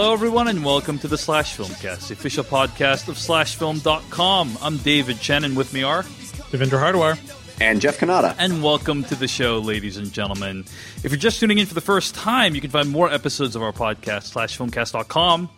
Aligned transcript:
Hello, 0.00 0.12
everyone, 0.12 0.46
and 0.46 0.64
welcome 0.64 0.96
to 1.00 1.08
the 1.08 1.18
Slash 1.18 1.56
Filmcast, 1.56 2.06
the 2.06 2.14
official 2.14 2.44
podcast 2.44 3.08
of 3.08 3.16
SlashFilm.com. 3.16 4.56
I'm 4.62 4.76
David 4.76 5.18
Chen, 5.18 5.42
and 5.42 5.56
with 5.56 5.74
me 5.74 5.82
are 5.82 6.04
Devindra 6.52 6.78
Hardawar. 6.78 7.18
And 7.60 7.80
Jeff 7.80 7.98
Cannata. 7.98 8.36
And 8.38 8.62
welcome 8.62 9.02
to 9.02 9.16
the 9.16 9.26
show, 9.26 9.58
ladies 9.58 9.96
and 9.96 10.12
gentlemen. 10.12 10.60
If 11.02 11.10
you're 11.10 11.16
just 11.16 11.40
tuning 11.40 11.58
in 11.58 11.66
for 11.66 11.74
the 11.74 11.80
first 11.80 12.14
time, 12.14 12.54
you 12.54 12.60
can 12.60 12.70
find 12.70 12.88
more 12.88 13.12
episodes 13.12 13.56
of 13.56 13.62
our 13.64 13.72
podcast, 13.72 14.32
slashfilmcast.com. 14.32 15.50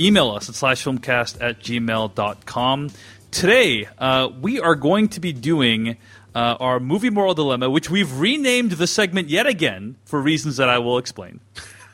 Email 0.00 0.30
us 0.32 0.48
at 0.48 0.56
slashfilmcast 0.56 1.40
at 1.40 1.60
gmail.com. 1.60 2.90
Today, 3.30 3.88
uh, 3.98 4.30
we 4.40 4.58
are 4.58 4.74
going 4.74 5.06
to 5.10 5.20
be 5.20 5.32
doing 5.32 5.96
uh, 6.34 6.56
our 6.58 6.80
movie 6.80 7.10
moral 7.10 7.34
dilemma, 7.34 7.70
which 7.70 7.88
we've 7.88 8.18
renamed 8.18 8.72
the 8.72 8.88
segment 8.88 9.28
yet 9.28 9.46
again 9.46 9.94
for 10.04 10.20
reasons 10.20 10.56
that 10.56 10.68
I 10.68 10.80
will 10.80 10.98
explain. 10.98 11.38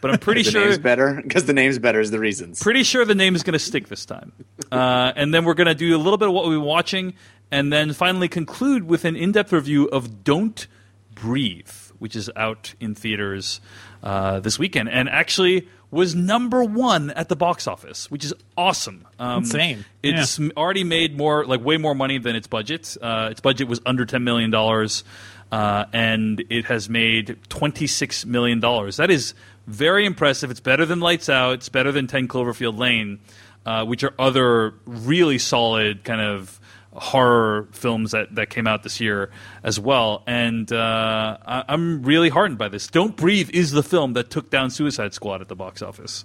But 0.02 0.10
I'm 0.10 0.18
pretty 0.18 0.42
the 0.42 0.50
sure 0.50 0.64
name's 0.66 0.78
better 0.78 1.22
because 1.22 1.46
the 1.46 1.54
name's 1.54 1.78
better 1.78 2.00
is 2.00 2.10
the 2.10 2.18
reasons. 2.18 2.60
Pretty 2.60 2.82
sure 2.82 3.06
the 3.06 3.14
name 3.14 3.34
is 3.34 3.42
going 3.42 3.54
to 3.54 3.58
stick 3.58 3.88
this 3.88 4.04
time. 4.04 4.32
Uh, 4.70 5.12
and 5.16 5.32
then 5.32 5.46
we're 5.46 5.54
going 5.54 5.68
to 5.68 5.74
do 5.74 5.96
a 5.96 5.98
little 5.98 6.18
bit 6.18 6.28
of 6.28 6.34
what 6.34 6.44
we've 6.44 6.58
been 6.58 6.66
watching, 6.66 7.14
and 7.50 7.72
then 7.72 7.94
finally 7.94 8.28
conclude 8.28 8.84
with 8.84 9.06
an 9.06 9.16
in-depth 9.16 9.52
review 9.52 9.86
of 9.88 10.24
Don't 10.24 10.66
Breathe, 11.14 11.70
which 11.98 12.16
is 12.16 12.28
out 12.36 12.74
in 12.80 12.94
theaters 12.94 13.60
uh, 14.02 14.40
this 14.40 14.58
weekend, 14.58 14.90
and 14.90 15.08
actually 15.08 15.68
was 15.92 16.14
number 16.14 16.64
one 16.64 17.10
at 17.10 17.28
the 17.28 17.36
box 17.36 17.66
office, 17.68 18.10
which 18.10 18.24
is 18.24 18.34
awesome. 18.56 19.06
Um, 19.18 19.38
Insane. 19.44 19.84
It's 20.02 20.38
yeah. 20.38 20.48
already 20.56 20.84
made 20.84 21.16
more, 21.16 21.44
like 21.44 21.62
way 21.62 21.76
more 21.76 21.94
money 21.94 22.18
than 22.18 22.34
its 22.34 22.46
budget. 22.48 22.96
Uh, 23.00 23.28
its 23.30 23.40
budget 23.40 23.68
was 23.68 23.80
under 23.86 24.04
ten 24.04 24.24
million 24.24 24.50
dollars. 24.50 25.04
Uh, 25.52 25.84
and 25.92 26.42
it 26.48 26.64
has 26.64 26.88
made 26.88 27.36
$26 27.50 28.24
million. 28.24 28.58
That 28.58 29.10
is 29.10 29.34
very 29.66 30.04
impressive. 30.06 30.50
It's 30.50 30.60
better 30.60 30.86
than 30.86 31.00
Lights 31.00 31.28
Out. 31.28 31.54
It's 31.54 31.68
better 31.68 31.92
than 31.92 32.06
10 32.06 32.28
Cloverfield 32.28 32.78
Lane, 32.78 33.20
uh, 33.64 33.84
which 33.84 34.04
are 34.04 34.14
other 34.18 34.74
really 34.86 35.38
solid 35.38 36.04
kind 36.04 36.20
of 36.20 36.58
horror 36.94 37.68
films 37.72 38.10
that, 38.10 38.34
that 38.34 38.50
came 38.50 38.66
out 38.66 38.82
this 38.82 39.00
year 39.00 39.30
as 39.62 39.80
well. 39.80 40.22
And 40.26 40.70
uh, 40.70 41.38
I, 41.46 41.64
am 41.68 42.02
really 42.02 42.28
heartened 42.28 42.58
by 42.58 42.68
this. 42.68 42.86
Don't 42.86 43.16
Breathe 43.16 43.50
is 43.50 43.70
the 43.70 43.82
film 43.82 44.12
that 44.12 44.30
took 44.30 44.50
down 44.50 44.70
Suicide 44.70 45.14
Squad 45.14 45.40
at 45.40 45.48
the 45.48 45.56
box 45.56 45.80
office. 45.80 46.24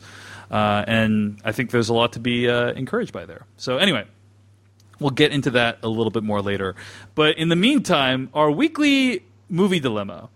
Uh, 0.52 0.84
and 0.88 1.40
I 1.46 1.52
think 1.54 1.72
there's 1.72 1.90
a 1.90 1.94
lot 1.94 2.14
to 2.14 2.20
be 2.20 2.50
uh, 2.50 2.72
encouraged 2.72 3.14
by 3.14 3.26
there. 3.26 3.46
So, 3.58 3.78
anyway. 3.78 4.06
We'll 5.00 5.12
get 5.12 5.32
into 5.32 5.52
that 5.52 5.80
a 5.84 5.88
little 5.88 6.10
bit 6.10 6.24
more 6.24 6.42
later. 6.42 6.76
But 7.14 7.38
in 7.38 7.50
the 7.50 7.56
meantime, 7.56 8.30
our 8.34 8.50
weekly 8.50 9.24
movie 9.50 9.80
dilemma. 9.80 10.30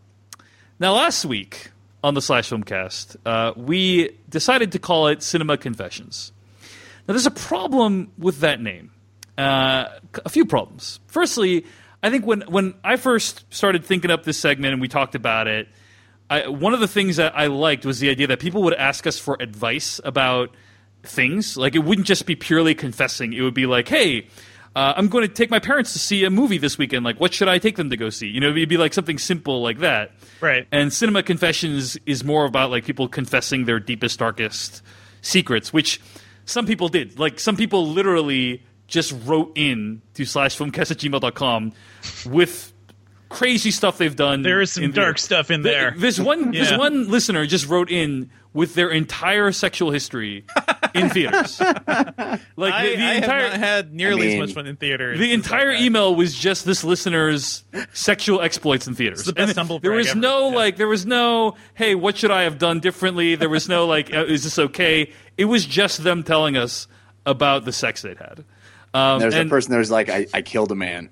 Now, 0.80 0.94
last 0.94 1.26
week, 1.26 1.72
on 2.04 2.14
the 2.14 2.22
Slash 2.22 2.50
Filmcast, 2.50 3.16
uh, 3.26 3.54
we 3.56 4.18
decided 4.30 4.72
to 4.72 4.80
call 4.80 5.08
it 5.08 5.22
Cinema 5.22 5.58
Confessions. 5.58 6.32
Now, 7.08 7.14
there's 7.14 7.26
a 7.26 7.32
problem 7.32 8.12
with 8.18 8.40
that 8.40 8.62
name. 8.62 8.92
Uh, 9.38 9.86
a 10.26 10.30
few 10.30 10.46
problems. 10.46 11.00
Firstly, 11.08 11.66
I 12.04 12.10
think 12.10 12.26
when 12.26 12.42
when 12.42 12.74
I 12.84 12.96
first 12.96 13.46
started 13.54 13.86
thinking 13.86 14.12
up 14.12 14.24
this 14.24 14.38
segment 14.38 14.74
and 14.74 14.82
we 14.82 14.88
talked 14.88 15.16
about 15.16 15.48
it, 15.48 15.68
I, 16.30 16.48
one 16.48 16.74
of 16.74 16.80
the 16.80 16.88
things 16.88 17.16
that 17.16 17.34
I 17.36 17.48
liked 17.48 17.86
was 17.86 18.00
the 18.00 18.10
idea 18.10 18.28
that 18.28 18.40
people 18.40 18.64
would 18.64 18.74
ask 18.74 19.08
us 19.08 19.18
for 19.18 19.38
advice 19.40 20.00
about 20.04 20.54
things. 21.04 21.58
Like 21.58 21.76
it 21.76 21.80
wouldn't 21.80 22.08
just 22.08 22.26
be 22.26 22.36
purely 22.36 22.76
confessing. 22.76 23.34
It 23.34 23.42
would 23.42 23.54
be 23.54 23.66
like, 23.66 23.88
"Hey, 23.88 24.28
uh, 24.76 24.94
I'm 24.96 25.08
going 25.10 25.28
to 25.28 25.34
take 25.34 25.50
my 25.50 25.60
parents 25.60 25.94
to 25.94 26.00
see 26.00 26.24
a 26.24 26.30
movie 26.30 26.58
this 26.58 26.78
weekend. 26.78 27.04
Like, 27.04 27.20
what 27.20 27.34
should 27.34 27.50
I 27.50 27.58
take 27.60 27.76
them 27.76 27.90
to 27.90 27.98
go 27.98 28.10
see? 28.10 28.28
You 28.28 28.40
know, 28.40 28.52
it'd 28.52 28.70
be 28.70 28.78
like 28.78 28.94
something 28.94 29.18
simple 29.18 29.62
like 29.62 29.80
that. 29.80 30.12
Right. 30.40 30.68
And 30.72 30.94
Cinema 30.94 31.24
Confessions 31.24 31.98
is 32.06 32.24
more 32.24 32.46
about 32.46 32.72
like 32.72 32.86
people 32.86 33.08
confessing 33.08 33.66
their 33.66 33.80
deepest, 33.80 34.20
darkest 34.20 34.82
secrets, 35.22 35.74
which 35.74 36.00
some 36.46 36.66
people 36.66 36.88
did. 36.88 37.20
Like, 37.20 37.40
some 37.40 37.58
people 37.58 37.88
literally 37.88 38.64
just 38.88 39.14
wrote 39.26 39.52
in 39.56 40.02
to 40.14 40.26
slash 40.26 40.60
at 40.60 40.68
gmail.com 40.68 41.74
with 42.26 42.74
crazy 43.30 43.72
stuff 43.72 43.98
they've 43.98 44.16
done. 44.16 44.42
There 44.42 44.62
is 44.62 44.72
some 44.72 44.92
dark 44.92 45.18
stuff 45.18 45.50
in 45.50 45.64
there. 45.64 45.96
This 45.98 46.20
one, 46.20 46.54
yeah. 46.54 46.64
this 46.64 46.78
one 46.78 47.10
listener 47.10 47.46
just 47.46 47.68
wrote 47.68 47.90
in 47.90 48.30
with 48.54 48.76
their 48.76 48.90
entire 48.90 49.52
sexual 49.52 49.92
history 49.92 50.46
in 50.94 51.10
theaters. 51.10 51.60
like 51.62 51.80
I, 51.88 52.38
the, 52.88 52.96
the 52.96 53.04
I 53.04 53.14
entire, 53.14 53.42
have 53.42 53.52
not 53.52 53.60
had 53.60 53.94
nearly 53.94 54.24
I 54.24 54.26
mean, 54.26 54.42
as 54.42 54.50
much 54.50 54.56
fun 54.56 54.68
in 54.68 54.76
theaters. 54.76 55.20
The 55.20 55.32
entire 55.32 55.72
like 55.72 55.82
email 55.82 56.16
was 56.16 56.36
just 56.36 56.66
this 56.66 56.84
listener's 56.84 57.64
sexual 57.94 58.42
exploits 58.42 58.88
in 58.88 58.96
theaters. 58.96 59.24
The 59.24 59.34
best 59.34 59.56
there 59.82 59.92
was 59.92 60.10
ever. 60.10 60.20
no 60.20 60.50
yeah. 60.50 60.56
like, 60.56 60.78
there 60.78 60.88
was 60.88 61.06
no, 61.06 61.56
hey, 61.76 61.96
what 61.96 62.18
should 62.18 62.32
I 62.32 62.44
have 62.44 62.58
done 62.58 62.80
differently? 62.80 63.36
There 63.36 63.50
was 63.50 63.70
no 63.70 63.86
like, 63.86 64.14
uh, 64.14 64.26
is 64.26 64.44
this 64.44 64.60
okay? 64.60 65.12
It 65.38 65.46
was 65.46 65.66
just 65.66 66.04
them 66.04 66.24
telling 66.24 66.58
us 66.58 66.88
about 67.26 67.66
the 67.66 67.72
sex 67.72 68.02
they'd 68.02 68.18
had. 68.18 68.44
Um, 68.94 69.20
There's 69.20 69.34
and, 69.34 69.48
a 69.48 69.50
person 69.50 69.72
that 69.72 69.78
was 69.78 69.92
like, 69.92 70.10
I, 70.10 70.28
I 70.34 70.42
killed 70.42 70.72
a 70.72 70.76
man. 70.76 71.10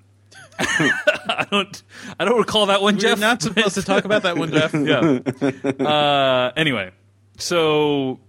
I 0.60 1.48
don't. 1.50 1.84
I 2.20 2.26
don't 2.26 2.38
recall 2.38 2.66
that 2.66 2.82
one, 2.82 2.96
We're 2.96 3.02
Jeff. 3.02 3.20
Not 3.20 3.42
supposed 3.42 3.76
to 3.76 3.82
talk 3.82 4.04
about 4.04 4.24
that 4.24 4.38
one, 4.38 4.52
Jeff. 4.52 4.74
yeah. 5.80 5.86
Uh, 5.86 6.52
anyway, 6.58 6.92
so 7.40 8.20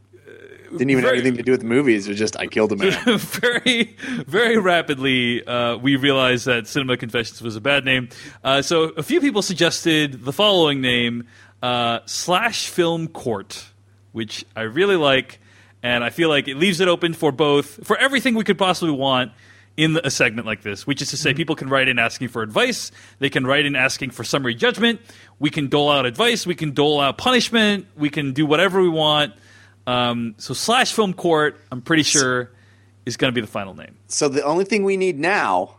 didn't 0.72 0.90
even 0.90 1.02
very, 1.02 1.16
have 1.16 1.26
anything 1.26 1.36
to 1.38 1.42
do 1.42 1.50
with 1.52 1.60
the 1.60 1.66
movies. 1.66 2.06
It 2.06 2.10
was 2.10 2.18
just 2.18 2.38
I 2.38 2.46
killed 2.46 2.72
a 2.72 2.76
man. 2.76 2.96
very, 3.18 3.96
very 4.26 4.58
rapidly, 4.58 5.44
uh, 5.44 5.76
we 5.76 5.96
realized 5.96 6.46
that 6.46 6.66
Cinema 6.66 6.96
Confessions 6.96 7.42
was 7.42 7.56
a 7.56 7.60
bad 7.60 7.84
name. 7.84 8.08
Uh, 8.44 8.62
so 8.62 8.84
a 8.90 9.02
few 9.02 9.20
people 9.20 9.42
suggested 9.42 10.24
the 10.24 10.32
following 10.32 10.80
name: 10.80 11.26
uh, 11.62 12.00
Slash 12.06 12.68
Film 12.68 13.08
Court, 13.08 13.66
which 14.12 14.44
I 14.54 14.62
really 14.62 14.96
like, 14.96 15.40
and 15.82 16.04
I 16.04 16.10
feel 16.10 16.28
like 16.28 16.46
it 16.46 16.56
leaves 16.56 16.80
it 16.80 16.88
open 16.88 17.14
for 17.14 17.32
both 17.32 17.84
for 17.86 17.96
everything 17.98 18.34
we 18.34 18.44
could 18.44 18.58
possibly 18.58 18.94
want 18.94 19.32
in 19.76 19.98
a 20.02 20.10
segment 20.10 20.46
like 20.46 20.62
this, 20.62 20.86
which 20.86 21.00
is 21.00 21.10
to 21.10 21.16
say, 21.16 21.30
mm-hmm. 21.30 21.36
people 21.36 21.56
can 21.56 21.68
write 21.68 21.88
in 21.88 21.98
asking 21.98 22.28
for 22.28 22.42
advice. 22.42 22.90
They 23.18 23.30
can 23.30 23.46
write 23.46 23.66
in 23.66 23.76
asking 23.76 24.10
for 24.10 24.24
summary 24.24 24.54
judgment. 24.54 25.00
We 25.38 25.50
can 25.50 25.68
dole 25.68 25.90
out 25.90 26.06
advice. 26.06 26.46
We 26.46 26.54
can 26.54 26.72
dole 26.72 27.00
out 27.00 27.18
punishment. 27.18 27.86
We 27.96 28.10
can 28.10 28.32
do 28.32 28.46
whatever 28.46 28.82
we 28.82 28.88
want. 28.88 29.34
Um, 29.86 30.34
so 30.38 30.54
slash 30.54 30.92
film 30.92 31.14
court, 31.14 31.58
I'm 31.72 31.82
pretty 31.82 32.02
sure, 32.02 32.50
is 33.06 33.16
going 33.16 33.32
to 33.32 33.34
be 33.34 33.40
the 33.40 33.50
final 33.50 33.74
name. 33.74 33.96
So 34.08 34.28
the 34.28 34.42
only 34.44 34.64
thing 34.64 34.84
we 34.84 34.96
need 34.96 35.18
now, 35.18 35.76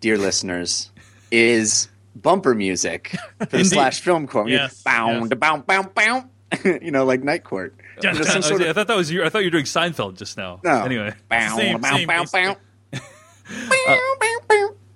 dear 0.00 0.16
listeners, 0.16 0.90
is 1.30 1.88
bumper 2.14 2.54
music 2.54 3.16
for 3.38 3.46
the 3.58 3.64
slash 3.64 4.00
film 4.00 4.26
court. 4.26 4.48
Yes, 4.48 4.82
bound, 4.82 5.30
yes. 5.30 5.38
bound, 5.38 5.66
bound, 5.66 5.94
bound. 5.94 6.30
you 6.64 6.90
know, 6.90 7.04
like 7.04 7.22
night 7.22 7.44
court. 7.44 7.74
I, 8.04 8.10
I 8.10 8.72
thought 8.72 8.86
that 8.86 8.96
was 8.96 9.10
you. 9.10 9.24
I 9.24 9.28
thought 9.28 9.40
you 9.40 9.46
were 9.46 9.50
doing 9.50 9.64
Seinfeld 9.64 10.16
just 10.16 10.36
now. 10.36 10.60
No. 10.62 10.82
Anyway, 10.82 11.12
bound, 11.28 11.82
bound, 11.82 12.06
bound, 12.06 12.30
bound. 12.30 12.56
Uh, 13.48 13.96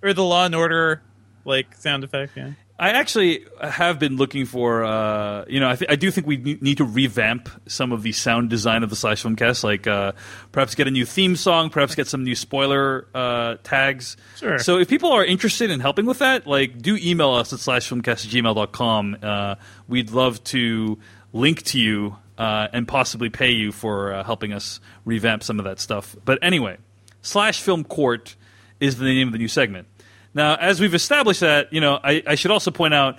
or 0.03 0.13
the 0.13 0.25
Law 0.25 0.47
and 0.47 0.55
Order 0.55 1.03
like 1.45 1.75
sound 1.75 2.05
effect. 2.05 2.33
Yeah. 2.37 2.53
I 2.81 2.93
actually 2.93 3.45
have 3.63 3.99
been 3.99 4.17
looking 4.17 4.47
for, 4.47 4.85
uh, 4.85 5.45
you 5.47 5.61
know, 5.61 5.69
I, 5.69 5.77
th- 5.77 5.91
I, 5.91 5.97
do 5.97 6.11
think 6.11 6.27
we 6.27 6.39
need 6.39 6.79
to 6.79 6.85
revamp 6.85 7.51
some 7.67 7.93
of 7.93 8.03
the 8.03 8.13
sound 8.13 8.49
design 8.49 8.83
of 8.83 8.89
the 8.89 8.97
Slash 8.97 9.23
Filmcast, 9.23 9.63
like 9.63 9.87
uh, 9.87 10.13
perhaps 10.51 10.75
get 10.75 10.89
a 10.89 10.91
new 10.91 11.05
theme 11.05 11.37
song, 11.37 11.69
perhaps 11.69 11.95
get 11.95 12.09
some 12.09 12.25
new 12.25 12.35
spoiler 12.35 13.07
uh, 13.15 13.57
tags. 13.63 14.17
Sure. 14.39 14.59
So 14.59 14.79
if 14.79 14.89
people 14.89 15.13
are 15.13 15.23
interested 15.23 15.71
in 15.71 15.81
helping 15.81 16.07
with 16.07 16.21
that, 16.21 16.47
like, 16.47 16.81
do 16.81 16.97
email 16.97 17.33
us 17.33 17.53
at 17.53 17.59
slashfilmcast@gmail.com. 17.59 19.19
Uh, 19.23 19.55
we'd 19.87 20.11
love 20.11 20.43
to 20.45 20.99
link 21.35 21.63
to 21.65 21.79
you 21.79 22.17
uh, 22.39 22.69
and 22.73 22.89
possibly 22.89 23.29
pay 23.29 23.51
you 23.51 23.73
for 23.73 24.15
uh, 24.15 24.25
helping 24.25 24.55
us 24.55 24.81
revamp 25.05 25.43
some 25.43 25.59
of 25.59 25.67
that 25.67 25.81
stuff. 25.81 26.17
But 26.25 26.39
anyway, 26.41 26.79
Slash 27.21 27.61
Film 27.61 27.85
Court 27.85 28.37
is 28.81 28.97
the 28.97 29.05
name 29.05 29.29
of 29.29 29.33
the 29.33 29.39
new 29.39 29.49
segment. 29.49 29.87
Now, 30.35 30.57
as 30.57 30.81
we've 30.81 30.95
established 30.95 31.41
that, 31.41 31.73
you 31.73 31.81
know, 31.81 31.99
I, 32.03 32.23
I 32.27 32.35
should 32.35 32.51
also 32.51 32.71
point 32.71 32.95
out 32.95 33.19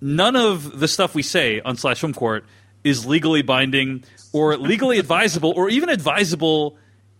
none 0.00 0.36
of 0.36 0.78
the 0.78 0.88
stuff 0.88 1.14
we 1.14 1.22
say 1.22 1.60
on 1.60 1.76
Slash 1.76 2.00
Film 2.00 2.14
Court 2.14 2.44
is 2.84 3.06
legally 3.06 3.42
binding 3.42 4.04
or 4.32 4.56
legally 4.56 4.98
advisable 4.98 5.52
or 5.56 5.68
even 5.68 5.88
advisable 5.88 6.76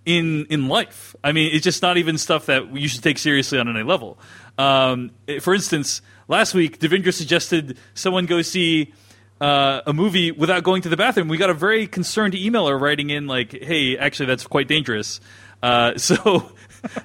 in 0.06 0.46
in 0.46 0.68
life. 0.68 1.14
I 1.22 1.32
mean, 1.32 1.54
it's 1.54 1.64
just 1.64 1.82
not 1.82 1.96
even 1.96 2.18
stuff 2.18 2.46
that 2.46 2.74
you 2.74 2.88
should 2.88 3.02
take 3.02 3.18
seriously 3.18 3.58
on 3.58 3.68
any 3.68 3.82
level. 3.82 4.18
Um, 4.58 5.10
for 5.40 5.54
instance, 5.54 6.02
last 6.28 6.54
week, 6.54 6.78
Devindra 6.78 7.12
suggested 7.12 7.78
someone 7.94 8.26
go 8.26 8.42
see 8.42 8.92
uh, 9.40 9.80
a 9.86 9.92
movie 9.92 10.30
without 10.30 10.62
going 10.64 10.82
to 10.82 10.88
the 10.88 10.96
bathroom. 10.96 11.28
We 11.28 11.36
got 11.36 11.50
a 11.50 11.54
very 11.54 11.86
concerned 11.86 12.34
emailer 12.34 12.80
writing 12.80 13.10
in 13.10 13.26
like, 13.26 13.52
"Hey, 13.52 13.96
actually, 13.96 14.26
that's 14.26 14.46
quite 14.46 14.68
dangerous." 14.68 15.20
Uh, 15.62 15.96
so, 15.98 16.52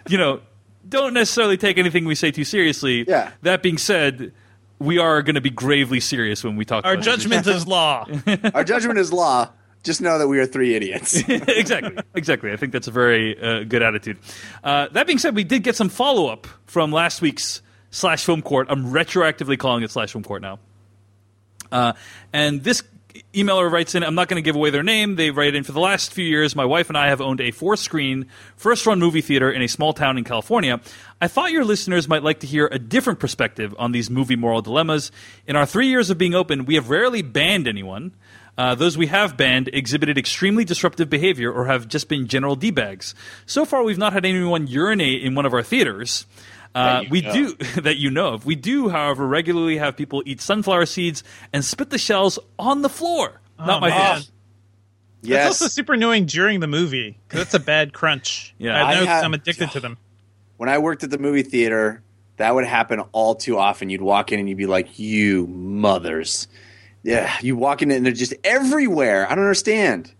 you 0.07 0.17
know, 0.17 0.41
don't 0.87 1.13
necessarily 1.13 1.57
take 1.57 1.77
anything 1.77 2.05
we 2.05 2.15
say 2.15 2.31
too 2.31 2.43
seriously. 2.43 3.05
Yeah. 3.07 3.31
That 3.41 3.63
being 3.63 3.77
said, 3.77 4.33
we 4.79 4.97
are 4.97 5.21
going 5.21 5.35
to 5.35 5.41
be 5.41 5.49
gravely 5.49 5.99
serious 5.99 6.43
when 6.43 6.55
we 6.55 6.65
talk. 6.65 6.85
Our 6.85 6.97
judgment 6.97 7.47
is 7.47 7.67
law. 7.67 8.07
Our 8.53 8.63
judgment 8.63 8.99
is 8.99 9.11
law. 9.11 9.49
Just 9.83 10.01
know 10.01 10.17
that 10.17 10.27
we 10.27 10.39
are 10.39 10.47
three 10.47 10.73
idiots. 10.73 11.15
exactly, 11.27 11.95
exactly. 12.15 12.51
I 12.51 12.57
think 12.57 12.73
that's 12.73 12.87
a 12.87 12.91
very 12.91 13.39
uh, 13.39 13.63
good 13.63 13.83
attitude. 13.83 14.17
Uh, 14.63 14.87
that 14.91 15.05
being 15.05 15.19
said, 15.19 15.35
we 15.35 15.43
did 15.43 15.63
get 15.63 15.75
some 15.75 15.89
follow 15.89 16.27
up 16.27 16.47
from 16.65 16.91
last 16.91 17.21
week's 17.21 17.61
slash 17.91 18.25
film 18.25 18.41
court. 18.41 18.67
I'm 18.69 18.85
retroactively 18.85 19.59
calling 19.59 19.83
it 19.83 19.91
slash 19.91 20.11
film 20.11 20.23
court 20.23 20.41
now. 20.41 20.59
Uh, 21.71 21.93
and 22.33 22.63
this 22.63 22.81
emailer 23.33 23.71
writes 23.71 23.95
in, 23.95 24.03
I'm 24.03 24.15
not 24.15 24.27
going 24.27 24.41
to 24.41 24.45
give 24.45 24.55
away 24.55 24.69
their 24.69 24.83
name. 24.83 25.15
They 25.15 25.31
write 25.31 25.55
in, 25.55 25.63
for 25.63 25.71
the 25.71 25.79
last 25.79 26.13
few 26.13 26.25
years, 26.25 26.55
my 26.55 26.65
wife 26.65 26.89
and 26.89 26.97
I 26.97 27.07
have 27.07 27.21
owned 27.21 27.41
a 27.41 27.51
four 27.51 27.75
screen, 27.75 28.27
first 28.55 28.85
run 28.85 28.99
movie 28.99 29.21
theater 29.21 29.51
in 29.51 29.61
a 29.61 29.67
small 29.67 29.93
town 29.93 30.17
in 30.17 30.23
California. 30.23 30.81
I 31.21 31.27
thought 31.27 31.51
your 31.51 31.65
listeners 31.65 32.07
might 32.07 32.23
like 32.23 32.39
to 32.41 32.47
hear 32.47 32.67
a 32.71 32.79
different 32.79 33.19
perspective 33.19 33.75
on 33.77 33.91
these 33.91 34.09
movie 34.09 34.35
moral 34.35 34.61
dilemmas. 34.61 35.11
In 35.47 35.55
our 35.55 35.65
three 35.65 35.87
years 35.87 36.09
of 36.09 36.17
being 36.17 36.35
open, 36.35 36.65
we 36.65 36.75
have 36.75 36.89
rarely 36.89 37.21
banned 37.21 37.67
anyone. 37.67 38.13
Uh, 38.57 38.73
those 38.73 38.97
we 38.97 39.07
have 39.07 39.35
banned 39.35 39.69
exhibited 39.73 40.17
extremely 40.17 40.63
disruptive 40.63 41.09
behavior 41.09 41.51
or 41.51 41.65
have 41.65 41.87
just 41.87 42.07
been 42.07 42.27
general 42.27 42.55
D 42.55 42.71
bags. 42.71 43.13
So 43.45 43.65
far, 43.65 43.83
we've 43.83 43.97
not 43.97 44.13
had 44.13 44.25
anyone 44.25 44.67
urinate 44.67 45.23
in 45.23 45.35
one 45.35 45.45
of 45.45 45.53
our 45.53 45.63
theaters. 45.63 46.25
Uh, 46.75 47.03
we 47.09 47.21
know. 47.21 47.33
do 47.33 47.53
that 47.81 47.95
you 47.97 48.11
know 48.11 48.33
of. 48.33 48.45
We 48.45 48.55
do, 48.55 48.89
however, 48.89 49.25
regularly 49.25 49.77
have 49.77 49.95
people 49.95 50.21
eat 50.25 50.41
sunflower 50.41 50.85
seeds 50.87 51.23
and 51.53 51.63
spit 51.63 51.89
the 51.89 51.97
shells 51.97 52.37
on 52.59 52.81
the 52.81 52.89
floor. 52.89 53.39
Not 53.57 53.79
my 53.81 53.89
man. 53.89 53.97
fault. 54.15 54.17
It's 54.19 55.29
Yes. 55.29 55.47
also 55.47 55.67
super 55.69 55.93
annoying 55.93 56.25
during 56.25 56.59
the 56.59 56.67
movie 56.67 57.17
because 57.27 57.41
it's 57.41 57.53
a 57.53 57.59
bad 57.59 57.93
crunch. 57.93 58.53
Yeah. 58.59 58.75
I 58.83 58.91
I 58.91 58.93
know 58.93 58.99
'cause 58.99 59.07
had- 59.07 59.23
I'm 59.23 59.33
addicted 59.33 59.71
to 59.71 59.79
them. 59.79 59.97
when 60.57 60.69
I 60.69 60.77
worked 60.77 61.03
at 61.03 61.09
the 61.09 61.17
movie 61.17 61.41
theater, 61.43 62.03
that 62.37 62.53
would 62.53 62.65
happen 62.65 62.99
all 63.13 63.33
too 63.35 63.57
often. 63.57 63.89
You'd 63.89 64.01
walk 64.01 64.31
in 64.33 64.39
and 64.39 64.47
you'd 64.49 64.57
be 64.57 64.65
like, 64.67 64.99
"You 64.99 65.47
mothers." 65.47 66.47
Yeah, 67.03 67.31
you 67.41 67.55
walk 67.55 67.81
in 67.81 67.89
and 67.91 68.05
they're 68.05 68.11
just 68.13 68.33
everywhere. 68.43 69.25
I 69.25 69.35
don't 69.35 69.43
understand. 69.45 70.11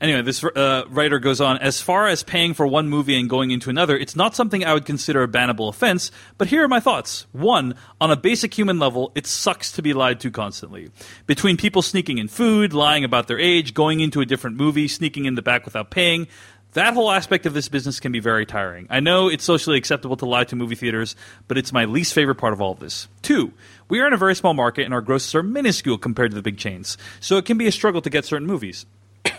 Anyway, 0.00 0.22
this 0.22 0.44
uh, 0.44 0.84
writer 0.88 1.18
goes 1.18 1.40
on 1.40 1.58
As 1.58 1.80
far 1.80 2.06
as 2.06 2.22
paying 2.22 2.54
for 2.54 2.66
one 2.66 2.88
movie 2.88 3.18
and 3.18 3.28
going 3.28 3.50
into 3.50 3.68
another, 3.68 3.96
it's 3.96 4.14
not 4.14 4.36
something 4.36 4.64
I 4.64 4.72
would 4.72 4.84
consider 4.84 5.24
a 5.24 5.28
bannable 5.28 5.68
offense, 5.68 6.12
but 6.36 6.48
here 6.48 6.62
are 6.62 6.68
my 6.68 6.78
thoughts. 6.78 7.26
One, 7.32 7.74
on 8.00 8.10
a 8.10 8.16
basic 8.16 8.56
human 8.56 8.78
level, 8.78 9.10
it 9.16 9.26
sucks 9.26 9.72
to 9.72 9.82
be 9.82 9.92
lied 9.92 10.20
to 10.20 10.30
constantly. 10.30 10.90
Between 11.26 11.56
people 11.56 11.82
sneaking 11.82 12.18
in 12.18 12.28
food, 12.28 12.72
lying 12.72 13.02
about 13.02 13.26
their 13.26 13.40
age, 13.40 13.74
going 13.74 13.98
into 13.98 14.20
a 14.20 14.26
different 14.26 14.56
movie, 14.56 14.86
sneaking 14.86 15.24
in 15.24 15.34
the 15.34 15.42
back 15.42 15.64
without 15.64 15.90
paying, 15.90 16.28
that 16.74 16.94
whole 16.94 17.10
aspect 17.10 17.46
of 17.46 17.54
this 17.54 17.68
business 17.68 17.98
can 17.98 18.12
be 18.12 18.20
very 18.20 18.46
tiring. 18.46 18.86
I 18.90 19.00
know 19.00 19.28
it's 19.28 19.42
socially 19.42 19.78
acceptable 19.78 20.16
to 20.18 20.26
lie 20.26 20.44
to 20.44 20.54
movie 20.54 20.74
theaters, 20.76 21.16
but 21.48 21.58
it's 21.58 21.72
my 21.72 21.86
least 21.86 22.12
favorite 22.12 22.36
part 22.36 22.52
of 22.52 22.60
all 22.60 22.72
of 22.72 22.78
this. 22.78 23.08
Two, 23.22 23.52
we 23.88 24.00
are 24.00 24.06
in 24.06 24.12
a 24.12 24.18
very 24.18 24.36
small 24.36 24.54
market 24.54 24.84
and 24.84 24.94
our 24.94 25.00
grosses 25.00 25.34
are 25.34 25.42
minuscule 25.42 25.98
compared 25.98 26.30
to 26.30 26.36
the 26.36 26.42
big 26.42 26.58
chains, 26.58 26.96
so 27.18 27.36
it 27.36 27.46
can 27.46 27.58
be 27.58 27.66
a 27.66 27.72
struggle 27.72 28.02
to 28.02 28.10
get 28.10 28.26
certain 28.26 28.46
movies. 28.46 28.86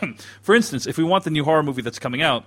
For 0.41 0.55
instance, 0.55 0.87
if 0.87 0.97
we 0.97 1.03
want 1.03 1.23
the 1.23 1.29
new 1.29 1.43
horror 1.43 1.63
movie 1.63 1.81
that's 1.81 1.99
coming 1.99 2.21
out, 2.21 2.45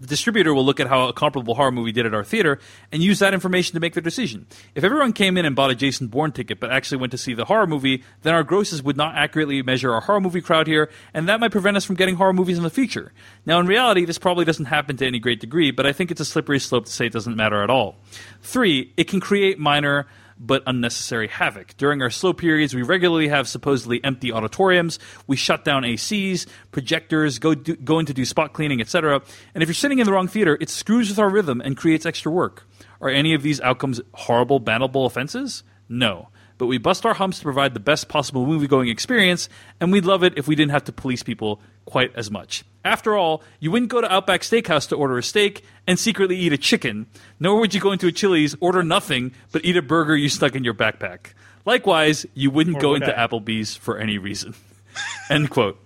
the 0.00 0.06
distributor 0.06 0.54
will 0.54 0.64
look 0.64 0.80
at 0.80 0.86
how 0.86 1.08
a 1.08 1.12
comparable 1.12 1.54
horror 1.54 1.70
movie 1.70 1.92
did 1.92 2.06
at 2.06 2.14
our 2.14 2.24
theater 2.24 2.58
and 2.90 3.02
use 3.02 3.18
that 3.18 3.34
information 3.34 3.74
to 3.74 3.80
make 3.80 3.92
their 3.92 4.02
decision. 4.02 4.46
If 4.74 4.82
everyone 4.82 5.12
came 5.12 5.36
in 5.36 5.44
and 5.44 5.54
bought 5.54 5.70
a 5.70 5.74
Jason 5.74 6.06
Bourne 6.06 6.32
ticket 6.32 6.58
but 6.58 6.72
actually 6.72 6.98
went 6.98 7.10
to 7.10 7.18
see 7.18 7.34
the 7.34 7.44
horror 7.44 7.66
movie, 7.66 8.02
then 8.22 8.32
our 8.32 8.42
grosses 8.42 8.82
would 8.82 8.96
not 8.96 9.14
accurately 9.14 9.62
measure 9.62 9.92
our 9.92 10.00
horror 10.00 10.20
movie 10.20 10.40
crowd 10.40 10.66
here, 10.66 10.88
and 11.12 11.28
that 11.28 11.38
might 11.38 11.52
prevent 11.52 11.76
us 11.76 11.84
from 11.84 11.96
getting 11.96 12.16
horror 12.16 12.32
movies 12.32 12.56
in 12.56 12.64
the 12.64 12.70
future. 12.70 13.12
Now, 13.44 13.60
in 13.60 13.66
reality, 13.66 14.06
this 14.06 14.18
probably 14.18 14.46
doesn't 14.46 14.64
happen 14.64 14.96
to 14.96 15.06
any 15.06 15.18
great 15.18 15.38
degree, 15.38 15.70
but 15.70 15.84
I 15.84 15.92
think 15.92 16.10
it's 16.10 16.20
a 16.20 16.24
slippery 16.24 16.60
slope 16.60 16.86
to 16.86 16.92
say 16.92 17.06
it 17.06 17.12
doesn't 17.12 17.36
matter 17.36 17.62
at 17.62 17.68
all. 17.68 17.96
Three, 18.40 18.94
it 18.96 19.04
can 19.04 19.20
create 19.20 19.58
minor 19.58 20.06
but 20.40 20.62
unnecessary 20.66 21.28
havoc. 21.28 21.76
During 21.76 22.00
our 22.00 22.10
slow 22.10 22.32
periods, 22.32 22.74
we 22.74 22.82
regularly 22.82 23.28
have 23.28 23.46
supposedly 23.46 24.02
empty 24.02 24.32
auditoriums. 24.32 24.98
We 25.26 25.36
shut 25.36 25.64
down 25.64 25.82
ACs, 25.82 26.46
projectors, 26.72 27.38
go 27.38 27.54
do, 27.54 27.76
go 27.76 27.98
in 27.98 28.06
to 28.06 28.14
do 28.14 28.24
spot 28.24 28.54
cleaning, 28.54 28.80
etc. 28.80 29.22
And 29.54 29.62
if 29.62 29.68
you're 29.68 29.74
sitting 29.74 29.98
in 29.98 30.06
the 30.06 30.12
wrong 30.12 30.28
theater, 30.28 30.56
it 30.60 30.70
screws 30.70 31.10
with 31.10 31.18
our 31.18 31.28
rhythm 31.28 31.60
and 31.60 31.76
creates 31.76 32.06
extra 32.06 32.32
work. 32.32 32.66
Are 33.02 33.10
any 33.10 33.34
of 33.34 33.42
these 33.42 33.60
outcomes 33.60 34.00
horrible, 34.14 34.60
bannable 34.60 35.06
offenses? 35.06 35.62
No. 35.88 36.28
But 36.56 36.66
we 36.66 36.78
bust 36.78 37.06
our 37.06 37.14
humps 37.14 37.38
to 37.38 37.44
provide 37.44 37.72
the 37.72 37.80
best 37.80 38.08
possible 38.08 38.46
movie 38.46 38.66
going 38.66 38.88
experience, 38.88 39.48
and 39.80 39.92
we'd 39.92 40.04
love 40.04 40.22
it 40.22 40.34
if 40.36 40.46
we 40.46 40.54
didn't 40.54 40.72
have 40.72 40.84
to 40.84 40.92
police 40.92 41.22
people 41.22 41.60
quite 41.90 42.14
as 42.14 42.30
much. 42.30 42.64
After 42.84 43.16
all, 43.16 43.42
you 43.58 43.70
wouldn't 43.70 43.90
go 43.90 44.00
to 44.00 44.10
Outback 44.10 44.40
Steakhouse 44.40 44.88
to 44.88 44.96
order 44.96 45.18
a 45.18 45.22
steak 45.22 45.64
and 45.86 45.98
secretly 45.98 46.36
eat 46.36 46.52
a 46.52 46.58
chicken, 46.58 47.06
nor 47.38 47.60
would 47.60 47.74
you 47.74 47.80
go 47.80 47.92
into 47.92 48.06
a 48.06 48.12
Chili's, 48.12 48.56
order 48.60 48.82
nothing, 48.82 49.32
but 49.52 49.64
eat 49.64 49.76
a 49.76 49.82
burger 49.82 50.16
you 50.16 50.28
stuck 50.28 50.54
in 50.54 50.64
your 50.64 50.72
backpack. 50.72 51.34
Likewise, 51.66 52.24
you 52.32 52.50
wouldn't 52.50 52.76
Or 52.76 52.80
go 52.80 52.88
would 52.90 53.02
into 53.02 53.18
I? 53.18 53.26
Applebee's 53.26 53.76
for 53.76 53.98
any 53.98 54.16
reason. 54.16 54.54
End 55.30 55.50
quote. 55.50 55.78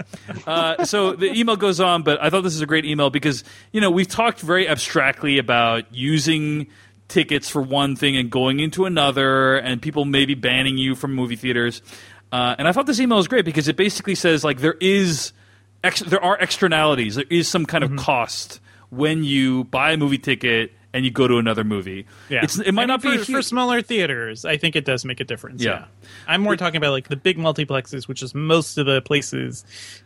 Uh, 0.47 0.85
so 0.85 1.15
the 1.15 1.33
email 1.33 1.57
goes 1.57 1.81
on, 1.81 2.03
but 2.03 2.23
I 2.23 2.31
thought 2.31 2.43
this 2.43 2.55
is 2.55 2.61
a 2.61 2.67
great 2.67 2.85
email 2.85 3.11
because 3.11 3.45
you 3.73 3.81
know 3.81 3.91
we've 3.91 4.09
talked 4.09 4.41
very 4.41 4.69
abstractly 4.69 5.39
about 5.39 5.93
using 5.93 6.69
tickets 7.09 7.49
for 7.49 7.61
one 7.61 7.97
thing 7.97 8.17
and 8.17 8.31
going 8.31 8.61
into 8.61 8.87
another, 8.87 9.57
and 9.57 9.83
people 9.83 10.05
maybe 10.05 10.35
banning 10.35 10.79
you 10.79 10.95
from 10.95 11.15
movie 11.15 11.37
theaters. 11.37 11.83
Uh, 12.33 12.55
and 12.59 12.67
I 12.67 12.73
thought 12.73 12.87
this 12.87 13.01
email 13.01 13.19
was 13.19 13.29
great 13.29 13.45
because 13.45 13.69
it 13.69 13.77
basically 13.77 14.15
says 14.15 14.43
like 14.45 14.59
there 14.61 14.77
is 14.81 15.33
ex- 15.85 16.01
there 16.01 16.23
are 16.23 16.37
externalities, 16.39 17.15
there 17.17 17.25
is 17.31 17.49
some 17.49 17.67
kind 17.67 17.85
Mm-hmm. 17.85 17.99
of 17.99 18.05
cost 18.05 18.61
when 18.91 19.23
you 19.25 19.65
buy 19.65 19.93
a 19.93 19.97
movie 19.97 20.19
ticket 20.19 20.73
and 20.93 21.05
you 21.05 21.11
go 21.11 21.27
to 21.27 21.39
another 21.39 21.65
movie. 21.65 22.07
Yeah, 22.29 22.45
It's, 22.45 22.57
it 22.57 22.71
might 22.71 22.83
I 22.83 22.85
mean, 22.85 22.89
not 22.89 23.03
be 23.03 23.17
for, 23.17 23.23
a 23.23 23.25
for 23.39 23.43
smaller 23.43 23.83
theaters. 23.83 24.45
I 24.45 24.57
think 24.59 24.77
it 24.77 24.85
does 24.85 25.05
make 25.05 25.19
a 25.19 25.25
difference. 25.25 25.61
Yeah. 25.61 25.71
Yeah, 25.71 25.85
I'm 26.29 26.41
more 26.41 26.57
talking 26.57 26.77
about 26.77 26.93
like 26.93 27.09
the 27.09 27.17
big 27.17 27.37
multiplexes, 27.37 28.07
which 28.07 28.23
is 28.23 28.33
most 28.33 28.79
of 28.79 28.87
the 28.87 29.03
places 29.03 29.65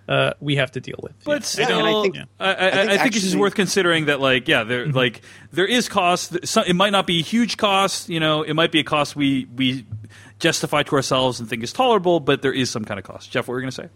uh, 0.09 0.33
we 0.41 0.57
have 0.57 0.71
to 0.73 0.81
deal 0.81 0.99
with. 1.03 1.13
But 1.25 1.43
Yeah. 1.43 1.65
still, 1.67 1.79
and 1.87 1.89
I 1.89 2.03
think- 2.03 2.17
I, 2.41 2.47
I, 2.47 2.49
I, 2.51 2.67
I 2.69 2.71
think 2.87 3.03
think, 3.03 3.17
it's 3.17 3.25
just 3.27 3.37
worth 3.37 3.55
considering 3.55 4.07
that, 4.07 4.19
like, 4.21 4.49
yeah, 4.49 4.65
there, 4.65 4.87
like, 4.87 5.21
there 5.53 5.67
is 5.67 5.91
cost. 5.91 6.35
It 6.35 6.75
might 6.75 6.91
not 6.93 7.07
be 7.07 7.19
a 7.19 7.23
huge 7.23 7.59
cost. 7.59 8.09
You 8.09 8.21
know, 8.21 8.43
it 8.43 8.55
might 8.55 8.73
be 8.73 8.81
a 8.81 8.85
cost 8.85 9.15
we 9.15 9.47
we 9.55 9.85
justify 10.39 10.83
to 10.85 10.97
ourselves 10.97 11.39
and 11.39 11.51
think 11.51 11.63
is 11.63 11.73
tolerable, 11.75 12.19
but 12.21 12.41
there 12.41 12.53
is 12.55 12.71
some 12.71 12.87
kind 12.87 12.99
of 12.99 13.05
cost. 13.05 13.31
Jeff, 13.31 13.47
what 13.47 13.53
were 13.53 13.61
you 13.61 13.65
going 13.65 13.73
to 13.73 13.83
say? 13.83 13.89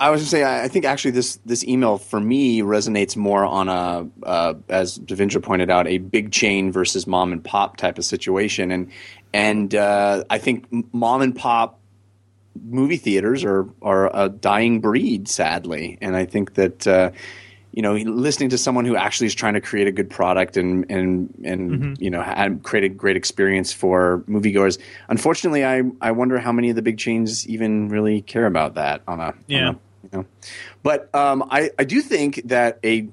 I 0.00 0.10
was 0.10 0.20
going 0.20 0.26
to 0.26 0.30
say, 0.30 0.62
I 0.64 0.68
think 0.68 0.84
actually 0.84 1.10
this 1.10 1.36
this 1.44 1.64
email 1.64 1.98
for 1.98 2.20
me 2.20 2.60
resonates 2.60 3.16
more 3.16 3.44
on 3.44 3.68
a, 3.68 4.08
uh, 4.22 4.54
as 4.68 4.98
Devindra 4.98 5.42
pointed 5.42 5.70
out, 5.70 5.88
a 5.88 5.98
big 5.98 6.30
chain 6.30 6.70
versus 6.70 7.06
mom 7.06 7.32
and 7.32 7.42
pop 7.42 7.76
type 7.76 7.98
of 7.98 8.04
situation, 8.04 8.70
and 8.70 8.90
and 9.32 9.74
uh, 9.74 10.22
I 10.30 10.38
think 10.38 10.66
mom 10.92 11.22
and 11.22 11.34
pop 11.34 11.80
movie 12.64 12.96
theaters 12.96 13.44
are 13.44 13.66
are 13.82 14.10
a 14.14 14.28
dying 14.28 14.80
breed, 14.80 15.28
sadly, 15.28 15.98
and 16.00 16.16
I 16.16 16.24
think 16.24 16.54
that. 16.54 16.86
Uh, 16.86 17.10
you 17.70 17.82
know, 17.82 17.92
listening 17.94 18.48
to 18.48 18.58
someone 18.58 18.86
who 18.86 18.96
actually 18.96 19.26
is 19.28 19.34
trying 19.34 19.52
to 19.54 19.60
create 19.60 19.86
a 19.86 19.92
good 19.92 20.08
product 20.10 20.56
and 20.56 20.90
and 20.90 21.32
and 21.44 21.96
you 22.00 22.10
know 22.10 22.24
create 22.64 22.82
a 22.82 22.88
great 22.88 23.14
experience 23.16 23.72
for 23.72 24.24
moviegoers. 24.26 24.78
Unfortunately, 25.08 25.64
I 25.64 25.82
I 26.00 26.10
wonder 26.10 26.38
how 26.38 26.50
many 26.50 26.70
of 26.70 26.76
the 26.76 26.82
big 26.82 26.98
chains 26.98 27.46
even 27.46 27.88
really 27.90 28.22
care 28.22 28.46
about 28.46 28.74
that 28.76 29.02
on 29.06 29.20
a 29.20 29.26
on 29.26 29.34
Yeah. 29.46 29.70
a 29.72 29.74
you 30.02 30.10
know. 30.12 30.26
But 30.82 31.14
um, 31.14 31.44
I, 31.50 31.70
I 31.78 31.84
do 31.84 32.00
think 32.00 32.42
that 32.46 32.78
a 32.84 33.08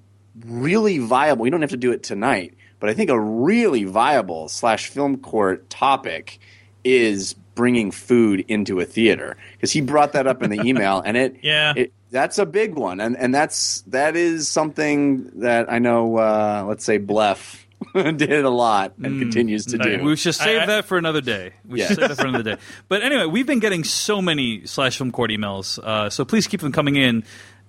really 0.46 1.00
viable, 1.00 1.44
we 1.44 1.50
don't 1.50 1.62
have 1.62 1.72
to 1.72 1.78
do 1.78 1.92
it 1.92 2.04
tonight, 2.04 2.54
but 2.80 2.90
I 2.90 2.94
think 2.94 3.10
a 3.10 3.20
really 3.20 3.84
viable 3.84 4.50
slash 4.50 4.88
film 4.90 5.18
court 5.18 5.70
topic 5.70 6.40
is 6.84 7.34
bringing 7.56 7.90
food 7.90 8.44
into 8.48 8.80
a 8.80 8.86
theater 8.86 9.38
because 9.54 9.72
he 9.72 9.82
brought 9.82 10.14
that 10.14 10.28
up 10.28 10.44
in 10.44 10.50
the 10.50 10.62
email 10.62 11.02
and 11.06 11.16
it, 11.16 11.38
Yeah. 11.42 11.74
it 11.76 11.94
that's 12.12 12.38
a 12.38 12.46
big 12.46 12.76
one 12.76 13.00
and 13.00 13.18
and 13.18 13.34
that's 13.34 13.82
that 13.88 14.16
is 14.16 14.48
something 14.48 15.32
that 15.40 15.72
I 15.72 15.80
know 15.80 16.18
uh, 16.18 16.66
let's 16.68 16.84
say 16.86 17.00
Blef 17.00 17.65
did 18.18 18.44
a 18.46 18.50
lot 18.50 18.94
and 19.02 19.20
continues 19.20 19.66
to 19.68 19.78
do. 19.78 20.04
We 20.04 20.16
should 20.16 20.36
save 20.36 20.60
I- 20.62 20.64
I- 20.64 20.66
that 20.68 20.86
for 20.86 20.98
another 20.98 21.22
day. 21.22 21.54
We 21.68 21.80
Yeah. 21.80 21.88
should 21.88 21.98
save 22.00 22.10
that 22.10 22.18
for 22.18 22.28
another 22.28 22.56
day. 22.56 22.62
But 22.88 23.02
anyway, 23.04 23.26
we've 23.26 23.48
been 23.48 23.60
getting 23.60 23.84
so 23.84 24.22
many 24.22 24.66
slash 24.66 24.98
film 24.98 25.12
court 25.12 25.32
emails, 25.32 25.80
uh, 25.80 26.10
so 26.10 26.26
please 26.26 26.48
keep 26.48 26.62
them 26.62 26.72
coming 26.72 26.96
in 26.96 27.24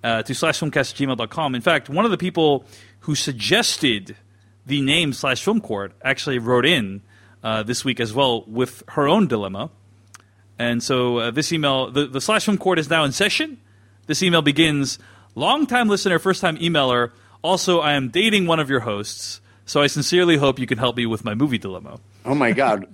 uh, 0.04 0.23
to 0.23 0.35
slash 0.35 0.61
filmcast@gmail.com. 0.61 1.54
In 1.54 1.61
fact, 1.62 1.88
one 1.88 2.04
of 2.04 2.11
the 2.11 2.18
people 2.18 2.64
who 3.00 3.14
suggested 3.14 4.16
the 4.66 4.80
name 4.83 5.12
slash 5.12 5.42
film 5.42 5.61
court 5.61 5.92
actually 6.04 6.38
wrote 6.38 6.66
in 6.66 7.02
uh, 7.45 7.62
this 7.62 7.85
week 7.85 8.00
as 8.00 8.12
well 8.12 8.42
with 8.49 8.83
her 8.88 9.06
own 9.06 9.28
dilemma. 9.28 9.71
And 10.59 10.83
so 10.83 11.18
uh, 11.18 11.30
this 11.30 11.52
email, 11.52 11.90
the, 11.90 12.06
the 12.06 12.21
slash 12.21 12.45
film 12.47 12.59
court 12.59 12.78
is 12.78 12.90
now 12.90 13.04
in 13.04 13.12
session. 13.12 13.59
This 14.06 14.23
email 14.23 14.42
begins 14.42 14.99
Long-time 15.38 15.88
listener, 15.88 16.18
first 16.18 16.40
time 16.40 16.56
emailer. 16.56 17.11
Also, 17.42 17.80
I 17.80 17.92
am 17.92 18.09
dating 18.09 18.47
one 18.47 18.59
of 18.59 18.71
your 18.71 18.80
hosts, 18.80 19.42
so 19.67 19.83
I 19.83 19.89
sincerely 19.89 20.37
hope 20.39 20.59
you 20.59 20.67
can 20.67 20.79
help 20.79 20.97
me 20.97 21.05
with 21.05 21.25
my 21.25 21.35
movie 21.35 21.59
dilemma. 21.59 22.01
Oh 22.25 22.35
my 22.35 22.53
god. 22.53 22.87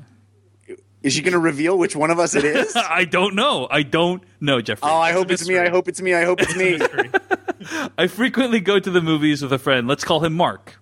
Is 1.02 1.14
she 1.14 1.22
going 1.22 1.32
to 1.32 1.38
reveal 1.38 1.76
which 1.76 1.96
one 1.96 2.10
of 2.10 2.18
us 2.18 2.34
it 2.34 2.44
is? 2.44 2.74
I 2.76 3.04
don't 3.04 3.34
know. 3.34 3.66
I 3.70 3.82
don't 3.82 4.22
know, 4.40 4.60
Jeffrey. 4.60 4.88
Oh, 4.88 4.98
I 4.98 5.12
hope 5.12 5.30
it's 5.30 5.48
me. 5.48 5.58
I 5.58 5.68
hope 5.68 5.88
it's 5.88 6.00
me. 6.00 6.14
I 6.14 6.24
hope 6.24 6.40
it's 6.40 6.56
me. 6.56 6.78
I 7.98 8.06
frequently 8.06 8.60
go 8.60 8.78
to 8.78 8.90
the 8.90 9.00
movies 9.00 9.42
with 9.42 9.52
a 9.52 9.58
friend. 9.58 9.88
Let's 9.88 10.04
call 10.04 10.24
him 10.24 10.32
Mark. 10.34 10.78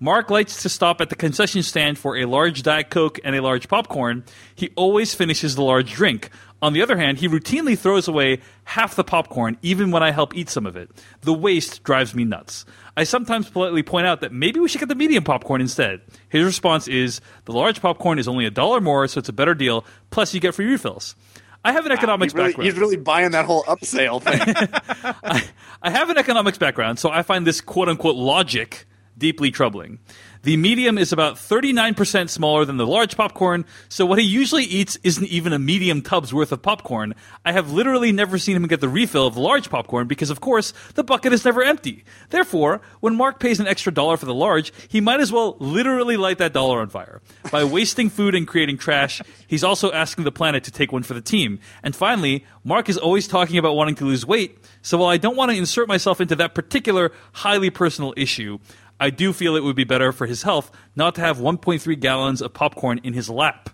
Mark 0.00 0.30
likes 0.30 0.62
to 0.62 0.68
stop 0.68 1.00
at 1.00 1.08
the 1.08 1.16
concession 1.16 1.62
stand 1.62 1.98
for 1.98 2.16
a 2.16 2.24
large 2.24 2.62
Diet 2.62 2.90
Coke 2.90 3.18
and 3.24 3.34
a 3.34 3.40
large 3.40 3.68
popcorn. 3.68 4.24
He 4.54 4.70
always 4.76 5.14
finishes 5.14 5.54
the 5.54 5.62
large 5.62 5.92
drink. 5.92 6.30
On 6.62 6.72
the 6.72 6.82
other 6.82 6.96
hand, 6.96 7.18
he 7.18 7.28
routinely 7.28 7.78
throws 7.78 8.08
away 8.08 8.40
half 8.64 8.96
the 8.96 9.04
popcorn, 9.04 9.56
even 9.62 9.90
when 9.90 10.02
I 10.02 10.10
help 10.10 10.34
eat 10.34 10.48
some 10.48 10.66
of 10.66 10.76
it. 10.76 10.90
The 11.20 11.34
waste 11.34 11.84
drives 11.84 12.14
me 12.14 12.24
nuts. 12.24 12.64
I 12.96 13.04
sometimes 13.04 13.50
politely 13.50 13.82
point 13.82 14.06
out 14.06 14.20
that 14.20 14.32
maybe 14.32 14.60
we 14.60 14.68
should 14.68 14.78
get 14.80 14.88
the 14.88 14.94
medium 14.94 15.24
popcorn 15.24 15.60
instead. 15.60 16.00
His 16.28 16.44
response 16.44 16.86
is 16.86 17.20
the 17.44 17.52
large 17.52 17.80
popcorn 17.80 18.18
is 18.18 18.28
only 18.28 18.44
a 18.46 18.50
dollar 18.50 18.80
more, 18.80 19.06
so 19.08 19.18
it's 19.18 19.28
a 19.28 19.32
better 19.32 19.54
deal, 19.54 19.84
plus 20.10 20.32
you 20.32 20.40
get 20.40 20.54
free 20.54 20.66
refills. 20.66 21.16
I 21.64 21.72
have 21.72 21.86
an 21.86 21.92
economics 21.92 22.32
He's 22.32 22.36
really, 22.38 22.48
background. 22.50 22.70
he's 22.70 22.78
really 22.78 22.96
buying 22.96 23.30
that 23.32 23.46
whole 23.46 23.64
upsale 23.64 24.22
thing. 24.22 25.42
I 25.82 25.90
have 25.90 26.10
an 26.10 26.18
economics 26.18 26.58
background, 26.58 26.98
so 26.98 27.10
I 27.10 27.22
find 27.22 27.46
this 27.46 27.60
quote 27.60 27.88
unquote 27.88 28.16
logic 28.16 28.86
deeply 29.16 29.50
troubling. 29.50 29.98
The 30.44 30.58
medium 30.58 30.98
is 30.98 31.10
about 31.10 31.36
39% 31.36 32.28
smaller 32.28 32.66
than 32.66 32.76
the 32.76 32.86
large 32.86 33.16
popcorn, 33.16 33.64
so 33.88 34.04
what 34.04 34.18
he 34.18 34.26
usually 34.26 34.64
eats 34.64 34.98
isn't 35.02 35.26
even 35.28 35.54
a 35.54 35.58
medium 35.58 36.02
tub's 36.02 36.34
worth 36.34 36.52
of 36.52 36.60
popcorn. 36.60 37.14
I 37.46 37.52
have 37.52 37.72
literally 37.72 38.12
never 38.12 38.36
seen 38.36 38.54
him 38.54 38.66
get 38.66 38.82
the 38.82 38.88
refill 38.90 39.26
of 39.26 39.36
the 39.36 39.40
large 39.40 39.70
popcorn 39.70 40.06
because, 40.06 40.28
of 40.28 40.42
course, 40.42 40.74
the 40.96 41.02
bucket 41.02 41.32
is 41.32 41.46
never 41.46 41.62
empty. 41.62 42.04
Therefore, 42.28 42.82
when 43.00 43.16
Mark 43.16 43.40
pays 43.40 43.58
an 43.58 43.66
extra 43.66 43.90
dollar 43.90 44.18
for 44.18 44.26
the 44.26 44.34
large, 44.34 44.70
he 44.86 45.00
might 45.00 45.20
as 45.20 45.32
well 45.32 45.56
literally 45.60 46.18
light 46.18 46.36
that 46.36 46.52
dollar 46.52 46.80
on 46.80 46.90
fire. 46.90 47.22
By 47.50 47.64
wasting 47.74 48.10
food 48.10 48.34
and 48.34 48.46
creating 48.46 48.76
trash, 48.76 49.22
he's 49.46 49.64
also 49.64 49.92
asking 49.92 50.24
the 50.24 50.32
planet 50.32 50.62
to 50.64 50.70
take 50.70 50.92
one 50.92 51.04
for 51.04 51.14
the 51.14 51.22
team. 51.22 51.58
And 51.82 51.96
finally, 51.96 52.44
Mark 52.64 52.90
is 52.90 52.98
always 52.98 53.26
talking 53.26 53.56
about 53.56 53.76
wanting 53.76 53.94
to 53.94 54.04
lose 54.04 54.26
weight, 54.26 54.58
so 54.82 54.98
while 54.98 55.08
I 55.08 55.16
don't 55.16 55.36
want 55.36 55.52
to 55.52 55.56
insert 55.56 55.88
myself 55.88 56.20
into 56.20 56.36
that 56.36 56.54
particular 56.54 57.12
highly 57.32 57.70
personal 57.70 58.12
issue, 58.18 58.58
I 59.00 59.10
do 59.10 59.32
feel 59.32 59.56
it 59.56 59.64
would 59.64 59.76
be 59.76 59.84
better 59.84 60.12
for 60.12 60.26
his 60.26 60.42
health 60.42 60.70
not 60.96 61.14
to 61.16 61.20
have 61.20 61.38
1.3 61.38 62.00
gallons 62.00 62.40
of 62.40 62.52
popcorn 62.52 63.00
in 63.02 63.12
his 63.12 63.28
lap. 63.28 63.70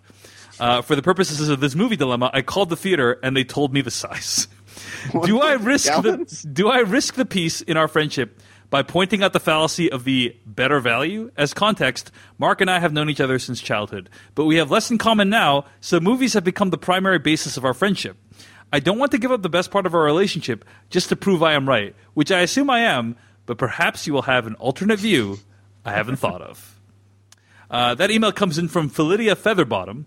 Uh, 0.59 0.83
for 0.83 0.95
the 0.95 1.03
purposes 1.03 1.49
of 1.49 1.61
this 1.61 1.75
movie 1.75 1.97
dilemma, 1.97 2.31
I 2.35 2.43
called 2.43 2.69
the 2.69 2.77
theater 2.77 3.19
and 3.23 3.37
they 3.37 3.45
told 3.45 3.73
me 3.73 3.81
the 3.81 3.91
size. 3.91 4.47
do 5.25 5.41
I 5.41 5.55
risk 5.55 5.87
gallons? 5.87 6.43
the 6.43 6.49
Do 6.49 6.69
I 6.69 6.81
risk 6.81 7.15
the 7.15 7.25
peace 7.25 7.63
in 7.63 7.77
our 7.77 7.89
friendship 7.89 8.39
by 8.69 8.83
pointing 8.83 9.23
out 9.23 9.33
the 9.33 9.41
fallacy 9.41 9.91
of 9.91 10.05
the 10.05 10.37
better 10.45 10.81
value? 10.81 11.31
As 11.37 11.55
context, 11.55 12.13
Mark 12.39 12.61
and 12.61 12.71
I 12.71 12.79
have 12.79 12.93
known 12.93 13.09
each 13.09 13.21
other 13.21 13.39
since 13.39 13.61
childhood, 13.61 14.11
but 14.35 14.45
we 14.45 14.57
have 14.57 14.71
less 14.71 14.91
in 14.91 14.99
common 14.99 15.31
now, 15.31 15.65
so 15.81 15.99
movies 15.99 16.35
have 16.35 16.45
become 16.45 16.71
the 16.71 16.79
primary 16.79 17.19
basis 17.19 17.57
of 17.57 17.65
our 17.65 17.75
friendship. 17.75 18.17
I 18.73 18.81
don't 18.81 18.99
want 18.99 19.11
to 19.13 19.19
give 19.19 19.33
up 19.33 19.43
the 19.43 19.49
best 19.49 19.71
part 19.71 19.87
of 19.87 19.95
our 19.95 20.03
relationship 20.03 20.65
just 20.91 21.09
to 21.09 21.17
prove 21.17 21.43
I 21.43 21.55
am 21.55 21.69
right, 21.69 21.95
which 22.15 22.31
I 22.31 22.41
assume 22.41 22.71
I 22.71 22.81
am, 22.81 23.17
but 23.51 23.59
perhaps 23.59 24.07
you 24.07 24.13
will 24.13 24.23
have 24.23 24.47
an 24.47 24.55
alternate 24.61 25.01
view 25.01 25.41
I 25.85 25.91
haven't 25.91 26.19
thought 26.19 26.41
of. 26.41 26.79
Uh, 27.69 27.97
that 27.97 28.09
email 28.13 28.31
comes 28.31 28.59
in 28.59 28.69
from 28.69 28.89
Philidia 28.89 29.35
Featherbottom, 29.35 30.05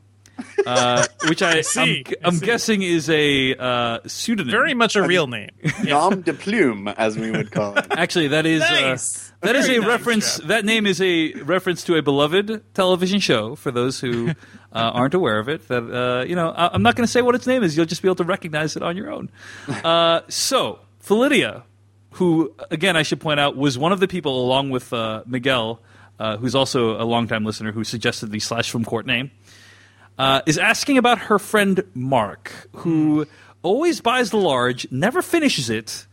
uh, 0.65 1.05
which 1.27 1.41
I, 1.41 1.59
see, 1.59 2.05
I'm, 2.07 2.13
I 2.23 2.27
I'm 2.29 2.35
see. 2.35 2.45
guessing 2.45 2.83
is 2.83 3.09
a 3.09 3.53
uh, 3.55 3.99
pseudonym. 4.07 4.49
Very 4.49 4.73
much 4.73 4.95
a 4.95 5.03
real 5.03 5.27
name. 5.27 5.49
Nom 5.83 6.21
de 6.21 6.31
plume, 6.33 6.87
as 6.87 7.17
we 7.17 7.31
would 7.31 7.51
call 7.51 7.77
it. 7.77 7.85
Actually, 7.91 8.29
that 8.29 8.45
is 8.45 8.61
Nice. 8.61 9.29
uh, 9.29 9.47
that 9.47 9.57
is 9.57 9.67
a 9.67 9.79
nice, 9.79 9.87
reference. 9.87 10.37
Jeff. 10.37 10.47
That 10.47 10.63
name 10.63 10.85
is 10.85 11.01
a 11.01 11.33
reference 11.41 11.83
to 11.83 11.97
a 11.97 12.01
beloved 12.01 12.63
television 12.73 13.19
show. 13.19 13.55
For 13.55 13.71
those 13.71 13.99
who 13.99 14.29
uh, 14.71 14.91
aren't 14.93 15.15
aware 15.15 15.37
of 15.39 15.49
it, 15.49 15.67
that 15.67 15.83
uh, 15.83 16.23
you 16.23 16.37
know, 16.37 16.51
I, 16.51 16.69
I'm 16.73 16.81
not 16.81 16.95
going 16.95 17.05
to 17.05 17.11
say 17.11 17.21
what 17.21 17.35
its 17.35 17.45
name 17.45 17.61
is. 17.61 17.75
You'll 17.75 17.87
just 17.87 18.01
be 18.01 18.07
able 18.07 18.15
to 18.15 18.23
recognize 18.23 18.77
it 18.77 18.83
on 18.83 18.95
your 18.95 19.11
own. 19.11 19.29
Uh, 19.67 20.21
so, 20.29 20.79
Philidia, 21.03 21.63
who 22.13 22.53
again 22.71 22.95
I 22.97 23.03
should 23.03 23.19
point 23.19 23.39
out 23.39 23.55
was 23.55 23.77
one 23.77 23.91
of 23.91 23.99
the 23.99 24.07
people, 24.07 24.43
along 24.43 24.69
with 24.71 24.91
uh, 24.93 25.23
Miguel, 25.25 25.79
uh, 26.19 26.37
who's 26.37 26.55
also 26.55 27.01
a 27.01 27.05
longtime 27.05 27.45
listener, 27.45 27.71
who 27.71 27.83
suggested 27.83 28.31
the 28.31 28.39
slash 28.39 28.69
from 28.71 28.85
court 28.85 29.05
name 29.05 29.31
uh, 30.17 30.41
is 30.45 30.57
asking 30.57 30.97
about 30.97 31.17
her 31.19 31.39
friend 31.39 31.83
Mark, 31.93 32.51
who 32.77 33.25
always 33.61 34.01
buys 34.01 34.29
the 34.29 34.37
large, 34.37 34.89
never 34.91 35.21
finishes 35.21 35.69
it, 35.69 36.05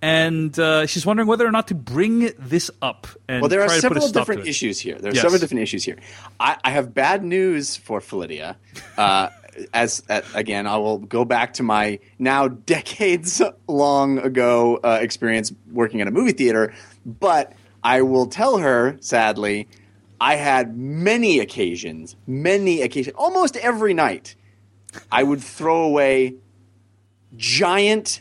and 0.00 0.56
uh, 0.58 0.86
she's 0.86 1.06
wondering 1.06 1.28
whether 1.28 1.46
or 1.46 1.50
not 1.50 1.68
to 1.68 1.74
bring 1.74 2.32
this 2.38 2.70
up. 2.80 3.06
And 3.28 3.40
Well, 3.42 3.48
there 3.48 3.62
are 3.62 3.66
try 3.68 3.80
to 3.80 3.88
put 3.88 3.96
a 3.96 4.00
several 4.00 4.12
different 4.12 4.46
issues 4.48 4.78
here. 4.80 4.96
There 4.98 5.10
are 5.10 5.14
Yes. 5.14 5.22
several 5.22 5.40
different 5.40 5.62
issues 5.62 5.84
here. 5.84 5.96
I, 6.38 6.56
I 6.64 6.70
have 6.70 6.94
bad 6.94 7.24
news 7.24 7.76
for 7.76 8.00
Philidia. 8.00 8.56
As 9.74 10.02
uh, 10.08 10.22
again, 10.34 10.66
I 10.66 10.76
will 10.78 10.98
go 10.98 11.24
back 11.24 11.54
to 11.54 11.62
my 11.62 11.98
now 12.18 12.48
decades 12.48 13.42
long 13.68 14.18
ago 14.18 14.80
uh, 14.82 14.98
experience 15.00 15.52
working 15.70 16.00
at 16.00 16.08
a 16.08 16.10
movie 16.10 16.32
theater, 16.32 16.72
but 17.04 17.52
I 17.84 18.02
will 18.02 18.26
tell 18.26 18.58
her, 18.58 18.96
sadly, 19.00 19.68
I 20.20 20.36
had 20.36 20.76
many 20.76 21.40
occasions, 21.40 22.16
many 22.26 22.80
occasions, 22.82 23.14
almost 23.18 23.56
every 23.56 23.92
night, 23.92 24.36
I 25.10 25.22
would 25.22 25.42
throw 25.42 25.82
away 25.82 26.36
giant 27.36 28.20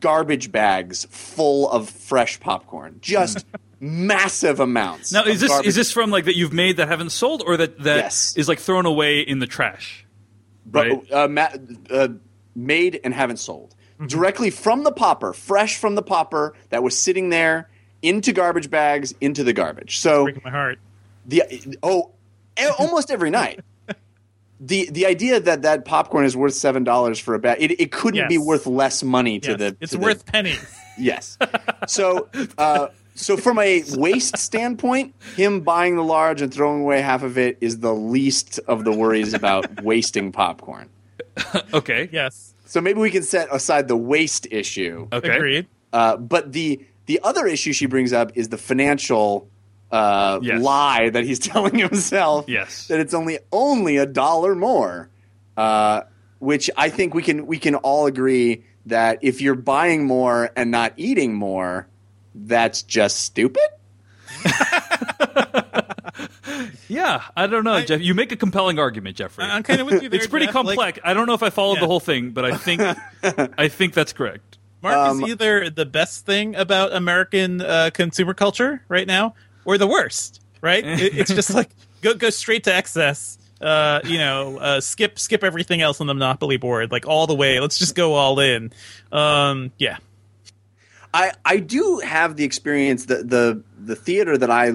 garbage 0.00 0.52
bags 0.52 1.06
full 1.10 1.70
of 1.70 1.88
fresh 1.90 2.40
popcorn. 2.40 2.98
Just 3.00 3.44
massive 3.80 4.60
amounts. 4.60 5.12
Now, 5.12 5.24
is 5.24 5.40
this 5.40 5.50
garbage. 5.50 5.68
is 5.68 5.74
this 5.74 5.92
from 5.92 6.10
like 6.10 6.24
that 6.26 6.36
you've 6.36 6.52
made 6.52 6.76
that 6.76 6.88
haven't 6.88 7.10
sold, 7.10 7.42
or 7.44 7.56
that 7.56 7.78
that 7.80 8.06
is 8.06 8.34
Yes. 8.36 8.48
like 8.48 8.58
thrown 8.60 8.86
away 8.86 9.20
in 9.20 9.38
the 9.38 9.46
trash? 9.46 10.06
Right. 10.70 11.12
uh, 11.12 11.28
ma- 11.28 11.48
uh, 11.90 12.08
made 12.54 13.00
and 13.04 13.12
haven't 13.14 13.38
sold 13.38 13.74
Mm-hmm. 13.94 14.06
directly 14.06 14.50
from 14.50 14.82
the 14.82 14.90
popper, 14.90 15.32
fresh 15.32 15.76
from 15.78 15.94
the 15.94 16.02
popper 16.02 16.54
that 16.70 16.82
was 16.82 16.98
sitting 16.98 17.28
there 17.30 17.70
into 18.02 18.32
garbage 18.32 18.68
bags 18.68 19.14
into 19.20 19.44
the 19.44 19.52
garbage. 19.52 19.98
So 19.98 20.24
Breaking 20.24 20.42
my 20.44 20.50
heart. 20.50 20.78
the 21.26 21.44
oh, 21.82 22.10
almost 22.78 23.10
every 23.12 23.30
night. 23.30 23.60
The 24.60 24.88
the 24.90 25.04
idea 25.06 25.40
that 25.40 25.62
that 25.62 25.84
popcorn 25.84 26.24
is 26.24 26.36
worth 26.36 26.54
seven 26.54 26.84
dollars 26.84 27.18
for 27.18 27.34
a 27.34 27.38
bag, 27.38 27.58
it, 27.60 27.80
it 27.80 27.92
couldn't 27.92 28.28
be 28.28 28.38
worth 28.38 28.66
less 28.66 29.02
money 29.02 29.38
to 29.40 29.50
Yes, 29.50 29.58
the. 29.58 29.76
it's 29.80 29.92
to 29.92 29.98
the- 29.98 30.02
worth 30.04 30.24
pennies. 30.26 30.78
Yes. 30.96 31.36
So, 31.88 32.28
uh, 32.56 32.86
so 33.14 33.36
from 33.36 33.58
a 33.58 33.82
waste 33.92 34.36
standpoint, 34.38 35.14
him 35.36 35.60
buying 35.60 35.96
the 35.96 36.02
large 36.04 36.42
and 36.42 36.52
throwing 36.52 36.82
away 36.82 37.00
half 37.00 37.22
of 37.22 37.38
it 37.38 37.58
is 37.60 37.78
the 37.78 37.94
least 37.94 38.58
of 38.66 38.84
the 38.84 38.92
worries 38.92 39.34
about 39.34 39.82
wasting 39.82 40.32
popcorn. 40.32 40.88
Okay. 41.72 42.08
Yes. 42.12 42.54
So 42.64 42.80
maybe 42.80 43.00
we 43.00 43.10
can 43.10 43.22
set 43.24 43.48
aside 43.52 43.88
the 43.88 43.96
waste 43.96 44.46
issue. 44.50 45.08
Okay. 45.12 45.36
Agreed. 45.36 45.66
Uh, 45.92 46.16
but 46.16 46.52
the 46.52 46.84
the 47.06 47.20
other 47.24 47.46
issue 47.46 47.72
she 47.72 47.86
brings 47.86 48.12
up 48.12 48.32
is 48.36 48.48
the 48.50 48.56
financial 48.58 49.48
uh, 49.90 50.38
Yes. 50.42 50.62
lie 50.62 51.10
that 51.10 51.24
he's 51.24 51.38
telling 51.50 51.76
himself. 51.78 52.44
Yes. 52.48 52.86
That 52.88 53.00
it's 53.00 53.14
only 53.14 53.38
only 53.52 53.96
a 53.96 54.06
dollar 54.06 54.54
more, 54.54 55.10
uh, 55.56 56.02
which 56.38 56.70
I 56.76 56.88
think 56.88 57.14
we 57.14 57.22
can 57.22 57.46
we 57.46 57.58
can 57.58 57.74
all 57.74 58.06
agree 58.06 58.64
that 58.86 59.18
if 59.22 59.40
you're 59.40 59.54
buying 59.56 60.04
more 60.04 60.50
and 60.56 60.70
not 60.70 60.92
eating 60.96 61.34
more, 61.34 61.88
that's 62.34 62.82
just 62.82 63.20
stupid. 63.20 63.62
Yeah, 66.88 67.22
I 67.36 67.46
don't 67.46 67.64
know, 67.64 67.80
Jeff. 67.82 68.00
You 68.00 68.14
make 68.14 68.30
a 68.30 68.36
compelling 68.36 68.78
argument, 68.78 69.16
Jeffrey. 69.16 69.44
I'm 69.44 69.62
kind 69.62 69.80
of 69.80 69.86
with 69.86 70.02
you 70.02 70.08
there. 70.08 70.18
it's 70.18 70.28
pretty 70.28 70.46
Jeff. 70.46 70.54
Like, 70.54 70.66
complex. 70.66 70.98
I 71.02 71.14
don't 71.14 71.26
know 71.26 71.34
if 71.34 71.42
I 71.42 71.50
followed 71.50 71.80
the 71.80 71.86
whole 71.86 71.98
thing, 72.00 72.30
but 72.30 72.44
I 72.44 72.56
think 72.56 72.80
I 73.58 73.68
think 73.68 73.94
that's 73.94 74.12
correct. 74.12 74.58
Mark 74.82 74.94
Um, 74.96 75.22
is 75.22 75.30
either 75.30 75.70
the 75.70 75.86
best 75.86 76.26
thing 76.26 76.54
about 76.54 76.92
American 76.92 77.60
uh, 77.62 77.90
consumer 77.92 78.34
culture 78.34 78.82
right 78.88 79.06
now, 79.06 79.34
or 79.64 79.78
the 79.78 79.86
worst. 79.86 80.40
Right? 80.60 80.84
It, 80.84 81.16
it's 81.16 81.30
just 81.34 81.52
like 81.52 81.70
go 82.02 82.14
go 82.14 82.30
straight 82.30 82.64
to 82.64 82.74
excess. 82.74 83.38
Uh, 83.60 84.00
you 84.04 84.18
know, 84.18 84.58
uh, 84.58 84.80
skip 84.80 85.18
skip 85.18 85.42
everything 85.42 85.80
else 85.80 86.00
on 86.00 86.06
the 86.06 86.14
Monopoly 86.14 86.58
board, 86.58 86.92
like 86.92 87.06
all 87.08 87.26
the 87.26 87.34
way. 87.34 87.58
Let's 87.60 87.78
just 87.78 87.94
go 87.94 88.12
all 88.14 88.38
in. 88.40 88.72
Um, 89.10 89.72
yeah, 89.78 89.96
I, 91.14 91.30
I 91.44 91.58
do 91.58 92.00
have 92.04 92.34
the 92.34 92.44
experience 92.44 93.06
the, 93.06 93.22
the 93.22 93.62
the 93.78 93.94
theater 93.94 94.36
that 94.36 94.50
I 94.50 94.72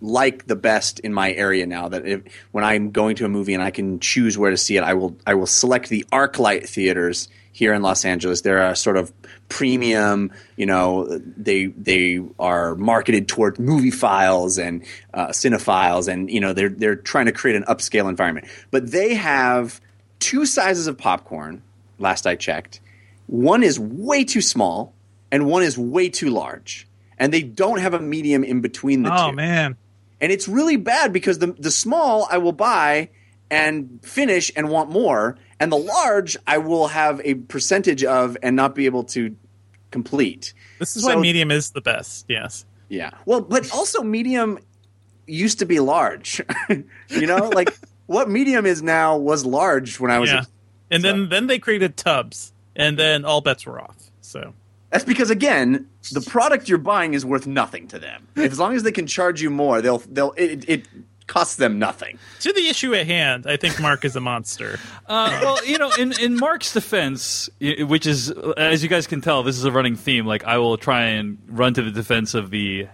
like 0.00 0.46
the 0.46 0.56
best 0.56 0.98
in 1.00 1.12
my 1.12 1.32
area 1.32 1.66
now 1.66 1.88
that 1.88 2.06
if, 2.06 2.22
when 2.52 2.64
I'm 2.64 2.90
going 2.90 3.16
to 3.16 3.26
a 3.26 3.28
movie 3.28 3.54
and 3.54 3.62
I 3.62 3.70
can 3.70 4.00
choose 4.00 4.36
where 4.38 4.50
to 4.50 4.56
see 4.56 4.78
it 4.78 4.82
I 4.82 4.94
will 4.94 5.14
I 5.26 5.34
will 5.34 5.46
select 5.46 5.90
the 5.90 6.06
ArcLight 6.10 6.66
theaters 6.66 7.28
here 7.52 7.72
in 7.72 7.82
Los 7.82 8.04
Angeles. 8.04 8.40
They're 8.40 8.66
a 8.70 8.74
sort 8.74 8.96
of 8.96 9.12
premium 9.50 10.32
you 10.56 10.64
know 10.64 11.18
they 11.18 11.66
they 11.66 12.22
are 12.38 12.74
marketed 12.76 13.28
toward 13.28 13.58
movie 13.58 13.90
files 13.90 14.56
and 14.56 14.82
uh, 15.12 15.28
cinephiles 15.28 16.08
and 16.08 16.30
you 16.30 16.40
know 16.40 16.54
they're 16.54 16.70
they're 16.70 16.96
trying 16.96 17.26
to 17.26 17.32
create 17.32 17.56
an 17.56 17.64
upscale 17.64 18.08
environment. 18.08 18.46
But 18.70 18.90
they 18.90 19.14
have 19.14 19.82
two 20.18 20.46
sizes 20.46 20.86
of 20.86 20.96
popcorn 20.96 21.62
last 21.98 22.26
I 22.26 22.36
checked. 22.36 22.80
One 23.26 23.62
is 23.62 23.78
way 23.78 24.24
too 24.24 24.40
small 24.40 24.93
and 25.34 25.46
one 25.46 25.62
is 25.64 25.74
way 25.76 26.06
too 26.08 26.30
large 26.30 26.86
and 27.18 27.32
they 27.32 27.42
don't 27.42 27.80
have 27.80 27.94
a 27.94 28.00
medium 28.00 28.42
in 28.44 28.60
between 28.60 29.02
the 29.02 29.10
Oh 29.12 29.30
two 29.30 29.36
man, 29.36 29.76
and 30.20 30.30
it's 30.32 30.46
really 30.48 30.76
bad 30.76 31.12
because 31.12 31.38
the 31.38 31.48
the 31.66 31.70
small 31.70 32.26
I 32.30 32.38
will 32.38 32.52
buy 32.70 33.08
and 33.50 34.00
finish 34.02 34.50
and 34.56 34.68
want 34.70 34.90
more 34.90 35.36
and 35.60 35.70
the 35.70 35.76
large 35.96 36.36
I 36.46 36.58
will 36.58 36.88
have 36.88 37.20
a 37.24 37.34
percentage 37.34 38.02
of 38.04 38.36
and 38.42 38.56
not 38.56 38.74
be 38.74 38.86
able 38.86 39.04
to 39.16 39.34
complete 39.90 40.54
this 40.78 40.96
is 40.96 41.02
So- 41.04 41.14
why 41.14 41.20
medium 41.20 41.50
is 41.50 41.70
the 41.70 41.80
best. 41.80 42.26
Yes. 42.28 42.64
yeah 42.88 43.10
well 43.26 43.40
but 43.40 43.70
also 43.72 44.02
medium 44.02 44.58
used 45.26 45.58
to 45.60 45.66
be 45.66 45.78
large 45.80 46.42
you 47.08 47.26
know 47.26 47.48
like 47.60 47.70
what 48.06 48.28
medium 48.28 48.66
is 48.66 48.82
now 48.82 49.16
was 49.16 49.44
large 49.46 49.98
when 50.00 50.10
I 50.10 50.18
was 50.18 50.30
Yeah. 50.30 50.42
a 50.42 50.46
And 50.94 51.02
then 51.02 51.28
then 51.30 51.46
they 51.46 51.58
created 51.58 51.96
tubs, 51.96 52.52
and 52.76 52.98
then 52.98 53.24
all 53.24 53.40
bets 53.40 53.64
were 53.66 53.80
off. 53.80 53.96
So 54.20 54.52
That's 54.94 55.04
because 55.04 55.28
again, 55.28 55.88
the 56.12 56.20
product 56.20 56.68
you're 56.68 56.78
buying 56.78 57.14
is 57.14 57.26
worth 57.26 57.48
nothing 57.48 57.88
to 57.88 57.98
them. 57.98 58.28
As 58.36 58.60
long 58.60 58.76
as 58.76 58.84
they 58.84 58.92
can 58.92 59.08
charge 59.08 59.42
you 59.42 59.50
more, 59.50 59.82
they'll 59.82 59.98
they'll 59.98 60.32
it, 60.36 60.68
it 60.68 60.86
costs 61.26 61.56
them 61.56 61.80
nothing. 61.80 62.16
To 62.42 62.52
the 62.52 62.68
issue 62.68 62.94
at 62.94 63.04
hand, 63.08 63.44
I 63.48 63.56
think 63.56 63.80
Mark 63.80 64.04
is 64.04 64.14
a 64.14 64.20
monster. 64.20 64.78
Uh, 65.06 65.38
well, 65.42 65.66
you 65.66 65.76
know, 65.76 65.92
in, 65.98 66.18
in 66.18 66.34
Mark's 66.38 66.72
defense, 66.72 67.50
which 67.60 68.06
is, 68.06 68.30
as 68.56 68.82
you 68.82 68.88
guys 68.88 69.06
can 69.06 69.20
tell, 69.20 69.42
this 69.42 69.58
is 69.58 69.64
a 69.66 69.70
running 69.70 69.96
theme. 69.96 70.24
Like, 70.24 70.44
I 70.44 70.56
will 70.56 70.78
try 70.78 71.08
and 71.08 71.36
run 71.46 71.74
to 71.74 71.82
the 71.82 71.90
defense 71.90 72.32
of 72.32 72.48
the 72.50 72.88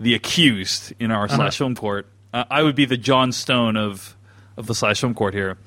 the 0.00 0.14
accused 0.14 0.94
in 0.98 1.10
our 1.10 1.28
slash 1.28 1.58
film 1.58 1.74
court. 1.74 2.06
Uh, 2.32 2.44
I 2.50 2.62
would 2.62 2.74
be 2.74 2.86
the 2.86 2.96
John 2.96 3.32
Stone 3.32 3.76
of 3.76 4.16
of 4.56 4.66
the 4.66 4.74
slash 4.74 5.00
film 5.00 5.12
court 5.12 5.34
here. 5.34 5.58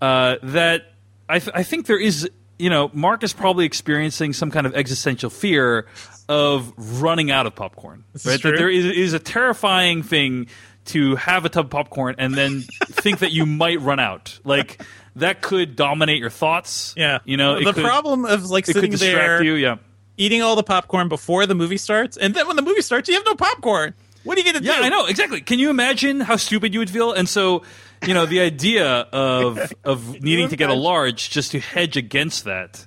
Uh, 0.00 0.36
that 0.42 0.92
I, 1.28 1.38
th- 1.40 1.52
I 1.54 1.62
think 1.62 1.86
there 1.86 2.00
is, 2.00 2.28
you 2.58 2.70
know, 2.70 2.90
Mark 2.92 3.22
is 3.22 3.32
probably 3.32 3.64
experiencing 3.66 4.32
some 4.32 4.50
kind 4.50 4.66
of 4.66 4.74
existential 4.74 5.30
fear 5.30 5.86
of 6.28 6.72
running 7.00 7.30
out 7.30 7.46
of 7.46 7.54
popcorn. 7.54 8.04
This 8.12 8.26
is 8.26 8.32
right? 8.32 8.42
That 8.42 8.58
there 8.58 8.68
is, 8.68 8.84
is 8.84 9.12
a 9.12 9.18
terrifying 9.18 10.02
thing 10.02 10.48
to 10.86 11.16
have 11.16 11.44
a 11.44 11.48
tub 11.48 11.66
of 11.66 11.70
popcorn 11.70 12.16
and 12.18 12.34
then 12.34 12.62
think 12.86 13.20
that 13.20 13.32
you 13.32 13.46
might 13.46 13.80
run 13.80 14.00
out. 14.00 14.38
Like 14.44 14.82
that 15.16 15.42
could 15.42 15.76
dominate 15.76 16.18
your 16.18 16.30
thoughts. 16.30 16.94
Yeah, 16.96 17.18
you 17.24 17.36
know, 17.36 17.62
the 17.62 17.72
could, 17.72 17.84
problem 17.84 18.24
of 18.24 18.50
like 18.50 18.66
sitting 18.66 18.90
there 18.92 19.42
you. 19.42 19.54
Yeah. 19.54 19.76
eating 20.16 20.42
all 20.42 20.56
the 20.56 20.62
popcorn 20.62 21.08
before 21.08 21.46
the 21.46 21.54
movie 21.54 21.76
starts, 21.76 22.16
and 22.16 22.34
then 22.34 22.46
when 22.46 22.56
the 22.56 22.62
movie 22.62 22.82
starts, 22.82 23.08
you 23.08 23.14
have 23.14 23.24
no 23.24 23.34
popcorn. 23.34 23.94
What 24.24 24.36
are 24.36 24.40
you 24.40 24.52
gonna 24.52 24.64
Yeah, 24.64 24.78
do? 24.78 24.82
I 24.82 24.88
know 24.88 25.06
exactly. 25.06 25.40
Can 25.40 25.58
you 25.58 25.70
imagine 25.70 26.20
how 26.20 26.36
stupid 26.36 26.74
you 26.74 26.80
would 26.80 26.90
feel? 26.90 27.12
And 27.12 27.28
so, 27.28 27.62
you 28.06 28.14
know, 28.14 28.26
the 28.26 28.40
idea 28.52 28.86
of 29.12 29.72
of 29.84 30.20
needing 30.22 30.48
to 30.48 30.56
get 30.56 30.70
a 30.70 30.74
large 30.74 31.30
just 31.30 31.52
to 31.52 31.60
hedge 31.60 31.96
against 31.96 32.44
that, 32.44 32.86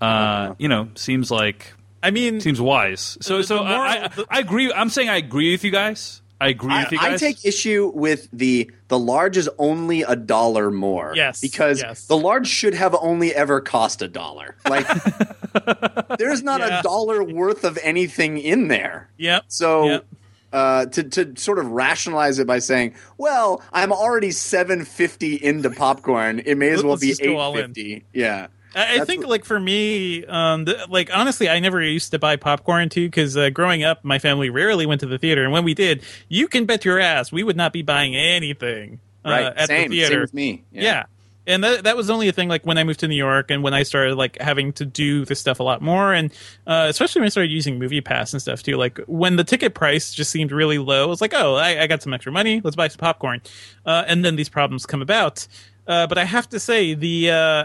uh, 0.00 0.54
you 0.58 0.68
know, 0.68 0.88
seems 0.94 1.30
like 1.30 1.74
I 2.02 2.10
mean, 2.10 2.40
seems 2.40 2.60
wise. 2.60 3.16
So, 3.20 3.38
The- 3.38 3.44
so 3.44 3.56
the 3.58 3.62
I, 3.64 4.04
I, 4.04 4.10
I 4.30 4.38
agree. 4.40 4.72
I'm 4.72 4.90
saying 4.90 5.08
I 5.08 5.16
agree 5.16 5.52
with 5.52 5.64
you 5.64 5.70
guys. 5.70 6.20
I 6.40 6.48
agree 6.48 6.72
I, 6.74 6.82
with 6.82 6.92
you 6.92 6.98
guys. 6.98 7.22
I 7.22 7.26
take 7.26 7.44
issue 7.46 7.90
with 7.94 8.28
the 8.32 8.70
the 8.88 8.98
large 8.98 9.36
is 9.36 9.48
only 9.56 10.02
a 10.02 10.14
dollar 10.16 10.70
more. 10.70 11.12
Yes, 11.14 11.40
because 11.40 11.80
yes. 11.80 12.06
the 12.06 12.16
large 12.16 12.48
should 12.48 12.74
have 12.74 12.94
only 13.00 13.34
ever 13.34 13.60
cost 13.60 14.02
a 14.02 14.08
dollar. 14.08 14.56
Like 14.68 14.86
there's 16.18 16.42
not 16.42 16.60
Yeah. 16.60 16.80
a 16.80 16.82
dollar 16.82 17.22
worth 17.22 17.64
of 17.64 17.78
anything 17.82 18.38
in 18.38 18.68
there. 18.68 19.08
yep. 19.16 19.44
So 19.48 19.84
Yep. 19.88 20.06
Uh, 20.54 20.86
to 20.86 21.02
to 21.02 21.34
sort 21.36 21.58
of 21.58 21.70
rationalize 21.70 22.38
it 22.38 22.46
by 22.46 22.60
saying, 22.60 22.94
"Well, 23.18 23.60
I'm 23.72 23.92
already 23.92 24.30
750 24.30 25.34
into 25.44 25.68
popcorn. 25.70 26.40
It 26.46 26.56
may 26.56 26.70
as 26.70 26.82
well 26.82 26.96
be 26.96 27.08
just 27.08 27.22
go 27.22 27.36
all 27.36 27.52
in." 27.58 27.70
850." 27.72 28.04
Yeah. 28.14 28.46
I, 28.76 29.00
I 29.02 29.04
think, 29.04 29.20
what- 29.20 29.30
like 29.30 29.44
for 29.44 29.60
me, 29.60 30.24
um, 30.26 30.64
the, 30.64 30.86
like 30.88 31.08
honestly, 31.14 31.48
I 31.48 31.60
never 31.60 31.80
used 31.82 32.10
to 32.12 32.18
buy 32.18 32.36
popcorn 32.36 32.88
too 32.88 33.06
because 33.08 33.36
uh, 33.36 33.50
growing 33.50 33.84
up, 33.84 34.04
my 34.04 34.18
family 34.18 34.50
rarely 34.50 34.84
went 34.86 35.00
to 35.02 35.06
the 35.06 35.18
theater, 35.18 35.44
and 35.44 35.52
when 35.52 35.62
we 35.64 35.74
did, 35.74 36.02
you 36.28 36.48
can 36.48 36.64
bet 36.66 36.84
your 36.84 36.98
ass 36.98 37.30
we 37.30 37.42
would 37.44 37.56
not 37.56 37.72
be 37.72 37.82
buying 37.82 38.16
anything 38.16 38.98
uh, 39.24 39.30
Right. 39.30 39.44
at 39.56 39.68
same. 39.68 39.90
the 39.90 39.96
theater. 39.98 40.12
Same 40.14 40.20
with 40.22 40.34
me. 40.34 40.64
Yeah. 40.72 41.04
And 41.46 41.62
that 41.62 41.84
that 41.84 41.96
was 41.96 42.08
only 42.08 42.28
a 42.28 42.32
thing 42.32 42.48
like 42.48 42.64
when 42.64 42.78
I 42.78 42.84
moved 42.84 43.00
to 43.00 43.08
New 43.08 43.16
York 43.16 43.50
and 43.50 43.62
when 43.62 43.74
I 43.74 43.82
started 43.82 44.16
like 44.16 44.40
having 44.40 44.72
to 44.74 44.86
do 44.86 45.24
this 45.24 45.40
stuff 45.40 45.60
a 45.60 45.62
lot 45.62 45.82
more 45.82 46.14
and 46.14 46.32
uh, 46.66 46.86
especially 46.88 47.20
when 47.20 47.26
I 47.26 47.30
started 47.30 47.50
using 47.50 47.78
MoviePass 47.78 48.32
and 48.32 48.40
stuff 48.40 48.62
too. 48.62 48.76
Like 48.76 48.98
when 49.06 49.36
the 49.36 49.44
ticket 49.44 49.74
price 49.74 50.14
just 50.14 50.30
seemed 50.30 50.52
really 50.52 50.78
low, 50.78 51.04
I 51.04 51.06
was 51.06 51.20
like, 51.20 51.34
oh, 51.34 51.54
I, 51.54 51.82
I 51.82 51.86
got 51.86 52.02
some 52.02 52.14
extra 52.14 52.32
money, 52.32 52.60
let's 52.64 52.76
buy 52.76 52.88
some 52.88 52.98
popcorn. 52.98 53.42
Uh, 53.84 54.04
and 54.06 54.24
then 54.24 54.36
these 54.36 54.48
problems 54.48 54.86
come 54.86 55.02
about. 55.02 55.46
Uh, 55.86 56.06
but 56.06 56.16
I 56.16 56.24
have 56.24 56.48
to 56.50 56.58
say 56.58 56.94
the 56.94 57.30
uh, 57.30 57.64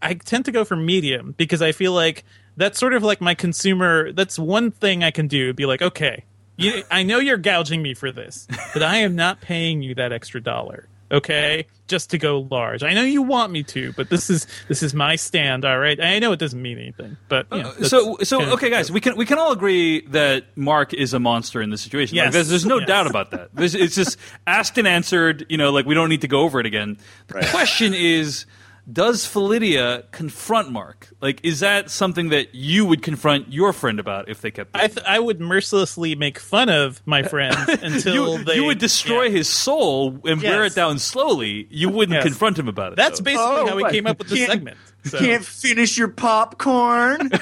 I 0.00 0.14
tend 0.14 0.44
to 0.44 0.52
go 0.52 0.64
for 0.64 0.76
medium 0.76 1.34
because 1.36 1.62
I 1.62 1.72
feel 1.72 1.92
like 1.92 2.24
that's 2.56 2.78
sort 2.78 2.92
of 2.92 3.02
like 3.02 3.20
my 3.20 3.34
consumer. 3.34 4.12
That's 4.12 4.38
one 4.38 4.70
thing 4.70 5.02
I 5.02 5.10
can 5.10 5.26
do. 5.28 5.52
Be 5.52 5.66
like, 5.66 5.82
okay, 5.82 6.24
you, 6.56 6.82
I 6.90 7.02
know 7.02 7.18
you're 7.18 7.36
gouging 7.36 7.82
me 7.82 7.94
for 7.94 8.12
this, 8.12 8.46
but 8.72 8.82
I 8.82 8.98
am 8.98 9.16
not 9.16 9.40
paying 9.40 9.82
you 9.82 9.94
that 9.96 10.12
extra 10.12 10.40
dollar. 10.40 10.88
Okay, 11.10 11.66
just 11.86 12.10
to 12.10 12.18
go 12.18 12.46
large. 12.50 12.82
I 12.82 12.92
know 12.92 13.02
you 13.02 13.22
want 13.22 13.50
me 13.50 13.62
to, 13.62 13.92
but 13.94 14.10
this 14.10 14.28
is 14.28 14.46
this 14.68 14.82
is 14.82 14.92
my 14.92 15.16
stand. 15.16 15.64
All 15.64 15.78
right. 15.78 15.98
I 15.98 16.18
know 16.18 16.32
it 16.32 16.38
doesn't 16.38 16.60
mean 16.60 16.76
anything, 16.78 17.16
but 17.30 17.46
you 17.50 17.62
know, 17.62 17.68
uh, 17.70 17.74
that's 17.78 17.88
so 17.88 18.18
so 18.22 18.38
kind 18.38 18.48
of- 18.50 18.54
okay 18.58 18.68
guys 18.70 18.92
we 18.92 19.00
can 19.00 19.16
we 19.16 19.24
can 19.24 19.38
all 19.38 19.52
agree 19.52 20.02
that 20.08 20.44
mark 20.54 20.92
is 20.92 21.14
a 21.14 21.18
monster 21.18 21.62
in 21.62 21.70
this 21.70 21.80
situation 21.80 22.18
Like, 22.18 22.32
there's, 22.32 22.48
there's 22.50 22.66
no 22.66 22.78
Yes. 22.78 22.88
doubt 22.88 23.06
about 23.06 23.30
that 23.30 23.48
there's, 23.54 23.74
it's 23.74 23.94
just 23.94 24.18
asked 24.46 24.76
and 24.76 24.86
answered 24.86 25.46
you 25.48 25.56
know 25.56 25.70
like 25.70 25.86
we 25.86 25.94
don't 25.94 26.10
need 26.10 26.20
to 26.20 26.28
go 26.28 26.40
over 26.40 26.60
it 26.60 26.66
again 26.66 26.98
the 27.28 27.34
Right. 27.36 27.46
question 27.48 27.94
is 27.94 28.44
does 28.90 29.26
Philidia 29.26 30.10
confront 30.12 30.70
mark 30.70 31.08
like 31.20 31.40
is 31.44 31.60
that 31.60 31.90
something 31.90 32.30
that 32.30 32.54
you 32.54 32.84
would 32.86 33.02
confront 33.02 33.52
your 33.52 33.72
friend 33.74 34.00
about 34.00 34.28
if 34.30 34.40
they 34.40 34.50
kept 34.50 34.74
I 34.74 34.86
th- 34.86 35.04
I 35.06 35.18
would 35.18 35.40
mercilessly 35.40 36.14
make 36.14 36.38
fun 36.38 36.68
of 36.70 37.02
my 37.06 37.22
friend 37.34 37.54
until 37.68 38.38
you, 38.38 38.44
they 38.44 38.54
you 38.56 38.64
would 38.64 38.78
destroy 38.78 39.24
yeah. 39.24 39.30
his 39.30 39.48
soul 39.48 40.18
and 40.24 40.40
wear 40.42 40.64
it 40.64 40.74
down 40.74 40.98
slowly 40.98 41.66
you 41.70 41.90
wouldn't 41.90 42.14
Yes. 42.14 42.24
confront 42.24 42.58
him 42.58 42.66
about 42.68 42.92
it 42.92 42.96
That's 42.96 43.18
though. 43.20 43.24
basically 43.24 43.44
Oh, 43.46 43.66
how 43.66 43.76
we 43.76 43.82
what? 43.82 43.92
came 43.92 44.06
up 44.06 44.18
with 44.18 44.28
the 44.28 44.46
segment. 44.46 44.78
So. 45.04 45.18
Can't 45.18 45.44
finish 45.44 45.96
your 45.98 46.08
popcorn. 46.08 47.30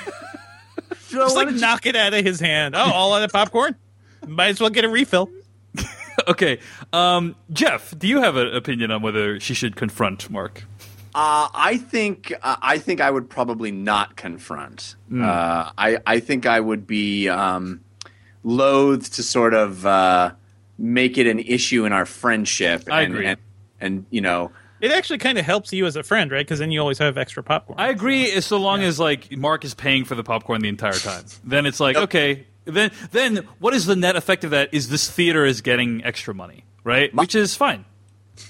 So 1.08 1.18
Just 1.18 1.36
why 1.36 1.42
like 1.42 1.46
don't 1.48 1.54
you- 1.54 1.60
knock 1.60 1.86
it 1.86 1.94
out 1.96 2.12
of 2.14 2.24
his 2.24 2.40
hand. 2.40 2.74
Oh, 2.74 2.80
all 2.92 3.14
out 3.14 3.22
of 3.22 3.32
popcorn. 3.32 3.76
Might 4.26 4.48
as 4.48 4.60
well 4.60 4.70
get 4.70 4.84
a 4.84 4.88
refill. 4.88 5.30
okay 6.28 6.58
um, 6.92 7.36
jeff 7.52 7.96
do 7.98 8.08
you 8.08 8.20
have 8.20 8.36
an 8.36 8.48
opinion 8.54 8.90
on 8.90 9.02
whether 9.02 9.38
she 9.38 9.52
should 9.54 9.76
confront 9.76 10.28
mark 10.30 10.64
Uh, 11.16 11.48
I 11.54 11.78
think 11.78 12.30
uh, 12.42 12.56
I 12.60 12.76
think 12.76 13.00
I 13.00 13.10
would 13.10 13.30
probably 13.30 13.72
not 13.72 14.16
confront. 14.16 14.96
Hmm. 15.08 15.22
Uh, 15.24 15.70
I 15.78 15.98
I 16.06 16.20
think 16.20 16.44
I 16.44 16.60
would 16.60 16.86
be 16.86 17.26
um, 17.30 17.80
loath 18.44 19.14
to 19.14 19.22
sort 19.22 19.54
of 19.54 19.86
uh, 19.86 20.32
make 20.76 21.16
it 21.16 21.26
an 21.26 21.38
issue 21.38 21.86
in 21.86 21.92
our 21.94 22.04
friendship. 22.04 22.84
I 22.90 23.00
and, 23.00 23.14
agree. 23.14 23.26
And, 23.28 23.40
and 23.80 24.06
you 24.10 24.20
know, 24.20 24.52
It 24.80 24.90
actually 24.92 25.18
kind 25.18 25.38
of 25.38 25.46
helps 25.46 25.72
you 25.72 25.86
as 25.86 25.96
a 25.96 26.02
friend, 26.02 26.30
right? 26.30 26.44
Because 26.44 26.58
then 26.58 26.70
you 26.70 26.80
always 26.80 26.98
have 26.98 27.16
extra 27.16 27.42
popcorn. 27.42 27.80
I 27.80 27.88
agree, 27.88 28.30
as 28.32 28.44
so 28.44 28.58
long 28.58 28.82
as 28.82 29.00
like 29.00 29.34
Mark 29.34 29.64
is 29.64 29.72
paying 29.72 30.04
for 30.04 30.14
the 30.16 30.24
popcorn 30.24 30.60
the 30.60 30.68
entire 30.68 30.92
time. 30.92 31.24
Then 31.44 31.64
it's 31.64 31.80
like 31.80 31.96
okay. 31.96 32.46
Then 32.66 32.90
then 33.12 33.48
what 33.58 33.72
is 33.72 33.86
the 33.86 33.96
net 33.96 34.16
effect 34.16 34.44
of 34.44 34.50
that? 34.50 34.74
Is 34.74 34.90
this 34.90 35.10
theater 35.10 35.46
is 35.46 35.62
getting 35.62 36.04
extra 36.04 36.34
money, 36.34 36.64
right? 36.84 37.14
Which 37.14 37.34
is 37.34 37.54
fine. 37.54 37.86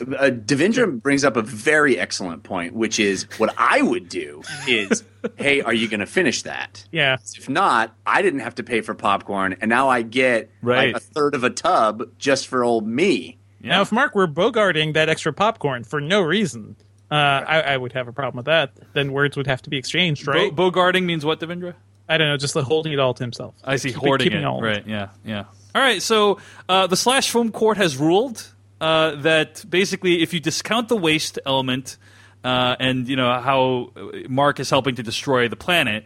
Uh, 0.01 0.31
Devindra 0.31 1.01
brings 1.01 1.25
up 1.25 1.37
a 1.37 1.43
very 1.43 1.99
excellent 1.99 2.43
point, 2.43 2.75
which 2.75 2.99
is 2.99 3.27
what 3.39 3.55
I 3.57 3.83
would 3.83 4.09
do 4.09 4.43
is, 4.67 5.05
hey, 5.37 5.61
are 5.61 5.73
you 5.75 5.89
going 5.89 6.01
to 6.01 6.07
finish 6.07 6.43
that? 6.43 6.85
yeah. 6.91 7.17
If 7.37 7.49
not, 7.49 7.95
I 8.05 8.23
didn't 8.23 8.41
have 8.41 8.57
to 8.57 8.63
pay 8.65 8.81
for 8.81 8.95
popcorn, 8.95 9.57
and 9.61 9.69
now 9.69 9.89
I 9.89 10.03
get 10.03 10.51
Right. 10.63 10.93
like 10.93 11.03
a 11.03 11.05
third 11.05 11.35
of 11.35 11.45
a 11.45 11.51
tub 11.51 12.11
just 12.19 12.49
for 12.49 12.65
old 12.65 12.87
me. 12.87 13.39
Now, 13.61 13.81
if 13.83 13.91
Mark 13.91 14.15
were 14.15 14.29
bogarting 14.29 14.95
that 14.95 15.09
extra 15.09 15.33
popcorn 15.33 15.83
for 15.83 16.01
no 16.01 16.21
reason, 16.21 16.77
uh, 17.11 17.15
I, 17.15 17.61
I 17.63 17.77
would 17.77 17.93
have 17.95 18.07
a 18.07 18.13
problem 18.13 18.37
with 18.37 18.47
that. 18.47 18.73
Then 18.93 19.13
words 19.13 19.37
would 19.37 19.47
have 19.49 19.61
to 19.63 19.71
be 19.71 19.77
exchanged, 19.77 20.27
right? 20.29 20.55
Bo- 20.55 20.71
Bogarting 20.71 21.03
means 21.05 21.25
what, 21.25 21.41
Devindra? 21.41 21.75
I 22.09 22.17
don't 22.19 22.29
know, 22.29 22.37
just 22.37 22.55
like 22.55 22.65
holding 22.65 22.93
it 22.93 23.01
all 23.01 23.15
to 23.15 23.23
himself. 23.25 23.55
I 23.65 23.77
see 23.77 23.89
Keep 23.89 23.99
hoarding 23.99 24.25
keeping 24.27 24.43
it. 24.43 24.45
all 24.45 24.59
of 24.59 24.63
Right? 24.63 24.87
Yeah, 24.87 25.09
yeah. 25.25 25.45
All 25.75 25.83
right. 25.83 26.01
So 26.01 26.39
uh, 26.69 26.87
the 26.87 26.97
slash 26.97 27.31
film 27.31 27.51
court 27.51 27.77
has 27.79 27.97
ruled 27.97 28.47
uh, 28.81 29.17
that 29.17 29.65
basically, 29.69 30.23
if 30.23 30.35
you 30.35 30.41
discount 30.41 30.89
the 30.89 30.97
waste 30.97 31.39
element 31.47 31.97
uh, 32.45 32.77
and 32.79 33.09
you 33.09 33.17
know 33.17 33.41
how 33.41 33.93
Mark 34.29 34.61
is 34.61 34.71
helping 34.71 34.95
to 34.97 35.03
destroy 35.03 35.49
the 35.49 35.57
planet, 35.57 36.05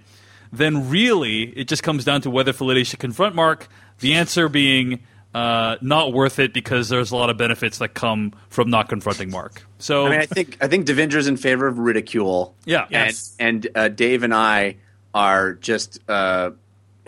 then 0.52 0.88
really 0.88 1.42
it 1.42 1.68
just 1.68 1.82
comes 1.82 2.04
down 2.04 2.20
to 2.22 2.30
whether 2.30 2.52
Felidia 2.52 2.84
should 2.84 3.00
confront 3.00 3.34
Mark. 3.34 3.68
The 3.98 4.14
answer 4.14 4.48
being. 4.48 5.02
Uh, 5.32 5.76
not 5.80 6.12
worth 6.12 6.40
it 6.40 6.52
because 6.52 6.88
there's 6.88 7.12
a 7.12 7.16
lot 7.16 7.30
of 7.30 7.36
benefits 7.36 7.78
that 7.78 7.94
come 7.94 8.32
from 8.48 8.68
not 8.68 8.88
confronting 8.88 9.30
Mark. 9.30 9.64
So 9.78 10.06
I 10.06 10.10
mean, 10.10 10.18
I 10.18 10.26
think 10.26 10.58
I 10.60 10.66
think 10.66 10.86
Devindra's 10.86 11.28
in 11.28 11.36
favor 11.36 11.68
of 11.68 11.78
ridicule. 11.78 12.56
Yeah. 12.64 12.88
Yes. 12.90 13.36
and 13.38 13.64
and 13.64 13.76
uh, 13.76 13.88
Dave 13.90 14.24
and 14.24 14.34
I 14.34 14.78
are 15.14 15.52
just 15.52 16.00
uh, 16.08 16.50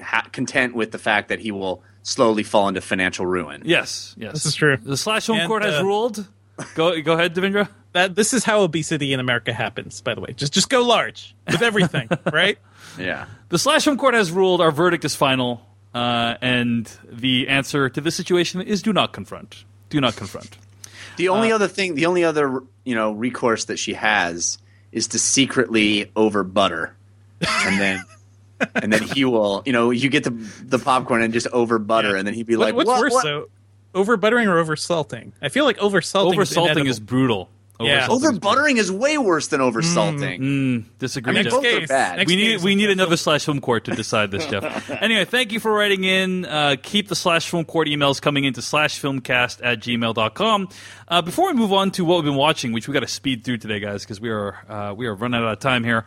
ha- 0.00 0.28
content 0.30 0.76
with 0.76 0.92
the 0.92 0.98
fact 0.98 1.30
that 1.30 1.40
he 1.40 1.50
will 1.50 1.82
slowly 2.02 2.42
fall 2.42 2.68
into 2.68 2.80
financial 2.80 3.26
ruin. 3.26 3.62
yes, 3.64 4.14
yes, 4.18 4.32
This 4.32 4.46
is 4.46 4.54
true. 4.54 4.76
The 4.76 4.96
slash 4.96 5.26
home 5.26 5.38
And, 5.38 5.48
court 5.48 5.62
has 5.64 5.80
uh, 5.80 5.84
ruled. 5.84 6.26
Go 6.74 7.00
go 7.00 7.12
ahead, 7.14 7.34
Devindra. 7.34 7.68
That 7.92 8.14
this 8.14 8.32
is 8.32 8.44
how 8.44 8.60
obesity 8.62 9.12
in 9.12 9.20
America 9.20 9.52
happens. 9.52 10.00
By 10.00 10.14
the 10.14 10.20
way, 10.20 10.32
just 10.34 10.52
just 10.52 10.68
go 10.68 10.82
large 10.82 11.34
with 11.46 11.62
everything, 11.62 12.08
right? 12.32 12.58
Yeah. 12.98 13.26
The 13.48 13.58
slash 13.58 13.84
home 13.86 13.96
court 13.98 14.14
has 14.14 14.30
ruled 14.30 14.60
our 14.60 14.70
verdict 14.70 15.04
is 15.04 15.14
final, 15.14 15.64
uh, 15.94 16.34
and 16.40 16.90
the 17.10 17.48
answer 17.48 17.88
to 17.88 18.00
this 18.00 18.14
situation 18.14 18.60
is 18.62 18.82
do 18.82 18.92
not 18.92 19.12
confront. 19.12 19.64
Do 19.90 20.00
not 20.00 20.14
confront. 20.16 20.56
The 21.16 21.28
only 21.28 21.52
Uh, 21.52 21.56
other 21.56 21.68
thing, 21.68 21.94
the 21.94 22.06
only 22.06 22.24
other 22.24 22.62
you 22.84 22.94
know 22.94 23.12
recourse 23.12 23.64
that 23.66 23.78
she 23.78 23.94
has 23.94 24.58
is 24.92 25.08
to 25.08 25.18
secretly 25.18 26.10
over 26.16 26.44
butter, 26.44 26.94
and 27.40 27.80
then. 27.80 28.02
And 28.74 28.92
then 28.92 29.02
he 29.02 29.24
will, 29.24 29.62
you 29.66 29.72
know, 29.72 29.90
you 29.90 30.08
get 30.10 30.24
the 30.24 30.30
the 30.64 30.78
popcorn 30.78 31.22
and 31.22 31.32
just 31.32 31.46
over 31.48 31.78
butter, 31.78 32.12
Yeah. 32.12 32.18
and 32.18 32.26
then 32.26 32.34
he'd 32.34 32.46
be 32.46 32.56
What- 32.56 32.66
like, 32.66 32.74
what's 32.74 32.88
"What- 32.88 33.00
worse 33.00 33.12
what?" 33.12 33.24
though, 33.24 33.46
over 33.94 34.16
buttering 34.16 34.48
or 34.48 34.58
over 34.58 34.76
salting? 34.76 35.32
I 35.42 35.48
feel 35.48 35.64
like 35.64 35.78
over 35.78 36.00
salting. 36.00 36.34
Over 36.34 36.44
salting 36.44 36.86
is 36.86 36.98
inedible. 36.98 37.06
brutal. 37.06 37.48
Yeah. 37.84 38.08
Over 38.08 38.32
buttering 38.32 38.76
is 38.76 38.90
way 38.90 39.18
worse 39.18 39.48
than 39.48 39.60
over 39.60 39.82
salting. 39.82 40.40
Mm, 40.40 40.84
disagree. 40.98 41.32
I 41.32 41.34
mean, 41.34 41.44
Jeff. 41.44 41.52
both 41.52 41.62
case, 41.62 41.84
are 41.84 41.86
bad. 41.86 42.26
we 42.26 42.36
need 42.36 42.62
we 42.62 42.74
need 42.74 42.84
also- 42.86 42.92
another 42.92 43.16
slash 43.16 43.44
film 43.44 43.60
court 43.60 43.84
to 43.84 43.94
decide 43.94 44.30
this, 44.30 44.46
Jeff. 44.46 44.90
anyway, 45.02 45.24
thank 45.24 45.52
you 45.52 45.60
for 45.60 45.72
writing 45.72 46.04
in. 46.04 46.44
Uh, 46.44 46.76
keep 46.82 47.08
the 47.08 47.16
slash 47.16 47.48
film 47.48 47.64
court 47.64 47.88
emails 47.88 48.20
coming 48.20 48.44
into 48.44 48.62
slash 48.62 49.00
filmcast 49.00 49.60
at 49.62 49.80
gmail.com. 49.80 50.68
Uh, 51.08 51.22
before 51.22 51.48
we 51.48 51.54
move 51.54 51.72
on 51.72 51.90
to 51.92 52.04
what 52.04 52.16
we've 52.16 52.24
been 52.24 52.34
watching, 52.34 52.72
which 52.72 52.88
we 52.88 52.94
got 52.94 53.00
to 53.00 53.08
speed 53.08 53.44
through 53.44 53.58
today, 53.58 53.80
guys, 53.80 54.02
because 54.02 54.20
we 54.20 54.30
are 54.30 54.56
uh, 54.68 54.94
we 54.96 55.06
are 55.06 55.14
running 55.14 55.40
out 55.40 55.52
of 55.52 55.58
time 55.58 55.84
here. 55.84 56.04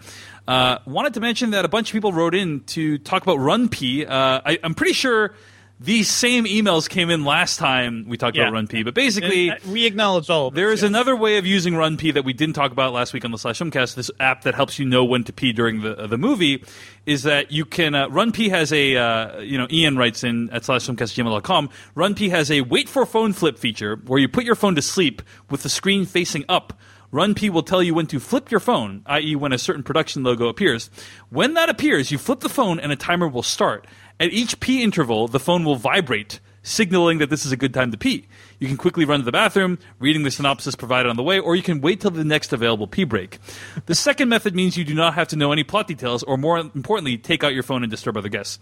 Uh, 0.48 0.78
wanted 0.86 1.14
to 1.16 1.20
mention 1.20 1.52
that 1.52 1.66
a 1.66 1.68
bunch 1.68 1.90
of 1.90 1.94
people 1.94 2.14
wrote 2.14 2.36
in 2.36 2.62
to 2.66 2.98
talk 3.00 3.24
about 3.24 3.40
RunPee. 3.40 4.08
Uh, 4.10 4.58
I'm 4.64 4.76
pretty 4.76 4.94
sure 4.94 5.34
these 5.80 6.10
same 6.10 6.46
emails 6.46 6.88
came 6.88 7.10
in 7.10 7.26
last 7.26 7.58
time 7.60 8.06
we 8.08 8.16
talked 8.18 8.38
Yeah. 8.38 8.48
about 8.48 8.54
RunPee, 8.66 8.86
but 8.86 8.94
basically. 8.94 9.50
And, 9.50 9.60
uh, 9.60 9.72
we 9.72 9.86
acknowledge 9.86 10.30
all. 10.30 10.48
Of 10.48 10.54
There 10.54 10.70
this, 10.70 10.80
is 10.80 10.84
yeah. 10.84 10.88
another 10.88 11.16
way 11.18 11.38
of 11.38 11.46
using 11.46 11.74
RunPee 11.74 12.14
that 12.14 12.24
we 12.24 12.32
didn't 12.32 12.56
talk 12.56 12.72
about 12.72 12.94
last 12.94 13.12
week 13.14 13.26
on 13.26 13.32
the 13.32 13.38
Slash 13.38 13.60
Filmcast. 13.60 13.96
This 13.96 14.10
app 14.20 14.44
that 14.44 14.56
helps 14.56 14.80
you 14.80 14.86
know 14.86 15.04
when 15.04 15.24
to 15.26 15.34
pee 15.34 15.52
during 15.52 15.82
the 15.82 16.08
the 16.08 16.18
movie 16.18 16.64
is 17.06 17.24
that 17.24 17.52
you 17.52 17.66
can 17.66 17.94
uh, 17.94 18.08
RunPee 18.08 18.50
has 18.50 18.72
a 18.72 18.96
uh, 18.96 19.40
you 19.40 19.58
know 19.58 19.68
Ian 19.70 19.98
writes 19.98 20.24
in 20.24 20.50
at 20.52 20.64
slashfilmcast@gmail.com. 20.64 21.70
RunPee 21.96 22.30
has 22.30 22.50
a 22.52 22.62
wait 22.62 22.88
for 22.88 23.06
phone 23.06 23.34
flip 23.34 23.58
feature 23.58 24.00
where 24.06 24.20
you 24.20 24.28
put 24.30 24.46
your 24.46 24.56
phone 24.56 24.76
to 24.76 24.82
sleep 24.82 25.22
with 25.50 25.64
the 25.64 25.70
screen 25.70 26.06
facing 26.06 26.46
up. 26.48 26.74
RunPee 27.14 27.50
will 27.50 27.64
tell 27.64 27.82
you 27.82 27.94
when 27.94 28.08
to 28.08 28.20
flip 28.20 28.52
your 28.52 28.60
phone, 28.60 29.02
i.e., 29.06 29.36
when 29.38 29.54
a 29.54 29.58
certain 29.58 29.84
production 29.84 30.24
logo 30.24 30.48
appears. 30.50 30.90
When 31.30 31.54
that 31.54 31.70
appears, 31.70 32.12
you 32.12 32.18
flip 32.18 32.42
the 32.42 32.50
phone 32.50 32.78
and 32.78 32.92
a 32.92 32.98
timer 32.98 33.28
will 33.28 33.44
start. 33.44 33.88
At 34.20 34.32
each 34.32 34.60
pee 34.60 34.82
interval, 34.84 35.28
the 35.28 35.40
phone 35.40 35.64
will 35.66 35.76
vibrate, 35.76 36.40
signaling 36.64 37.18
that 37.18 37.30
this 37.30 37.46
is 37.46 37.52
a 37.52 37.58
good 37.58 37.74
time 37.74 37.92
to 37.92 37.98
pee. 37.98 38.28
You 38.60 38.68
can 38.68 38.78
quickly 38.78 39.04
run 39.04 39.20
to 39.20 39.26
the 39.26 39.32
bathroom, 39.32 39.78
reading 40.00 40.24
the 40.24 40.32
synopsis 40.32 40.74
provided 40.76 41.10
on 41.10 41.18
the 41.18 41.24
way, 41.24 41.38
or 41.38 41.56
you 41.56 41.62
can 41.62 41.82
wait 41.82 42.00
till 42.02 42.12
the 42.12 42.24
next 42.24 42.54
available 42.54 42.88
pee 42.88 43.04
break. 43.04 43.40
The 43.88 43.96
second 43.96 44.30
method 44.30 44.56
means 44.56 44.78
you 44.78 44.86
do 44.86 44.94
not 44.96 45.16
have 45.16 45.28
to 45.30 45.36
know 45.36 45.52
any 45.52 45.64
plot 45.64 45.88
details, 45.88 46.24
or 46.24 46.38
more 46.38 46.58
importantly, 46.58 47.18
take 47.18 47.44
out 47.44 47.54
your 47.54 47.64
phone 47.64 47.84
and 47.84 47.92
disturb 47.92 48.16
other 48.16 48.30
guests. 48.30 48.58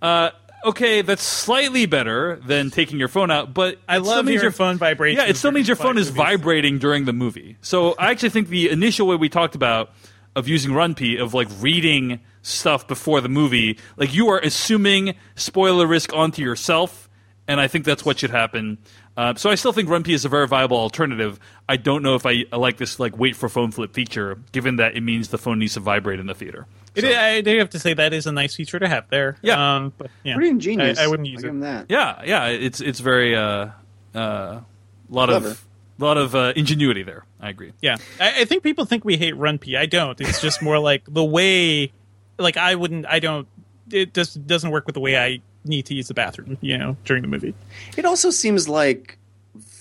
Uh, 0.00 0.30
okay, 0.64 1.02
that's 1.02 1.22
slightly 1.22 1.84
better 1.84 2.36
than 2.46 2.70
taking 2.70 2.98
your 2.98 3.08
phone 3.08 3.30
out, 3.30 3.52
but 3.52 3.78
I 3.86 3.98
it 3.98 4.00
still 4.00 4.16
love 4.16 4.24
means 4.24 4.40
hearing 4.40 4.52
phone 4.54 4.78
vibrations 4.78 5.22
Yeah, 5.22 5.28
it 5.30 5.36
still 5.36 5.52
means 5.52 5.68
your 5.68 5.76
phone 5.76 5.98
is 5.98 6.06
movies. 6.08 6.16
vibrating 6.16 6.78
during 6.78 7.04
the 7.04 7.12
movie. 7.12 7.58
So 7.60 7.94
I 7.98 8.10
actually 8.10 8.30
think 8.30 8.48
the 8.48 8.70
initial 8.70 9.06
way 9.06 9.16
we 9.16 9.28
talked 9.28 9.54
about 9.54 9.90
of 10.36 10.46
using 10.46 10.70
RunPee 10.70 11.20
of 11.20 11.34
like 11.34 11.48
reading 11.58 12.20
stuff 12.42 12.86
before 12.86 13.20
the 13.20 13.28
movie, 13.28 13.78
like 13.96 14.14
you 14.14 14.28
are 14.28 14.38
assuming 14.38 15.16
spoiler 15.34 15.86
risk 15.86 16.12
onto 16.12 16.42
yourself, 16.42 17.08
and 17.48 17.60
I 17.60 17.66
think 17.66 17.84
that's 17.84 18.04
what 18.04 18.20
should 18.20 18.30
happen. 18.30 18.78
Uh, 19.16 19.34
so 19.34 19.48
I 19.48 19.54
still 19.54 19.72
think 19.72 19.88
RunPee 19.88 20.12
is 20.12 20.26
a 20.26 20.28
very 20.28 20.46
viable 20.46 20.76
alternative. 20.76 21.40
I 21.66 21.78
don't 21.78 22.02
know 22.02 22.16
if 22.16 22.26
I, 22.26 22.44
I 22.52 22.56
like 22.56 22.76
this 22.76 23.00
like 23.00 23.16
wait 23.18 23.34
for 23.34 23.48
phone 23.48 23.72
flip 23.72 23.94
feature, 23.94 24.38
given 24.52 24.76
that 24.76 24.94
it 24.94 25.00
means 25.00 25.28
the 25.28 25.38
phone 25.38 25.58
needs 25.58 25.74
to 25.74 25.80
vibrate 25.80 26.20
in 26.20 26.26
the 26.26 26.34
theater. 26.34 26.66
It, 26.94 27.04
I 27.04 27.40
do 27.40 27.58
have 27.58 27.70
to 27.70 27.78
say 27.78 27.94
that 27.94 28.12
is 28.12 28.26
a 28.26 28.32
nice 28.32 28.54
feature 28.54 28.78
to 28.78 28.88
have 28.88 29.08
there. 29.08 29.36
Yeah. 29.42 29.76
um, 29.76 29.92
but, 29.96 30.10
yeah. 30.22 30.34
Pretty 30.34 30.50
ingenious. 30.50 30.98
I, 30.98 31.04
I 31.04 31.06
wouldn't 31.06 31.28
use 31.28 31.44
I'll 31.44 31.50
it. 31.50 31.60
that. 31.60 31.86
Yeah, 31.88 32.22
yeah, 32.24 32.46
it's 32.48 32.80
it's 32.80 33.00
very 33.00 33.34
uh, 33.34 33.70
uh, 34.14 34.60
lot 35.08 35.28
Clever. 35.28 35.48
of 35.48 35.64
lot 36.04 36.16
of 36.18 36.34
uh, 36.34 36.52
ingenuity 36.56 37.02
there. 37.02 37.24
I 37.40 37.50
agree. 37.50 37.72
Yeah, 37.80 37.96
I, 38.20 38.42
I 38.42 38.44
think 38.44 38.62
people 38.62 38.84
think 38.84 39.04
we 39.04 39.16
hate 39.16 39.34
RunPee. 39.34 39.76
I 39.76 39.86
don't. 39.86 40.20
It's 40.20 40.40
just 40.40 40.62
more 40.62 40.78
like 40.78 41.02
the 41.08 41.24
way, 41.24 41.92
like 42.38 42.56
I 42.56 42.74
wouldn't. 42.74 43.06
I 43.06 43.18
don't. 43.18 43.48
It 43.90 44.14
just 44.14 44.46
doesn't 44.46 44.70
work 44.70 44.86
with 44.86 44.94
the 44.94 45.00
way 45.00 45.16
I 45.16 45.40
need 45.64 45.86
to 45.86 45.94
use 45.94 46.08
the 46.08 46.14
bathroom. 46.14 46.58
You 46.60 46.78
know, 46.78 46.96
during 47.04 47.22
the 47.22 47.28
movie. 47.28 47.54
It 47.96 48.04
also 48.04 48.30
seems 48.30 48.68
like 48.68 49.18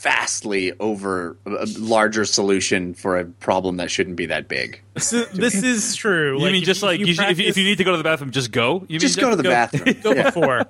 vastly 0.05 0.71
over 0.79 1.35
a 1.47 1.65
larger 1.79 2.25
solution 2.25 2.93
for 2.93 3.17
a 3.17 3.25
problem 3.25 3.77
that 3.77 3.89
shouldn't 3.89 4.15
be 4.15 4.27
that 4.27 4.47
big. 4.47 4.79
So 4.97 5.23
this 5.25 5.55
is 5.63 5.95
true. 5.95 6.37
You 6.39 6.45
mean 6.45 6.55
if 6.57 6.63
just 6.63 6.83
like 6.83 6.99
you, 6.99 7.07
if, 7.07 7.39
you, 7.39 7.47
if 7.47 7.57
you 7.57 7.63
need 7.63 7.79
to 7.79 7.83
go 7.83 7.89
to 7.91 7.97
the 7.97 8.03
bathroom, 8.03 8.29
just 8.29 8.51
go. 8.51 8.85
You 8.87 8.99
Just 8.99 9.17
mean, 9.17 9.25
go 9.25 9.29
to 9.31 9.35
the 9.35 9.41
go- 9.43 9.49
bathroom. 9.49 9.95
go 10.03 10.13
Yeah. 10.13 10.23
before. 10.29 10.65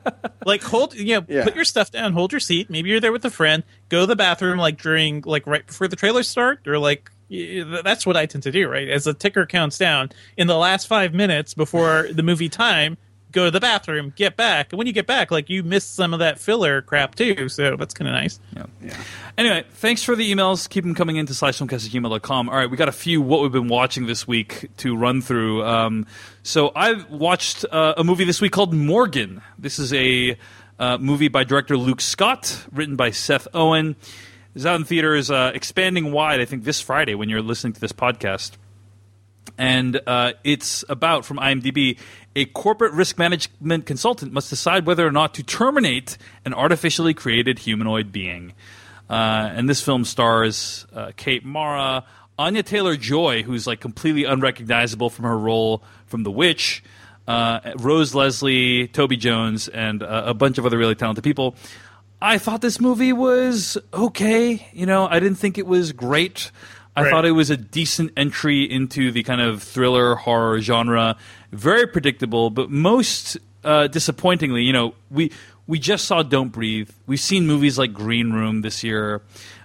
like 0.45 0.63
hold, 0.63 0.93
you 0.95 1.15
know, 1.19 1.26
Yeah. 1.28 1.43
put 1.43 1.54
your 1.54 1.65
stuff 1.65 1.91
down, 1.91 2.13
hold 2.13 2.32
your 2.32 2.39
seat. 2.39 2.69
Maybe 2.69 2.89
you're 2.89 3.02
there 3.02 3.12
with 3.12 3.26
a 3.26 3.30
friend. 3.30 3.63
Go 3.89 4.00
to 4.02 4.06
the 4.06 4.15
bathroom, 4.15 4.58
like 4.58 4.82
during, 4.82 5.21
like 5.26 5.45
right 5.45 5.67
before 5.67 5.89
the 5.89 5.98
trailers 5.98 6.30
start, 6.30 6.65
or 6.65 6.80
like 6.80 7.12
that's 7.30 8.06
what 8.06 8.15
I 8.15 8.26
tend 8.28 8.43
to 8.43 8.52
do. 8.54 8.69
Right 8.69 8.88
as 8.88 9.04
the 9.04 9.13
ticker 9.13 9.45
counts 9.45 9.78
down 9.78 10.12
in 10.38 10.48
the 10.48 10.56
last 10.56 10.88
five 10.88 11.13
minutes 11.13 11.54
before 11.54 12.08
the 12.10 12.24
movie 12.24 12.50
time. 12.50 12.98
Go 13.36 13.43
to 13.43 13.52
the 13.52 13.60
bathroom, 13.60 14.13
get 14.15 14.38
back, 14.38 14.71
and 14.71 14.78
when 14.78 14.88
you 14.88 14.93
get 14.93 15.08
back, 15.08 15.30
like 15.30 15.50
you 15.50 15.62
missed 15.62 15.93
some 15.93 16.13
of 16.13 16.19
that 16.19 16.39
filler 16.39 16.82
crap 16.82 17.15
too. 17.15 17.50
So 17.50 17.76
that's 17.76 17.93
kind 17.93 18.08
of 18.08 18.13
nice. 18.13 18.39
Yeah. 18.56 18.95
Anyway, 19.38 19.65
thanks 19.71 20.04
for 20.04 20.15
the 20.15 20.34
emails. 20.34 20.69
Keep 20.69 20.86
them 20.86 20.95
coming 20.95 21.17
in 21.17 21.26
to 21.26 21.34
at 21.34 21.38
gmail.com. 21.38 22.50
All 22.50 22.56
right, 22.56 22.71
we 22.71 22.78
got 22.78 22.88
a 22.88 22.93
few 22.93 23.21
what 23.21 23.41
we've 23.41 23.52
been 23.52 23.67
watching 23.67 24.06
this 24.06 24.26
week 24.26 24.69
to 24.78 24.95
run 24.95 25.21
through. 25.21 25.65
Um, 25.65 26.08
so 26.43 26.71
I've 26.78 27.12
watched 27.12 27.65
uh, 27.69 27.95
a 27.98 28.06
movie 28.06 28.24
this 28.24 28.39
week 28.39 28.54
called 28.54 28.74
Morgan. 28.74 29.41
This 29.60 29.80
is 29.80 29.91
a 29.91 30.38
uh, 30.80 30.98
movie 30.98 31.28
by 31.28 31.43
director 31.43 31.76
Luke 31.76 32.00
Scott, 32.00 32.65
written 32.71 32.95
by 32.95 33.12
Seth 33.12 33.50
Owen. 33.54 33.98
It's 34.56 34.65
out 34.65 34.78
in 34.78 34.86
theaters, 34.86 35.30
uh, 35.30 35.52
expanding 35.54 36.13
wide, 36.13 36.39
I 36.39 36.45
think, 36.45 36.63
this 36.63 36.80
Friday 36.80 37.15
when 37.15 37.28
you're 37.28 37.41
listening 37.41 37.74
to 37.74 37.82
this 37.82 37.91
podcast. 37.91 38.52
And 39.58 40.00
uh, 40.06 40.34
it's 40.44 40.84
about, 40.89 41.26
from 41.26 41.38
IMDb, 41.38 41.98
a 42.36 42.46
corporate 42.46 42.94
risk 42.94 43.18
management 43.18 43.86
consultant 43.86 44.34
must 44.34 44.50
decide 44.50 44.86
whether 44.86 45.08
or 45.08 45.12
not 45.12 45.34
to 45.36 45.44
terminate 45.44 46.18
an 46.44 46.54
artificially 46.54 47.13
created 47.13 47.60
humanoid 47.60 48.12
being. 48.12 48.54
Uh, 49.10 49.50
and 49.54 49.70
this 49.70 49.82
film 49.82 50.04
stars 50.04 50.86
uh, 50.94 51.12
Kate 51.15 51.46
Mara, 51.46 52.04
Anya 52.38 52.63
Taylor 52.63 52.98
Joy, 52.98 53.44
who's 53.44 53.65
like 53.65 53.80
completely 53.80 54.26
unrecognizable 54.26 55.10
from 55.10 55.26
her 55.26 55.38
role 55.38 55.84
from 56.08 56.24
The 56.24 56.32
Witch, 56.32 56.84
uh, 57.28 57.74
Rose 57.78 58.13
Leslie, 58.13 58.88
Toby 58.88 59.15
Jones, 59.15 59.68
and 59.68 60.04
uh, 60.04 60.24
a 60.26 60.34
bunch 60.34 60.58
of 60.58 60.65
other 60.65 60.78
really 60.78 60.96
talented 60.96 61.24
people. 61.24 61.56
I 62.22 62.38
thought 62.38 62.62
this 62.62 62.82
movie 62.82 63.13
was 63.13 63.78
okay. 63.94 64.68
You 64.74 64.86
know, 64.86 65.08
I 65.08 65.20
didn't 65.20 65.38
think 65.38 65.58
it 65.58 65.68
was 65.68 65.91
great. 65.91 66.52
I 66.96 67.04
Right. 67.04 67.10
thought 67.12 67.26
it 67.26 67.32
was 67.32 67.50
a 67.50 67.58
decent 67.58 68.12
entry 68.16 68.64
into 68.64 69.12
the 69.12 69.24
kind 69.24 69.42
of 69.42 69.62
thriller 69.62 70.16
horror 70.16 70.62
genre. 70.62 71.18
Very 71.52 71.88
predictable, 71.88 72.50
but 72.50 72.70
most 72.70 73.38
uh, 73.64 73.88
disappointingly, 73.88 74.64
you 74.64 74.72
know, 74.74 74.94
we 75.10 75.32
we 75.68 75.80
just 75.80 76.06
saw 76.06 76.22
Don't 76.24 76.50
Breathe. 76.50 76.90
We've 77.08 77.20
seen 77.20 77.48
movies 77.48 77.78
like 77.80 77.92
Green 77.94 78.32
Room 78.32 78.62
this 78.62 78.84
year, 78.84 79.22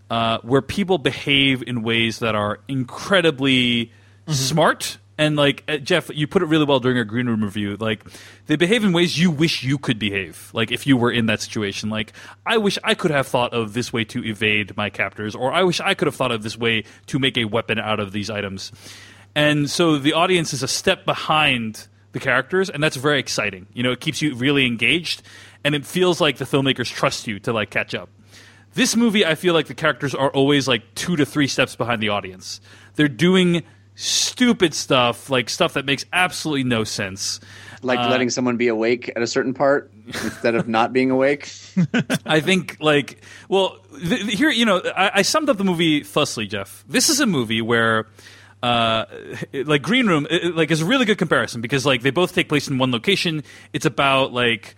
uh, 0.09 0.38
where 0.43 0.62
people 0.62 0.97
behave 0.99 1.62
in 1.62 1.83
ways 1.83 2.19
that 2.21 2.35
are 2.35 2.59
incredibly 2.69 3.93
smart. 4.29 4.99
And 5.20 5.37
like 5.37 5.64
uh, 5.68 5.76
Jeff, 5.76 6.09
you 6.14 6.26
put 6.26 6.40
it 6.40 6.46
really 6.46 6.64
well 6.64 6.80
during 6.80 6.96
our 6.96 7.04
green 7.04 7.26
room 7.26 7.44
review. 7.44 7.76
Like 7.76 8.02
they 8.46 8.56
behave 8.56 8.85
in 8.85 8.94
ways 8.94 9.18
you 9.18 9.30
wish 9.30 9.62
you 9.62 9.76
could 9.76 9.98
behave. 9.98 10.50
Like 10.54 10.72
if 10.72 10.87
you 10.87 10.96
were 10.96 11.12
in 11.12 11.26
that 11.26 11.42
situation. 11.42 11.90
Like 11.90 12.14
I 12.46 12.56
wish 12.56 12.78
I 12.83 12.94
could 12.94 13.11
have 13.11 13.26
thought 13.26 13.52
of 13.52 13.74
this 13.74 13.92
way 13.92 14.02
to 14.06 14.24
evade 14.24 14.74
my 14.78 14.88
captors, 14.88 15.35
or 15.35 15.52
I 15.52 15.62
wish 15.62 15.78
I 15.78 15.92
could 15.92 16.06
have 16.06 16.14
thought 16.14 16.33
of 16.33 16.42
this 16.42 16.56
way 16.56 16.85
to 17.09 17.18
make 17.18 17.37
a 17.37 17.44
weapon 17.44 17.78
out 17.78 18.00
of 18.00 18.12
these 18.12 18.30
items. 18.30 18.72
And 19.35 19.68
so 19.68 19.98
the 19.98 20.14
audience 20.14 20.54
is 20.54 20.62
a 20.62 20.68
step 20.68 21.04
behind 21.04 21.87
the 22.12 22.18
characters, 22.18 22.70
and 22.70 22.83
that's 22.83 22.96
very 22.96 23.20
exciting. 23.20 23.66
You 23.74 23.83
know, 23.83 23.92
it 23.92 24.00
keeps 24.00 24.22
you 24.22 24.35
really 24.35 24.64
engaged, 24.64 25.20
and 25.62 25.74
it 25.74 25.85
feels 25.85 26.18
like 26.18 26.38
the 26.38 26.46
filmmakers 26.46 26.87
trust 26.87 27.26
you 27.26 27.38
to 27.40 27.52
like 27.52 27.68
catch 27.68 27.94
up. 27.94 28.09
This 28.72 28.96
movie, 28.96 29.26
I 29.26 29.35
feel 29.35 29.52
like 29.52 29.66
the 29.66 29.74
characters 29.74 30.14
are 30.14 30.30
always 30.30 30.66
like 30.66 30.94
two 30.94 31.16
to 31.16 31.26
three 31.26 31.46
steps 31.46 31.76
behind 31.76 32.02
the 32.02 32.09
audience. 32.09 32.62
They're 32.94 33.06
doing 33.06 33.64
stupid 34.00 34.72
stuff, 34.74 35.28
like 35.28 35.50
stuff 35.50 35.74
that 35.74 35.84
makes 35.84 36.06
absolutely 36.12 36.64
no 36.64 36.84
sense. 36.84 37.38
Like 37.82 37.98
letting 37.98 38.30
someone 38.30 38.56
be 38.56 38.68
awake 38.68 39.10
at 39.14 39.22
a 39.22 39.26
certain 39.26 39.54
part 39.54 39.90
instead 40.06 40.54
of 40.54 40.68
not 40.68 40.92
being 40.92 41.10
awake. 41.10 41.50
I 42.26 42.40
think 42.40 42.76
like 42.80 43.22
well 43.48 43.78
th- 43.98 44.22
th- 44.26 44.38
here 44.38 44.50
you 44.50 44.66
know 44.66 44.82
I, 44.96 45.10
I 45.16 45.22
summed 45.22 45.48
up 45.48 45.56
the 45.56 45.64
movie 45.64 46.02
thusly, 46.02 46.46
Jeff. 46.46 46.84
This 46.88 47.08
is 47.08 47.20
a 47.20 47.26
movie 47.26 47.62
where. 47.62 48.06
Uh, 48.62 49.06
like 49.54 49.80
Green 49.80 50.06
Room, 50.06 50.26
it, 50.28 50.54
like 50.54 50.70
is 50.70 50.82
a 50.82 50.84
really 50.84 51.06
good 51.06 51.16
comparison 51.16 51.62
because 51.62 51.86
like 51.86 52.02
they 52.02 52.10
both 52.10 52.34
take 52.34 52.46
place 52.46 52.68
in 52.68 52.76
one 52.76 52.92
location. 52.92 53.42
It's 53.72 53.86
about 53.86 54.34
like 54.34 54.74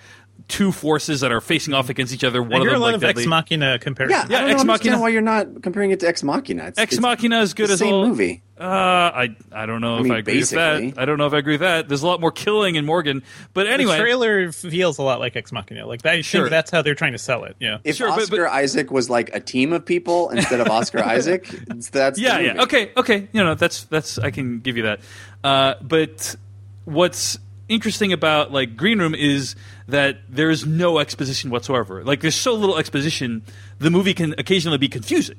two 0.48 0.72
forces 0.72 1.20
that 1.20 1.32
are 1.32 1.40
facing 1.40 1.74
off 1.74 1.88
against 1.88 2.12
each 2.12 2.24
other. 2.24 2.42
One 2.42 2.54
I 2.54 2.58
of 2.58 2.64
them 2.66 2.74
a 2.74 2.78
lot 2.78 2.86
like 2.86 2.94
of 2.96 3.00
deadly. 3.02 3.22
Ex 3.22 3.28
Machina 3.28 3.78
comparisons. 3.78 4.30
Yeah, 4.30 4.36
Yeah, 4.38 4.44
I 4.44 4.48
don't 4.48 4.50
Ex 4.52 4.60
understand 4.60 4.66
Machina- 4.92 5.00
why 5.02 5.08
you're 5.10 5.22
not 5.22 5.62
comparing 5.62 5.90
it 5.90 6.00
to 6.00 6.08
Ex 6.08 6.22
Machina. 6.22 6.66
It's, 6.68 6.78
Ex 6.78 6.92
it's 6.94 7.00
Machina 7.02 7.40
is 7.40 7.54
good 7.54 7.68
the 7.68 7.72
as 7.74 7.78
same 7.78 7.90
well. 7.90 8.06
movie. 8.08 8.42
Uh, 8.60 8.64
I 8.64 9.36
I 9.50 9.66
don't 9.66 9.80
know 9.80 9.96
if 9.96 10.04
mean, 10.04 10.12
I 10.12 10.18
agree 10.18 10.38
with 10.38 10.50
that. 10.50 10.94
I 10.96 11.04
don't 11.04 11.18
know 11.18 11.26
if 11.26 11.32
I 11.32 11.38
agree 11.38 11.54
with 11.54 11.62
that. 11.62 11.88
There's 11.88 12.02
a 12.02 12.06
lot 12.06 12.20
more 12.20 12.30
killing 12.30 12.76
in 12.76 12.86
Morgan, 12.86 13.24
but 13.54 13.66
anyway, 13.66 13.96
the 13.96 14.02
trailer 14.02 14.52
feels 14.52 14.98
a 14.98 15.02
lot 15.02 15.18
like 15.18 15.34
Ex 15.34 15.50
Machina. 15.52 15.84
Like 15.86 16.06
I 16.06 16.20
Sure. 16.20 16.42
think 16.42 16.50
that's 16.50 16.70
how 16.70 16.80
they're 16.82 16.94
trying 16.94 17.12
to 17.12 17.18
sell 17.18 17.42
it. 17.44 17.56
Yeah. 17.58 17.78
If 17.82 17.96
Sure, 17.96 18.08
but- 18.08 18.20
Oscar 18.22 18.46
Isaac 18.46 18.90
was 18.92 19.10
like 19.10 19.34
a 19.34 19.40
team 19.40 19.72
of 19.72 19.84
people 19.84 20.28
instead 20.36 20.60
of 20.60 20.68
Oscar 20.68 21.00
Isaac, 21.02 21.52
it's- 21.52 21.88
that's 21.88 22.18
the 22.18 22.24
yeah, 22.24 22.32
movie. 22.36 22.44
yeah. 22.54 22.62
Okay, 22.62 22.92
okay. 22.96 23.28
You 23.32 23.42
know, 23.42 23.54
that's 23.56 23.84
that's 23.84 24.18
I 24.18 24.30
can 24.30 24.60
give 24.60 24.76
you 24.76 24.84
that. 24.84 25.00
Uh, 25.42 25.74
but 25.82 26.36
what's 26.84 27.38
interesting 27.68 28.12
about 28.12 28.52
like 28.52 28.76
Green 28.76 28.98
Room 29.00 29.14
is 29.16 29.56
that 29.88 30.18
there 30.28 30.50
is 30.50 30.64
no 30.66 30.98
exposition 30.98 31.50
whatsoever. 31.50 32.04
Like 32.04 32.20
there's 32.20 32.36
so 32.36 32.54
little 32.54 32.78
exposition, 32.78 33.42
the 33.78 33.90
movie 33.90 34.14
can 34.14 34.34
occasionally 34.38 34.78
be 34.78 34.88
confusing. 34.88 35.38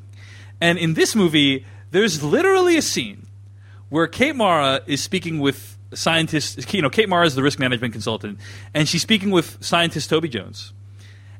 And 0.62 0.78
in 0.78 0.94
this 0.94 1.16
movie, 1.16 1.66
There's 1.94 2.24
literally 2.24 2.76
a 2.76 2.82
scene 2.82 3.28
where 3.90 4.08
Kate 4.08 4.36
Mara 4.36 4.82
is 4.88 5.00
speaking 5.04 5.38
with 5.38 5.78
scientists. 5.94 6.74
You 6.74 6.82
know, 6.82 6.90
Kate 6.90 7.08
Mara 7.08 7.28
is 7.28 7.36
the 7.36 7.44
risk 7.44 7.60
management 7.60 7.94
consultant, 7.94 8.40
and 8.74 8.90
she's 8.90 9.04
speaking 9.04 9.30
with 9.30 9.64
scientist 9.64 10.10
Toby 10.10 10.28
Jones. 10.28 10.74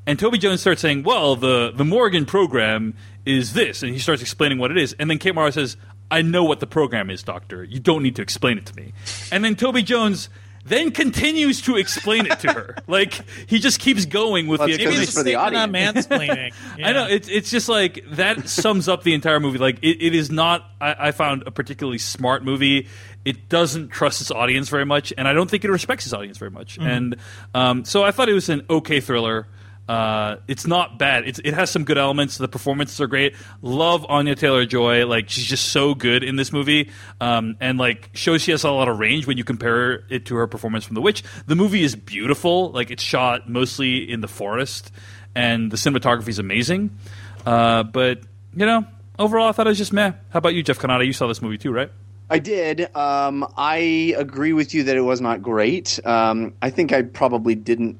And 0.06 0.16
Toby 0.16 0.38
Jones 0.38 0.60
starts 0.60 0.80
saying, 0.80 1.02
"Well, 1.02 1.34
the 1.34 1.72
the 1.74 1.84
Morgan 1.84 2.24
program 2.24 2.94
is 3.26 3.54
this," 3.54 3.82
and 3.82 3.92
he 3.92 3.98
starts 3.98 4.22
explaining 4.22 4.58
what 4.58 4.70
it 4.70 4.78
is. 4.78 4.94
And 5.00 5.10
then 5.10 5.18
Kate 5.18 5.34
Mara 5.34 5.50
says, 5.50 5.76
"I 6.08 6.22
know 6.22 6.44
what 6.44 6.60
the 6.60 6.68
program 6.68 7.10
is, 7.10 7.24
Doctor. 7.24 7.64
You 7.64 7.80
don't 7.80 8.04
need 8.04 8.14
to 8.14 8.22
explain 8.22 8.56
it 8.56 8.66
to 8.66 8.76
me." 8.76 8.92
And 9.32 9.42
then 9.42 9.56
Toby 9.56 9.82
Jones 9.82 10.28
then 10.64 10.90
continues 10.90 11.60
to 11.62 11.76
explain 11.76 12.26
it 12.26 12.40
to 12.40 12.52
her. 12.52 12.76
like 12.86 13.20
he 13.46 13.58
just 13.58 13.80
keeps 13.80 14.04
going 14.06 14.46
with 14.46 14.60
Well, 14.60 14.68
the 14.68 14.74
it's 14.74 14.82
'cause 14.84 14.92
Maybe 14.92 15.02
it's 15.02 15.08
it's 15.10 15.18
for 15.18 15.22
the 15.24 15.32
not 15.34 15.52
audience. 15.54 16.06
mansplaining. 16.06 16.52
I 16.84 16.92
know 16.92 17.06
it's 17.06 17.28
it's 17.28 17.50
just 17.50 17.68
like 17.68 18.04
that 18.12 18.48
sums 18.48 18.88
up 18.88 19.02
the 19.02 19.14
entire 19.14 19.40
movie. 19.40 19.58
Like 19.58 19.78
it, 19.82 20.02
it 20.02 20.14
is 20.14 20.30
not. 20.30 20.64
I, 20.80 21.08
I 21.08 21.10
found 21.12 21.44
a 21.46 21.50
particularly 21.50 21.98
smart 21.98 22.44
movie. 22.44 22.88
It 23.24 23.48
doesn't 23.48 23.88
trust 23.88 24.20
its 24.20 24.30
audience 24.30 24.68
very 24.68 24.84
much, 24.84 25.12
and 25.16 25.26
I 25.26 25.32
don't 25.32 25.48
think 25.50 25.64
it 25.64 25.70
respects 25.70 26.04
its 26.04 26.12
audience 26.12 26.36
very 26.36 26.50
much. 26.50 26.78
And 26.78 27.16
um, 27.54 27.84
so 27.86 28.04
I 28.04 28.10
thought 28.10 28.28
it 28.28 28.34
was 28.34 28.48
an 28.50 28.66
okay 28.68 29.00
thriller. 29.00 29.46
Uh, 29.88 30.36
it's 30.48 30.66
not 30.66 30.98
bad. 30.98 31.28
It's, 31.28 31.38
it 31.40 31.52
has 31.54 31.70
some 31.70 31.84
good 31.84 31.98
elements. 31.98 32.38
The 32.38 32.48
performances 32.48 33.00
are 33.00 33.06
great. 33.06 33.34
Love 33.60 34.06
Anya 34.08 34.34
Taylor 34.34 34.64
Joy. 34.64 35.06
Like 35.06 35.28
she's 35.28 35.44
just 35.44 35.66
so 35.70 35.94
good 35.94 36.24
in 36.24 36.36
this 36.36 36.52
movie, 36.52 36.90
um, 37.20 37.56
and 37.60 37.78
like 37.78 38.10
shows 38.14 38.42
she 38.42 38.50
has 38.50 38.64
a 38.64 38.70
lot 38.70 38.88
of 38.88 38.98
range 38.98 39.26
when 39.26 39.36
you 39.36 39.44
compare 39.44 40.04
it 40.08 40.26
to 40.26 40.36
her 40.36 40.46
performance 40.46 40.84
from 40.84 40.94
The 40.94 41.02
Witch. 41.02 41.22
The 41.46 41.56
movie 41.56 41.82
is 41.82 41.96
beautiful. 41.96 42.70
Like 42.70 42.90
it's 42.90 43.02
shot 43.02 43.48
mostly 43.48 44.10
in 44.10 44.20
the 44.20 44.28
forest, 44.28 44.90
and 45.34 45.70
the 45.70 45.76
cinematography 45.76 46.28
is 46.28 46.38
amazing. 46.38 46.96
Uh, 47.44 47.82
but 47.82 48.20
you 48.56 48.64
know, 48.64 48.86
overall, 49.18 49.48
I 49.48 49.52
thought 49.52 49.66
it 49.66 49.70
was 49.70 49.78
just 49.78 49.92
meh. 49.92 50.12
How 50.30 50.38
about 50.38 50.54
you, 50.54 50.62
Jeff 50.62 50.78
Cannata? 50.78 51.04
You 51.04 51.12
saw 51.12 51.26
this 51.26 51.42
movie 51.42 51.58
too, 51.58 51.72
right? 51.72 51.90
I 52.30 52.38
did. 52.38 52.94
Um, 52.96 53.46
I 53.56 54.14
agree 54.16 54.54
with 54.54 54.72
you 54.72 54.84
that 54.84 54.96
it 54.96 55.02
was 55.02 55.20
not 55.20 55.42
great. 55.42 56.00
Um, 56.06 56.54
I 56.62 56.70
think 56.70 56.92
I 56.92 57.02
probably 57.02 57.54
didn't. 57.54 57.98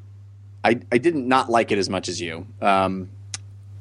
I, 0.65 0.81
I 0.91 0.99
didn't 0.99 1.29
not 1.29 1.51
like 1.51 1.71
it 1.71 1.79
as 1.79 1.91
much 1.91 2.09
as 2.09 2.21
you. 2.21 2.47
Um, 2.61 3.11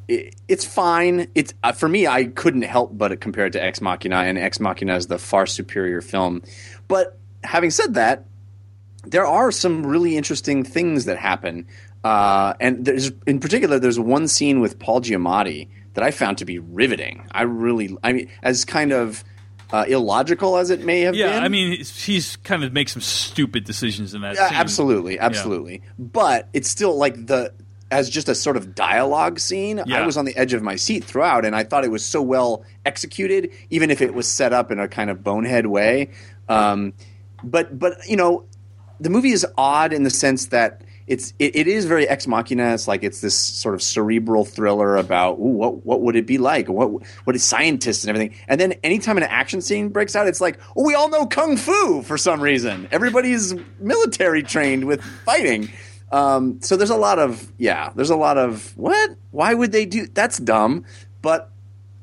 it, 0.08 0.36
it's 0.48 0.66
fine. 0.66 1.28
It's 1.34 1.54
uh, 1.64 1.72
for 1.72 1.88
me. 1.88 2.06
I 2.06 2.26
couldn't 2.26 2.64
help 2.64 2.98
but 2.98 3.20
compare 3.22 3.46
it 3.46 3.54
to 3.54 3.64
Ex 3.64 3.82
Machina, 3.82 4.18
and 4.18 4.38
Ex 4.38 4.60
Machina 4.60 4.96
is 4.96 5.08
the 5.08 5.18
far 5.18 5.46
superior 5.46 6.02
film. 6.02 6.44
But 6.88 7.18
having 7.44 7.72
said 7.72 7.94
that, 7.94 8.26
there 9.06 9.26
are 9.26 9.52
some 9.52 9.86
really 9.86 10.18
interesting 10.18 10.64
things 10.64 11.06
that 11.06 11.18
happen. 11.18 11.68
Uh, 12.04 12.54
and 12.60 12.84
there's, 12.84 13.12
in 13.26 13.40
particular, 13.40 13.80
there's 13.80 14.00
one 14.00 14.28
scene 14.28 14.60
with 14.60 14.78
Paul 14.78 15.02
Giamatti 15.02 15.70
that 15.94 16.04
I 16.04 16.12
found 16.12 16.38
to 16.40 16.46
be 16.46 16.60
riveting. 16.60 17.28
I 17.32 17.44
really, 17.44 17.98
I 18.04 18.14
mean, 18.14 18.30
as 18.42 18.66
kind 18.66 18.92
of 18.92 19.24
uh, 19.72 19.86
illogical 19.88 20.58
as 20.58 20.70
it 20.70 20.84
may 20.86 21.02
have 21.02 21.16
Yeah, 21.16 21.34
been. 21.34 21.44
I 21.44 21.48
mean, 21.50 21.72
he's- 21.84 22.36
kind 22.38 22.64
of 22.64 22.74
makes 22.74 22.92
some 22.94 23.02
stupid 23.02 23.64
decisions 23.64 24.14
in 24.14 24.22
that. 24.22 24.36
Yeah, 24.36 24.50
scene. 24.50 24.58
absolutely, 24.58 25.20
absolutely. 25.20 25.82
But 25.98 26.50
it's 26.54 26.70
still 26.70 26.96
like 26.98 27.26
the 27.28 27.54
as 27.92 28.10
just 28.10 28.28
a 28.28 28.34
sort 28.34 28.58
of 28.58 28.74
dialogue 28.74 29.40
scene. 29.40 29.80
I 29.92 30.04
was 30.06 30.18
on 30.18 30.26
the 30.26 30.36
edge 30.36 30.54
of 30.54 30.64
my 30.64 30.76
seat 30.76 31.04
throughout, 31.04 31.46
and 31.46 31.56
I 31.56 31.64
thought 31.64 31.84
it 31.86 31.92
was 31.92 32.04
so 32.04 32.22
well 32.24 32.64
executed, 32.86 33.52
even 33.70 33.92
if 33.92 34.02
it 34.02 34.14
was 34.16 34.28
set 34.28 34.52
up 34.52 34.72
in 34.72 34.80
a 34.80 34.88
kind 34.88 35.10
of 35.12 35.24
bonehead 35.24 35.68
way. 35.68 36.10
Um, 36.50 36.94
but 37.44 37.78
but 37.78 37.98
you 38.08 38.16
know, 38.18 38.46
the 39.00 39.10
movie 39.12 39.32
is 39.32 39.46
odd 39.58 39.94
in 39.94 40.04
the 40.04 40.10
sense 40.10 40.48
that. 40.48 40.82
It's 41.08 41.34
it, 41.40 41.56
it 41.56 41.68
is 41.68 41.86
very 41.86 42.08
ex 42.08 42.28
machina. 42.28 42.74
It's 42.74 42.88
like 42.88 43.04
it's 43.04 43.22
this 43.22 43.36
sort 43.36 43.76
of 43.76 43.82
cerebral 43.82 44.46
thriller 44.46 44.96
about 44.96 45.34
ooh, 45.34 45.56
what 45.58 45.86
what 45.86 46.02
would 46.02 46.16
it 46.16 46.26
be 46.26 46.38
like? 46.38 46.70
What 46.70 46.92
what 47.26 47.36
is 47.36 47.44
scientists 47.44 48.04
and 48.04 48.10
everything? 48.10 48.38
And 48.48 48.60
then 48.60 48.74
anytime 48.84 49.18
an 49.18 49.24
action 49.24 49.62
scene 49.62 49.90
breaks 49.90 50.16
out, 50.16 50.28
it's 50.28 50.42
like 50.42 50.60
oh, 50.76 50.86
we 50.86 50.96
all 50.96 51.10
know 51.10 51.26
kung 51.26 51.58
fu 51.58 52.02
for 52.04 52.18
some 52.18 52.42
reason. 52.42 52.88
Everybody's 52.92 53.54
military 53.80 54.44
trained 54.44 54.86
with 54.86 55.04
fighting. 55.26 55.70
Um, 56.12 56.62
so 56.62 56.78
there's 56.78 56.92
a 56.92 56.96
lot 56.96 57.20
of 57.20 57.52
yeah, 57.58 57.92
there's 57.96 58.12
a 58.12 58.16
lot 58.16 58.38
of 58.38 58.78
what? 58.78 59.12
Why 59.32 59.54
would 59.54 59.72
they 59.72 59.86
do? 59.86 60.08
That's 60.08 60.38
dumb. 60.38 60.86
But 61.22 61.50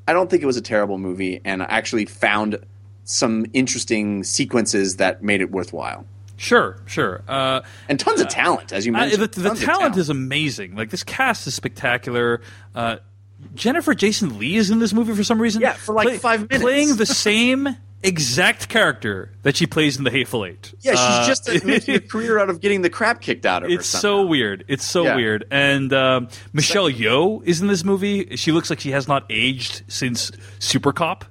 I 0.08 0.12
don't 0.12 0.28
think 0.28 0.42
it 0.42 0.46
was 0.46 0.56
a 0.56 0.62
terrible 0.62 0.98
movie, 0.98 1.40
and 1.44 1.62
I 1.62 1.66
actually 1.66 2.06
found 2.06 2.58
some 3.04 3.46
interesting 3.52 4.24
sequences 4.24 4.96
that 4.96 5.22
made 5.22 5.40
it 5.40 5.50
worthwhile. 5.50 6.04
Sure, 6.42 6.78
sure. 6.86 7.22
Uh, 7.28 7.60
And 7.90 8.00
tons 8.00 8.18
of 8.22 8.28
talent, 8.30 8.72
as 8.72 8.86
you 8.86 8.92
mentioned. 8.92 9.22
the, 9.22 9.26
the 9.40 9.48
Tons 9.48 9.60
of 9.60 9.66
talent 9.66 9.96
is 9.98 10.08
amazing. 10.08 10.74
Like 10.74 10.88
this 10.88 11.04
cast 11.04 11.46
is 11.46 11.54
spectacular. 11.54 12.40
Uh, 12.74 12.96
Jennifer 13.54 13.92
Jason 13.92 14.38
Leigh 14.38 14.56
is 14.56 14.70
in 14.70 14.78
this 14.78 14.94
movie 14.94 15.14
for 15.14 15.22
some 15.22 15.38
reason. 15.38 15.60
Yeah, 15.60 15.74
for 15.74 15.94
like 15.94 16.18
five 16.18 16.40
minutes. 16.48 16.62
playing 16.62 16.96
the 16.96 17.04
same 17.06 17.68
exact 18.02 18.70
character 18.70 19.30
that 19.42 19.54
she 19.54 19.66
plays 19.66 19.98
in 19.98 20.04
The 20.04 20.10
Hateful 20.10 20.46
Eight. 20.46 20.72
Yeah, 20.80 20.92
she's 20.92 21.00
Uh, 21.00 21.26
just 21.26 21.64
making 21.66 21.96
a 21.96 22.00
career 22.14 22.38
out 22.38 22.48
of 22.48 22.62
getting 22.62 22.80
the 22.80 22.88
crap 22.88 23.20
kicked 23.20 23.44
out 23.44 23.62
of 23.62 23.68
her. 23.70 23.74
It's 23.74 23.86
so 23.86 24.24
weird. 24.24 24.64
It's 24.66 24.84
so 24.86 25.04
Yeah. 25.04 25.16
weird. 25.16 25.44
And 25.50 25.92
um, 25.92 26.28
Michelle 26.54 26.88
Yeoh 26.90 27.42
is 27.44 27.60
in 27.60 27.66
this 27.68 27.84
movie. 27.84 28.34
She 28.36 28.50
looks 28.50 28.70
like 28.70 28.80
she 28.80 28.92
has 28.92 29.06
not 29.06 29.26
aged 29.28 29.82
since 29.88 30.30
Supercop. 30.58 31.24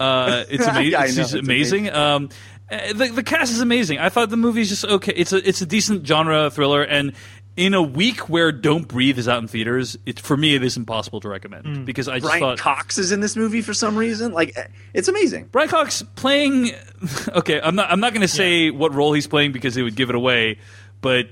Uh, 0.00 0.44
it's 0.50 0.66
amazing. 0.66 0.92
Yeah, 0.92 0.98
I 1.00 1.02
know. 1.02 1.06
She's 1.08 1.18
It's 1.18 1.34
amazing. 1.34 1.90
Um, 1.90 2.28
uh, 2.70 2.92
the, 2.92 3.08
the 3.08 3.22
cast 3.22 3.52
is 3.52 3.60
amazing. 3.60 3.98
I 3.98 4.08
thought 4.08 4.30
the 4.30 4.36
movie's 4.36 4.68
just 4.68 4.84
okay. 4.84 5.12
It's 5.14 5.32
a 5.32 5.46
it's 5.48 5.60
a 5.60 5.66
decent 5.66 6.06
genre 6.06 6.50
thriller, 6.50 6.82
and 6.82 7.12
in 7.56 7.74
a 7.74 7.82
week 7.82 8.28
where 8.28 8.50
Don't 8.50 8.88
Breathe 8.88 9.18
is 9.18 9.28
out 9.28 9.40
in 9.40 9.48
theaters, 9.48 9.96
it 10.06 10.18
for 10.18 10.36
me 10.36 10.54
it 10.54 10.64
is 10.64 10.76
impossible 10.76 11.20
to 11.20 11.28
recommend 11.28 11.86
because 11.86 12.08
I 12.08 12.18
just 12.18 12.26
Brian 12.26 12.40
thought 12.40 12.58
Cox 12.58 12.98
is 12.98 13.12
in 13.12 13.20
this 13.20 13.36
movie 13.36 13.62
for 13.62 13.74
some 13.74 13.96
reason. 13.96 14.32
Like, 14.32 14.56
eh, 14.56 14.66
it's 14.92 15.08
amazing. 15.08 15.48
Brian 15.52 15.68
Cox 15.68 16.02
playing. 16.16 16.72
Okay, 17.28 17.60
I'm 17.60 17.74
not. 17.74 17.90
I'm 17.90 18.00
not 18.00 18.12
going 18.14 18.22
to 18.22 18.28
say 18.28 18.70
what 18.70 18.94
role 18.94 19.12
he's 19.12 19.26
playing 19.26 19.52
because 19.52 19.76
it 19.76 19.82
would 19.82 19.94
give 19.94 20.08
it 20.08 20.14
away. 20.14 20.58
But 21.02 21.28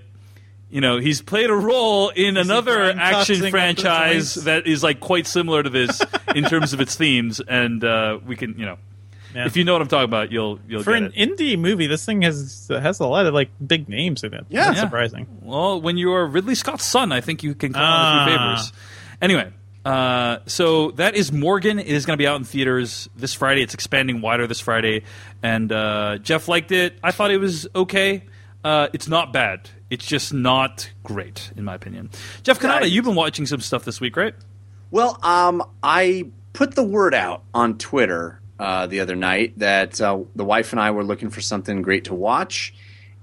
you 0.69 0.81
know, 0.81 0.99
he's 0.99 1.23
played 1.23 1.49
a 1.49 1.55
role 1.55 2.11
in 2.11 2.37
another 2.37 2.91
action 2.93 3.51
franchise 3.51 4.35
that 4.35 4.67
is 4.67 4.83
like 4.83 5.01
quite 5.01 5.27
similar 5.27 5.63
to 5.63 5.71
this 5.71 6.03
in 6.35 6.45
terms 6.45 6.73
of 6.73 6.81
its 6.81 6.95
themes, 6.95 7.41
and 7.41 7.83
uh, 7.85 8.19
we 8.27 8.37
can, 8.37 8.59
you 8.59 8.67
know, 8.67 8.77
Yeah. 9.35 9.47
if 9.47 9.57
you 9.57 9.65
know 9.65 9.73
what 9.73 9.83
I'm 9.83 9.89
talking 9.89 10.05
about, 10.05 10.31
you'll 10.33 10.59
you'll 10.69 10.83
For 10.83 10.93
get 10.93 11.03
an 11.05 11.13
it. 11.15 11.39
indie 11.39 11.59
movie, 11.59 11.87
this 11.87 12.05
thing 12.05 12.23
has 12.23 12.67
has 12.71 13.01
a 13.01 13.07
lot 13.07 13.27
of 13.27 13.35
like 13.35 13.51
big 13.67 13.89
names 13.89 14.25
in 14.25 14.35
it. 14.35 14.45
Yeah. 14.49 14.65
That's 14.67 14.77
Yeah. 14.77 14.83
surprising. 14.85 15.27
Well, 15.43 15.81
when 15.81 15.97
you're 15.97 16.27
Ridley 16.27 16.55
Scott's 16.55 16.85
son, 16.85 17.13
I 17.13 17.21
think 17.21 17.43
you 17.43 17.55
can 17.55 17.73
call 17.73 17.83
on 17.83 18.29
a 18.29 18.31
few 18.31 18.37
Ah. 18.39 18.57
favors. 18.57 18.73
Anyway, 19.21 19.53
uh, 19.85 20.39
so 20.47 20.91
that 20.93 21.15
is 21.15 21.33
Morgan. 21.33 21.79
It 21.79 21.87
is 21.87 22.07
going 22.07 22.17
to 22.17 22.23
be 22.23 22.27
out 22.27 22.37
in 22.37 22.45
theaters 22.45 23.09
this 23.17 23.35
Friday. 23.35 23.63
It's 23.63 23.75
expanding 23.75 24.21
wider 24.21 24.47
this 24.47 24.61
Friday, 24.61 25.03
and 25.43 25.71
uh, 25.73 26.19
Jeff 26.19 26.49
liked 26.49 26.73
it. 26.73 26.99
I 27.03 27.11
thought 27.13 27.31
it 27.31 27.39
was 27.39 27.67
okay. 27.75 28.25
Uh, 28.65 28.89
it's 28.93 29.09
not 29.09 29.33
bad. 29.33 29.71
It's 29.91 30.07
just 30.07 30.33
not 30.33 30.91
great, 31.03 31.51
in 31.57 31.65
my 31.65 31.75
opinion. 31.75 32.11
Jeff 32.45 32.59
Cannata, 32.61 32.81
Right. 32.83 32.91
you've 32.91 33.05
been 33.05 33.15
watching 33.15 33.45
some 33.47 33.61
stuff 33.61 33.85
this 33.85 34.01
week, 34.01 34.17
right? 34.17 34.35
Well, 34.91 35.19
um, 35.23 35.63
I 35.83 36.27
put 36.53 36.75
the 36.75 36.83
word 36.85 37.15
out 37.15 37.43
on 37.55 37.79
Twitter 37.79 38.41
uh, 38.63 38.87
the 38.87 39.01
other 39.01 39.17
night 39.17 39.59
that 39.59 40.01
uh, 40.01 40.21
the 40.37 40.45
wife 40.45 40.73
and 40.73 40.81
I 40.81 40.91
were 40.93 41.05
looking 41.05 41.31
for 41.31 41.41
something 41.41 41.83
great 41.83 42.05
to 42.05 42.15
watch, 42.15 42.75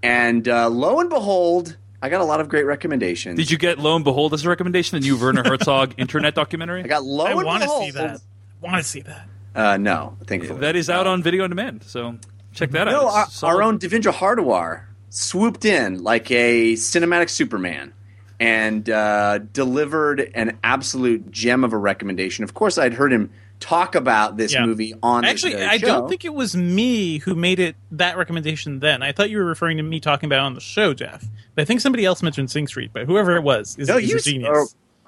and 0.04 0.48
uh, 0.48 0.68
lo 0.70 1.00
and 1.00 1.10
behold, 1.10 1.78
I 2.02 2.10
got 2.10 2.22
a 2.22 2.26
lot 2.26 2.40
of 2.42 2.50
great 2.50 2.66
recommendations. 2.66 3.38
Did 3.38 3.50
you 3.52 3.58
get 3.58 3.78
Lo 3.80 3.96
and 3.96 4.04
Behold 4.06 4.34
as 4.34 4.46
a 4.46 4.50
recommendation, 4.50 5.00
the 5.00 5.06
new 5.06 5.18
Werner 5.18 5.44
Herzog 5.44 5.94
internet 5.98 6.34
documentary? 6.36 6.84
I 6.84 6.88
got 6.88 7.04
lo 7.04 7.26
I 7.26 7.32
and 7.32 7.40
behold. 7.40 7.62
I 7.62 7.66
want 7.66 7.72
to 7.72 7.86
see 7.86 7.92
that. 7.92 8.22
Want 8.62 8.78
to 8.78 8.84
see 8.84 9.02
that. 9.02 9.28
Uh, 9.56 9.78
no, 9.78 10.16
thankfully. 10.26 10.60
that 10.60 10.76
is 10.76 10.90
out 10.90 11.08
on 11.08 11.24
video 11.24 11.44
on 11.44 11.50
demand, 11.50 11.84
so 11.84 12.18
check 12.54 12.72
that 12.72 12.86
No, 12.86 13.10
out. 13.10 13.44
our, 13.44 13.56
our 13.56 13.64
own 13.64 13.80
Devindra 13.80 14.14
Hardawar 14.14 14.84
swooped 15.10 15.66
in 15.66 16.04
like 16.04 16.30
a 16.32 16.74
cinematic 16.74 17.30
Superman 17.30 17.94
and 18.40 18.90
uh, 18.90 19.40
delivered 19.52 20.32
an 20.36 20.58
absolute 20.64 21.32
gem 21.32 21.64
of 21.64 21.74
a 21.74 21.78
recommendation. 21.78 22.44
Of 22.44 22.54
course, 22.54 22.78
I'd 22.78 22.94
heard 22.94 23.12
him 23.12 23.32
talk 23.60 23.96
about 23.96 24.38
this 24.38 24.54
Yeah. 24.54 24.66
movie 24.66 24.94
on 25.04 25.26
Actually, 25.26 25.56
I 25.58 25.78
show. 25.78 25.88
don't 25.88 26.10
think 26.10 26.24
it 26.26 26.34
was 26.34 26.56
me 26.56 27.18
who 27.20 27.36
made 27.36 27.60
it 27.60 27.76
that 27.92 28.18
recommendation 28.18 28.80
then. 28.80 29.04
I 29.04 29.12
thought 29.12 29.30
you 29.30 29.38
were 29.38 29.46
referring 29.46 29.78
to 29.78 29.84
me 29.84 30.00
talking 30.00 30.28
about 30.28 30.38
it 30.38 30.46
on 30.46 30.54
the 30.54 30.62
show, 30.62 30.94
Jeff. 30.94 31.26
But 31.56 31.64
I 31.64 31.66
think 31.66 31.82
somebody 31.82 32.06
else 32.06 32.24
mentioned 32.24 32.50
Sing 32.52 32.68
Street. 32.68 32.92
But 32.94 33.06
whoever 33.06 33.36
it 33.36 33.44
was 33.44 33.76
is, 33.78 33.88
No, 33.90 33.98
is 33.98 34.10
you 34.10 34.18
a 34.18 34.20
genius. 34.22 34.50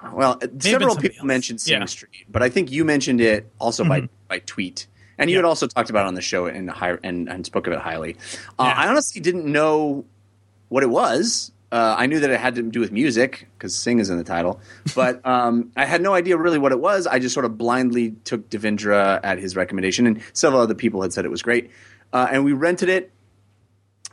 or- 0.02 0.12
well, 0.12 0.38
uh, 0.42 0.46
several 0.58 0.96
people 0.96 1.18
else. 1.18 1.24
mentioned 1.24 1.60
Sing 1.60 1.72
Yeah. 1.72 1.78
Mm-hmm. 1.78 1.86
Street, 1.86 2.24
but 2.30 2.42
I 2.42 2.48
think 2.48 2.70
you 2.72 2.84
mentioned 2.84 3.20
it 3.20 3.50
also 3.58 3.84
by 3.84 4.08
by 4.28 4.40
tweet, 4.40 4.86
and 5.18 5.30
you 5.30 5.34
Yeah. 5.36 5.38
had 5.42 5.44
also 5.46 5.66
talked 5.66 5.90
about 5.90 6.04
it 6.06 6.08
on 6.08 6.14
the 6.14 6.20
show 6.22 6.46
and 6.46 6.68
high, 6.70 6.96
and, 7.04 7.28
and 7.28 7.46
spoke 7.46 7.66
of 7.66 7.72
it 7.72 7.78
highly. 7.78 8.16
Uh. 8.58 8.62
I 8.76 8.88
honestly 8.88 9.20
didn't 9.20 9.44
know 9.46 10.04
what 10.68 10.82
it 10.82 10.90
was. 10.90 11.52
Uh, 11.72 11.96
I 11.98 12.04
knew 12.04 12.20
that 12.20 12.28
it 12.28 12.38
had 12.38 12.56
to 12.56 12.62
do 12.62 12.80
with 12.80 12.92
music 12.92 13.48
because 13.56 13.74
"sing" 13.74 13.98
is 13.98 14.10
in 14.10 14.18
the 14.18 14.24
title, 14.24 14.60
but 14.94 15.24
um, 15.26 15.72
I 15.74 15.86
had 15.86 16.02
no 16.02 16.12
idea 16.12 16.36
really 16.36 16.58
what 16.58 16.70
it 16.70 16.78
was. 16.78 17.06
I 17.06 17.18
just 17.18 17.32
sort 17.32 17.46
of 17.46 17.56
blindly 17.56 18.10
took 18.24 18.50
Devindra 18.50 19.20
at 19.22 19.38
his 19.38 19.56
recommendation, 19.56 20.06
and 20.06 20.22
several 20.34 20.60
other 20.60 20.74
people 20.74 21.00
had 21.00 21.14
said 21.14 21.24
it 21.24 21.30
was 21.30 21.40
great, 21.40 21.70
uh, 22.12 22.28
and 22.30 22.44
we 22.44 22.52
rented 22.52 22.90
it, 22.90 23.10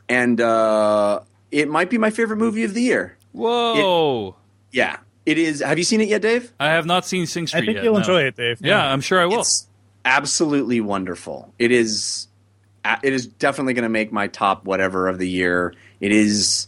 and 0.08 0.40
uh, 0.40 1.20
it 1.50 1.68
might 1.68 1.90
be 1.90 1.98
my 1.98 2.08
favorite 2.08 2.38
movie 2.38 2.64
of 2.64 2.72
the 2.72 2.80
year. 2.80 3.18
Whoa! 3.32 4.36
Yeah, 4.72 4.96
it 5.26 5.36
is. 5.36 5.60
Have 5.60 5.76
you 5.76 5.84
seen 5.84 6.00
it 6.00 6.08
yet, 6.08 6.22
Dave? 6.22 6.54
I 6.58 6.68
have 6.68 6.86
not 6.86 7.04
seen 7.04 7.26
Sing 7.26 7.46
Street. 7.46 7.60
I 7.62 7.66
think 7.66 7.74
yet. 7.74 7.84
you'll 7.84 7.92
no. 7.92 8.00
enjoy 8.00 8.22
it, 8.22 8.36
Dave. 8.36 8.62
Yeah, 8.62 8.90
I'm 8.90 9.02
sure 9.02 9.20
I 9.20 9.26
will. 9.26 9.40
It's 9.40 9.66
absolutely 10.06 10.80
wonderful. 10.80 11.52
It 11.58 11.72
is 11.72 12.28
it 13.02 13.12
is 13.12 13.26
definitely 13.26 13.74
going 13.74 13.82
to 13.82 13.90
make 13.90 14.12
my 14.12 14.28
top 14.28 14.64
whatever 14.64 15.08
of 15.08 15.18
the 15.18 15.28
year. 15.28 15.74
It 16.00 16.12
is 16.12 16.66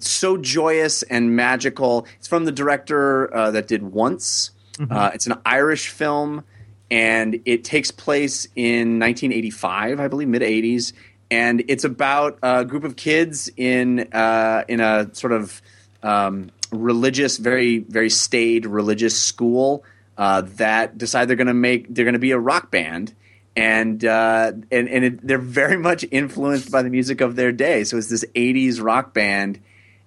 so 0.00 0.36
joyous 0.36 1.02
and 1.02 1.34
magical. 1.36 2.06
It's 2.18 2.28
from 2.28 2.44
the 2.44 2.52
director 2.52 3.34
uh, 3.34 3.50
that 3.52 3.68
did 3.68 3.82
Once. 3.82 4.50
Mm-hmm. 4.74 4.92
Uh, 4.92 5.10
it's 5.14 5.26
an 5.26 5.34
Irish 5.44 5.88
film, 5.88 6.44
and 6.90 7.40
it 7.44 7.64
takes 7.64 7.90
place 7.90 8.46
in 8.56 8.98
1985, 8.98 10.00
I 10.00 10.08
believe, 10.08 10.28
mid 10.28 10.42
80s. 10.42 10.92
And 11.30 11.64
it's 11.68 11.84
about 11.84 12.38
a 12.42 12.64
group 12.64 12.84
of 12.84 12.96
kids 12.96 13.50
in 13.56 14.08
uh, 14.12 14.64
in 14.68 14.80
a 14.80 15.12
sort 15.12 15.32
of 15.32 15.60
um, 16.02 16.50
religious, 16.70 17.36
very 17.36 17.78
very 17.78 18.10
staid 18.10 18.66
religious 18.66 19.20
school 19.20 19.84
uh, 20.16 20.42
that 20.42 20.96
decide 20.96 21.26
they're 21.26 21.36
going 21.36 21.48
to 21.48 21.54
make 21.54 21.92
they're 21.92 22.04
going 22.04 22.12
to 22.12 22.20
be 22.20 22.30
a 22.30 22.38
rock 22.38 22.70
band 22.70 23.12
and 23.56 24.04
uh, 24.04 24.52
and 24.70 24.88
and 24.88 25.04
it, 25.04 25.26
they're 25.26 25.38
very 25.38 25.78
much 25.78 26.04
influenced 26.10 26.70
by 26.70 26.82
the 26.82 26.90
music 26.90 27.20
of 27.20 27.36
their 27.36 27.52
day. 27.52 27.84
So 27.84 27.96
it's 27.96 28.10
this 28.10 28.24
'80s 28.34 28.82
rock 28.82 29.14
band, 29.14 29.60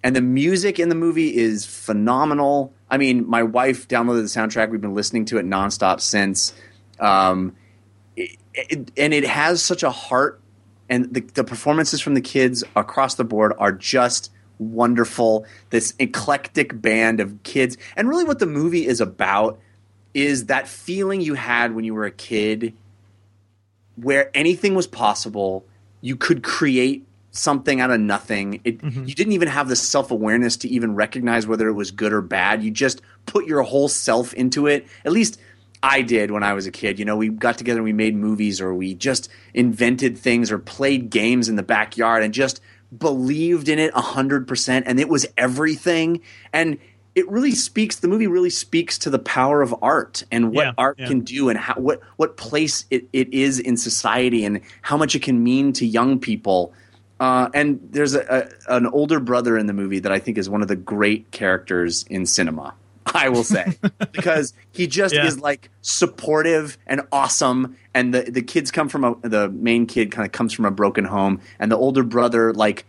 and 0.04 0.16
the 0.16 0.22
music 0.22 0.80
in 0.80 0.90
the 0.90 0.96
movie 0.96 1.36
is 1.36 1.66
phenomenal. 1.66 2.74
I 2.90 2.98
mean, 2.98 3.28
my 3.28 3.44
wife 3.44 3.88
downloaded 3.88 4.22
the 4.22 4.40
soundtrack. 4.40 4.70
We've 4.70 4.82
been 4.82 4.94
listening 4.94 5.26
to 5.26 5.38
it 5.38 5.46
nonstop 5.46 6.00
since, 6.00 6.54
um, 7.00 7.56
it, 8.16 8.38
it, 8.54 8.92
and 8.98 9.14
it 9.14 9.26
has 9.26 9.62
such 9.62 9.84
a 9.84 9.92
heart. 9.92 10.42
And 10.90 11.14
the, 11.14 11.22
the 11.22 11.44
performances 11.44 12.02
from 12.02 12.16
the 12.16 12.22
kids 12.22 12.64
across 12.76 13.16
the 13.16 13.24
board 13.24 13.54
are 13.60 13.72
just 13.72 14.32
wonderful. 14.58 15.46
This 15.70 15.94
eclectic 16.00 16.82
band 16.82 17.20
of 17.20 17.44
kids, 17.44 17.78
and 17.96 18.10
really, 18.10 18.24
what 18.24 18.40
the 18.40 18.48
movie 18.48 18.88
is 18.88 19.00
about 19.00 19.60
is 20.14 20.48
that 20.48 20.68
feeling 20.68 21.22
you 21.22 21.36
had 21.36 21.76
when 21.76 21.86
you 21.86 21.94
were 21.94 22.06
a 22.06 22.12
kid 22.12 22.74
where 23.96 24.32
anything 24.34 24.74
was 24.74 24.88
possible. 24.88 25.66
You 26.02 26.16
could 26.16 26.44
create 26.44 27.06
something 27.40 27.82
out 27.82 27.92
of 27.92 28.00
nothing. 28.00 28.62
It, 28.64 28.80
mm-hmm. 28.80 29.06
You 29.06 29.16
didn't 29.16 29.34
even 29.34 29.48
have 29.48 29.70
the 29.70 29.76
self 29.76 30.12
awareness 30.12 30.58
to 30.58 30.70
even 30.70 30.96
recognize 30.96 31.48
whether 31.48 31.68
it 31.68 31.74
was 31.74 31.92
good 31.92 32.14
or 32.14 32.22
bad. 32.22 32.64
You 32.64 32.72
just 32.72 33.02
put 33.26 33.46
your 33.46 33.62
whole 33.64 33.88
self 33.88 34.34
into 34.34 34.68
it. 34.68 34.88
At 35.06 35.12
least 35.12 35.40
I 35.82 36.02
did 36.02 36.32
when 36.32 36.44
I 36.44 36.54
was 36.54 36.68
a 36.68 36.72
kid. 36.72 37.00
You 37.00 37.06
know, 37.06 37.16
we 37.16 37.30
got 37.30 37.58
together 37.58 37.80
and 37.80 37.86
we 37.86 37.94
made 37.94 38.16
movies 38.16 38.60
or 38.60 38.74
we 38.74 38.94
just 38.94 39.30
invented 39.54 40.18
things 40.18 40.52
or 40.52 40.60
played 40.60 41.10
games 41.10 41.50
in 41.50 41.56
the 41.56 41.64
backyard 41.64 42.24
and 42.24 42.34
just 42.34 42.62
believed 42.96 43.70
in 43.70 43.80
it 43.80 43.94
100% 43.94 44.84
and 44.86 45.00
it 45.00 45.10
was 45.10 45.26
everything. 45.38 46.22
And 46.52 46.78
it 47.16 47.30
really 47.30 47.52
speaks 47.52 47.98
the 47.98 48.08
movie 48.08 48.28
really 48.28 48.50
speaks 48.50 48.98
to 49.00 49.10
the 49.10 49.20
power 49.20 49.62
of 49.62 49.76
art 49.82 50.24
and 50.32 50.54
what 50.54 50.68
yeah, 50.68 50.74
art 50.78 51.00
yeah. 51.00 51.08
can 51.08 51.22
do 51.22 51.50
and 51.50 51.58
how 51.58 51.74
what 51.76 52.02
what 52.18 52.38
place 52.38 52.86
it, 52.92 53.08
it 53.12 53.34
is 53.34 53.60
in 53.60 53.78
society 53.78 54.46
and 54.46 54.62
how 54.82 54.96
much 54.96 55.16
it 55.16 55.22
can 55.22 55.44
mean 55.44 55.74
to 55.74 55.86
young 55.86 56.20
people 56.20 56.72
uh, 57.20 57.50
and 57.54 57.80
there's 57.92 58.16
a, 58.16 58.50
a, 58.68 58.76
an 58.76 58.88
older 58.88 59.20
brother 59.20 59.58
in 59.58 59.68
the 59.68 59.74
movie 59.74 60.00
that 60.00 60.12
I 60.12 60.20
think 60.20 60.38
is 60.38 60.50
one 60.50 60.62
of 60.62 60.68
the 60.68 60.76
great 60.76 61.32
characters 61.32 62.06
in 62.10 62.26
cinema. 62.26 62.74
I 63.14 63.30
will 63.30 63.44
say 63.44 63.78
because 64.12 64.54
he 64.72 64.88
just 64.88 65.16
yeah. 65.16 65.26
is 65.26 65.40
like 65.40 65.70
supportive 65.82 66.78
and 66.86 67.02
awesome, 67.12 67.78
and 67.94 68.14
the 68.14 68.22
the 68.22 68.42
kids 68.42 68.72
come 68.72 68.88
from 68.88 69.04
a 69.04 69.16
the 69.28 69.50
main 69.50 69.86
kid 69.86 70.12
kind 70.12 70.26
of 70.26 70.32
comes 70.32 70.54
from 70.54 70.66
a 70.66 70.72
broken 70.72 71.06
home, 71.06 71.42
and 71.60 71.72
the 71.72 71.78
older 71.78 72.04
brother 72.04 72.54
like 72.54 72.86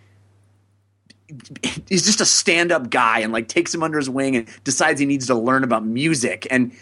he's 1.89 2.05
just 2.05 2.21
a 2.21 2.27
stand-up 2.27 2.91
guy 2.91 3.21
and 3.21 3.33
like 3.33 3.49
takes 3.49 3.75
him 3.75 3.83
under 3.83 3.99
his 3.99 4.11
wing 4.11 4.37
and 4.37 4.49
decides 4.65 4.99
he 4.99 5.07
needs 5.07 5.27
to 5.29 5.35
learn 5.35 5.63
about 5.63 5.85
music 5.85 6.47
and 6.51 6.73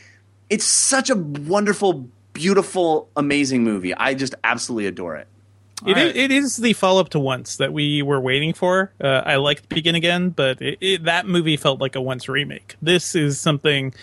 it's 0.49 0.65
such 0.65 1.11
a 1.11 1.17
wonderful 1.17 2.09
beautiful 2.33 3.11
amazing 3.15 3.63
movie 3.63 3.95
i 3.95 4.15
just 4.15 4.35
absolutely 4.45 4.87
adore 4.87 5.17
it 5.17 5.29
it, 5.87 5.93
right. 5.93 6.07
is, 6.07 6.17
it 6.17 6.31
is 6.31 6.57
the 6.57 6.73
follow-up 6.73 7.11
to 7.11 7.19
once 7.19 7.57
that 7.57 7.73
we 7.73 8.03
were 8.03 8.21
waiting 8.21 8.53
for. 8.53 8.93
Uh, 9.01 9.23
i 9.25 9.37
liked 9.37 9.69
begin 9.69 9.95
again 9.95 10.31
but 10.31 10.61
it, 10.61 10.79
it, 10.81 11.05
that 11.05 11.27
movie 11.27 11.57
felt 11.57 11.81
like 11.81 11.97
a 11.97 12.01
once 12.01 12.29
remake. 12.29 12.77
This 12.83 13.15
is 13.15 13.41
something 13.41 13.95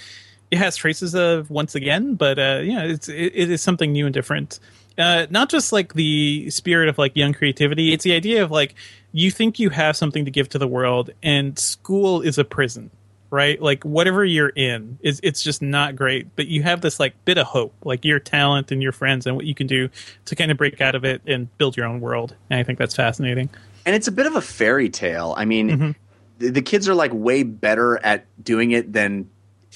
it 0.52 0.58
has 0.58 0.76
traces 0.76 1.16
of 1.16 1.50
once 1.50 1.76
again 1.76 2.16
but 2.16 2.40
uh, 2.40 2.62
yeah 2.64 2.84
it's 2.84 3.10
it, 3.10 3.32
it 3.36 3.52
is 3.52 3.62
something 3.62 3.92
new 3.92 4.06
and 4.06 4.14
different. 4.14 4.60
Uh, 4.98 5.28
not 5.30 5.50
just 5.50 5.74
like 5.74 5.94
the 5.94 6.50
spirit 6.50 6.88
of 6.88 6.98
like 6.98 7.16
young 7.18 7.34
creativity 7.34 7.94
it's 7.94 8.06
the 8.06 8.14
idea 8.14 8.42
of 8.42 8.50
like 8.50 8.76
you 9.12 9.30
think 9.30 9.60
you 9.60 9.70
have 9.70 9.96
something 9.98 10.24
to 10.24 10.32
give 10.32 10.48
to 10.48 10.58
the 10.58 10.68
world 10.68 11.10
and 11.22 11.60
school 11.60 12.22
is 12.22 12.38
a 12.38 12.46
prison 12.46 12.90
right 13.36 13.62
like 13.62 13.84
whatever 13.84 14.24
you're 14.24 14.50
in 14.56 14.98
is 15.02 15.20
it's 15.22 15.44
just 15.44 15.62
not 15.62 15.96
great 15.96 16.34
but 16.36 16.48
you 16.48 16.64
have 16.64 16.82
this 16.82 17.00
like 17.00 17.14
bit 17.26 17.38
of 17.38 17.46
hope 17.46 17.74
like 17.84 18.06
your 18.06 18.20
talent 18.20 18.72
and 18.72 18.82
your 18.82 18.94
friends 18.94 19.28
and 19.28 19.36
what 19.36 19.46
you 19.46 19.54
can 19.54 19.68
do 19.68 19.90
to 20.24 20.36
kind 20.36 20.50
of 20.50 20.58
break 20.58 20.80
out 20.80 20.96
of 20.96 21.04
it 21.04 21.22
and 21.28 21.56
build 21.58 21.76
your 21.76 21.86
own 21.86 22.00
world 22.00 22.34
and 22.50 22.60
i 22.60 22.64
think 22.64 22.80
that's 22.80 22.96
fascinating 22.96 23.50
and 23.86 23.96
it's 23.96 24.08
a 24.08 24.12
bit 24.12 24.26
of 24.26 24.36
a 24.36 24.42
fairy 24.42 24.90
tale 24.90 25.36
i 25.38 25.44
mean 25.44 25.70
mm-hmm. 25.70 25.92
the, 26.40 26.50
the 26.50 26.62
kids 26.62 26.88
are 26.88 26.96
like 26.96 27.12
way 27.14 27.44
better 27.44 28.04
at 28.04 28.26
doing 28.44 28.72
it 28.72 28.94
than 28.94 29.30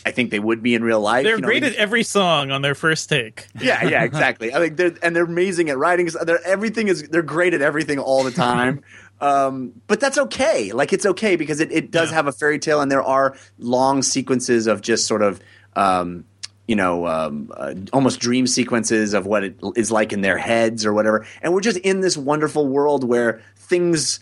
I 0.05 0.11
think 0.11 0.31
they 0.31 0.39
would 0.39 0.63
be 0.63 0.75
in 0.75 0.83
real 0.83 1.01
life. 1.01 1.23
They're 1.23 1.35
you 1.35 1.41
know, 1.41 1.47
great 1.47 1.63
at 1.63 1.75
every 1.75 2.03
song 2.03 2.51
on 2.51 2.61
their 2.61 2.75
first 2.75 3.09
take. 3.09 3.47
Yeah, 3.59 3.85
yeah, 3.85 4.03
exactly. 4.03 4.53
I 4.53 4.59
think 4.59 4.77
they're 4.77 4.95
and 5.03 5.15
they're 5.15 5.25
amazing 5.25 5.69
at 5.69 5.77
writing. 5.77 6.09
They're 6.23 6.41
everything 6.45 6.87
is 6.87 7.09
they're 7.09 7.21
great 7.21 7.53
at 7.53 7.61
everything 7.61 7.99
all 7.99 8.23
the 8.23 8.31
time. 8.31 8.81
Um, 9.21 9.73
but 9.87 9.99
that's 9.99 10.17
okay. 10.17 10.71
Like 10.71 10.93
it's 10.93 11.05
okay 11.05 11.35
because 11.35 11.59
it, 11.59 11.71
it 11.71 11.91
does 11.91 12.09
yeah. 12.09 12.15
have 12.15 12.27
a 12.27 12.31
fairy 12.31 12.59
tale, 12.59 12.81
and 12.81 12.91
there 12.91 13.03
are 13.03 13.35
long 13.57 14.01
sequences 14.01 14.67
of 14.67 14.81
just 14.81 15.07
sort 15.07 15.21
of 15.21 15.41
um, 15.75 16.25
you 16.67 16.75
know 16.75 17.07
um, 17.07 17.51
uh, 17.55 17.73
almost 17.91 18.19
dream 18.19 18.47
sequences 18.47 19.13
of 19.13 19.25
what 19.25 19.43
it 19.43 19.59
is 19.75 19.91
like 19.91 20.13
in 20.13 20.21
their 20.21 20.37
heads 20.37 20.85
or 20.85 20.93
whatever. 20.93 21.25
And 21.41 21.53
we're 21.53 21.61
just 21.61 21.77
in 21.79 22.01
this 22.01 22.15
wonderful 22.15 22.67
world 22.67 23.03
where 23.03 23.41
things 23.55 24.19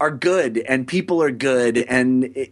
are 0.00 0.10
good 0.10 0.58
and 0.58 0.86
people 0.86 1.22
are 1.22 1.32
good, 1.32 1.78
and 1.78 2.24
it, 2.36 2.50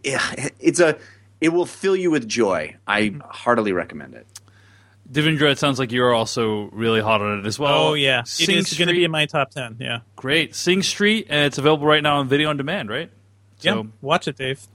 it's 0.59 0.79
a 0.79 0.97
it 1.39 1.49
will 1.49 1.65
fill 1.65 1.95
you 1.95 2.11
with 2.11 2.27
joy. 2.27 2.75
I 2.87 3.15
heartily 3.29 3.71
recommend 3.71 4.15
it. 4.15 4.27
Devindra, 5.09 5.51
it 5.51 5.59
sounds 5.59 5.79
like 5.79 5.91
you're 5.91 6.13
also 6.13 6.69
really 6.71 7.01
hot 7.01 7.21
on 7.21 7.39
it 7.39 7.45
as 7.45 7.57
well. 7.57 7.89
Oh 7.89 7.93
yeah, 7.93 8.23
Sing 8.23 8.57
it 8.57 8.59
is 8.59 8.77
going 8.77 8.87
to 8.89 8.93
be 8.93 9.03
in 9.03 9.11
my 9.11 9.25
top 9.25 9.51
ten. 9.51 9.77
Yeah, 9.79 9.99
great. 10.15 10.55
Sing 10.55 10.83
Street, 10.83 11.27
and 11.29 11.45
it's 11.45 11.57
available 11.57 11.85
right 11.85 12.03
now 12.03 12.17
on 12.17 12.27
video 12.27 12.49
on 12.49 12.57
demand, 12.57 12.89
right? 12.89 13.09
So, 13.59 13.75
yeah, 13.75 13.83
watch 14.01 14.27
it, 14.27 14.37
Dave. 14.37 14.67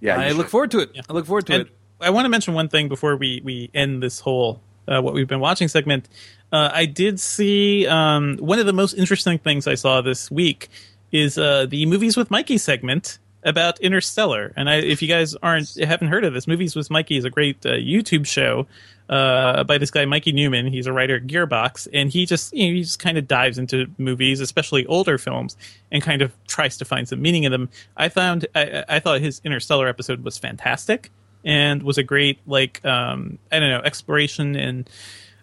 Yeah, 0.00 0.18
I 0.18 0.32
look 0.32 0.48
forward 0.48 0.70
to 0.72 0.80
it. 0.80 0.90
Yeah. 0.94 1.02
I 1.08 1.12
look 1.12 1.26
forward 1.26 1.46
to 1.46 1.52
and 1.52 1.62
it. 1.62 1.72
I 2.00 2.10
want 2.10 2.24
to 2.24 2.28
mention 2.28 2.54
one 2.54 2.68
thing 2.68 2.88
before 2.88 3.16
we 3.16 3.40
we 3.44 3.70
end 3.74 4.02
this 4.02 4.20
whole 4.20 4.60
uh, 4.88 5.00
what 5.00 5.14
we've 5.14 5.28
been 5.28 5.40
watching 5.40 5.68
segment. 5.68 6.08
Uh, 6.52 6.70
I 6.72 6.86
did 6.86 7.20
see 7.20 7.86
um, 7.86 8.36
one 8.38 8.58
of 8.58 8.66
the 8.66 8.72
most 8.72 8.94
interesting 8.94 9.38
things 9.38 9.66
I 9.66 9.74
saw 9.74 10.00
this 10.00 10.30
week 10.30 10.68
is 11.12 11.38
uh, 11.38 11.66
the 11.66 11.86
movies 11.86 12.16
with 12.16 12.30
Mikey 12.30 12.58
segment 12.58 13.18
about 13.42 13.80
Interstellar. 13.80 14.52
And 14.56 14.68
I, 14.68 14.76
if 14.76 15.02
you 15.02 15.08
guys 15.08 15.34
aren't 15.36 15.74
haven't 15.76 16.08
heard 16.08 16.24
of 16.24 16.34
this, 16.34 16.46
Movies 16.46 16.74
with 16.74 16.90
Mikey 16.90 17.16
is 17.16 17.24
a 17.24 17.30
great 17.30 17.64
uh, 17.64 17.70
YouTube 17.70 18.26
show 18.26 18.66
uh, 19.08 19.64
by 19.64 19.78
this 19.78 19.90
guy 19.90 20.04
Mikey 20.04 20.32
Neumann. 20.32 20.66
He's 20.66 20.86
a 20.86 20.92
writer 20.92 21.16
at 21.16 21.26
Gearbox, 21.26 21.88
and 21.92 22.10
he 22.10 22.26
just 22.26 22.52
you 22.52 22.68
know, 22.68 22.74
he 22.74 22.82
just 22.82 22.98
kind 22.98 23.16
of 23.16 23.28
dives 23.28 23.58
into 23.58 23.86
movies, 23.98 24.40
especially 24.40 24.86
older 24.86 25.18
films, 25.18 25.56
and 25.90 26.02
kind 26.02 26.22
of 26.22 26.32
tries 26.46 26.76
to 26.78 26.84
find 26.84 27.08
some 27.08 27.22
meaning 27.22 27.44
in 27.44 27.52
them. 27.52 27.68
I 27.96 28.08
found 28.08 28.46
I, 28.54 28.84
I 28.88 28.98
thought 29.00 29.20
his 29.20 29.40
Interstellar 29.44 29.88
episode 29.88 30.24
was 30.24 30.36
fantastic 30.38 31.10
and 31.44 31.82
was 31.82 31.98
a 31.98 32.02
great 32.02 32.38
like 32.46 32.84
um, 32.84 33.38
I 33.52 33.60
don't 33.60 33.70
know 33.70 33.80
exploration 33.80 34.56
and 34.56 34.90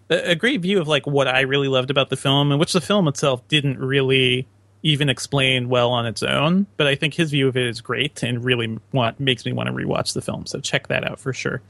a 0.09 0.35
great 0.35 0.61
view 0.61 0.79
of 0.79 0.87
like 0.87 1.07
what 1.07 1.27
I 1.27 1.41
really 1.41 1.67
loved 1.67 1.89
about 1.89 2.09
the 2.09 2.17
film, 2.17 2.51
and 2.51 2.59
which 2.59 2.73
the 2.73 2.81
film 2.81 3.07
itself 3.07 3.47
didn't 3.47 3.79
really 3.79 4.47
even 4.85 5.09
explain 5.09 5.67
well 5.67 5.89
on 5.89 6.05
its 6.05 6.21
own. 6.21 6.67
But 6.77 6.85
I 6.85 6.93
think 6.93 7.15
his 7.15 7.31
view 7.31 7.47
of 7.47 7.57
it 7.57 7.65
is 7.65 7.81
great 7.81 8.21
and 8.21 8.45
really 8.45 8.77
want, 8.91 9.19
makes 9.19 9.43
me 9.43 9.51
want 9.51 9.67
to 9.67 9.73
rewatch 9.73 10.13
the 10.13 10.21
film. 10.21 10.45
So 10.45 10.59
check 10.59 10.87
that 10.89 11.03
out 11.03 11.19
for 11.19 11.33
sure. 11.33 11.61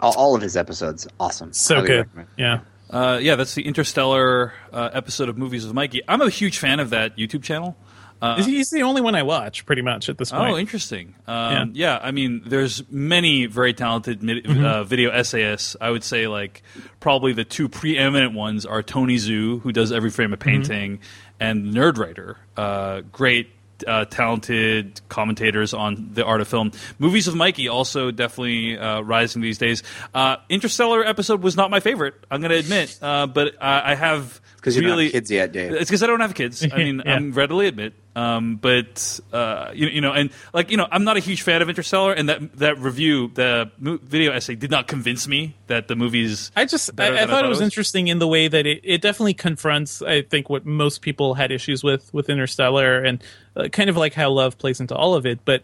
All, 0.00 0.14
all 0.16 0.34
of 0.34 0.42
his 0.42 0.56
episodes, 0.56 1.06
awesome. 1.20 1.52
So 1.52 1.76
Highly 1.76 1.86
good. 1.86 1.98
Recommend. 1.98 2.28
Yeah. 2.36 2.60
Uh, 2.90 3.18
yeah, 3.22 3.36
that's 3.36 3.54
the 3.54 3.62
Interstellar 3.62 4.52
uh, 4.72 4.90
episode 4.92 5.28
of 5.28 5.38
Movies 5.38 5.64
with 5.64 5.74
Mikey. 5.74 6.02
I'm 6.08 6.20
a 6.20 6.28
huge 6.28 6.58
fan 6.58 6.80
of 6.80 6.90
that 6.90 7.16
YouTube 7.16 7.44
channel. 7.44 7.76
Uh, 8.20 8.42
He's 8.42 8.70
the 8.70 8.82
only 8.82 9.02
one 9.02 9.14
I 9.14 9.24
watch, 9.24 9.66
pretty 9.66 9.82
much 9.82 10.08
at 10.08 10.16
this 10.16 10.30
point. 10.30 10.50
Oh, 10.50 10.56
interesting. 10.56 11.14
Um, 11.26 11.72
yeah. 11.74 11.98
yeah. 11.98 12.00
I 12.02 12.12
mean, 12.12 12.42
there's 12.46 12.82
many 12.90 13.44
very 13.44 13.74
talented 13.74 14.20
mm-hmm. 14.20 14.64
uh, 14.64 14.84
video 14.84 15.10
essayists. 15.10 15.76
I 15.80 15.90
would 15.90 16.02
say, 16.02 16.26
like, 16.26 16.62
probably 16.98 17.34
the 17.34 17.44
two 17.44 17.68
preeminent 17.68 18.32
ones 18.32 18.64
are 18.64 18.82
Tony 18.82 19.16
Zhou, 19.16 19.60
who 19.60 19.70
does 19.70 19.92
every 19.92 20.10
frame 20.10 20.32
of 20.32 20.38
mm-hmm. 20.38 20.48
painting, 20.48 20.92
mm-hmm 20.94 21.25
and 21.40 21.74
Nerdwriter, 21.74 22.36
uh, 22.56 23.02
great 23.12 23.50
uh, 23.86 24.06
talented 24.06 25.00
commentators 25.08 25.74
on 25.74 26.10
the 26.12 26.24
art 26.24 26.40
of 26.40 26.48
film. 26.48 26.72
Movies 26.98 27.28
of 27.28 27.34
Mikey 27.34 27.68
also 27.68 28.10
definitely 28.10 28.78
uh, 28.78 29.00
rising 29.00 29.42
these 29.42 29.58
days. 29.58 29.82
Uh, 30.14 30.36
Interstellar 30.48 31.04
episode 31.04 31.42
was 31.42 31.56
not 31.56 31.70
my 31.70 31.80
favorite. 31.80 32.14
I'm 32.30 32.40
going 32.40 32.52
to 32.52 32.58
admit, 32.58 32.98
uh, 33.02 33.26
but 33.26 33.54
I 33.60 33.94
have 33.94 34.40
'Cause 34.66 34.76
you 34.76 34.82
don't 34.82 34.98
have 35.00 35.12
kids 35.12 35.30
yet, 35.30 35.52
Dave. 35.52 35.72
It's 35.72 35.88
because 35.88 36.02
I 36.02 36.06
don't 36.08 36.20
have 36.20 36.34
kids. 36.34 36.62
I 36.70 36.76
mean, 36.76 37.02
Yeah. 37.04 37.14
I'm 37.14 37.32
readily 37.32 37.66
admit. 37.68 37.92
Um, 38.16 38.56
but 38.56 39.20
uh, 39.32 39.72
you, 39.74 39.88
you 39.88 40.00
know, 40.00 40.12
and 40.12 40.30
like 40.54 40.70
you 40.70 40.76
know, 40.78 40.86
I'm 40.90 41.04
not 41.04 41.16
a 41.18 41.20
huge 41.20 41.42
fan 41.42 41.60
of 41.60 41.68
Interstellar, 41.68 42.14
and 42.14 42.28
that 42.30 42.56
that 42.58 42.78
review, 42.78 43.30
the 43.34 43.70
mo- 43.78 43.98
video 44.02 44.32
essay, 44.32 44.54
did 44.54 44.70
not 44.70 44.86
convince 44.88 45.28
me 45.28 45.54
that 45.66 45.86
the 45.88 45.96
movie's. 45.96 46.50
I 46.56 46.64
just 46.64 46.96
better 46.96 47.14
I, 47.14 47.24
I 47.24 47.26
thought 47.26 47.44
it 47.44 47.48
was 47.48 47.58
was. 47.58 47.64
interesting 47.66 48.08
in 48.08 48.18
the 48.18 48.26
way 48.26 48.48
that 48.48 48.66
it, 48.66 48.80
it 48.84 49.02
definitely 49.02 49.34
confronts 49.34 50.00
I 50.00 50.22
think 50.22 50.48
what 50.48 50.64
most 50.64 51.02
people 51.02 51.34
had 51.34 51.52
issues 51.52 51.84
with 51.84 52.12
with 52.14 52.30
Interstellar 52.30 53.02
and 53.04 53.22
uh, 53.54 53.68
kind 53.68 53.90
of 53.90 53.96
like 53.98 54.14
how 54.14 54.30
love 54.30 54.56
plays 54.56 54.80
into 54.80 54.94
all 54.94 55.14
of 55.14 55.26
it 55.26 55.40
but 55.44 55.62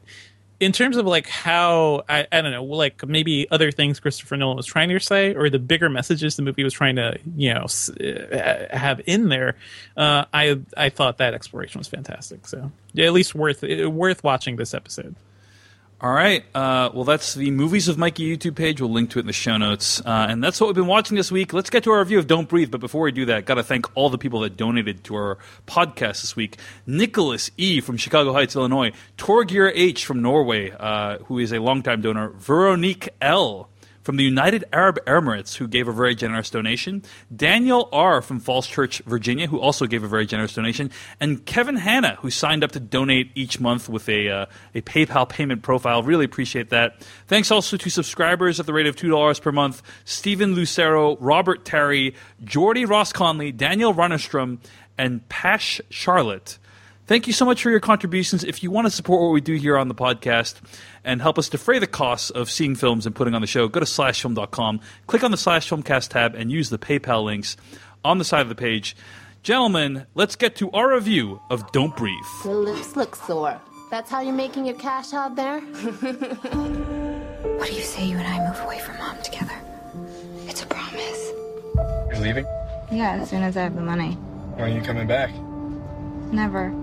in 0.62 0.70
terms 0.70 0.96
of 0.96 1.04
like 1.06 1.26
how 1.26 2.04
I, 2.08 2.24
I 2.30 2.40
don't 2.40 2.52
know 2.52 2.62
like 2.62 3.04
maybe 3.04 3.50
other 3.50 3.72
things 3.72 3.98
Christopher 3.98 4.36
Nolan 4.36 4.56
was 4.56 4.64
trying 4.64 4.88
to 4.90 5.00
say 5.00 5.34
or 5.34 5.50
the 5.50 5.58
bigger 5.58 5.90
messages 5.90 6.36
the 6.36 6.42
movie 6.42 6.62
was 6.62 6.72
trying 6.72 6.94
to 6.96 7.18
you 7.36 7.52
know 7.52 7.66
uh, 8.00 8.76
have 8.76 9.00
in 9.04 9.28
there 9.28 9.56
uh, 9.96 10.24
I 10.32 10.60
I 10.76 10.88
thought 10.88 11.18
that 11.18 11.34
exploration 11.34 11.80
was 11.80 11.88
fantastic. 11.88 12.46
So 12.46 12.70
yeah, 12.92 13.06
at 13.06 13.12
least 13.12 13.34
worth 13.34 13.62
worth 13.62 14.22
watching 14.22 14.54
this 14.54 14.72
episode 14.72 15.16
All 16.02 16.12
right. 16.12 16.44
Uh, 16.52 16.90
well, 16.92 17.04
that's 17.04 17.34
the 17.34 17.52
Movies 17.52 17.86
of 17.86 17.96
Mikey 17.96 18.36
YouTube 18.36 18.56
page. 18.56 18.80
We'll 18.80 18.90
link 18.90 19.10
to 19.10 19.20
it 19.20 19.20
in 19.20 19.28
the 19.28 19.32
show 19.32 19.56
notes. 19.56 20.00
Uh, 20.00 20.26
and 20.28 20.42
that's 20.42 20.60
what 20.60 20.66
we've 20.66 20.74
been 20.74 20.88
watching 20.88 21.16
this 21.16 21.30
week. 21.30 21.52
Let's 21.52 21.70
get 21.70 21.84
to 21.84 21.92
our 21.92 22.00
review 22.00 22.18
of 22.18 22.26
Don't 22.26 22.48
Breathe. 22.48 22.72
But 22.72 22.80
before 22.80 23.02
we 23.02 23.12
do 23.12 23.26
that, 23.26 23.44
got 23.44 23.54
to 23.54 23.62
thank 23.62 23.86
all 23.96 24.10
the 24.10 24.18
people 24.18 24.40
that 24.40 24.56
donated 24.56 25.04
to 25.04 25.14
our 25.14 25.38
podcast 25.68 26.22
this 26.22 26.34
week. 26.34 26.58
Nicholas 26.88 27.52
E. 27.56 27.80
from 27.80 27.96
Chicago 27.98 28.32
Heights, 28.32 28.56
Illinois. 28.56 28.90
Torgir 29.16 29.70
H. 29.72 30.04
from 30.04 30.22
Norway, 30.22 30.72
uh, 30.72 31.18
who 31.18 31.38
is 31.38 31.52
a 31.52 31.60
longtime 31.60 32.00
donor. 32.00 32.30
Veronique 32.30 33.10
L 33.20 33.68
from 34.02 34.16
the 34.16 34.24
United 34.24 34.64
Arab 34.72 34.98
Emirates, 35.06 35.56
who 35.56 35.68
gave 35.68 35.88
a 35.88 35.92
very 35.92 36.14
generous 36.14 36.50
donation. 36.50 37.02
Daniel 37.34 37.88
R. 37.92 38.20
from 38.20 38.40
Falls 38.40 38.66
Church, 38.66 39.00
Virginia, 39.06 39.46
who 39.46 39.60
also 39.60 39.86
gave 39.86 40.02
a 40.02 40.08
very 40.08 40.26
generous 40.26 40.54
donation. 40.54 40.90
And 41.20 41.44
Kevin 41.46 41.76
Hanna, 41.76 42.16
who 42.20 42.30
signed 42.30 42.64
up 42.64 42.72
to 42.72 42.80
donate 42.80 43.30
each 43.34 43.60
month 43.60 43.88
with 43.88 44.08
a, 44.08 44.28
uh, 44.28 44.46
a 44.74 44.80
PayPal 44.82 45.28
payment 45.28 45.62
profile. 45.62 46.02
Really 46.02 46.24
appreciate 46.24 46.70
that. 46.70 47.02
Thanks 47.26 47.50
also 47.50 47.76
to 47.76 47.90
subscribers 47.90 48.58
at 48.60 48.66
the 48.66 48.72
rate 48.72 48.86
of 48.86 48.96
$2 48.96 49.40
per 49.40 49.52
month 49.52 49.82
Stephen 50.04 50.54
Lucero, 50.54 51.16
Robert 51.16 51.64
Terry, 51.64 52.14
Jordy 52.44 52.84
Ross 52.84 53.12
Conley, 53.12 53.52
Daniel 53.52 53.94
Runnerstrom, 53.94 54.58
and 54.98 55.26
Pash 55.28 55.80
Charlotte. 55.90 56.58
Thank 57.12 57.26
you 57.26 57.34
so 57.34 57.44
much 57.44 57.62
for 57.62 57.68
your 57.68 57.78
contributions. 57.78 58.42
If 58.42 58.62
you 58.62 58.70
want 58.70 58.86
to 58.86 58.90
support 58.90 59.20
what 59.20 59.32
we 59.32 59.42
do 59.42 59.56
here 59.56 59.76
on 59.76 59.88
the 59.88 59.94
podcast 59.94 60.54
and 61.04 61.20
help 61.20 61.38
us 61.38 61.50
defray 61.50 61.78
the 61.78 61.86
costs 61.86 62.30
of 62.30 62.50
seeing 62.50 62.74
films 62.74 63.04
and 63.04 63.14
putting 63.14 63.34
on 63.34 63.42
the 63.42 63.46
show, 63.46 63.68
go 63.68 63.80
to 63.80 63.84
slashfilm.com, 63.84 64.80
click 65.08 65.22
on 65.22 65.30
the 65.30 65.36
slash 65.36 65.68
filmcast 65.68 66.08
tab, 66.08 66.34
and 66.34 66.50
use 66.50 66.70
the 66.70 66.78
PayPal 66.78 67.22
links 67.22 67.58
on 68.02 68.16
the 68.16 68.24
side 68.24 68.40
of 68.40 68.48
the 68.48 68.54
page. 68.54 68.96
Gentlemen, 69.42 70.06
let's 70.14 70.36
get 70.36 70.56
to 70.56 70.70
our 70.70 70.94
review 70.94 71.38
of 71.50 71.70
Don't 71.72 71.94
Breathe. 71.94 72.16
Your 72.46 72.54
lips 72.54 72.96
look 72.96 73.14
sore. 73.14 73.60
That's 73.90 74.10
how 74.10 74.22
you're 74.22 74.32
making 74.32 74.64
your 74.64 74.76
cash 74.76 75.12
out 75.12 75.36
there? 75.36 75.60
What 75.60 77.68
do 77.68 77.74
you 77.74 77.82
say 77.82 78.06
you 78.06 78.16
and 78.16 78.26
I 78.26 78.48
move 78.48 78.58
away 78.64 78.78
from 78.78 78.96
mom 78.96 79.22
together? 79.22 79.60
It's 80.46 80.62
a 80.62 80.66
promise. 80.66 81.30
You're 82.08 82.22
leaving? 82.22 82.46
Yeah, 82.90 83.18
as 83.20 83.28
soon 83.28 83.42
as 83.42 83.58
I 83.58 83.64
have 83.64 83.74
the 83.74 83.82
money. 83.82 84.12
When 84.54 84.64
are 84.64 84.74
you 84.74 84.80
coming 84.80 85.06
back? 85.06 85.30
Never. 86.32 86.81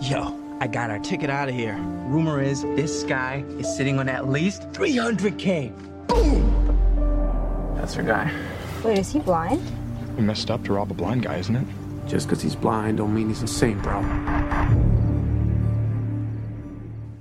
Yo, 0.00 0.34
I 0.60 0.66
got 0.66 0.90
our 0.90 0.98
ticket 0.98 1.30
out 1.30 1.48
of 1.48 1.54
here. 1.54 1.76
Rumor 2.06 2.42
is 2.42 2.62
this 2.62 3.02
guy 3.04 3.44
is 3.58 3.76
sitting 3.76 3.98
on 3.98 4.08
at 4.08 4.28
least 4.28 4.62
300K. 4.72 5.72
Boom! 6.06 7.74
That's 7.76 7.96
our 7.96 8.02
guy. 8.02 8.32
Wait, 8.84 8.98
is 8.98 9.12
he 9.12 9.18
blind? 9.20 9.62
You 10.16 10.22
messed 10.22 10.50
up 10.50 10.64
to 10.64 10.72
rob 10.72 10.90
a 10.90 10.94
blind 10.94 11.22
guy, 11.22 11.36
isn't 11.36 11.56
it? 11.56 11.66
Just 12.08 12.26
because 12.26 12.42
he's 12.42 12.56
blind 12.56 12.98
don't 12.98 13.14
mean 13.14 13.28
he's 13.28 13.40
insane, 13.40 13.78
bro. 13.80 14.00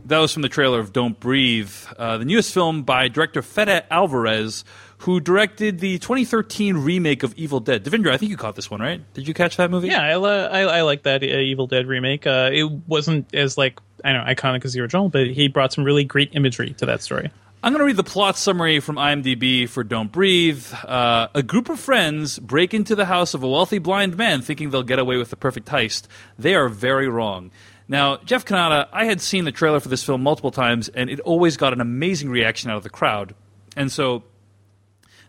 That 0.05 0.17
was 0.17 0.33
from 0.33 0.41
the 0.41 0.49
trailer 0.49 0.79
of 0.79 0.91
Don't 0.91 1.19
Breathe, 1.19 1.71
uh, 1.97 2.17
the 2.17 2.25
newest 2.25 2.51
film 2.51 2.81
by 2.81 3.09
director 3.09 3.43
Fede 3.43 3.83
Alvarez, 3.91 4.63
who 4.99 5.19
directed 5.19 5.79
the 5.79 5.97
2013 5.99 6.77
remake 6.77 7.23
of 7.23 7.33
Evil 7.35 7.59
Dead. 7.59 7.83
Devindra, 7.85 8.11
I 8.11 8.17
think 8.17 8.31
you 8.31 8.37
caught 8.37 8.55
this 8.55 8.69
one, 8.69 8.81
right? 8.81 9.01
Did 9.13 9.27
you 9.27 9.33
catch 9.33 9.57
that 9.57 9.71
movie? 9.71 9.87
Yeah, 9.87 10.01
I, 10.01 10.13
I, 10.13 10.61
I 10.61 10.81
like 10.81 11.03
that 11.03 11.23
uh, 11.23 11.25
Evil 11.25 11.67
Dead 11.67 11.87
remake. 11.87 12.27
Uh, 12.27 12.49
it 12.51 12.63
wasn't 12.87 13.33
as 13.33 13.57
like 13.57 13.79
I 14.03 14.13
don't 14.13 14.25
know 14.25 14.33
iconic 14.33 14.65
as 14.65 14.73
the 14.73 14.81
original, 14.81 15.09
but 15.09 15.27
he 15.27 15.47
brought 15.47 15.73
some 15.73 15.83
really 15.83 16.03
great 16.03 16.29
imagery 16.33 16.73
to 16.73 16.85
that 16.85 17.01
story. 17.01 17.31
I'm 17.61 17.73
going 17.73 17.79
to 17.79 17.85
read 17.85 17.97
the 17.97 18.03
plot 18.05 18.37
summary 18.37 18.79
from 18.79 18.95
IMDb 18.95 19.67
for 19.67 19.83
Don't 19.83 20.11
Breathe. 20.11 20.65
Uh, 20.85 21.27
a 21.35 21.43
group 21.43 21.67
of 21.67 21.77
friends 21.77 22.39
break 22.39 22.73
into 22.73 22.95
the 22.95 23.05
house 23.05 23.33
of 23.33 23.43
a 23.43 23.49
wealthy 23.49 23.79
blind 23.79 24.15
man 24.15 24.41
thinking 24.41 24.69
they'll 24.69 24.81
get 24.81 24.97
away 24.97 25.17
with 25.17 25.29
the 25.29 25.35
perfect 25.35 25.67
heist. 25.67 26.07
They 26.37 26.55
are 26.55 26.69
very 26.69 27.09
wrong. 27.09 27.51
Now, 27.89 28.17
Jeff 28.17 28.45
Cannata, 28.45 28.87
I 28.93 29.05
had 29.05 29.19
seen 29.19 29.43
the 29.43 29.51
trailer 29.51 29.81
for 29.81 29.89
this 29.89 30.03
film 30.03 30.23
multiple 30.23 30.51
times, 30.51 30.87
and 30.89 31.09
it 31.09 31.19
always 31.21 31.57
got 31.57 31.73
an 31.73 31.81
amazing 31.81 32.29
reaction 32.29 32.69
out 32.69 32.77
of 32.77 32.83
the 32.83 32.89
crowd. 32.89 33.35
And 33.75 33.91
so 33.91 34.23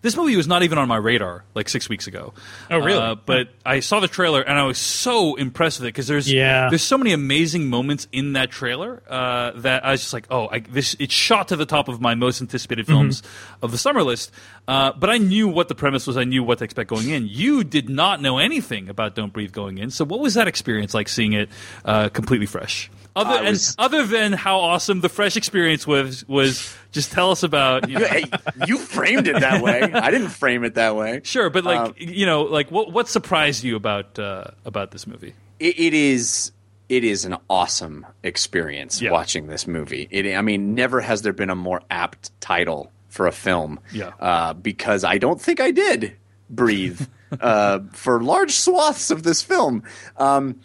this 0.03 0.17
movie 0.17 0.37
was 0.37 0.47
not 0.49 0.63
even 0.63 0.79
on 0.79 0.89
my 0.89 0.97
radar 0.97 1.45
like 1.55 1.69
six 1.69 1.89
weeks 1.89 2.07
ago. 2.07 2.33
Oh, 2.71 2.79
really? 2.79 2.99
Uh, 2.99 3.15
but 3.17 3.49
I 3.67 3.81
saw 3.81 4.01
the 4.01 4.09
trailer 4.09 4.41
and 4.41 4.59
I 4.59 4.65
was 4.65 4.79
so 4.79 5.35
impressed 5.37 5.79
with 5.81 5.87
it 5.87 5.89
because 5.89 6.07
there's 6.07 6.31
Yeah. 6.31 6.69
there's 6.71 6.83
so 6.83 6.97
many 6.97 7.13
amazing 7.13 7.69
moments 7.69 8.09
in 8.13 8.33
that 8.33 8.51
trailer 8.51 9.03
uh, 9.09 9.53
that 9.57 9.85
I 9.85 9.91
was 9.93 10.01
just 10.01 10.13
like, 10.13 10.27
oh, 10.31 10.49
I, 10.51 10.61
this 10.61 10.97
it 10.99 11.13
shot 11.13 11.49
to 11.49 11.57
the 11.57 11.67
top 11.67 11.89
of 11.89 12.01
my 12.01 12.15
most 12.15 12.41
anticipated 12.41 12.87
films 12.87 13.23
of 13.63 13.73
the 13.73 13.79
summer 13.79 14.03
list. 14.03 14.31
Uh, 14.67 14.93
but 14.93 15.11
I 15.11 15.19
knew 15.19 15.49
what 15.49 15.69
the 15.69 15.75
premise 15.75 16.07
was. 16.07 16.17
I 16.17 16.25
knew 16.25 16.43
what 16.43 16.59
to 16.59 16.65
expect 16.65 16.89
going 16.89 17.11
in. 17.11 17.27
You 17.29 17.65
did 17.65 17.89
not 17.89 18.23
know 18.23 18.39
anything 18.39 18.89
about 18.89 19.15
Don't 19.15 19.33
Breathe 19.33 19.53
going 19.53 19.79
in. 19.79 19.91
So 19.91 20.05
what 20.05 20.21
was 20.21 20.35
that 20.35 20.49
experience 20.49 20.95
like 20.95 21.09
seeing 21.09 21.33
it 21.35 21.49
uh, 21.85 22.09
completely 22.09 22.47
fresh? 22.47 22.91
Other, 23.17 23.43
was- 23.45 23.69
and 23.69 23.85
other 23.85 24.07
than 24.07 24.33
how 24.33 24.61
awesome 24.61 25.01
the 25.01 25.09
fresh 25.09 25.37
experience 25.37 25.87
was, 25.87 26.27
was 26.29 26.75
just 26.93 27.13
tell 27.13 27.31
us 27.31 27.43
about. 27.43 27.89
You 27.89 27.99
know, 27.99 28.07
hey, 28.07 28.25
you 28.67 28.79
framed 28.79 29.27
it 29.27 29.41
that 29.41 29.63
way. 29.63 29.81
I 29.83 30.11
didn't 30.11 30.29
frame 30.31 30.65
it 30.65 30.75
that 30.75 30.95
way. 30.97 31.21
Sure, 31.25 31.51
but 31.51 31.65
like 31.65 31.79
Um, 31.81 31.95
you 31.99 32.27
know, 32.27 32.43
like 32.43 32.71
what 32.71 32.93
what 32.93 33.09
surprised 33.09 33.65
you 33.65 33.77
about 33.77 34.19
uh, 34.19 34.45
about 34.65 34.91
this 34.93 35.07
movie? 35.07 35.35
it, 35.59 35.79
it 35.79 35.95
is 35.95 36.53
it 36.89 37.05
is 37.05 37.25
an 37.25 37.37
awesome 37.49 38.05
experience 38.23 39.01
Yeah. 39.01 39.13
watching 39.13 39.47
this 39.47 39.67
movie. 39.67 40.09
It, 40.11 40.35
I 40.37 40.43
mean, 40.43 40.75
never 40.75 41.01
has 41.01 41.23
there 41.23 41.33
been 41.33 41.51
a 41.51 41.55
more 41.55 41.83
apt 41.91 42.31
title 42.41 42.91
for 43.09 43.27
a 43.29 43.33
film. 43.33 43.79
Yeah. 43.93 44.11
Uh, 44.19 44.55
because 44.55 45.05
I 45.05 45.19
don't 45.19 45.41
think 45.41 45.61
I 45.61 45.71
did 45.71 46.17
breathe 46.49 47.01
uh, 47.41 47.81
for 47.93 48.21
large 48.23 48.51
swaths 48.53 49.11
of 49.13 49.23
this 49.23 49.41
film. 49.43 49.85
Um, 50.17 50.61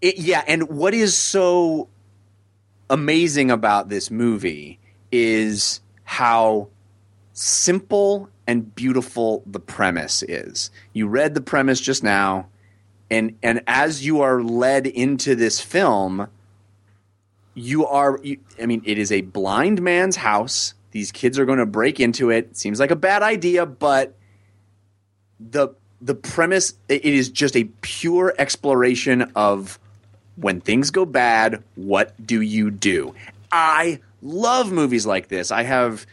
it, 0.00 0.18
yeah, 0.18 0.44
and 0.46 0.68
what 0.68 0.94
is 0.94 1.16
so 1.16 1.88
amazing 2.90 3.50
about 3.50 3.88
this 3.88 4.10
movie 4.10 4.78
is 5.10 5.80
how 6.04 6.68
simple 7.32 8.28
and 8.46 8.74
beautiful 8.74 9.42
the 9.46 9.60
premise 9.60 10.22
is. 10.22 10.70
You 10.92 11.06
read 11.08 11.34
the 11.34 11.40
premise 11.40 11.80
just 11.80 12.02
now, 12.02 12.48
and 13.10 13.36
and 13.42 13.62
as 13.66 14.04
you 14.04 14.20
are 14.20 14.42
led 14.42 14.86
into 14.86 15.34
this 15.34 15.60
film, 15.60 16.28
you 17.54 17.86
are. 17.86 18.18
You, 18.22 18.38
I 18.60 18.66
mean, 18.66 18.82
it 18.84 18.98
is 18.98 19.12
a 19.12 19.22
blind 19.22 19.82
man's 19.82 20.16
house. 20.16 20.74
These 20.92 21.12
kids 21.12 21.38
are 21.38 21.44
going 21.44 21.58
to 21.58 21.66
break 21.66 22.00
into 22.00 22.30
it. 22.30 22.56
Seems 22.56 22.80
like 22.80 22.90
a 22.90 22.96
bad 22.96 23.22
idea, 23.22 23.66
but 23.66 24.14
the 25.38 25.68
the 26.00 26.14
premise 26.14 26.74
it 26.88 27.04
is 27.04 27.28
just 27.28 27.56
a 27.56 27.64
pure 27.80 28.34
exploration 28.38 29.30
of 29.34 29.78
when 30.40 30.60
things 30.60 30.90
go 30.90 31.04
bad, 31.04 31.62
what 31.74 32.14
do 32.24 32.40
you 32.40 32.70
do? 32.70 33.14
I 33.50 34.00
love 34.22 34.72
movies 34.72 35.06
like 35.06 35.28
this. 35.28 35.50
I 35.50 35.62
have 35.62 36.06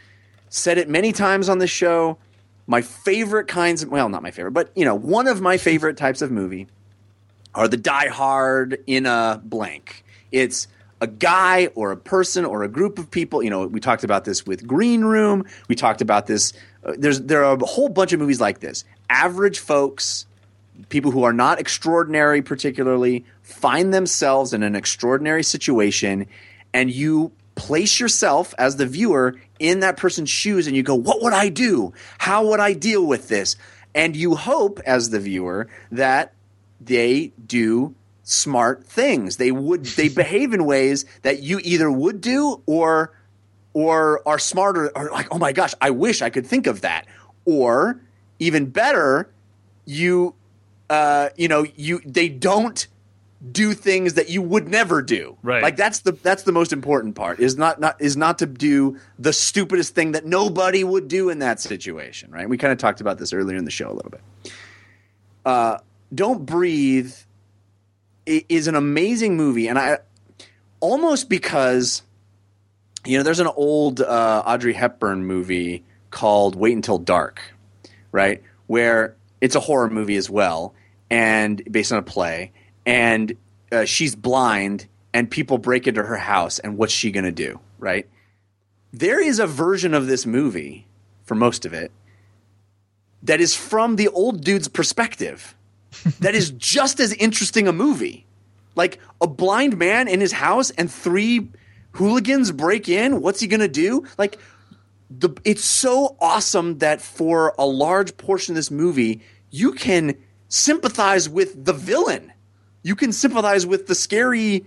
said 0.48 0.78
it 0.78 0.88
many 0.88 1.12
times 1.12 1.48
on 1.48 1.58
the 1.58 1.66
show. 1.66 2.18
My 2.66 2.82
favorite 2.82 3.46
kinds 3.46 3.82
of, 3.82 3.90
well, 3.90 4.08
not 4.08 4.22
my 4.22 4.30
favorite, 4.30 4.52
but 4.52 4.70
you 4.74 4.84
know, 4.84 4.94
one 4.94 5.28
of 5.28 5.40
my 5.40 5.56
favorite 5.56 5.96
types 5.96 6.22
of 6.22 6.30
movie 6.30 6.66
are 7.54 7.68
the 7.68 7.76
die 7.76 8.08
hard 8.08 8.78
in 8.86 9.06
a 9.06 9.40
blank. 9.44 10.04
It's 10.32 10.66
a 11.00 11.06
guy 11.06 11.68
or 11.74 11.92
a 11.92 11.96
person 11.96 12.44
or 12.44 12.62
a 12.62 12.68
group 12.68 12.98
of 12.98 13.10
people. 13.10 13.42
You 13.42 13.50
know, 13.50 13.66
we 13.66 13.80
talked 13.80 14.04
about 14.04 14.24
this 14.24 14.46
with 14.46 14.66
Green 14.66 15.04
Room. 15.04 15.44
We 15.68 15.74
talked 15.74 16.00
about 16.00 16.26
this. 16.26 16.52
Uh, 16.84 16.94
there's 16.98 17.20
there 17.20 17.44
are 17.44 17.56
a 17.56 17.66
whole 17.66 17.88
bunch 17.88 18.12
of 18.12 18.20
movies 18.20 18.40
like 18.40 18.60
this. 18.60 18.84
Average 19.08 19.60
folks, 19.60 20.26
people 20.88 21.10
who 21.10 21.22
are 21.22 21.32
not 21.32 21.60
extraordinary 21.60 22.42
particularly, 22.42 23.24
find 23.42 23.92
themselves 23.92 24.52
in 24.52 24.62
an 24.62 24.74
extraordinary 24.74 25.42
situation, 25.42 26.26
and 26.72 26.90
you 26.90 27.32
place 27.54 27.98
yourself 27.98 28.54
as 28.58 28.76
the 28.76 28.86
viewer 28.86 29.36
in 29.58 29.80
that 29.80 29.96
person's 29.96 30.30
shoes, 30.30 30.66
and 30.66 30.76
you 30.76 30.82
go, 30.82 30.94
"What 30.94 31.22
would 31.22 31.32
I 31.32 31.48
do? 31.48 31.92
How 32.18 32.46
would 32.46 32.60
I 32.60 32.72
deal 32.72 33.04
with 33.06 33.28
this?" 33.28 33.56
And 33.94 34.14
you 34.14 34.34
hope, 34.34 34.80
as 34.84 35.10
the 35.10 35.20
viewer, 35.20 35.68
that 35.90 36.34
they 36.80 37.32
do 37.46 37.94
smart 38.22 38.84
things. 38.84 39.36
They 39.36 39.52
would 39.52 39.84
they 39.84 40.08
behave 40.22 40.52
in 40.52 40.64
ways 40.64 41.04
that 41.22 41.42
you 41.42 41.60
either 41.62 41.90
would 41.90 42.20
do 42.20 42.62
or 42.66 43.12
or 43.72 44.26
are 44.26 44.38
smarter 44.38 44.90
or 44.96 45.10
like, 45.10 45.28
oh 45.30 45.38
my 45.38 45.52
gosh, 45.52 45.74
I 45.80 45.90
wish 45.90 46.22
I 46.22 46.30
could 46.30 46.46
think 46.46 46.66
of 46.66 46.80
that. 46.80 47.06
Or 47.44 48.00
even 48.38 48.70
better, 48.70 49.30
you 49.84 50.34
uh, 50.90 51.30
you 51.36 51.48
know 51.48 51.64
you 51.74 52.00
they 52.04 52.28
don't 52.28 52.86
do 53.52 53.74
things 53.74 54.14
that 54.14 54.30
you 54.30 54.42
would 54.42 54.68
never 54.68 55.02
do. 55.02 55.36
Right. 55.42 55.62
Like 55.62 55.76
that's 55.76 56.00
the 56.00 56.12
that's 56.12 56.44
the 56.44 56.52
most 56.52 56.72
important 56.72 57.14
part 57.14 57.38
is 57.40 57.56
not 57.56 57.80
not 57.80 58.00
is 58.00 58.16
not 58.16 58.38
to 58.38 58.46
do 58.46 58.98
the 59.18 59.32
stupidest 59.32 59.94
thing 59.94 60.12
that 60.12 60.24
nobody 60.24 60.84
would 60.84 61.08
do 61.08 61.28
in 61.28 61.40
that 61.40 61.60
situation. 61.60 62.30
Right. 62.30 62.48
We 62.48 62.56
kind 62.56 62.72
of 62.72 62.78
talked 62.78 63.00
about 63.00 63.18
this 63.18 63.32
earlier 63.32 63.56
in 63.56 63.64
the 63.64 63.70
show 63.70 63.90
a 63.90 63.94
little 63.94 64.10
bit. 64.10 64.52
Uh, 65.44 65.78
don't 66.14 66.46
breathe 66.46 67.14
is 68.26 68.66
an 68.66 68.74
amazing 68.74 69.36
movie, 69.36 69.68
and 69.68 69.78
I 69.78 69.98
almost 70.80 71.28
because 71.28 72.02
you 73.04 73.16
know 73.16 73.22
there's 73.22 73.40
an 73.40 73.46
old 73.46 74.00
uh, 74.00 74.42
Audrey 74.46 74.72
Hepburn 74.72 75.24
movie 75.24 75.84
called 76.10 76.56
Wait 76.56 76.74
Until 76.74 76.98
Dark, 76.98 77.40
right? 78.12 78.42
Where 78.66 79.15
it's 79.40 79.54
a 79.54 79.60
horror 79.60 79.90
movie 79.90 80.16
as 80.16 80.30
well, 80.30 80.74
and 81.10 81.62
based 81.70 81.92
on 81.92 81.98
a 81.98 82.02
play, 82.02 82.52
and 82.84 83.36
uh, 83.72 83.84
she's 83.84 84.14
blind, 84.14 84.86
and 85.12 85.30
people 85.30 85.58
break 85.58 85.86
into 85.86 86.02
her 86.02 86.16
house, 86.16 86.58
and 86.58 86.78
what's 86.78 86.92
she 86.92 87.10
gonna 87.10 87.32
do, 87.32 87.60
right? 87.78 88.08
There 88.92 89.20
is 89.20 89.38
a 89.38 89.46
version 89.46 89.94
of 89.94 90.06
this 90.06 90.26
movie, 90.26 90.86
for 91.24 91.34
most 91.34 91.66
of 91.66 91.72
it, 91.72 91.92
that 93.22 93.40
is 93.40 93.54
from 93.54 93.96
the 93.96 94.08
old 94.08 94.42
dude's 94.42 94.68
perspective. 94.68 95.54
that 96.20 96.34
is 96.34 96.50
just 96.52 97.00
as 97.00 97.12
interesting 97.14 97.68
a 97.68 97.72
movie. 97.72 98.26
Like 98.74 98.98
a 99.20 99.26
blind 99.26 99.78
man 99.78 100.08
in 100.08 100.20
his 100.20 100.32
house 100.32 100.70
and 100.70 100.90
three 100.90 101.48
hooligans 101.92 102.52
break 102.52 102.88
in. 102.88 103.20
What's 103.20 103.40
he 103.40 103.46
gonna 103.46 103.68
do? 103.68 104.04
Like 104.18 104.38
the 105.10 105.30
it's 105.44 105.64
so 105.64 106.16
awesome 106.20 106.78
that 106.78 107.00
for 107.00 107.54
a 107.58 107.66
large 107.66 108.16
portion 108.16 108.52
of 108.52 108.56
this 108.56 108.70
movie, 108.70 109.20
you 109.50 109.72
can 109.72 110.16
sympathize 110.48 111.28
with 111.28 111.64
the 111.64 111.72
villain. 111.72 112.32
You 112.82 112.96
can 112.96 113.12
sympathize 113.12 113.66
with 113.66 113.86
the 113.86 113.94
scary 113.94 114.66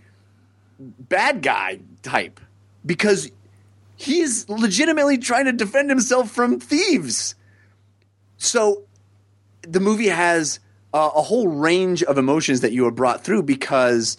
bad 0.80 1.42
guy 1.42 1.80
type 2.04 2.40
because 2.86 3.32
he's 3.96 4.48
legitimately 4.50 5.18
trying 5.18 5.46
to 5.46 5.52
defend 5.52 5.90
himself 5.90 6.32
from 6.32 6.60
thieves. 6.60 7.36
So 8.38 8.84
the 9.62 9.80
movie 9.80 10.08
has 10.08 10.60
uh, 10.94 11.12
a 11.16 11.22
whole 11.22 11.48
range 11.48 12.04
of 12.04 12.18
emotions 12.18 12.62
that 12.62 12.72
you 12.72 12.86
are 12.88 12.92
brought 12.92 13.24
through 13.24 13.44
because 13.44 14.18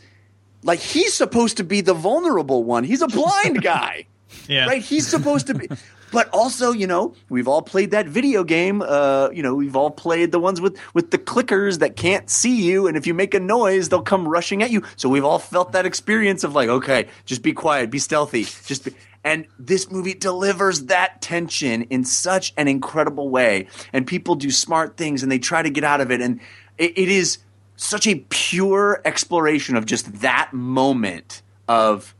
like 0.62 0.80
he's 0.80 1.14
supposed 1.14 1.56
to 1.56 1.64
be 1.64 1.80
the 1.80 1.94
vulnerable 1.94 2.64
one. 2.64 2.84
He's 2.84 3.02
a 3.02 3.08
blind 3.08 3.62
guy. 3.62 4.06
Yeah. 4.48 4.66
Right? 4.66 4.82
He's 4.82 5.06
supposed 5.06 5.46
to 5.48 5.54
be 5.54 5.68
but 6.12 6.28
also, 6.30 6.72
you 6.72 6.86
know, 6.86 7.14
we've 7.28 7.48
all 7.48 7.62
played 7.62 7.92
that 7.92 8.06
video 8.06 8.44
game. 8.44 8.82
Uh, 8.82 9.30
you 9.32 9.42
know, 9.42 9.54
we've 9.54 9.76
all 9.76 9.90
played 9.90 10.32
the 10.32 10.38
ones 10.38 10.60
with 10.60 10.78
with 10.94 11.10
the 11.10 11.18
clickers 11.18 11.78
that 11.78 11.96
can't 11.96 12.28
see 12.28 12.62
you, 12.62 12.86
and 12.86 12.96
if 12.96 13.06
you 13.06 13.14
make 13.14 13.34
a 13.34 13.40
noise, 13.40 13.88
they'll 13.88 14.02
come 14.02 14.26
rushing 14.26 14.62
at 14.62 14.70
you. 14.70 14.82
So 14.96 15.08
we've 15.08 15.24
all 15.24 15.38
felt 15.38 15.72
that 15.72 15.86
experience 15.86 16.44
of 16.44 16.54
like, 16.54 16.68
okay, 16.68 17.08
just 17.24 17.42
be 17.42 17.52
quiet, 17.52 17.90
be 17.90 17.98
stealthy, 17.98 18.44
just 18.66 18.84
be. 18.84 18.94
And 19.22 19.46
this 19.58 19.90
movie 19.90 20.14
delivers 20.14 20.86
that 20.86 21.20
tension 21.20 21.82
in 21.82 22.04
such 22.04 22.54
an 22.56 22.68
incredible 22.68 23.28
way, 23.28 23.68
and 23.92 24.06
people 24.06 24.34
do 24.34 24.50
smart 24.50 24.96
things 24.96 25.22
and 25.22 25.30
they 25.30 25.38
try 25.38 25.62
to 25.62 25.70
get 25.70 25.84
out 25.84 26.00
of 26.00 26.10
it, 26.10 26.20
and 26.20 26.40
it, 26.78 26.96
it 26.96 27.08
is 27.08 27.38
such 27.76 28.06
a 28.06 28.16
pure 28.28 29.00
exploration 29.04 29.76
of 29.76 29.86
just 29.86 30.20
that 30.20 30.52
moment 30.52 31.42
of 31.68 32.14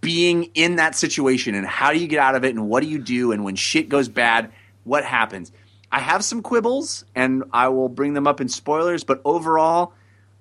being 0.00 0.44
in 0.54 0.76
that 0.76 0.94
situation 0.94 1.54
and 1.54 1.66
how 1.66 1.92
do 1.92 1.98
you 1.98 2.08
get 2.08 2.18
out 2.18 2.34
of 2.34 2.44
it 2.44 2.54
and 2.54 2.68
what 2.68 2.82
do 2.82 2.88
you 2.88 2.98
do 2.98 3.32
and 3.32 3.44
when 3.44 3.56
shit 3.56 3.88
goes 3.88 4.08
bad, 4.08 4.52
what 4.84 5.04
happens. 5.04 5.52
I 5.90 6.00
have 6.00 6.24
some 6.24 6.42
quibbles 6.42 7.04
and 7.14 7.44
I 7.52 7.68
will 7.68 7.88
bring 7.88 8.14
them 8.14 8.26
up 8.26 8.40
in 8.40 8.48
spoilers, 8.48 9.04
but 9.04 9.20
overall, 9.24 9.92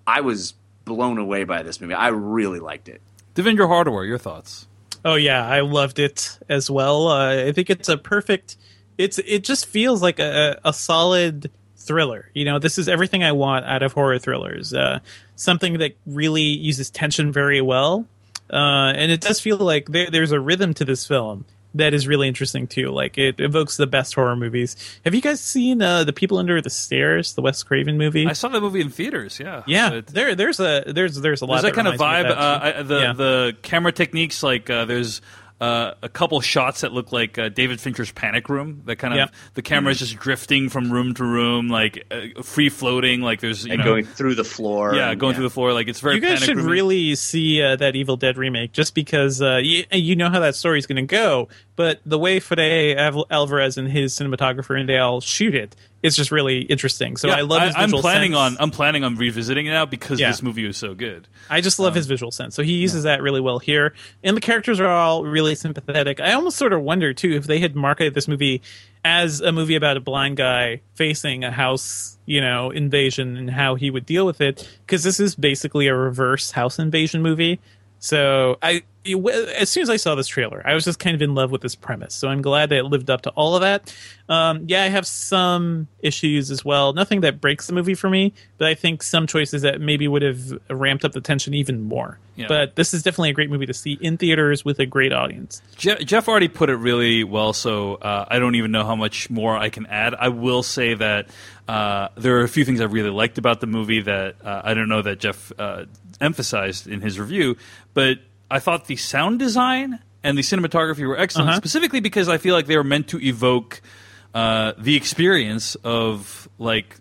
I 0.06 0.22
was 0.22 0.54
blown 0.86 1.18
away 1.18 1.44
by 1.44 1.64
this 1.64 1.80
movie. 1.80 1.94
I 1.94 2.10
really 2.10 2.60
liked 2.60 2.90
it. 2.90 3.02
Devindra 3.36 3.68
Hardawar, 3.68 4.08
your 4.08 4.18
thoughts? 4.18 4.68
Oh 5.06 5.16
yeah, 5.16 5.46
I 5.46 5.62
loved 5.62 6.00
it 6.00 6.40
as 6.50 6.70
well. 6.70 7.08
Uh, 7.08 7.48
I 7.48 7.52
think 7.52 7.70
it's 7.70 7.88
a 7.88 7.98
perfect. 7.98 8.58
It's 8.98 9.20
it 9.20 9.44
just 9.44 9.68
feels 9.68 10.02
like 10.02 10.20
a, 10.20 10.60
a 10.66 10.74
solid 10.74 11.52
thriller. 11.76 12.30
You 12.34 12.46
know, 12.46 12.60
this 12.60 12.78
is 12.78 12.90
everything 12.90 13.24
I 13.24 13.32
want 13.32 13.66
out 13.66 13.84
of 13.84 13.94
horror 13.94 14.20
thrillers. 14.20 14.74
Uh, 14.74 15.00
something 15.36 15.78
that 15.78 15.96
really 16.06 16.42
uses 16.42 16.90
tension 16.90 17.32
very 17.32 17.62
well, 17.62 18.06
uh, 18.52 18.94
and 18.96 19.12
it 19.12 19.22
does 19.22 19.40
feel 19.40 19.58
like 19.58 19.88
there, 19.90 20.10
there's 20.10 20.32
a 20.32 20.40
rhythm 20.40 20.74
to 20.76 20.86
this 20.86 21.06
film 21.08 21.46
that 21.76 21.94
is 21.94 22.08
really 22.08 22.28
interesting 22.28 22.66
too. 22.66 22.90
Like 22.90 23.18
it 23.18 23.40
evokes 23.40 23.78
the 23.78 23.86
best 23.88 24.16
horror 24.16 24.36
movies. 24.36 24.76
Have 25.06 25.14
you 25.14 25.22
guys 25.22 25.40
seen 25.42 25.82
uh, 25.82 26.04
the 26.06 26.14
People 26.14 26.38
Under 26.38 26.60
the 26.62 26.70
Stairs, 26.70 27.34
the 27.34 27.42
Wes 27.42 27.62
Craven 27.62 27.98
movie? 27.98 28.26
I 28.26 28.34
saw 28.34 28.48
that 28.50 28.62
movie 28.62 28.82
in 28.82 28.90
theaters. 28.90 29.40
Yeah, 29.40 29.64
yeah, 29.68 30.02
there 30.08 30.34
there's 30.34 30.60
a 30.60 30.84
there's 30.88 31.20
there's 31.22 31.42
a 31.42 31.46
lot 31.46 31.62
there's 31.62 31.74
that 31.76 31.82
kind 31.82 31.88
of 31.88 31.96
vibe. 32.00 32.24
that, 32.30 32.38
Uh. 32.38 32.60
I, 32.80 32.82
the 32.82 33.00
Yeah. 33.00 33.14
the 33.14 33.58
camera 33.62 33.92
techniques, 33.92 34.42
like 34.44 34.70
uh, 34.70 34.86
there's. 34.86 35.22
Uh, 35.60 35.96
a 36.04 36.10
couple 36.10 36.40
shots 36.40 36.82
that 36.82 36.94
look 36.94 37.12
like 37.12 37.40
uh, 37.40 37.50
David 37.50 37.82
Fincher's 37.82 38.12
Panic 38.12 38.48
Room. 38.48 38.84
That 38.86 38.98
kind 38.98 39.12
of 39.14 39.18
Yeah. 39.18 39.26
the 39.56 39.64
camera 39.64 39.92
is 39.92 39.98
just 39.98 40.16
drifting 40.18 40.70
from 40.70 40.92
room 40.92 41.16
to 41.16 41.24
room, 41.24 41.68
like 41.68 42.06
uh, 42.12 42.44
free 42.44 42.70
floating. 42.70 43.22
Like 43.22 43.42
there's 43.42 43.66
you 43.66 43.72
And 43.72 43.80
know, 43.80 43.86
going 43.86 44.06
through 44.06 44.36
the 44.36 44.44
floor. 44.44 44.94
yeah, 44.94 45.10
and- 45.10 45.20
going 45.20 45.34
through 45.34 45.46
the 45.46 45.50
floor. 45.50 45.74
Like 45.74 45.88
it's 45.88 46.00
very. 46.00 46.14
you 46.16 46.22
guys 46.22 46.34
Panic 46.34 46.44
should 46.44 46.58
Room-y. 46.58 46.72
really 46.72 47.16
see 47.16 47.60
uh, 47.64 47.76
that 47.78 47.96
Evil 47.96 48.18
Dead 48.18 48.38
remake, 48.38 48.72
just 48.72 48.94
because 48.94 49.42
uh, 49.42 49.58
you, 49.64 49.84
you 49.92 50.16
know 50.16 50.30
how 50.30 50.40
that 50.42 50.54
story's 50.54 50.86
going 50.86 50.98
to 50.98 51.02
go. 51.12 51.48
But 51.76 52.02
the 52.06 52.20
way 52.20 52.40
Fede 52.40 52.96
Alvarez 53.32 53.78
and 53.80 53.88
his 53.90 54.14
cinematographer 54.14 54.80
and 54.80 54.88
they 54.88 55.00
all 55.00 55.22
shoot 55.22 55.56
it, 55.56 55.76
it's 56.08 56.16
just 56.16 56.32
really 56.32 56.62
interesting. 56.62 57.18
So 57.18 57.28
Yeah, 57.28 57.36
I 57.36 57.42
love 57.42 57.62
his 57.62 57.76
I'm 57.76 57.84
visual 57.84 58.02
planning 58.02 58.32
sense. 58.34 58.58
on 58.58 58.64
I'm 58.64 58.72
planning 58.72 59.04
on 59.04 59.16
revisiting 59.16 59.66
it 59.68 59.72
now 59.72 59.86
because 59.86 60.20
Yeah. 60.20 60.30
this 60.32 60.42
movie 60.42 60.66
was 60.66 60.78
so 60.78 60.96
good. 60.96 61.28
I 61.50 61.62
just 61.62 61.78
love 61.78 61.94
um, 61.94 61.98
his 61.98 62.08
visual 62.08 62.32
sense. 62.32 62.56
So 62.56 62.64
he 62.64 62.74
uses 62.74 63.04
that 63.04 63.22
really 63.22 63.42
well 63.42 63.60
here. 63.60 63.94
And 64.24 64.36
the 64.36 64.42
characters 64.42 64.80
are 64.80 64.88
all 64.88 65.24
really 65.24 65.54
sympathetic. 65.56 66.20
I 66.20 66.34
almost 66.34 66.58
sort 66.58 66.74
of 66.74 66.82
wonder, 66.82 67.14
too, 67.14 67.32
if 67.34 67.46
they 67.46 67.60
had 67.60 67.76
marketed 67.76 68.14
this 68.14 68.28
movie 68.28 68.62
as 69.06 69.42
a 69.42 69.52
movie 69.52 69.76
about 69.76 69.98
a 69.98 70.00
blind 70.02 70.38
guy 70.38 70.82
facing 70.96 71.44
a 71.44 71.52
house, 71.52 72.18
you 72.26 72.42
know, 72.42 72.72
invasion 72.72 73.38
and 73.38 73.50
how 73.50 73.76
he 73.76 73.90
would 73.92 74.06
deal 74.06 74.26
with 74.26 74.42
it. 74.42 74.68
Because 74.86 75.04
this 75.04 75.20
is 75.20 75.36
basically 75.36 75.88
a 75.88 75.96
reverse 75.96 76.52
house 76.52 76.80
invasion 76.80 77.22
movie. 77.22 77.60
So 78.00 78.58
I, 78.62 78.84
as 79.08 79.70
soon 79.70 79.84
as 79.84 79.90
I 79.90 79.98
saw 79.98 80.16
this 80.16 80.28
trailer, 80.28 80.62
I 80.66 80.74
was 80.74 80.86
just 80.86 81.00
kind 81.00 81.16
of 81.16 81.22
in 81.22 81.36
love 81.36 81.52
with 81.52 81.62
this 81.62 81.76
premise. 81.76 82.14
So 82.14 82.28
I'm 82.28 82.42
glad 82.42 82.70
that 82.70 82.78
it 82.80 82.84
lived 82.84 83.10
up 83.10 83.22
to 83.24 83.30
all 83.32 83.56
of 83.56 83.62
that. 83.62 83.94
Um, 84.30 84.66
yeah, 84.68 84.84
I 84.84 84.88
have 84.88 85.08
some 85.08 85.88
issues 86.00 86.52
as 86.52 86.66
well. 86.66 86.94
Nothing 86.94 87.22
that 87.22 87.40
breaks 87.40 87.68
the 87.68 87.74
movie 87.74 87.96
for 87.96 88.10
me, 88.10 88.34
but 88.58 88.68
I 88.68 88.76
think 88.76 89.04
some 89.04 89.28
choices 89.28 89.62
that 89.62 89.80
maybe 89.80 90.08
would 90.08 90.22
have 90.22 90.60
ramped 90.70 91.06
up 91.06 91.14
the 91.14 91.22
tension 91.22 91.54
even 91.54 91.82
more. 91.82 92.20
Yeah. 92.36 92.48
But 92.48 92.76
this 92.76 92.94
is 92.94 93.02
definitely 93.02 93.32
a 93.32 93.34
great 93.34 93.50
movie 93.50 93.66
to 93.66 93.74
see 93.74 93.98
in 94.00 94.18
theaters 94.18 94.64
with 94.64 94.80
a 94.80 94.86
great 94.86 95.12
audience. 95.12 95.62
Jeff, 95.76 96.00
Jeff 96.00 96.28
already 96.28 96.48
put 96.48 96.70
it 96.70 96.76
really 96.76 97.24
well, 97.24 97.52
so 97.54 97.96
uh, 97.96 98.26
I 98.28 98.38
don't 98.38 98.56
even 98.56 98.72
know 98.72 98.86
how 98.86 98.96
much 98.96 99.30
more 99.30 99.58
I 99.58 99.70
can 99.70 99.88
add. 99.88 100.14
I 100.14 100.30
will 100.30 100.62
say 100.62 100.94
that 100.94 101.30
uh, 101.68 102.10
there 102.16 102.38
are 102.38 102.44
a 102.44 102.50
few 102.50 102.64
things 102.64 102.80
I 102.80 102.86
really 102.86 103.10
liked 103.10 103.38
about 103.40 103.60
the 103.60 103.68
movie 103.68 104.02
that 104.02 104.36
uh, 104.44 104.62
I 104.64 104.76
don't 104.76 104.88
know 104.88 105.02
that 105.02 105.20
Jeff 105.20 105.52
uh, 105.58 105.86
emphasized 106.22 106.88
in 106.88 107.02
his 107.02 107.20
review, 107.20 107.58
but 107.94 108.20
I 108.50 108.60
thought 108.60 108.88
the 108.88 108.96
sound 108.96 109.40
design 109.40 110.00
and 110.24 110.38
the 110.38 110.42
cinematography 110.42 111.08
were 111.08 111.18
excellent, 111.18 111.50
Uh-huh. 111.50 111.58
specifically 111.58 112.00
because 112.00 112.28
I 112.30 112.38
feel 112.38 112.56
like 112.56 112.68
they 112.68 112.78
were 112.78 112.84
meant 112.84 113.08
to 113.10 113.20
evoke 113.22 113.82
uh, 114.34 114.74
the 114.78 114.96
experience 114.96 115.76
of 115.84 116.48
like 116.58 116.96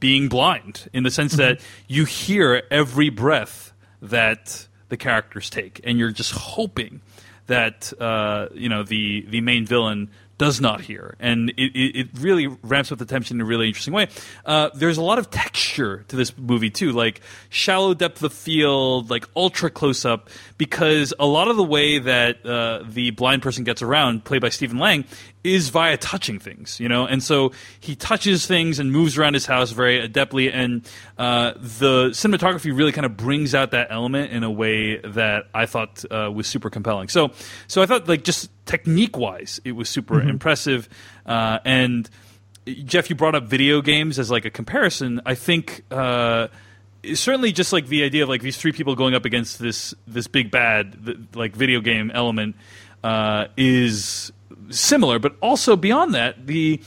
being 0.00 0.28
blind 0.28 0.88
in 0.92 1.02
the 1.02 1.10
sense 1.10 1.34
that 1.36 1.60
you 1.88 2.04
hear 2.04 2.62
every 2.70 3.08
breath 3.08 3.72
that 4.02 4.66
the 4.88 4.96
characters 4.96 5.48
take, 5.48 5.80
and 5.84 5.98
you're 5.98 6.10
just 6.10 6.32
hoping 6.32 7.00
that 7.46 7.92
uh, 8.00 8.48
you 8.54 8.68
know 8.68 8.82
the 8.82 9.22
the 9.28 9.40
main 9.40 9.64
villain 9.66 10.10
does 10.42 10.60
not 10.60 10.80
hear, 10.80 11.14
and 11.20 11.50
it, 11.50 11.70
it, 12.00 12.08
really 12.18 12.48
ramps 12.48 12.90
up 12.90 12.98
the 12.98 13.04
tension 13.04 13.36
in 13.36 13.40
a 13.42 13.44
really 13.44 13.68
interesting 13.68 13.94
way. 13.94 14.08
Uh, 14.44 14.70
there's 14.74 14.98
a 14.98 15.02
lot 15.02 15.20
of 15.20 15.30
texture 15.30 16.04
to 16.08 16.16
this 16.16 16.36
movie 16.36 16.68
too, 16.68 16.90
like 16.90 17.20
shallow 17.48 17.94
depth 17.94 18.24
of 18.24 18.32
field, 18.32 19.08
like 19.08 19.24
ultra 19.36 19.70
close 19.70 20.04
up, 20.04 20.28
because 20.58 21.14
a 21.20 21.26
lot 21.26 21.46
of 21.46 21.56
the 21.56 21.62
way 21.62 22.00
that 22.00 22.44
uh, 22.44 22.82
the 22.88 23.12
blind 23.12 23.40
person 23.40 23.62
gets 23.62 23.82
around, 23.82 24.24
played 24.24 24.42
by 24.42 24.48
Stephen 24.48 24.78
Lang, 24.78 25.04
is 25.44 25.68
via 25.68 25.96
touching 25.96 26.40
things, 26.40 26.80
you 26.80 26.88
know, 26.88 27.06
and 27.06 27.22
so 27.22 27.52
he 27.78 27.94
touches 27.94 28.44
things 28.44 28.80
and 28.80 28.90
moves 28.90 29.16
around 29.16 29.34
his 29.34 29.46
house 29.46 29.70
very 29.70 30.00
adeptly, 30.08 30.52
and 30.52 30.84
uh, 31.18 31.52
the 31.56 32.08
cinematography 32.10 32.76
really 32.76 32.90
kind 32.90 33.06
of 33.06 33.16
brings 33.16 33.54
out 33.54 33.70
that 33.70 33.86
element 33.90 34.32
in 34.32 34.42
a 34.42 34.50
way 34.50 34.96
that 34.98 35.44
I 35.54 35.66
thought 35.66 36.04
uh, 36.10 36.32
was 36.34 36.48
super 36.48 36.68
compelling. 36.68 37.08
So, 37.08 37.30
so 37.68 37.80
I 37.80 37.86
thought 37.86 38.08
like 38.08 38.24
just 38.24 38.50
technique 38.66 39.16
wise, 39.16 39.60
it 39.64 39.72
was 39.72 39.88
super 39.88 40.20
impressive, 40.20 40.88
uh, 41.26 41.58
and 41.64 42.08
Jeff, 42.84 43.10
you 43.10 43.16
brought 43.16 43.34
up 43.34 43.44
video 43.44 43.82
games 43.82 44.18
as 44.18 44.30
like 44.30 44.44
a 44.44 44.50
comparison. 44.50 45.20
I 45.26 45.34
think. 45.34 45.84
Uh, 45.90 46.48
certainly 47.14 47.50
just 47.50 47.72
like 47.72 47.88
the 47.88 48.04
idea 48.04 48.22
of 48.22 48.28
like 48.28 48.42
these 48.42 48.56
three 48.56 48.70
people 48.70 48.94
going 48.94 49.12
up 49.12 49.24
against 49.24 49.58
this 49.58 49.92
this 50.06 50.28
big 50.28 50.52
bad 50.52 51.04
the, 51.04 51.20
like 51.34 51.56
video 51.56 51.80
game 51.80 52.12
element 52.12 52.54
uh, 53.02 53.46
is 53.56 54.30
similar 54.70 55.18
but 55.18 55.34
also 55.40 55.74
beyond 55.74 56.14
that 56.14 56.46
the 56.46 56.80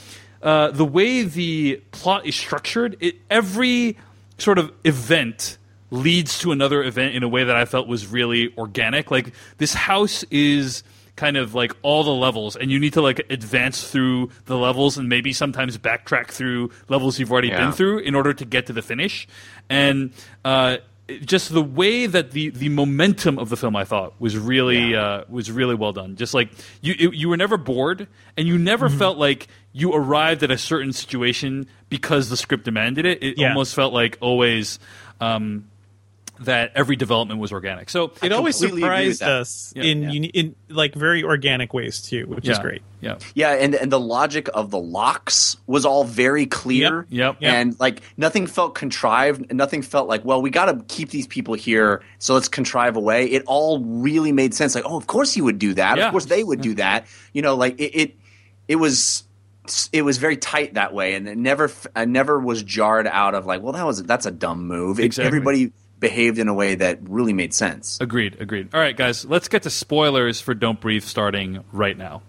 uh, 0.46 0.70
the 0.70 0.86
way 0.86 1.24
the 1.24 1.82
plot 1.92 2.28
is 2.28 2.36
structured, 2.36 2.96
it, 3.00 3.16
every 3.32 3.98
sort 4.38 4.60
of 4.60 4.72
event 4.84 5.58
leads 5.90 6.38
to 6.38 6.52
another 6.52 6.84
event 6.84 7.16
in 7.16 7.24
a 7.24 7.28
way 7.28 7.44
that 7.44 7.56
I 7.56 7.66
felt 7.66 7.88
was 7.88 8.06
really 8.06 8.54
organic. 8.56 9.10
Like 9.10 9.34
this 9.58 9.74
house 9.74 10.24
is 10.30 10.84
kind 11.16 11.38
of 11.38 11.54
like 11.56 11.72
all 11.82 12.04
the 12.04 12.14
levels 12.14 12.56
and 12.56 12.70
you 12.72 12.78
need 12.80 12.94
to 12.94 13.02
like 13.02 13.26
advance 13.30 13.90
through 13.90 14.30
the 14.46 14.58
levels 14.58 14.98
and 14.98 15.08
maybe 15.08 15.32
sometimes 15.32 15.78
backtrack 15.78 16.28
through 16.28 16.70
levels 16.90 17.18
you've 17.20 17.32
already 17.32 17.48
Yeah. 17.48 17.66
been 17.66 17.72
through 17.72 18.00
in 18.00 18.16
order 18.16 18.34
to 18.34 18.44
get 18.46 18.66
to 18.68 18.74
the 18.74 18.82
finish 18.82 19.28
and 19.70 20.12
uh 20.44 20.78
just 21.24 21.54
the 21.54 21.62
way 21.62 22.08
that 22.08 22.32
the, 22.32 22.50
the 22.50 22.68
momentum 22.70 23.38
of 23.38 23.50
the 23.50 23.56
film, 23.56 23.76
I 23.76 23.84
thought, 23.84 24.20
was 24.20 24.36
really 24.40 24.96
uh, 24.96 25.24
was 25.30 25.52
really 25.52 25.76
well 25.76 25.94
done. 25.94 26.16
Just 26.16 26.34
like 26.34 26.50
you, 26.82 26.96
it, 26.98 27.14
you 27.14 27.30
were 27.30 27.38
never 27.38 27.58
bored, 27.58 28.08
and 28.36 28.48
you 28.48 28.58
never 28.58 28.90
Mm-hmm. 28.90 28.98
felt 28.98 29.18
like 29.20 29.48
you 29.72 29.94
arrived 29.94 30.42
at 30.42 30.50
a 30.50 30.58
certain 30.58 30.92
situation 30.94 31.68
because 31.90 32.30
the 32.30 32.38
script 32.38 32.66
demanded 32.66 33.06
it. 33.06 33.22
It 33.22 33.38
Yeah. 33.38 33.50
almost 33.50 33.76
felt 33.76 33.94
like 33.94 34.18
always 34.20 34.80
um, 35.22 35.70
that 36.42 36.72
every 36.76 36.96
development 36.96 37.40
was 37.40 37.52
organic. 37.52 37.90
So 37.90 38.12
It 38.22 38.32
always 38.32 38.58
completely 38.58 38.84
agree 38.84 39.08
with 39.08 39.18
surprised 39.18 39.42
us 39.42 39.74
Yeah. 39.76 39.84
in 39.84 40.02
Yeah. 40.04 40.10
uni- 40.12 40.28
in 40.28 40.56
like 40.70 40.94
very 40.96 41.24
organic 41.24 41.74
ways 41.74 42.02
too, 42.02 42.26
which 42.28 42.48
is 42.48 42.60
great. 42.60 42.82
Yeah, 43.02 43.18
Yeah, 43.36 43.52
and 43.52 43.76
and 43.76 43.92
the 43.92 44.00
logic 44.00 44.50
of 44.54 44.72
the 44.72 44.80
locks 44.80 45.58
was 45.68 45.86
all 45.86 46.04
very 46.04 46.46
clear. 46.46 47.06
Yep. 47.10 47.38
Yep. 47.40 47.54
And 47.54 47.80
like 47.80 48.02
nothing 48.18 48.48
felt 48.48 48.76
contrived. 48.76 49.54
Nothing 49.54 49.82
felt 49.82 50.08
like, 50.10 50.26
well, 50.26 50.42
we 50.42 50.50
got 50.50 50.66
to 50.66 50.84
keep 50.88 51.10
these 51.10 51.28
people 51.28 51.54
here, 51.54 52.02
so 52.20 52.34
let's 52.34 52.48
contrive 52.50 52.98
a 52.98 53.00
way. 53.00 53.26
It 53.28 53.44
all 53.46 53.80
really 53.80 54.32
made 54.32 54.54
sense. 54.54 54.76
Like, 54.76 54.86
oh, 54.88 54.98
of 54.98 55.08
course 55.08 55.34
he 55.34 55.42
would 55.42 55.60
do 55.60 55.74
that. 55.76 55.98
Yeah. 55.98 56.06
Of 56.08 56.12
course 56.12 56.26
they 56.26 56.44
would 56.44 56.62
do 56.62 56.74
that. 56.76 57.06
You 57.34 57.42
know, 57.44 57.56
like 57.56 57.80
it. 57.80 57.96
It, 57.96 58.16
it 58.68 58.76
was. 58.76 59.24
It 59.92 60.04
was 60.04 60.20
very 60.20 60.38
tight 60.38 60.76
that 60.76 60.94
way, 60.94 61.16
and 61.16 61.28
it 61.28 61.38
never. 61.40 61.72
I 61.96 62.06
never 62.06 62.40
was 62.40 62.62
jarred 62.62 63.08
out 63.08 63.34
of 63.34 63.48
like, 63.48 63.64
well, 63.64 63.74
that 63.74 63.84
was 63.86 64.04
that's 64.04 64.28
a 64.28 64.32
dumb 64.32 64.68
move. 64.68 65.00
It- 65.00 65.06
Exactly. 65.06 65.26
everybody 65.28 65.72
behaved 66.00 66.38
in 66.40 66.48
a 66.48 66.54
way 66.54 66.76
that 66.76 67.00
really 67.04 67.34
made 67.34 67.54
sense. 67.54 67.98
agreed, 68.02 68.38
agreed. 68.40 68.70
All 68.74 68.80
right, 68.80 68.96
guys, 68.96 69.26
let's 69.26 69.48
get 69.48 69.64
to 69.64 69.70
spoilers 69.70 70.42
for 70.42 70.54
Don't 70.54 70.80
Breathe 70.80 71.04
starting 71.04 71.64
right 71.72 71.98
now. 71.98 72.22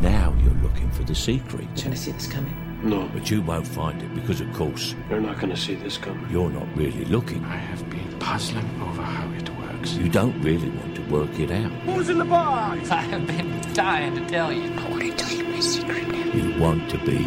Now 0.00 0.34
you're 0.42 0.54
looking 0.62 0.90
for 0.90 1.02
the 1.04 1.14
secret. 1.14 1.66
Gonna 1.82 1.96
see 1.96 2.12
this 2.12 2.26
coming. 2.26 2.54
No, 2.82 3.10
But 3.12 3.30
you 3.30 3.42
won't 3.42 3.66
find 3.66 4.00
it 4.00 4.14
because, 4.14 4.40
of 4.40 4.50
course, 4.54 4.94
you're 5.10 5.20
not 5.20 5.38
gonna 5.38 5.56
see 5.56 5.74
this 5.74 5.98
coming. 5.98 6.26
you're 6.30 6.48
not 6.50 6.66
really 6.74 7.04
looking. 7.04 7.44
I 7.44 7.56
have 7.56 7.88
been 7.90 8.18
puzzling 8.18 8.64
over 8.80 9.02
how 9.02 9.30
it 9.32 9.50
works. 9.58 9.92
You 9.94 10.08
don't 10.08 10.40
really 10.40 10.70
want 10.70 10.94
to 10.96 11.02
work 11.02 11.38
it 11.38 11.50
out. 11.50 11.70
Who's 11.84 12.08
in 12.08 12.16
the 12.16 12.24
box? 12.24 12.90
I 13.00 13.02
have 13.02 13.26
been 13.26 13.60
dying 13.74 14.14
to 14.16 14.26
tell 14.28 14.50
you. 14.50 14.62
I 14.72 14.88
want 14.90 15.02
to 15.02 15.12
tell 15.12 15.36
you 15.36 15.44
my 15.44 15.60
secret 15.60 16.08
now. 16.08 16.24
You 16.32 16.58
want 16.58 16.88
to 16.90 16.98
be 17.04 17.18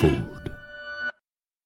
fooled. 0.00 0.43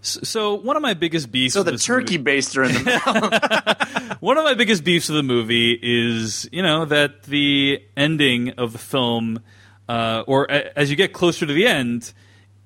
S- 0.00 0.18
So 0.22 0.54
one 0.54 0.76
of 0.76 0.82
my 0.82 0.94
biggest 0.94 1.30
beefs. 1.32 1.54
So 1.54 1.62
the 1.62 1.72
this 1.72 1.84
turkey 1.84 2.18
movie- 2.18 2.38
baster 2.38 2.66
in 2.68 2.72
the 2.84 4.16
One 4.20 4.38
of 4.38 4.44
my 4.44 4.54
biggest 4.54 4.84
beefs 4.84 5.08
of 5.08 5.14
the 5.16 5.22
movie 5.22 5.78
is, 5.80 6.48
you 6.52 6.62
know, 6.62 6.84
that 6.84 7.24
the 7.24 7.82
ending 7.96 8.50
of 8.50 8.72
the 8.72 8.78
film, 8.78 9.40
uh, 9.88 10.22
or 10.26 10.44
a, 10.46 10.76
as 10.78 10.90
you 10.90 10.96
get 10.96 11.12
closer 11.12 11.46
to 11.46 11.52
the 11.52 11.66
end, 11.66 12.12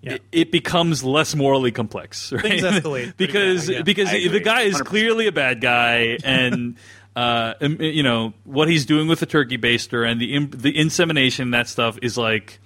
Yeah. 0.02 0.14
it, 0.14 0.22
it 0.32 0.52
becomes 0.52 1.02
less 1.04 1.34
morally 1.34 1.72
complex. 1.72 2.32
Right? 2.32 2.42
Things 2.42 2.62
escalate 2.64 3.16
because 3.16 3.66
bad, 3.66 3.76
yeah. 3.76 3.82
because 3.82 4.10
the 4.10 4.40
guy 4.40 4.62
is 4.62 4.76
100%. 4.80 4.84
clearly 4.86 5.26
a 5.26 5.32
bad 5.32 5.60
guy, 5.60 6.18
and 6.24 6.76
uh, 7.16 7.54
you 7.60 8.02
know 8.02 8.32
what 8.44 8.68
he's 8.68 8.84
doing 8.86 9.08
with 9.08 9.20
the 9.20 9.26
turkey 9.26 9.58
baster 9.58 10.06
and 10.10 10.20
the 10.20 10.34
im- 10.34 10.50
the 10.50 10.76
insemination. 10.76 11.50
That 11.52 11.66
stuff 11.68 11.98
is 12.02 12.16
like. 12.18 12.58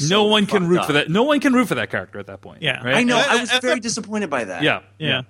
No 0.00 0.24
one 0.24 0.46
can 0.46 0.66
root 0.68 0.80
up. 0.80 0.86
for 0.86 0.92
that. 0.94 1.08
No 1.10 1.22
one 1.24 1.40
can 1.40 1.52
root 1.52 1.68
for 1.68 1.74
that 1.76 1.90
character 1.90 2.18
at 2.18 2.26
that 2.26 2.40
point. 2.40 2.62
Yeah. 2.62 2.82
right? 2.84 2.96
I 2.96 3.02
know. 3.02 3.18
At- 3.18 3.28
I 3.30 3.40
was 3.40 3.50
very 3.50 3.74
that- 3.74 3.82
disappointed 3.82 4.30
by 4.30 4.44
that. 4.44 4.62
Yeah, 4.62 4.80
Yeah. 4.98 5.22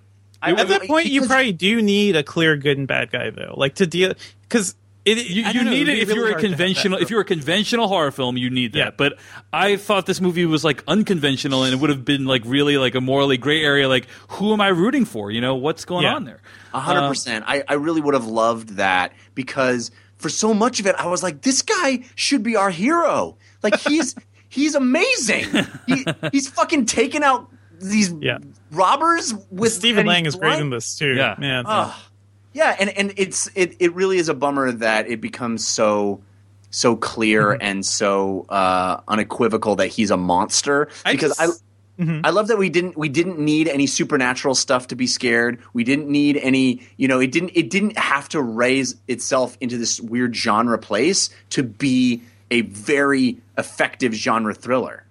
I- 0.42 0.52
At 0.52 0.68
that 0.68 0.82
I- 0.82 0.86
point, 0.86 1.06
you 1.06 1.26
probably 1.26 1.52
do 1.52 1.80
need 1.82 2.14
a 2.16 2.22
clear 2.22 2.56
good 2.56 2.76
and 2.78 2.86
bad 2.86 3.10
guy, 3.10 3.30
though, 3.30 3.54
like 3.56 3.76
to 3.76 3.86
deal 3.86 4.12
because 4.42 4.74
it. 5.04 5.18
You, 5.30 5.44
you 5.44 5.64
know, 5.64 5.70
need 5.70 5.82
it'd 5.82 5.88
it 5.88 5.94
be 5.94 6.00
if 6.02 6.08
really 6.08 6.18
you're 6.18 6.26
a 6.28 6.30
hard 6.32 6.42
to 6.42 6.48
have 6.48 6.58
that 6.58 6.64
conventional. 6.66 6.98
If 6.98 7.10
you're 7.10 7.20
a 7.20 7.24
conventional 7.24 7.88
horror 7.88 8.10
film, 8.10 8.36
you 8.36 8.50
need 8.50 8.72
that. 8.74 8.78
Yeah. 8.78 8.90
But 8.96 9.18
I 9.52 9.76
thought 9.76 10.04
this 10.06 10.20
movie 10.20 10.44
was 10.46 10.62
like 10.64 10.82
unconventional, 10.86 11.62
and 11.64 11.72
it 11.72 11.80
would 11.80 11.90
have 11.90 12.04
been 12.04 12.26
like 12.26 12.42
really 12.44 12.76
like 12.76 12.94
a 12.94 13.00
morally 13.00 13.38
gray 13.38 13.62
area. 13.64 13.88
Like, 13.88 14.08
who 14.28 14.52
am 14.52 14.60
I 14.60 14.68
rooting 14.68 15.04
for? 15.04 15.30
You 15.30 15.40
know, 15.40 15.54
what's 15.54 15.84
going 15.84 16.02
Yeah. 16.04 16.14
on 16.16 16.24
there? 16.24 16.40
A 16.74 16.80
hundred 16.80 17.08
percent. 17.08 17.44
Um, 17.46 17.50
I, 17.52 17.64
I 17.68 17.74
really 17.74 18.00
would 18.02 18.14
have 18.14 18.26
loved 18.26 18.76
that 18.76 19.12
because 19.34 19.90
for 20.16 20.28
so 20.28 20.52
much 20.52 20.80
of 20.80 20.86
it, 20.86 20.94
I 20.98 21.06
was 21.06 21.22
like, 21.22 21.40
this 21.42 21.62
guy 21.62 22.04
should 22.14 22.42
be 22.42 22.56
our 22.56 22.70
hero. 22.70 23.38
Like 23.62 23.78
he's 23.80 24.14
he's 24.56 24.74
amazing. 24.74 25.44
He, 25.86 26.04
he's 26.32 26.48
fucking 26.48 26.86
taking 26.86 27.22
out 27.22 27.48
these 27.80 28.12
Yeah. 28.20 28.38
robbers 28.72 29.32
with 29.50 29.72
Stephen 29.72 30.00
and 30.00 30.08
Lang 30.08 30.26
is 30.26 30.34
great 30.34 30.58
in 30.58 30.70
this 30.70 30.96
too. 30.98 31.14
Yeah. 31.14 31.36
man. 31.38 31.64
Ah. 31.66 32.08
Yeah, 32.52 32.74
and 32.80 32.88
and 32.90 33.12
it's 33.18 33.50
it, 33.54 33.76
it 33.80 33.94
really 33.94 34.16
is 34.16 34.28
a 34.30 34.34
bummer 34.34 34.72
that 34.72 35.08
it 35.08 35.20
becomes 35.20 35.66
so 35.66 36.22
so 36.70 36.96
clear 36.96 37.52
Mm-hmm. 37.52 37.62
and 37.62 37.86
so 37.86 38.46
uh, 38.48 39.00
unequivocal 39.06 39.76
that 39.76 39.88
he's 39.88 40.10
a 40.10 40.16
monster 40.16 40.88
I 41.04 41.12
because 41.12 41.38
I 41.38 41.46
just- 41.46 41.62
Mm-hmm. 41.98 42.26
I 42.26 42.28
love 42.30 42.48
that 42.48 42.58
we 42.58 42.68
didn't 42.68 42.94
we 42.98 43.08
didn't 43.08 43.38
need 43.38 43.68
any 43.68 43.86
supernatural 43.86 44.54
stuff 44.54 44.88
to 44.88 44.94
be 44.96 45.06
scared. 45.06 45.58
We 45.72 45.82
didn't 45.82 46.08
need 46.10 46.36
any, 46.36 46.82
you 46.98 47.08
know, 47.08 47.20
it 47.20 47.32
didn't 47.32 47.52
it 47.54 47.70
didn't 47.70 47.96
have 47.96 48.28
to 48.30 48.42
raise 48.42 48.96
itself 49.08 49.56
into 49.62 49.78
this 49.78 49.98
weird 49.98 50.36
genre 50.36 50.76
place 50.78 51.30
to 51.50 51.62
be 51.62 52.20
a 52.50 52.60
very 52.60 53.38
effective 53.58 54.12
genre 54.14 54.54
thriller. 54.54 55.04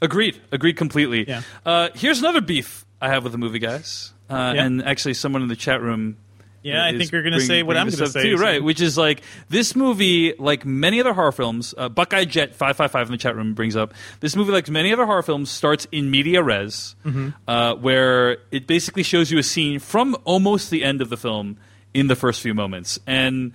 Agreed. 0.00 0.40
Agreed 0.52 0.76
completely. 0.76 1.26
Yeah. 1.28 1.42
Uh, 1.66 1.88
here's 1.94 2.20
another 2.20 2.40
beef 2.40 2.84
I 3.00 3.08
have 3.08 3.24
with 3.24 3.32
the 3.32 3.38
movie, 3.38 3.58
guys. 3.58 4.12
Uh, 4.30 4.52
Yeah. 4.54 4.64
And 4.64 4.84
actually, 4.84 5.14
someone 5.14 5.42
in 5.42 5.48
the 5.48 5.56
chat 5.56 5.80
room. 5.82 6.16
Yeah, 6.62 6.84
I 6.84 6.96
think 6.98 7.12
you're 7.12 7.22
going 7.22 7.34
to 7.34 7.40
say 7.40 7.62
what 7.62 7.76
I'm 7.76 7.86
this 7.86 7.94
going 7.98 8.10
to 8.10 8.18
up 8.18 8.22
say. 8.22 8.30
too, 8.30 8.36
so- 8.36 8.42
right? 8.42 8.62
Which 8.62 8.80
is 8.80 8.98
like 8.98 9.22
this 9.48 9.74
movie, 9.74 10.34
like 10.38 10.66
many 10.66 11.00
other 11.00 11.14
horror 11.14 11.32
films. 11.32 11.72
Uh, 11.78 11.88
Buckeye 11.88 12.24
Jet 12.24 12.54
five 12.54 12.76
five 12.76 12.90
five 12.90 13.06
in 13.06 13.12
the 13.12 13.16
chat 13.18 13.34
room 13.36 13.54
brings 13.54 13.74
up 13.74 13.94
this 14.20 14.36
movie, 14.36 14.52
like 14.52 14.68
many 14.68 14.92
other 14.92 15.06
horror 15.06 15.22
films, 15.22 15.50
starts 15.50 15.86
in 15.92 16.10
media 16.10 16.42
res, 16.42 16.94
Mm-hmm. 17.06 17.28
uh, 17.48 17.74
where 17.76 18.38
it 18.50 18.66
basically 18.66 19.02
shows 19.04 19.30
you 19.30 19.38
a 19.38 19.42
scene 19.42 19.78
from 19.78 20.16
almost 20.24 20.70
the 20.70 20.84
end 20.84 21.00
of 21.00 21.08
the 21.10 21.16
film 21.16 21.56
in 21.94 22.08
the 22.08 22.16
first 22.16 22.40
few 22.42 22.54
moments, 22.54 22.98
and. 23.06 23.52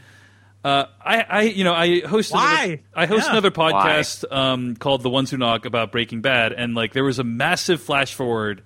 Uh, 0.64 0.86
I, 1.04 1.22
I, 1.30 1.42
you 1.42 1.64
know, 1.66 1.74
I 1.74 2.00
host 2.08 2.32
Why? 2.34 2.64
Another, 2.64 2.82
I 2.96 3.06
host 3.06 3.26
Yeah. 3.26 3.32
another 3.32 3.52
podcast 3.52 4.32
um, 4.32 4.76
called 4.78 5.04
The 5.04 5.10
Ones 5.10 5.30
Who 5.32 5.38
Knock 5.38 5.66
about 5.66 5.92
Breaking 5.92 6.22
Bad, 6.22 6.54
and 6.54 6.74
like 6.74 6.94
there 6.94 7.04
was 7.04 7.20
a 7.20 7.24
massive 7.24 7.82
flash 7.82 8.14
forward 8.14 8.62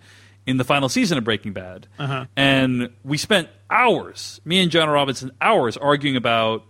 in 0.46 0.58
the 0.58 0.64
final 0.64 0.90
season 0.90 1.18
of 1.18 1.24
Breaking 1.24 1.54
Bad, 1.54 1.88
Uh-huh. 1.98 2.26
and 2.36 2.90
we 3.04 3.18
spent 3.18 3.50
hours, 3.70 4.40
me 4.46 4.60
and 4.62 4.70
Joanna 4.72 4.92
Robinson, 4.92 5.32
hours 5.42 5.76
arguing 5.76 6.16
about 6.16 6.64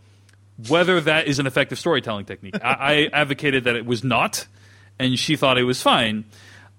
whether 0.70 1.00
that 1.02 1.28
is 1.28 1.38
an 1.40 1.46
effective 1.46 1.78
storytelling 1.78 2.26
technique. 2.26 2.56
I, 2.64 2.72
I 2.72 3.10
advocated 3.14 3.66
that 3.66 3.76
it 3.76 3.86
was 3.86 4.04
not, 4.04 4.48
and 4.98 5.20
she 5.20 5.36
thought 5.36 5.58
it 5.58 5.64
was 5.64 5.82
fine. 5.82 6.24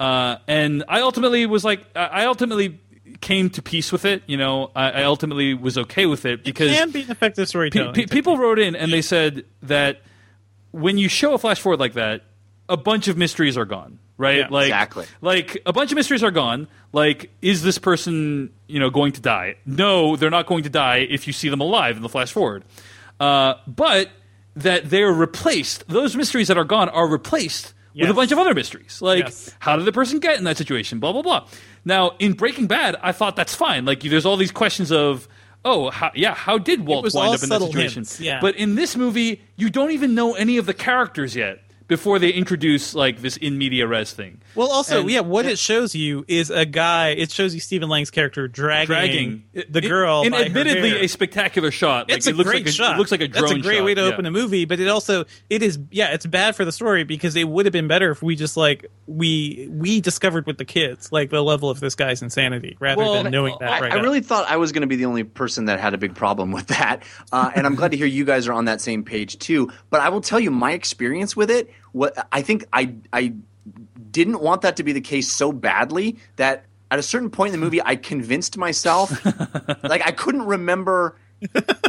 Uh, 0.00 0.36
and 0.48 0.84
I 0.88 1.00
ultimately 1.02 1.44
was 1.46 1.64
like, 1.64 1.84
I 1.94 2.06
I 2.22 2.26
ultimately 2.26 2.80
came 3.20 3.50
to 3.50 3.62
peace 3.62 3.90
with 3.92 4.04
it. 4.04 4.22
You 4.26 4.36
know, 4.36 4.70
I, 4.76 4.90
I 4.90 5.02
ultimately 5.04 5.54
was 5.54 5.76
okay 5.78 6.06
with 6.06 6.24
it 6.24 6.44
because 6.44 6.70
Can 6.70 6.90
be 6.90 7.02
an 7.02 7.10
effective 7.10 7.42
Pe- 7.44 7.48
storytelling. 7.48 7.94
pe- 7.94 8.06
people 8.06 8.36
wrote 8.36 8.58
in 8.58 8.74
and 8.76 8.92
they 8.92 9.02
said 9.02 9.44
that 9.62 10.00
when 10.70 10.98
you 10.98 11.08
show 11.08 11.34
a 11.34 11.38
flash 11.38 11.60
forward 11.60 11.80
like 11.80 11.94
that, 11.94 12.22
a 12.68 12.76
bunch 12.76 13.08
of 13.08 13.16
mysteries 13.16 13.56
are 13.56 13.64
gone, 13.64 13.98
right? 14.18 14.38
Yeah. 14.40 14.48
like 14.50 14.66
Exactly. 14.66 15.06
like 15.20 15.56
a 15.66 15.72
bunch 15.72 15.90
of 15.92 15.96
mysteries 15.96 16.22
are 16.22 16.30
gone. 16.30 16.68
Like, 16.92 17.30
is 17.42 17.62
this 17.62 17.78
person 17.78 18.50
you 18.66 18.78
know 18.80 18.90
going 18.90 19.12
to 19.12 19.20
die? 19.20 19.56
No, 19.66 20.16
they're 20.16 20.30
not 20.30 20.46
going 20.46 20.64
to 20.64 20.70
die 20.70 20.98
if 21.08 21.26
you 21.26 21.32
see 21.32 21.48
them 21.48 21.60
alive 21.60 21.96
in 21.96 22.02
the 22.02 22.08
flash 22.08 22.32
forward. 22.32 22.64
Uh, 23.20 23.54
but 23.66 24.10
that 24.56 24.90
they're 24.90 25.12
replaced. 25.12 25.86
Those 25.88 26.16
mysteries 26.16 26.48
that 26.48 26.58
are 26.58 26.64
gone 26.64 26.88
are 26.88 27.06
replaced 27.08 27.72
with 27.98 28.10
a 28.10 28.14
bunch 28.14 28.32
of 28.32 28.38
other 28.38 28.54
mysteries. 28.54 29.00
Like, 29.02 29.24
Yes. 29.24 29.54
how 29.58 29.76
did 29.76 29.84
the 29.84 29.92
person 29.92 30.18
get 30.20 30.38
in 30.38 30.44
that 30.44 30.56
situation? 30.56 30.98
Blah 31.00 31.12
blah 31.12 31.22
blah. 31.22 31.46
Now, 31.84 32.12
in 32.18 32.32
Breaking 32.34 32.66
Bad, 32.66 32.96
I 33.02 33.12
thought 33.12 33.36
that's 33.36 33.54
fine. 33.54 33.84
Like, 33.84 34.00
there's 34.00 34.26
all 34.26 34.36
these 34.36 34.52
questions 34.52 34.90
of, 34.92 35.28
oh, 35.64 35.90
how, 35.90 36.10
yeah, 36.14 36.34
how 36.34 36.58
did 36.58 36.86
Walt 36.86 37.12
wind 37.14 37.34
up 37.34 37.42
in 37.42 37.48
that 37.48 37.60
situation? 37.62 38.00
hints, 38.00 38.20
yeah. 38.20 38.40
But 38.40 38.56
in 38.56 38.74
this 38.74 38.96
movie, 38.96 39.42
you 39.56 39.70
don't 39.70 39.90
even 39.92 40.14
know 40.14 40.34
any 40.34 40.56
of 40.58 40.66
the 40.66 40.74
characters 40.74 41.34
yet 41.36 41.62
before 41.88 42.18
they 42.18 42.30
introduce 42.30 42.94
like 42.94 43.20
this 43.22 43.36
in 43.36 43.58
media 43.58 43.86
res 43.86 44.12
thing. 44.12 44.40
Well, 44.54 44.68
also, 44.70 45.00
And- 45.00 45.10
yeah, 45.10 45.20
what 45.20 45.46
it 45.46 45.58
shows 45.58 45.94
you 45.94 46.24
is 46.28 46.50
a 46.50 46.64
guy. 46.66 47.08
It 47.10 47.30
shows 47.32 47.54
you 47.54 47.60
Stephen 47.60 47.88
Lang's 47.88 48.10
character 48.10 48.46
dragging, 48.46 48.86
Dragging 48.86 49.42
the 49.70 49.78
It- 49.84 49.88
girl. 49.88 50.22
and 50.22 50.30
by 50.32 50.38
her 50.40 50.44
admittedly 50.44 50.90
hair. 50.90 50.98
a 51.04 51.08
spectacular 51.08 51.70
shot. 51.70 52.08
Like, 52.08 52.18
It's 52.18 52.26
it 52.26 52.34
a 52.34 52.36
looks 52.36 52.50
great 52.50 52.62
like 52.64 52.68
a, 52.68 52.72
shot. 52.72 52.94
It 52.94 52.98
looks 52.98 53.10
like 53.10 53.22
a 53.22 53.28
drone 53.28 53.42
That's 53.42 53.52
a 53.52 53.58
great 53.62 53.76
shot, 53.78 53.84
way 53.84 53.94
to 53.94 54.02
yeah. 54.02 54.06
open 54.08 54.26
a 54.26 54.30
movie, 54.30 54.64
but 54.66 54.78
it 54.80 54.88
also 54.88 55.24
it 55.50 55.62
is 55.62 55.78
yeah, 55.90 56.12
it's 56.12 56.26
bad 56.26 56.54
for 56.54 56.64
the 56.64 56.72
story 56.72 57.04
because 57.04 57.34
it 57.36 57.48
would 57.48 57.66
have 57.66 57.72
been 57.72 57.88
better 57.88 58.10
if 58.10 58.22
we 58.22 58.36
just 58.36 58.56
like 58.56 58.86
we 59.06 59.68
we 59.70 60.00
discovered 60.00 60.46
with 60.46 60.58
the 60.58 60.64
kids 60.64 61.10
like 61.10 61.30
the 61.30 61.42
level 61.42 61.70
of 61.70 61.80
this 61.80 61.94
guy's 61.94 62.20
insanity 62.22 62.76
rather 62.80 63.02
Well, 63.02 63.22
than 63.22 63.32
knowing 63.32 63.56
that 63.60 63.72
I, 63.72 63.80
right 63.80 63.92
I 63.92 63.96
now. 63.96 64.02
really 64.02 64.20
thought 64.20 64.46
I 64.48 64.56
was 64.58 64.72
going 64.72 64.82
to 64.82 64.86
be 64.86 64.96
the 64.96 65.06
only 65.06 65.24
person 65.24 65.64
that 65.66 65.80
had 65.80 65.94
a 65.94 65.98
big 65.98 66.14
problem 66.14 66.52
with 66.52 66.66
that, 66.66 67.02
uh, 67.32 67.50
and 67.54 67.66
I'm 67.66 67.74
glad 67.74 67.92
to 67.92 67.96
hear 67.96 68.06
you 68.06 68.24
guys 68.26 68.46
are 68.46 68.52
on 68.52 68.66
that 68.66 68.80
same 68.82 69.02
page 69.04 69.38
too. 69.38 69.72
But 69.88 70.02
I 70.02 70.10
will 70.10 70.20
tell 70.20 70.38
you 70.38 70.50
my 70.50 70.72
experience 70.72 71.34
with 71.34 71.50
it. 71.50 71.70
What 71.98 72.28
I 72.30 72.42
think 72.42 72.64
I 72.72 72.94
I 73.12 73.34
didn't 74.12 74.40
want 74.40 74.62
that 74.62 74.76
to 74.76 74.84
be 74.84 74.92
the 74.92 75.00
case 75.00 75.30
so 75.30 75.50
badly 75.50 76.16
that 76.36 76.64
at 76.92 77.00
a 77.00 77.02
certain 77.02 77.28
point 77.28 77.52
in 77.52 77.60
the 77.60 77.64
movie, 77.64 77.82
I 77.82 77.96
convinced 77.96 78.56
myself, 78.56 79.10
like 79.82 80.06
I 80.06 80.12
couldn't 80.12 80.46
remember 80.46 81.16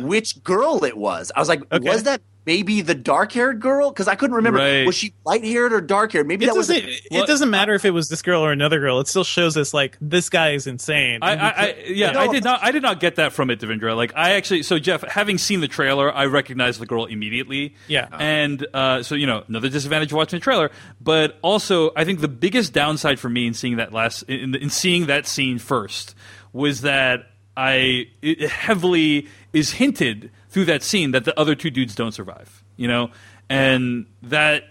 which 0.01 0.43
girl 0.43 0.83
it 0.83 0.97
was. 0.97 1.31
I 1.35 1.39
was 1.39 1.49
like, 1.49 1.61
Okay. 1.71 1.87
was 1.89 2.03
that 2.03 2.21
maybe 2.45 2.81
the 2.81 2.95
dark 2.95 3.31
haired 3.31 3.59
girl? 3.59 3.91
Because 3.91 4.07
I 4.07 4.15
couldn't 4.15 4.35
remember. 4.35 4.59
Right. 4.59 4.85
Was 4.85 4.95
she 4.95 5.13
light 5.25 5.43
haired 5.43 5.71
or 5.73 5.81
dark 5.81 6.13
haired? 6.13 6.27
Maybe 6.27 6.45
It 6.45 6.49
that 6.49 6.55
was. 6.55 6.67
doesn't. 6.67 6.83
it 6.87 7.27
doesn't 7.27 7.49
matter 7.49 7.73
if 7.73 7.85
it 7.85 7.91
was 7.91 8.09
this 8.09 8.21
girl 8.21 8.41
or 8.43 8.51
another 8.51 8.79
girl. 8.79 8.99
It 8.99 9.07
still 9.07 9.23
shows 9.23 9.55
us 9.57 9.73
like 9.73 9.97
this 10.01 10.29
guy 10.29 10.51
is 10.51 10.65
insane. 10.67 11.19
I, 11.21 11.35
I, 11.35 11.49
I 11.49 11.75
yeah, 11.87 12.11
No. 12.11 12.19
I 12.21 12.27
did 12.27 12.43
not. 12.43 12.63
I 12.63 12.71
did 12.71 12.81
not 12.81 12.99
get 12.99 13.15
that 13.17 13.33
from 13.33 13.49
it, 13.49 13.59
Devindra. 13.59 13.95
Like, 13.95 14.13
I 14.15 14.31
actually. 14.33 14.63
So, 14.63 14.79
Jeff, 14.79 15.03
having 15.03 15.37
seen 15.37 15.61
the 15.61 15.67
trailer, 15.67 16.13
I 16.13 16.25
recognized 16.25 16.79
the 16.79 16.85
girl 16.85 17.05
immediately. 17.05 17.75
Yeah. 17.87 18.07
and 18.19 18.65
uh, 18.73 19.03
so 19.03 19.15
you 19.15 19.27
know, 19.27 19.43
another 19.47 19.69
disadvantage 19.69 20.11
of 20.11 20.15
watching 20.17 20.39
the 20.39 20.43
trailer. 20.43 20.71
But 21.01 21.37
also, 21.41 21.91
I 21.95 22.03
think 22.05 22.21
the 22.21 22.27
biggest 22.27 22.73
downside 22.73 23.19
for 23.19 23.29
me 23.29 23.47
in 23.47 23.53
seeing 23.53 23.77
that 23.77 23.93
last 23.93 24.23
in, 24.23 24.55
in 24.55 24.69
seeing 24.69 25.05
that 25.07 25.27
scene 25.27 25.59
first 25.59 26.15
was 26.51 26.81
that 26.81 27.27
I 27.55 28.07
heavily 28.49 29.27
is 29.53 29.73
hinted 29.73 30.31
through 30.49 30.65
that 30.65 30.83
scene 30.83 31.11
that 31.11 31.25
the 31.25 31.37
other 31.39 31.55
two 31.55 31.69
dudes 31.69 31.95
don't 31.95 32.11
survive. 32.11 32.63
You 32.77 32.87
know, 32.87 33.11
and 33.49 34.05
that 34.23 34.63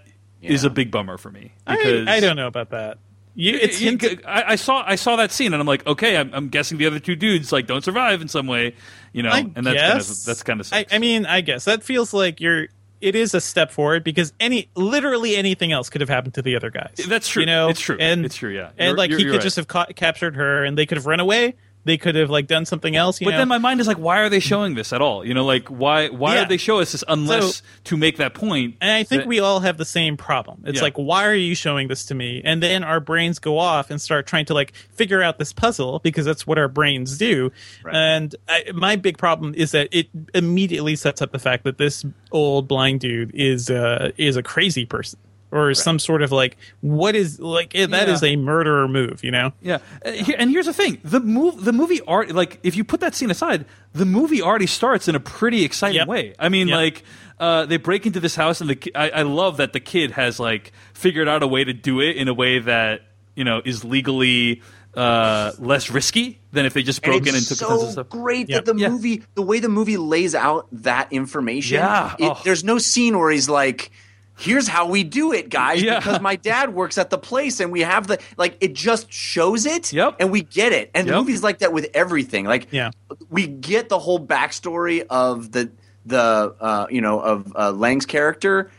is 0.42 0.62
Yeah. 0.64 0.68
a 0.68 0.70
big 0.70 0.90
bummer 0.90 1.18
for 1.18 1.30
me 1.30 1.52
because 1.66 2.06
I, 2.08 2.16
I 2.16 2.20
don't 2.20 2.36
know 2.36 2.46
about 2.46 2.70
that. 2.70 2.98
You, 3.34 3.54
it's 3.60 3.80
you- 3.80 3.90
hinted. 3.90 4.22
I, 4.26 4.42
I 4.52 4.56
saw 4.56 4.82
I 4.86 4.96
saw 4.96 5.16
that 5.16 5.30
scene 5.30 5.52
and 5.52 5.60
I'm 5.60 5.66
like, 5.66 5.86
okay, 5.86 6.16
I'm, 6.16 6.32
I'm 6.34 6.48
guessing 6.48 6.78
the 6.78 6.86
other 6.86 6.98
two 6.98 7.14
dudes 7.16 7.52
like 7.52 7.66
don't 7.66 7.84
survive 7.84 8.20
in 8.22 8.28
some 8.28 8.46
way, 8.46 8.74
you 9.12 9.22
know, 9.22 9.30
I 9.30 9.40
and 9.54 9.64
that's 9.66 9.74
guess. 9.74 9.90
kind 9.90 10.00
of 10.00 10.24
that's 10.24 10.42
kind 10.42 10.60
of 10.60 10.68
I, 10.72 10.86
I 10.90 10.98
mean, 10.98 11.26
I 11.26 11.40
guess 11.42 11.64
that 11.66 11.82
feels 11.82 12.12
like 12.14 12.40
you're. 12.40 12.68
It 13.00 13.14
is 13.14 13.32
a 13.32 13.40
step 13.40 13.70
forward 13.70 14.02
because 14.02 14.32
any, 14.40 14.70
literally 14.74 15.36
anything 15.36 15.70
else 15.70 15.88
could 15.88 16.00
have 16.00 16.10
happened 16.10 16.34
to 16.34 16.42
the 16.42 16.56
other 16.56 16.68
guys. 16.68 16.96
That's 17.06 17.28
true. 17.28 17.42
You 17.42 17.46
know, 17.46 17.68
It's 17.68 17.78
true. 17.78 17.96
And 18.00 18.24
It's 18.24 18.34
true, 18.34 18.50
yeah. 18.50 18.70
And 18.76 18.88
You're- 18.88 18.98
like 18.98 19.10
you're- 19.10 19.20
he 19.22 19.24
you're 19.26 19.34
could 19.34 19.38
right. 19.38 19.42
just 19.44 19.54
have 19.54 19.68
caught, 19.68 19.94
captured 19.94 20.34
her, 20.34 20.64
and 20.64 20.76
they 20.76 20.84
could 20.84 20.98
have 20.98 21.06
run 21.06 21.20
away. 21.20 21.54
They 21.84 21.96
could 21.96 22.16
have 22.16 22.28
like 22.28 22.46
done 22.46 22.66
something 22.66 22.96
else. 22.96 23.18
You 23.20 23.26
But 23.26 23.30
know? 23.32 23.38
then 23.38 23.48
my 23.48 23.56
mind 23.58 23.80
is 23.80 23.86
like, 23.86 23.96
why 23.98 24.18
are 24.18 24.28
they 24.28 24.40
showing 24.40 24.74
this 24.74 24.92
at 24.92 25.00
all? 25.00 25.24
You 25.24 25.32
know, 25.32 25.44
like 25.46 25.68
why 25.68 26.08
why 26.08 26.34
Yeah. 26.34 26.40
would 26.40 26.48
they 26.50 26.58
show 26.58 26.80
us 26.80 26.92
this 26.92 27.02
unless 27.08 27.56
So- 27.56 27.62
to 27.84 27.96
make 27.96 28.18
that 28.18 28.34
point? 28.34 28.74
And 28.82 28.90
I 28.90 29.04
think 29.04 29.22
that- 29.22 29.28
we 29.28 29.40
all 29.40 29.60
have 29.60 29.78
the 29.78 29.84
same 29.86 30.16
problem. 30.18 30.64
It's 30.66 30.76
Yeah. 30.78 30.82
like, 30.82 30.96
why 30.96 31.24
are 31.26 31.34
you 31.34 31.54
showing 31.54 31.88
this 31.88 32.04
to 32.06 32.14
me? 32.14 32.42
And 32.44 32.62
then 32.62 32.84
our 32.84 33.00
brains 33.00 33.38
go 33.38 33.58
off 33.58 33.90
and 33.90 34.00
start 34.02 34.26
trying 34.26 34.44
to 34.46 34.54
like 34.54 34.74
figure 34.94 35.22
out 35.22 35.38
this 35.38 35.52
puzzle 35.52 36.00
because 36.04 36.26
that's 36.26 36.46
what 36.46 36.58
our 36.58 36.68
brains 36.68 37.16
do. 37.16 37.50
And 37.90 38.34
I, 38.48 38.64
my 38.74 38.96
big 38.96 39.16
problem 39.16 39.54
is 39.56 39.70
that 39.70 39.88
it 39.90 40.08
immediately 40.34 40.94
sets 40.96 41.22
up 41.22 41.32
the 41.32 41.38
fact 41.38 41.64
that 41.64 41.78
this 41.78 42.04
old 42.32 42.68
blind 42.68 43.00
dude 43.00 43.30
is 43.34 43.70
uh, 43.70 44.10
is 44.18 44.36
a 44.36 44.42
crazy 44.42 44.84
person 44.84 45.18
or 45.50 45.72
some 45.74 45.98
sort 45.98 46.22
of 46.22 46.30
like 46.32 46.56
what 46.80 47.14
is 47.16 47.40
like 47.40 47.74
eh, 47.74 47.86
that 47.86 48.08
Yeah. 48.08 48.14
is 48.14 48.22
a 48.22 48.36
murderer 48.36 48.86
move, 48.88 49.22
you 49.24 49.30
know? 49.30 49.52
Yeah, 49.62 49.78
Uh, 50.04 50.10
and 50.38 50.50
here's 50.50 50.66
the 50.66 50.72
thing: 50.72 50.98
the 51.04 51.20
move, 51.20 51.64
the 51.64 51.72
movie 51.72 52.00
art, 52.06 52.30
like 52.32 52.58
if 52.62 52.76
you 52.76 52.84
put 52.84 53.00
that 53.00 53.14
scene 53.14 53.30
aside, 53.30 53.64
the 53.92 54.04
movie 54.04 54.42
already 54.42 54.66
starts 54.66 55.08
in 55.08 55.14
a 55.14 55.20
pretty 55.20 55.64
exciting 55.64 55.96
Yep. 55.96 56.08
way. 56.08 56.34
I 56.38 56.48
mean, 56.48 56.68
Yep. 56.68 56.76
like 56.76 57.02
uh, 57.40 57.66
they 57.66 57.76
break 57.76 58.04
into 58.04 58.18
this 58.20 58.34
house, 58.34 58.60
and 58.60 58.68
the 58.68 58.74
ki- 58.76 58.94
I, 58.94 59.10
I 59.10 59.22
love 59.22 59.58
that 59.58 59.72
the 59.72 59.80
kid 59.80 60.10
has 60.12 60.40
like 60.40 60.72
figured 60.92 61.28
out 61.28 61.42
a 61.42 61.46
way 61.46 61.62
to 61.64 61.72
do 61.72 62.00
it 62.00 62.16
in 62.16 62.26
a 62.28 62.34
way 62.34 62.58
that 62.58 63.02
you 63.36 63.44
know 63.44 63.62
is 63.64 63.84
legally 63.84 64.60
uh, 64.96 65.52
less 65.60 65.90
risky 65.90 66.40
than 66.50 66.66
if 66.66 66.74
they 66.74 66.82
just 66.82 67.02
broke 67.02 67.18
and 67.18 67.28
in 67.28 67.34
and 67.36 67.46
took 67.46 67.58
so 67.58 67.68
tons 67.68 67.82
of 67.84 67.90
stuff. 67.92 68.08
great 68.08 68.48
Yep. 68.48 68.64
that 68.64 68.72
the 68.74 68.80
Yeah. 68.80 68.88
movie, 68.88 69.22
the 69.36 69.42
way 69.42 69.60
the 69.60 69.68
movie 69.68 69.96
lays 69.96 70.34
out 70.34 70.66
that 70.72 71.12
information. 71.12 71.76
Yeah. 71.76 72.14
it- 72.18 72.24
Oh. 72.32 72.40
there's 72.42 72.64
no 72.64 72.78
scene 72.78 73.16
where 73.16 73.30
he's 73.30 73.48
like, 73.48 73.92
"Here's 74.38 74.66
how 74.68 74.88
we 74.88 75.04
do 75.04 75.32
it, 75.32 75.48
guys," 75.50 75.82
Yeah. 75.82 75.98
because 75.98 76.20
my 76.20 76.36
dad 76.36 76.72
works 76.74 76.96
at 76.98 77.10
the 77.10 77.18
place 77.18 77.60
and 77.60 77.70
we 77.72 77.80
have 77.80 78.06
the 78.06 78.18
like. 78.36 78.56
It 78.60 78.74
just 78.74 79.12
shows 79.12 79.66
it, 79.66 79.92
Yep. 79.92 80.16
and 80.20 80.30
we 80.30 80.42
get 80.42 80.72
it. 80.72 80.90
And 80.94 81.08
the 81.08 81.12
movie's 81.14 81.42
like 81.42 81.58
that 81.58 81.72
with 81.72 81.88
everything. 81.94 82.44
Like, 82.46 82.68
Yeah. 82.70 82.90
we 83.30 83.46
get 83.46 83.88
the 83.88 83.98
whole 83.98 84.18
backstory 84.24 85.04
of 85.10 85.52
the 85.52 85.70
the 86.06 86.54
uh, 86.60 86.86
you 86.90 87.00
know 87.00 87.20
of 87.20 87.52
uh, 87.56 87.72
Lang's 87.72 88.06
character. 88.06 88.70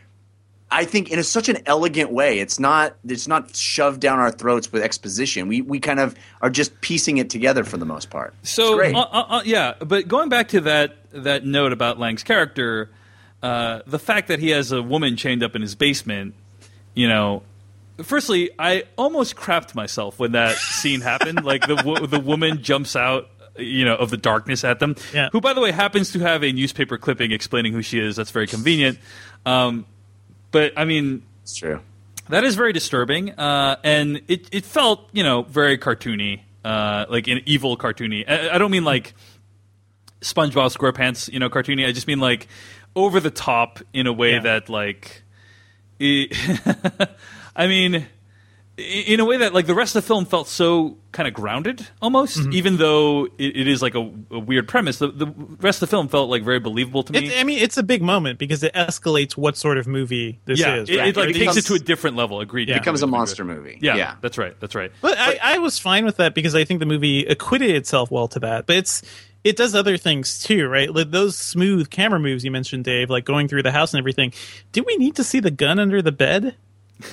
I 0.72 0.84
think 0.84 1.10
in 1.10 1.18
a, 1.18 1.24
such 1.24 1.48
an 1.48 1.58
elegant 1.66 2.12
way. 2.12 2.38
It's 2.38 2.60
not 2.60 2.94
it's 3.04 3.26
not 3.26 3.56
shoved 3.56 4.00
down 4.00 4.20
our 4.20 4.30
throats 4.30 4.70
with 4.70 4.82
exposition. 4.84 5.48
We 5.48 5.62
we 5.62 5.80
kind 5.80 5.98
of 5.98 6.14
are 6.40 6.48
just 6.50 6.80
piecing 6.80 7.18
it 7.18 7.28
together 7.28 7.64
for 7.64 7.76
the 7.76 7.84
most 7.84 8.08
part. 8.08 8.34
So 8.42 8.66
it's 8.68 8.74
great. 8.76 8.94
uh, 8.94 9.00
uh, 9.00 9.24
uh, 9.28 9.42
yeah, 9.44 9.74
but 9.80 10.06
going 10.06 10.28
back 10.28 10.48
to 10.50 10.60
that 10.62 10.96
that 11.10 11.44
note 11.44 11.72
about 11.72 11.98
Lang's 11.98 12.22
character, 12.22 12.88
uh, 13.42 13.80
the 13.86 13.98
fact 13.98 14.28
that 14.28 14.38
he 14.38 14.50
has 14.50 14.72
a 14.72 14.82
woman 14.82 15.16
chained 15.16 15.42
up 15.42 15.56
in 15.56 15.62
his 15.62 15.74
basement, 15.74 16.34
you 16.94 17.08
know. 17.08 17.42
Firstly, 18.02 18.50
I 18.58 18.84
almost 18.96 19.36
crapped 19.36 19.74
myself 19.74 20.18
when 20.18 20.32
that 20.32 20.56
scene 20.80 21.00
happened. 21.00 21.44
Like 21.44 21.66
the 21.66 21.82
wo- 21.84 22.06
the 22.06 22.20
woman 22.20 22.62
jumps 22.62 22.96
out, 22.96 23.28
you 23.58 23.84
know, 23.84 23.94
of 23.94 24.10
the 24.10 24.16
darkness 24.16 24.64
at 24.64 24.78
them. 24.78 24.96
Yeah. 25.12 25.28
Who, 25.32 25.40
by 25.40 25.52
the 25.52 25.60
way, 25.60 25.70
happens 25.70 26.12
to 26.12 26.18
have 26.20 26.42
a 26.42 26.52
newspaper 26.52 26.96
clipping 26.98 27.32
explaining 27.32 27.72
who 27.72 27.82
she 27.82 27.98
is. 27.98 28.16
That's 28.16 28.30
very 28.30 28.46
convenient. 28.46 28.98
Um, 29.44 29.86
but 30.50 30.72
I 30.76 30.84
mean, 30.84 31.22
it's 31.42 31.54
true. 31.56 31.80
that 32.28 32.44
is 32.44 32.54
very 32.54 32.72
disturbing, 32.72 33.30
uh, 33.32 33.76
and 33.84 34.22
it, 34.28 34.48
it 34.52 34.64
felt 34.64 35.08
you 35.12 35.22
know 35.22 35.42
very 35.42 35.78
cartoony, 35.78 36.40
uh, 36.64 37.06
like 37.08 37.28
an 37.28 37.40
evil 37.46 37.76
cartoony. 37.76 38.28
I, 38.28 38.54
I 38.54 38.58
don't 38.58 38.70
mean 38.70 38.84
like 38.84 39.14
SpongeBob 40.20 40.76
SquarePants, 40.76 41.32
you 41.32 41.38
know, 41.38 41.48
cartoony. 41.48 41.86
I 41.86 41.92
just 41.92 42.06
mean 42.06 42.20
like 42.20 42.48
over 42.96 43.20
the 43.20 43.30
top 43.30 43.80
in 43.92 44.06
a 44.06 44.12
way 44.12 44.32
Yeah. 44.32 44.40
that 44.40 44.68
like, 44.68 45.22
it, 45.98 46.36
I 47.56 47.66
mean, 47.66 48.06
in 48.78 49.20
a 49.20 49.24
way 49.26 49.36
that 49.38 49.52
like 49.52 49.66
the 49.66 49.74
rest 49.74 49.94
of 49.94 50.02
the 50.02 50.06
film 50.06 50.24
felt 50.24 50.48
so 50.48 50.96
kind 51.12 51.28
of 51.28 51.34
grounded 51.34 51.86
almost, 52.00 52.38
Mm-hmm. 52.38 52.52
even 52.54 52.76
though 52.78 53.26
it, 53.36 53.54
it 53.56 53.68
is 53.68 53.82
like 53.82 53.94
a, 53.94 53.98
a 54.30 54.38
weird 54.38 54.66
premise. 54.68 54.98
The, 54.98 55.08
the 55.08 55.26
rest 55.60 55.82
of 55.82 55.88
the 55.90 55.94
film 55.94 56.08
felt 56.08 56.30
like 56.30 56.42
very 56.42 56.60
believable 56.60 57.02
to 57.02 57.12
me. 57.12 57.26
It, 57.28 57.38
I 57.38 57.44
mean, 57.44 57.58
it's 57.58 57.76
a 57.76 57.82
big 57.82 58.00
moment 58.00 58.38
because 58.38 58.62
it 58.62 58.72
escalates 58.72 59.36
what 59.36 59.56
sort 59.58 59.76
of 59.76 59.86
movie 59.86 60.40
this 60.46 60.58
yeah, 60.60 60.76
is. 60.76 60.88
it, 60.88 60.96
right? 60.98 61.08
it 61.08 61.16
like 61.16 61.28
It 61.28 61.32
takes 61.34 61.38
becomes- 61.40 61.56
it 61.58 61.64
to 61.66 61.74
a 61.74 61.78
different 61.78 62.16
level. 62.16 62.40
Agreed. 62.40 62.68
Yeah. 62.70 62.76
It 62.76 62.78
becomes 62.80 63.02
a 63.02 63.04
Agreed. 63.04 63.18
monster 63.18 63.44
movie. 63.44 63.78
Yeah, 63.82 63.96
yeah. 63.96 64.14
that's 64.22 64.38
right. 64.38 64.58
That's 64.60 64.74
right. 64.74 64.90
But 65.02 65.18
I, 65.18 65.38
I 65.42 65.58
was 65.58 65.78
fine 65.78 66.06
with 66.06 66.16
that 66.16 66.34
because 66.34 66.54
I 66.54 66.64
think 66.64 66.80
the 66.80 66.86
movie 66.86 67.26
acquitted 67.26 67.70
itself 67.72 68.10
well 68.10 68.28
to 68.28 68.38
that. 68.40 68.66
But 68.66 68.76
it's 68.76 69.02
it 69.44 69.56
does 69.56 69.74
other 69.74 69.96
things 69.96 70.42
too, 70.42 70.68
right? 70.68 70.92
Like 70.92 71.10
those 71.10 71.36
smooth 71.36 71.90
camera 71.90 72.20
moves 72.20 72.44
you 72.44 72.50
mentioned, 72.50 72.84
Dave, 72.84 73.10
like 73.10 73.24
going 73.24 73.48
through 73.48 73.62
the 73.62 73.72
house 73.72 73.94
and 73.94 73.98
everything. 73.98 74.32
Do 74.72 74.82
we 74.82 74.96
need 74.96 75.16
to 75.16 75.24
see 75.24 75.40
the 75.40 75.50
gun 75.50 75.78
under 75.78 76.02
the 76.02 76.12
bed? 76.12 76.56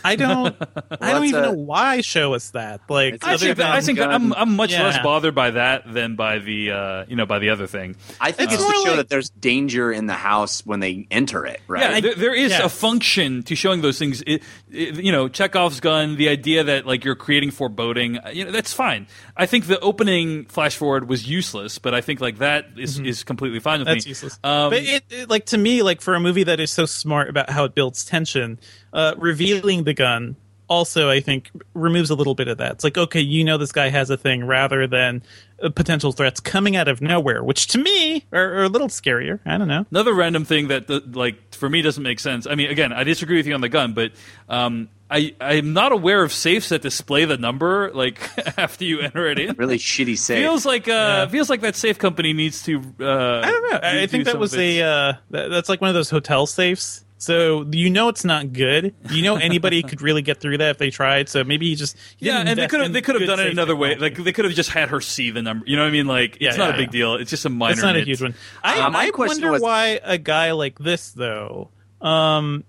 I 0.03 0.15
don't. 0.15 0.55
I 1.01 1.11
don't 1.13 1.25
even 1.25 1.43
a- 1.43 1.47
know 1.47 1.53
why 1.53 2.01
show 2.01 2.33
us 2.33 2.51
that. 2.51 2.81
Like, 2.89 3.23
I 3.25 3.37
think, 3.37 3.57
that, 3.57 3.71
I 3.71 3.81
think 3.81 3.99
I'm, 3.99 4.33
I'm 4.33 4.55
much 4.55 4.71
Yeah. 4.71 4.83
less 4.83 4.97
bothered 5.03 5.35
by 5.35 5.51
that 5.51 5.91
than 5.91 6.15
by 6.15 6.39
the 6.39 6.71
uh, 6.71 7.05
you 7.07 7.15
know 7.15 7.25
by 7.25 7.39
the 7.39 7.49
other 7.49 7.67
thing. 7.67 7.95
I 8.19 8.31
think 8.31 8.51
It's 8.51 8.61
it's, 8.61 8.71
to 8.71 8.77
show 8.83 8.89
like- 8.91 8.97
that 8.97 9.09
there's 9.09 9.29
danger 9.29 9.91
in 9.91 10.05
the 10.07 10.13
house 10.13 10.65
when 10.65 10.79
they 10.79 11.07
enter 11.11 11.45
it. 11.45 11.61
Right. 11.67 11.81
Yeah, 11.81 11.99
there, 12.01 12.15
there 12.15 12.33
is 12.35 12.51
yes. 12.51 12.63
a 12.63 12.69
function 12.69 13.43
to 13.43 13.55
showing 13.55 13.81
those 13.81 13.97
things. 13.99 14.21
It, 14.25 14.43
it- 14.71 14.95
you 15.03 15.11
know, 15.11 15.27
Chekhov's 15.27 15.79
gun, 15.79 16.15
the 16.17 16.29
idea 16.29 16.63
that 16.65 16.85
like 16.85 17.03
you're 17.05 17.15
creating 17.15 17.51
foreboding. 17.51 18.17
uh, 18.17 18.29
You 18.33 18.45
know, 18.45 18.51
that's 18.51 18.73
fine. 18.73 19.07
I 19.35 19.45
think 19.45 19.67
the 19.67 19.79
opening 19.79 20.45
flash 20.45 20.75
forward 20.75 21.07
was 21.09 21.27
useless, 21.27 21.77
but 21.79 21.93
I 21.93 22.01
think 22.01 22.21
like 22.21 22.39
that 22.39 22.65
is, 22.77 22.99
is 22.99 23.23
completely 23.23 23.59
fine 23.59 23.79
with 23.79 23.87
Mm-hmm. 23.87 23.93
That's 23.95 24.05
me. 24.05 24.09
useless. 24.09 24.39
Um, 24.43 24.69
but 24.71 24.83
it, 24.83 25.03
it, 25.09 25.29
like 25.29 25.45
to 25.47 25.57
me, 25.57 25.81
like 25.83 26.01
for 26.01 26.15
a 26.15 26.19
movie 26.19 26.43
that 26.43 26.59
is 26.59 26.71
so 26.71 26.85
smart 26.85 27.29
about 27.29 27.49
how 27.49 27.63
it 27.63 27.73
builds 27.75 28.03
tension, 28.03 28.59
uh, 28.93 29.15
revealing 29.17 29.83
the 29.83 29.93
gun 29.93 30.35
also 30.67 31.09
I 31.09 31.19
think 31.19 31.49
removes 31.73 32.09
a 32.09 32.15
little 32.15 32.35
bit 32.35 32.47
of 32.47 32.57
that. 32.57 32.73
It's 32.73 32.83
like 32.83 32.97
okay, 32.97 33.21
you 33.21 33.43
know 33.43 33.57
this 33.57 33.71
guy 33.71 33.89
has 33.89 34.09
a 34.09 34.17
thing, 34.17 34.45
rather 34.45 34.87
than 34.87 35.23
uh, 35.61 35.69
potential 35.69 36.11
threats 36.11 36.39
coming 36.39 36.75
out 36.75 36.87
of 36.87 37.01
nowhere, 37.01 37.43
which 37.43 37.67
to 37.67 37.77
me 37.77 38.25
are, 38.31 38.55
are 38.55 38.63
a 38.63 38.69
little 38.69 38.89
scarier. 38.89 39.39
I 39.45 39.57
don't 39.57 39.67
know. 39.67 39.85
Another 39.91 40.13
random 40.13 40.45
thing 40.45 40.67
that, 40.67 40.89
uh, 40.89 41.01
like, 41.11 41.55
for 41.55 41.69
me 41.69 41.81
doesn't 41.81 42.03
make 42.03 42.19
sense. 42.19 42.47
I 42.47 42.55
mean, 42.55 42.69
again, 42.69 42.93
I 42.93 43.03
disagree 43.03 43.37
with 43.37 43.47
you 43.47 43.53
on 43.53 43.61
the 43.61 43.69
gun, 43.69 43.93
but 43.93 44.11
um, 44.49 44.89
I 45.09 45.35
I'm 45.39 45.73
not 45.73 45.91
aware 45.91 46.23
of 46.23 46.33
safes 46.33 46.69
that 46.69 46.81
display 46.81 47.25
the 47.25 47.37
number 47.37 47.91
like 47.93 48.19
after 48.57 48.83
you 48.83 48.99
enter 48.99 49.27
it 49.27 49.39
in. 49.39 49.55
really 49.55 49.77
shitty 49.77 50.17
safe. 50.17 50.39
Feels 50.39 50.65
like 50.65 50.87
uh, 50.87 51.27
feels 51.27 51.49
like 51.49 51.61
that 51.61 51.75
safe 51.75 51.97
company 51.97 52.33
needs 52.33 52.63
to. 52.63 52.79
Uh, 52.99 53.41
I 53.43 53.51
don't 53.51 53.71
know. 53.71 53.79
I, 53.81 54.01
I 54.01 54.07
think 54.07 54.25
that 54.25 54.39
was 54.39 54.55
a 54.55 54.81
uh, 54.81 55.13
that, 55.31 55.49
that's 55.49 55.69
like 55.69 55.81
one 55.81 55.89
of 55.89 55.93
those 55.93 56.09
hotel 56.09 56.45
safes. 56.45 57.05
So 57.19 57.65
you 57.71 57.89
know 57.89 58.09
it's 58.09 58.23
not 58.23 58.53
good. 58.53 58.93
You 59.09 59.23
know 59.23 59.35
anybody 59.37 59.81
could 59.81 60.01
really 60.01 60.21
get 60.21 60.39
through 60.39 60.59
that 60.59 60.69
if 60.71 60.77
they 60.77 60.91
tried. 60.91 61.29
So 61.29 61.43
maybe 61.43 61.67
he 61.69 61.75
just 61.75 61.97
you 62.19 62.31
Yeah, 62.31 62.43
and 62.45 62.59
they 62.59 62.67
could 62.67 62.79
have 62.81 62.93
they 62.93 63.01
could 63.01 63.15
have 63.15 63.27
done 63.27 63.39
it 63.39 63.43
safe 63.43 63.51
another 63.53 63.75
way. 63.75 63.95
Like 63.95 64.17
they 64.17 64.31
could 64.31 64.45
have 64.45 64.53
just 64.53 64.69
had 64.69 64.89
her 64.89 65.01
see 65.01 65.31
the 65.31 65.41
number. 65.41 65.65
You 65.65 65.75
know 65.77 65.81
what 65.83 65.89
I 65.89 65.91
mean? 65.91 66.05
Like 66.07 66.37
Yeah, 66.39 66.49
it's 66.49 66.57
not 66.57 66.69
yeah, 66.69 66.75
a 66.75 66.77
big 66.77 66.87
yeah. 66.89 66.99
deal. 66.99 67.15
It's 67.15 67.29
just 67.31 67.45
a 67.45 67.49
minor. 67.49 67.73
It's 67.73 67.81
not 67.81 67.95
a 67.95 68.01
huge 68.01 68.21
one. 68.21 68.35
I, 68.63 68.79
Uh, 68.81 68.89
my 68.91 68.99
I 69.05 69.09
question 69.09 69.41
wonder 69.41 69.51
was- 69.53 69.61
why 69.61 69.99
a 70.03 70.17
guy 70.17 70.51
like 70.51 70.77
this 70.79 71.11
though. 71.11 71.69
Um, 72.01 72.63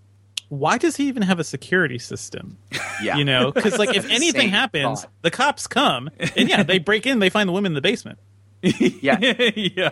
why 0.49 0.79
does 0.79 0.97
he 0.97 1.09
even 1.09 1.23
have 1.25 1.39
a 1.39 1.45
security 1.45 1.99
system? 1.99 2.57
yeah. 3.03 3.19
You 3.19 3.25
know, 3.27 3.53
because 3.53 3.79
like 3.79 3.95
if 3.95 4.05
anything 4.11 4.41
Same 4.43 4.51
happens, 4.51 5.03
thought. 5.03 5.11
the 5.21 5.31
cops 5.31 5.67
come 5.67 6.09
and 6.37 6.49
yeah, 6.49 6.63
they 6.63 6.79
break 6.79 7.07
in, 7.07 7.19
they 7.19 7.29
find 7.29 7.47
the 7.47 7.53
woman 7.53 7.73
in 7.73 7.75
the 7.75 7.83
basement. 7.83 8.19
Yeah. 8.63 9.19
yeah, 9.57 9.91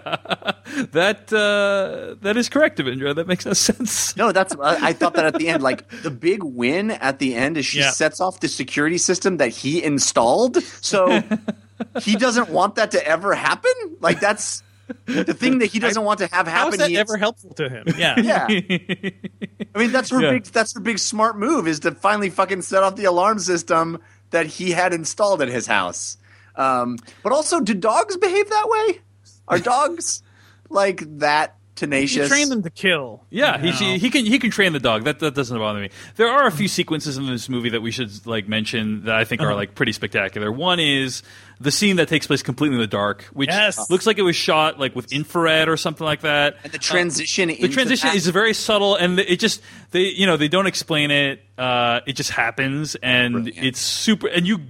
that 0.93 1.33
uh, 1.33 2.17
that 2.23 2.37
is 2.37 2.49
correct, 2.49 2.79
Avindra. 2.79 3.14
That 3.14 3.27
makes 3.29 3.47
no 3.47 3.53
sense. 3.53 4.17
No, 4.17 4.33
that's. 4.33 4.55
I 4.61 4.89
I 4.89 4.93
thought 4.93 5.14
that 5.14 5.25
at 5.25 5.35
the 5.39 5.49
end, 5.49 5.62
like 5.62 5.89
the 6.03 6.11
big 6.11 6.43
win 6.43 6.91
at 6.91 7.19
the 7.21 7.35
end 7.37 7.57
is 7.57 7.67
she 7.67 7.79
Yeah. 7.79 7.91
sets 7.91 8.21
off 8.21 8.41
the 8.41 8.49
security 8.49 8.99
system 8.99 9.37
that 9.37 9.51
he 9.51 9.83
installed. 9.83 10.62
So 10.83 11.23
he 12.03 12.17
doesn't 12.17 12.49
want 12.49 12.75
that 12.75 12.91
to 12.93 13.07
ever 13.07 13.35
happen. 13.35 13.71
Like 14.01 14.19
that's 14.21 14.62
the 15.05 15.35
thing 15.35 15.59
that 15.61 15.67
he 15.67 15.79
doesn't 15.79 16.03
want 16.03 16.19
to 16.21 16.27
have 16.33 16.47
happen. 16.49 16.73
is 16.75 16.79
that 16.79 16.93
ever 16.93 17.17
helpful 17.17 17.55
to 17.55 17.69
him? 17.69 17.85
Yeah. 17.97 18.19
Yeah. 18.19 18.47
I 18.49 19.79
mean, 19.79 19.93
that's 19.93 20.11
her 20.11 20.21
Yeah. 20.21 20.31
big. 20.33 20.45
That's 20.47 20.75
her 20.75 20.81
big 20.81 20.99
smart 20.99 21.39
move 21.39 21.69
is 21.69 21.81
to 21.81 21.93
finally 21.93 22.31
fucking 22.31 22.62
set 22.62 22.83
off 22.83 22.97
the 22.97 23.05
alarm 23.05 23.39
system 23.39 24.01
that 24.31 24.47
he 24.47 24.73
had 24.73 24.93
installed 24.93 25.41
at 25.43 25.49
his 25.49 25.67
house. 25.69 26.19
Um, 26.57 26.99
but 27.23 27.33
also, 27.33 27.61
do 27.61 27.75
dogs 27.75 28.17
behave 28.17 28.49
that 28.51 28.69
way? 28.69 29.01
Are 29.49 29.59
dogs 29.75 30.23
like 30.69 31.19
that 31.19 31.56
You 31.83 31.87
tenacious? 31.87 32.29
train 32.29 32.49
them 32.49 32.62
to 32.62 32.70
kill. 32.70 33.24
Yeah, 33.31 33.59
you 33.62 33.70
know? 33.70 33.77
he, 33.77 33.99
he 33.99 34.11
can 34.11 34.24
he 34.27 34.39
can 34.39 34.51
train 34.51 34.72
the 34.72 34.81
dog. 34.81 35.05
That 35.05 35.18
that 35.20 35.35
doesn't 35.35 35.57
bother 35.59 35.81
me. 35.81 35.91
There 36.16 36.29
are 36.29 36.47
a 36.47 36.51
few 36.53 36.68
sequences 36.68 37.16
in 37.18 37.27
this 37.27 37.49
movie 37.49 37.70
that 37.70 37.83
we 37.83 37.91
should 37.91 38.27
like 38.27 38.49
mention 38.49 39.05
that 39.05 39.14
I 39.14 39.24
think 39.24 39.41
Uh-huh. 39.43 39.51
are 39.51 39.55
like 39.55 39.74
pretty 39.74 39.93
spectacular. 39.93 40.51
One 40.51 40.81
is 40.81 41.22
the 41.59 41.70
scene 41.70 41.97
that 41.97 42.09
takes 42.09 42.27
place 42.27 42.43
completely 42.43 42.74
in 42.77 42.81
the 42.81 42.87
dark, 42.87 43.22
which 43.33 43.49
Yes. 43.49 43.89
looks 43.91 44.07
like 44.07 44.18
it 44.18 44.22
was 44.22 44.37
shot 44.37 44.79
like 44.79 44.95
with 44.95 45.11
infrared 45.12 45.68
or 45.68 45.77
something 45.79 46.05
like 46.05 46.20
that. 46.20 46.57
And 46.64 46.72
the 46.72 46.79
transition. 46.79 47.49
the 47.49 47.68
transition 47.68 48.11
is 48.14 48.27
very 48.29 48.53
subtle 48.55 48.95
and 48.97 49.18
it 49.18 49.39
just 49.39 49.61
they 49.91 50.01
you 50.11 50.27
know 50.27 50.37
they 50.37 50.49
don't 50.49 50.66
explain 50.66 51.11
it 51.11 51.43
uh, 51.59 52.01
it 52.07 52.12
just 52.16 52.31
happens 52.31 52.97
and 52.97 53.33
Brilliant. 53.33 53.66
it's 53.66 53.81
super 53.81 54.27
and 54.29 54.47
you 54.47 54.61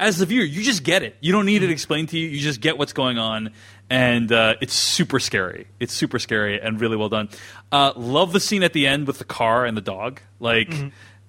as 0.00 0.18
the 0.18 0.26
viewer 0.26 0.44
you 0.44 0.62
just 0.62 0.82
get 0.82 1.04
it 1.04 1.16
you 1.20 1.30
don't 1.30 1.46
need 1.46 1.62
it 1.62 1.70
explained 1.70 2.08
to 2.08 2.18
you 2.18 2.26
you 2.28 2.40
just 2.40 2.60
get 2.60 2.76
what's 2.78 2.92
going 2.92 3.16
on 3.18 3.50
and 3.92 4.32
uh, 4.32 4.54
it's 4.62 4.72
super 4.72 5.20
scary. 5.20 5.66
It's 5.78 5.92
super 5.92 6.18
scary 6.18 6.58
and 6.58 6.80
really 6.80 6.96
well 6.96 7.10
done. 7.10 7.28
Uh, 7.70 7.92
love 7.94 8.32
the 8.32 8.40
scene 8.40 8.62
at 8.62 8.72
the 8.72 8.86
end 8.86 9.06
with 9.06 9.18
the 9.18 9.24
car 9.24 9.66
and 9.66 9.76
the 9.76 9.82
dog. 9.82 10.22
Like 10.40 10.72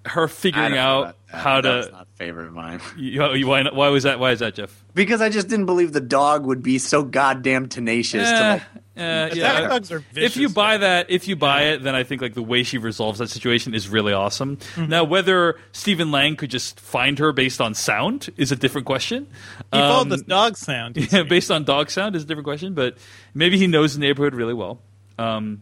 her 0.06 0.28
figuring 0.28 0.78
out 0.78 1.16
how 1.28 1.62
to. 1.62 1.68
That's 1.68 1.92
not 1.92 2.02
a 2.14 2.18
favorite 2.18 2.48
of 2.48 2.54
mine. 2.54 2.80
you, 2.98 3.34
you- 3.34 3.48
why, 3.48 3.64
why 3.72 3.90
was 3.90 4.04
that 4.04 4.20
why 4.20 4.32
is 4.32 4.40
that 4.40 4.54
Jeff 4.56 4.84
Because 4.94 5.22
I 5.22 5.30
just 5.30 5.48
didn't 5.48 5.66
believe 5.66 5.94
the 5.94 6.02
dog 6.02 6.46
would 6.46 6.62
be 6.62 6.78
so 6.78 7.04
goddamn 7.04 7.70
tenacious 7.70 8.30
to 8.30 8.36
Eh, 8.36 8.52
like. 8.52 8.62
eh, 8.98 9.30
yeah. 9.36 9.62
dogs 9.68 9.92
are 9.92 10.04
if 10.16 10.36
you 10.38 10.48
vicious, 10.48 10.54
buy 10.54 10.78
that, 10.78 11.10
if 11.10 11.28
you 11.28 11.36
buy 11.36 11.64
it, 11.70 11.84
then 11.84 11.96
I 11.96 12.04
think 12.04 12.22
like 12.22 12.34
the 12.36 12.44
way 12.44 12.64
she 12.64 12.78
resolves 12.78 13.20
that 13.20 13.30
situation 13.30 13.74
is 13.74 13.88
really 13.90 14.14
awesome. 14.14 14.58
Mm-hmm. 14.58 14.88
Now, 14.90 15.04
whether 15.06 15.58
Stephen 15.72 16.12
Lang 16.12 16.36
could 16.36 16.52
just 16.52 16.80
find 16.80 17.18
her 17.20 17.32
based 17.32 17.60
on 17.62 17.74
sound 17.74 18.30
is 18.38 18.52
a 18.52 18.56
different 18.56 18.86
question. 18.86 19.28
He 19.72 19.80
followed 19.80 20.02
Um, 20.02 20.10
the 20.10 20.18
dog 20.18 20.58
sound. 20.58 20.98
yeah, 21.12 21.24
based 21.24 21.50
on 21.50 21.64
dog 21.64 21.90
sound 21.90 22.16
is 22.16 22.24
a 22.24 22.26
different 22.26 22.46
question, 22.46 22.74
but 22.74 22.98
maybe 23.34 23.58
he 23.58 23.68
knows 23.68 23.94
the 23.96 24.00
neighborhood 24.00 24.36
really 24.36 24.54
well. 24.54 24.80
Um, 25.18 25.62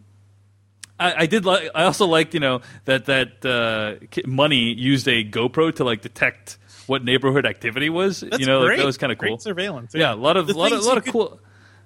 I, 1.02 1.22
I 1.22 1.26
did 1.26 1.46
like. 1.46 1.70
I 1.76 1.84
also 1.86 2.06
liked, 2.08 2.34
you 2.34 2.40
know, 2.40 2.62
that 2.86 3.06
that 3.06 3.46
uh, 3.46 3.96
money 4.28 4.74
used 4.74 5.08
a 5.08 5.24
GoPro 5.24 5.76
to 5.76 5.84
like 5.84 6.02
detect 6.02 6.58
what 6.88 7.04
neighborhood 7.04 7.46
activity 7.46 7.90
was. 7.90 8.22
That's 8.22 8.40
you 8.40 8.46
know, 8.46 8.62
like, 8.62 8.78
that 8.78 8.86
was 8.86 8.98
kind 8.98 9.12
of 9.12 9.18
Great 9.18 9.30
cool. 9.30 9.40
surveillance. 9.40 9.94
Yeah, 9.96 10.14
a 10.14 10.16
lot 10.16 10.38
of 10.38 10.48
The 10.48 10.54
lot 10.54 10.72
of 10.72 10.84
lot 10.84 10.98
of 10.98 11.04
could- 11.04 11.12
cool 11.14 11.40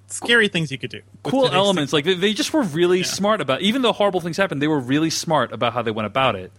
scary 0.08 0.46
things 0.46 0.70
you 0.70 0.78
could 0.78 0.90
do. 0.90 1.00
cool 1.24 1.48
elements. 1.48 1.92
Like 1.92 2.04
they, 2.04 2.14
they 2.14 2.32
just 2.32 2.52
were 2.52 2.62
really 2.62 3.02
smart 3.02 3.40
about. 3.40 3.62
Even 3.62 3.82
though 3.82 3.92
horrible 3.92 4.20
things 4.20 4.36
happened, 4.36 4.62
they 4.62 4.68
were 4.68 4.78
really 4.78 5.10
smart 5.10 5.52
about 5.52 5.72
how 5.72 5.82
they 5.82 5.90
went 5.90 6.06
about 6.06 6.36
it. 6.36 6.52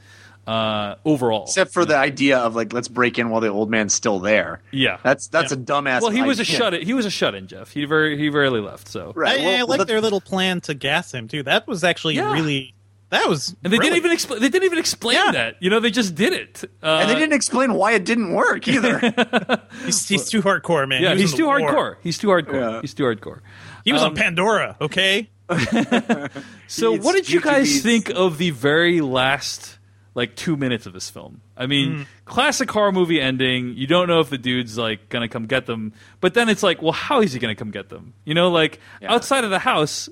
Uh, 0.48 0.96
overall, 1.04 1.44
Except 1.44 1.74
for 1.74 1.84
the 1.84 1.98
idea 1.98 2.38
of 2.40 2.56
like, 2.56 2.72
let's 2.72 2.88
break 2.88 3.20
in 3.20 3.30
while 3.30 3.42
the 3.42 3.50
old 3.50 3.70
man's 3.70 3.94
still 3.94 4.20
there. 4.20 4.62
yeah, 4.72 4.98
That's 5.04 5.28
that's 5.28 5.52
Yeah. 5.52 5.58
a 5.58 5.62
dumbass. 5.62 6.02
well, 6.02 6.10
he 6.12 6.22
was 6.22 6.40
a 6.40 6.44
idea. 6.44 6.56
shut. 6.58 6.74
He 6.84 6.94
was 6.94 7.06
a 7.06 7.10
shut 7.12 7.36
in. 7.36 7.48
Jeff. 7.48 7.72
He 7.72 7.84
very 7.86 8.18
he 8.18 8.30
rarely 8.30 8.62
left. 8.62 8.88
So 8.88 9.12
Right. 9.16 9.42
I, 9.42 9.44
well, 9.44 9.60
I 9.60 9.62
like 9.64 9.80
the- 9.80 9.86
their 9.86 10.00
little 10.02 10.22
plan 10.22 10.62
to 10.62 10.74
gas 10.74 11.14
him 11.14 11.28
too. 11.28 11.44
That 11.44 11.68
was 11.68 11.84
actually 11.84 12.16
Yeah. 12.16 12.32
really. 12.32 12.74
That 13.10 13.28
was. 13.30 13.56
and 13.64 13.72
they 13.72 13.78
brilliant. 13.78 13.84
didn't 13.84 13.98
even 13.98 14.12
explain. 14.12 14.40
they 14.42 14.50
didn't 14.50 14.66
even 14.66 14.80
explain 14.80 15.16
Yeah. 15.16 15.32
that. 15.32 15.56
You 15.62 15.70
know, 15.70 15.80
they 15.80 15.92
just 15.92 16.14
did 16.16 16.34
it. 16.34 16.64
Uh, 16.84 17.00
and 17.02 17.10
they 17.10 17.16
didn't 17.16 17.34
explain 17.34 17.74
why 17.74 17.94
it 17.94 18.04
didn't 18.06 18.34
work 18.34 18.68
either. 18.68 19.00
He's, 19.86 20.08
he's 20.10 20.30
too 20.30 20.42
hardcore, 20.42 20.88
man. 20.88 21.02
Yeah, 21.02 21.14
He 21.14 21.22
he's 21.22 21.34
too 21.34 21.46
hardcore. 21.46 21.96
He's 22.04 22.18
too 22.18 22.28
hardcore. 22.28 22.74
Yeah. 22.74 22.82
He's 22.82 22.94
too 22.94 23.04
hardcore. 23.04 23.40
He 23.86 23.94
was 23.94 24.02
Um, 24.02 24.10
on 24.12 24.16
Pandora. 24.16 24.76
Okay. 24.82 25.30
So, 26.68 26.92
He's 26.96 27.04
what 27.04 27.16
did 27.16 27.30
you 27.30 27.40
guys 27.40 27.82
think 27.82 28.10
of 28.10 28.38
the 28.38 28.50
very 28.50 29.00
last 29.00 29.78
like 30.18 30.36
two 30.36 30.58
minutes 30.58 30.86
of 30.86 30.92
this 30.92 31.10
film? 31.10 31.40
I 31.56 31.66
mean, 31.68 32.00
Hmm. 32.00 32.02
classic 32.26 32.70
horror 32.70 32.92
movie 32.92 33.22
ending. 33.22 33.74
You 33.78 33.88
don't 33.88 34.10
know 34.10 34.20
if 34.20 34.30
the 34.30 34.38
dude's 34.38 34.78
like 34.78 35.08
gonna 35.08 35.30
come 35.30 35.46
get 35.46 35.66
them, 35.68 35.94
but 36.20 36.34
then 36.34 36.50
it's 36.50 36.64
like, 36.64 36.82
well, 36.82 36.92
how 36.92 37.22
is 37.22 37.32
he 37.32 37.40
gonna 37.40 37.56
come 37.56 37.72
get 37.72 37.88
them? 37.88 38.14
You 38.26 38.34
know, 38.34 38.50
like 38.50 38.80
Yeah. 39.02 39.14
outside 39.14 39.46
of 39.46 39.50
the 39.52 39.60
house. 39.60 40.10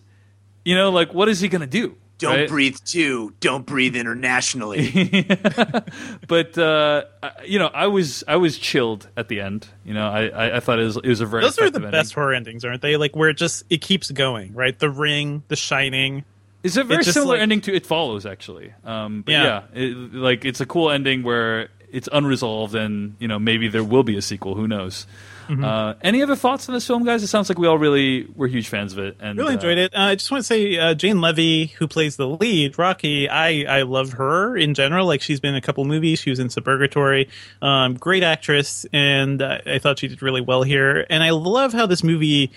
You 0.63 0.75
know, 0.75 0.89
like 0.91 1.13
what 1.13 1.27
is 1.27 1.41
he 1.41 1.47
gonna 1.49 1.67
do? 1.67 1.97
Don't 2.17 2.33
right? 2.39 2.47
breathe 2.47 2.77
too. 2.85 3.33
Don't 3.41 3.65
breathe 3.65 3.93
internationally. 3.97 5.27
But 6.27 6.57
uh, 6.57 7.03
you 7.45 7.59
know, 7.59 7.67
I 7.73 7.87
was 7.87 8.23
I 8.27 8.37
was 8.37 8.57
chilled 8.57 9.09
at 9.17 9.27
the 9.27 9.41
end. 9.41 9.67
You 9.83 9.93
know, 9.93 10.07
I 10.07 10.27
I, 10.27 10.55
I 10.57 10.59
thought 10.61 10.79
it 10.79 10.83
was 10.83 10.97
it 10.97 11.07
was 11.07 11.21
a 11.21 11.25
very 11.25 11.43
Those 11.43 11.59
are 11.59 11.69
the 11.69 11.75
ending. 11.77 11.91
best 11.91 12.13
horror 12.13 12.33
endings, 12.33 12.63
aren't 12.65 12.81
they? 12.81 12.95
Like 12.97 13.15
where 13.15 13.29
it 13.29 13.37
just 13.37 13.63
it 13.69 13.81
keeps 13.81 14.11
going, 14.11 14.53
right? 14.53 14.77
The 14.77 14.89
Ring, 14.89 15.43
The 15.49 15.55
Shining. 15.55 16.23
It's 16.65 16.77
a 16.77 16.83
very 16.83 17.03
just 17.03 17.13
similar 17.13 17.35
like- 17.35 17.41
ending 17.41 17.61
to 17.61 17.73
It 17.75 17.85
Follows, 17.85 18.25
actually. 18.25 18.73
Um, 18.83 19.21
but 19.21 19.31
yeah, 19.31 19.43
Yeah. 19.73 19.81
it, 19.81 20.13
like 20.13 20.45
it's 20.45 20.59
a 20.61 20.65
cool 20.65 20.89
ending 20.91 21.23
where 21.23 21.69
it's 21.91 22.09
unresolved, 22.11 22.75
and 22.75 23.15
you 23.19 23.27
know 23.27 23.39
maybe 23.39 23.67
there 23.69 23.83
will 23.83 24.03
be 24.03 24.17
a 24.17 24.21
sequel. 24.21 24.55
Who 24.55 24.67
knows? 24.67 25.05
Mm-hmm. 25.47 25.63
Uh, 25.63 25.93
any 26.01 26.23
other 26.23 26.35
thoughts 26.35 26.67
on 26.67 26.73
this 26.73 26.87
film, 26.87 27.05
guys? 27.05 27.21
It 27.21 27.27
sounds 27.27 27.49
like 27.49 27.59
we 27.59 27.67
all 27.67 27.77
really 27.77 28.25
were 28.35 28.47
huge 28.47 28.67
fans 28.67 28.93
of 28.93 28.99
it, 28.99 29.15
and 29.19 29.37
Really 29.37 29.53
enjoyed 29.53 29.77
it. 29.77 29.93
Uh, 29.95 29.99
I 30.01 30.15
just 30.15 30.31
want 30.31 30.41
to 30.43 30.45
say, 30.47 30.75
uh, 30.79 30.95
Jane 30.95 31.21
Levy, 31.21 31.67
who 31.67 31.87
plays 31.87 32.15
the 32.15 32.27
lead, 32.27 32.79
Rocky. 32.79 33.29
I 33.29 33.79
I 33.79 33.81
love 33.83 34.13
her 34.13 34.57
in 34.57 34.73
general. 34.73 35.05
Like 35.05 35.21
she's 35.21 35.39
been 35.39 35.51
in 35.51 35.57
a 35.57 35.61
couple 35.61 35.85
movies. 35.85 36.19
She 36.19 36.31
was 36.31 36.39
in 36.39 36.47
Suburgatory. 36.49 37.29
Um, 37.61 37.93
great 37.93 38.23
actress, 38.23 38.87
and 38.91 39.39
uh, 39.41 39.59
I 39.67 39.77
thought 39.77 39.99
she 39.99 40.07
did 40.07 40.23
really 40.23 40.41
well 40.41 40.63
here. 40.63 41.05
And 41.11 41.23
I 41.23 41.29
love 41.29 41.73
how 41.73 41.85
this 41.85 42.03
movie. 42.03 42.51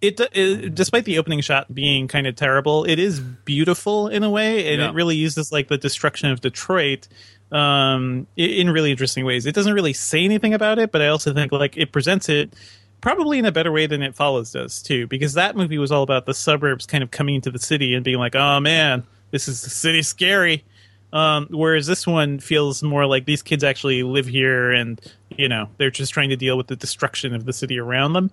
It, 0.00 0.20
it 0.32 0.74
despite 0.74 1.04
the 1.04 1.18
opening 1.18 1.40
shot 1.40 1.72
being 1.74 2.06
kind 2.08 2.26
of 2.26 2.36
terrible, 2.36 2.84
it 2.84 2.98
is 2.98 3.18
beautiful 3.20 4.08
in 4.08 4.22
a 4.22 4.30
way, 4.30 4.72
and 4.72 4.80
Yeah. 4.80 4.88
it 4.90 4.94
really 4.94 5.16
uses 5.16 5.50
like 5.50 5.68
the 5.68 5.78
destruction 5.78 6.30
of 6.30 6.40
Detroit 6.40 7.08
um, 7.50 8.26
in 8.36 8.70
really 8.70 8.90
interesting 8.90 9.24
ways. 9.24 9.46
It 9.46 9.54
doesn't 9.54 9.72
really 9.72 9.92
say 9.92 10.24
anything 10.24 10.54
about 10.54 10.78
it, 10.78 10.92
but 10.92 11.02
I 11.02 11.08
also 11.08 11.32
think 11.34 11.50
like 11.50 11.76
it 11.76 11.90
presents 11.92 12.28
it 12.28 12.54
probably 13.00 13.38
in 13.38 13.44
a 13.44 13.52
better 13.52 13.72
way 13.72 13.86
than 13.86 14.02
it 14.02 14.14
follows 14.14 14.52
does 14.52 14.82
too 14.82 15.06
because 15.06 15.34
that 15.34 15.56
movie 15.56 15.78
was 15.78 15.92
all 15.92 16.02
about 16.02 16.26
the 16.26 16.34
suburbs 16.34 16.84
kind 16.84 17.02
of 17.04 17.10
coming 17.12 17.36
into 17.36 17.48
the 17.50 17.58
city 17.58 17.94
and 17.94 18.04
being 18.04 18.18
like 18.18 18.34
oh 18.34 18.58
man 18.58 19.04
this 19.30 19.46
is 19.46 19.62
the 19.62 19.70
city 19.70 20.02
scary 20.02 20.64
um, 21.12 21.46
whereas 21.52 21.86
this 21.86 22.08
one 22.08 22.40
feels 22.40 22.82
more 22.82 23.06
like 23.06 23.24
these 23.24 23.40
kids 23.40 23.62
actually 23.62 24.02
live 24.02 24.26
here 24.26 24.72
and 24.72 25.00
you 25.30 25.48
know 25.48 25.68
they're 25.76 25.92
just 25.92 26.12
trying 26.12 26.28
to 26.28 26.34
deal 26.36 26.56
with 26.56 26.66
the 26.66 26.74
destruction 26.74 27.34
of 27.36 27.44
the 27.44 27.52
city 27.52 27.78
around 27.78 28.14
them 28.14 28.32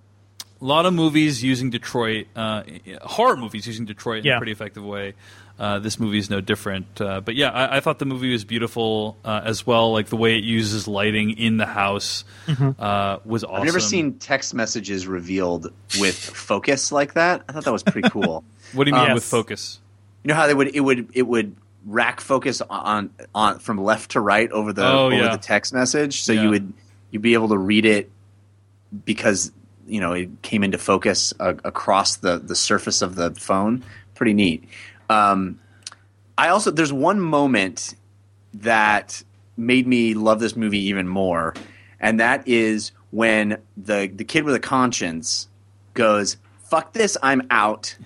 a 0.60 0.64
lot 0.64 0.86
of 0.86 0.94
movies 0.94 1.42
using 1.42 1.70
Detroit, 1.70 2.26
uh, 2.34 2.62
horror 3.02 3.36
movies 3.36 3.66
using 3.66 3.84
Detroit 3.84 4.24
in 4.24 4.32
a 4.32 4.38
pretty 4.38 4.52
effective 4.52 4.84
way. 4.84 5.14
Uh, 5.58 5.78
this 5.78 5.98
movie 5.98 6.18
is 6.18 6.28
no 6.28 6.42
different. 6.42 7.00
Uh, 7.00 7.20
but 7.22 7.34
yeah, 7.34 7.50
I, 7.50 7.78
I 7.78 7.80
thought 7.80 7.98
the 7.98 8.04
movie 8.04 8.30
was 8.30 8.44
beautiful 8.44 9.16
uh, 9.24 9.40
as 9.44 9.66
well. 9.66 9.92
Like 9.92 10.08
the 10.08 10.16
way 10.16 10.36
it 10.36 10.44
uses 10.44 10.86
lighting 10.86 11.30
in 11.38 11.56
the 11.56 11.64
house 11.64 12.24
uh, 12.46 13.18
was 13.24 13.42
awesome. 13.42 13.56
I've 13.56 13.64
never 13.64 13.80
seen 13.80 14.14
text 14.18 14.52
messages 14.52 15.06
revealed 15.06 15.72
with 15.98 16.14
focus 16.18 16.92
like 16.92 17.14
that. 17.14 17.42
I 17.48 17.52
thought 17.52 17.64
that 17.64 17.72
was 17.72 17.82
pretty 17.82 18.08
cool. 18.10 18.44
What 18.74 18.84
do 18.84 18.90
you 18.90 18.96
mean 18.96 19.04
Yes. 19.06 19.14
with 19.14 19.24
focus? 19.24 19.78
You 20.24 20.28
know 20.28 20.34
how 20.34 20.46
they 20.48 20.54
would 20.54 20.74
it 20.74 20.80
would 20.80 21.08
it 21.14 21.22
would 21.22 21.54
rack 21.86 22.20
focus 22.20 22.60
on 22.68 23.10
on 23.32 23.60
from 23.60 23.78
left 23.82 24.10
to 24.10 24.20
right 24.20 24.50
over 24.50 24.72
the 24.72 24.84
Oh, 24.84 25.06
over 25.06 25.14
yeah. 25.14 25.30
the 25.30 25.38
text 25.38 25.72
message, 25.72 26.22
so 26.22 26.32
Yeah. 26.32 26.42
you 26.42 26.50
would 26.50 26.72
you'd 27.12 27.22
be 27.22 27.34
able 27.34 27.48
to 27.50 27.56
read 27.58 27.86
it 27.86 28.10
because 29.04 29.52
you 29.86 30.00
know 30.00 30.12
it 30.12 30.42
came 30.42 30.62
into 30.64 30.78
focus 30.78 31.32
uh, 31.40 31.54
across 31.64 32.16
the 32.16 32.38
the 32.38 32.56
surface 32.56 33.02
of 33.02 33.14
the 33.14 33.30
phone. 33.34 33.84
Pretty 34.14 34.32
neat. 34.34 34.64
Um, 35.10 35.58
I 36.38 36.48
also 36.48 36.70
there's 36.70 36.92
one 36.92 37.20
moment 37.20 37.94
that 38.54 39.22
made 39.56 39.86
me 39.86 40.14
love 40.14 40.40
this 40.40 40.56
movie 40.56 40.80
even 40.88 41.08
more, 41.08 41.54
and 42.00 42.20
that 42.20 42.46
is 42.48 42.92
when 43.10 43.58
the 43.76 44.10
the 44.14 44.24
kid 44.24 44.44
with 44.44 44.54
a 44.54 44.60
conscience 44.60 45.48
goes, 45.94 46.36
"Fuck 46.70 46.92
this, 46.92 47.16
I'm 47.22 47.42
out." 47.50 47.96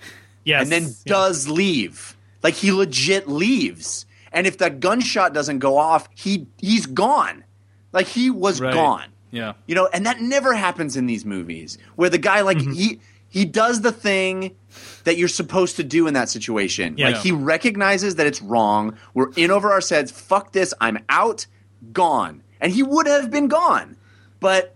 yes 0.43 0.63
and 0.63 0.71
then 0.71 0.91
does 1.05 1.47
leave. 1.47 2.15
Like 2.43 2.55
he 2.55 2.71
legit 2.71 3.27
leaves. 3.27 4.05
And 4.33 4.47
if 4.47 4.57
that 4.59 4.79
gunshot 4.79 5.33
doesn't 5.33 5.59
go 5.59 5.77
off, 5.77 6.07
he 6.15 6.47
he's 6.57 6.85
gone. 6.85 7.43
Like 7.91 8.07
he 8.07 8.29
was 8.29 8.59
Right. 8.61 8.73
gone. 8.73 9.09
Yeah. 9.31 9.53
You 9.65 9.75
know, 9.75 9.87
and 9.93 10.05
that 10.05 10.21
never 10.21 10.53
happens 10.53 10.95
in 10.97 11.05
these 11.05 11.25
movies 11.25 11.77
where 11.95 12.09
the 12.09 12.17
guy 12.17 12.41
like 12.41 12.57
Mm-hmm. 12.57 12.73
he 12.73 12.99
he 13.29 13.45
does 13.45 13.79
the 13.81 13.93
thing 13.93 14.55
that 15.05 15.17
you're 15.17 15.29
supposed 15.29 15.77
to 15.77 15.83
do 15.85 16.05
in 16.05 16.13
that 16.15 16.27
situation. 16.27 16.95
Yeah. 16.97 17.11
Like 17.11 17.17
he 17.21 17.31
recognizes 17.31 18.15
that 18.15 18.27
it's 18.27 18.41
wrong. 18.41 18.97
We're 19.13 19.31
in 19.37 19.51
over 19.51 19.71
our 19.71 19.79
heads. 19.79 20.11
Fuck 20.11 20.51
this. 20.51 20.73
I'm 20.81 20.99
out. 21.07 21.45
Gone. 21.93 22.43
And 22.59 22.73
he 22.73 22.83
would 22.83 23.07
have 23.07 23.31
been 23.31 23.47
gone. 23.47 23.95
But 24.41 24.75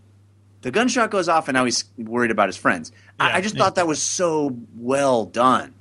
the 0.62 0.72
gunshot 0.72 1.12
goes 1.12 1.28
off, 1.28 1.48
and 1.50 1.54
now 1.56 1.66
he's 1.66 1.84
worried 1.98 2.32
about 2.32 2.48
his 2.48 2.56
friends. 2.58 2.92
I, 3.20 3.28
Yeah, 3.30 3.36
I 3.36 3.42
just 3.42 3.56
yeah. 3.56 3.64
thought 3.64 3.76
that 3.76 3.88
was 3.88 4.02
so 4.02 4.58
well 4.78 5.26
done. 5.26 5.74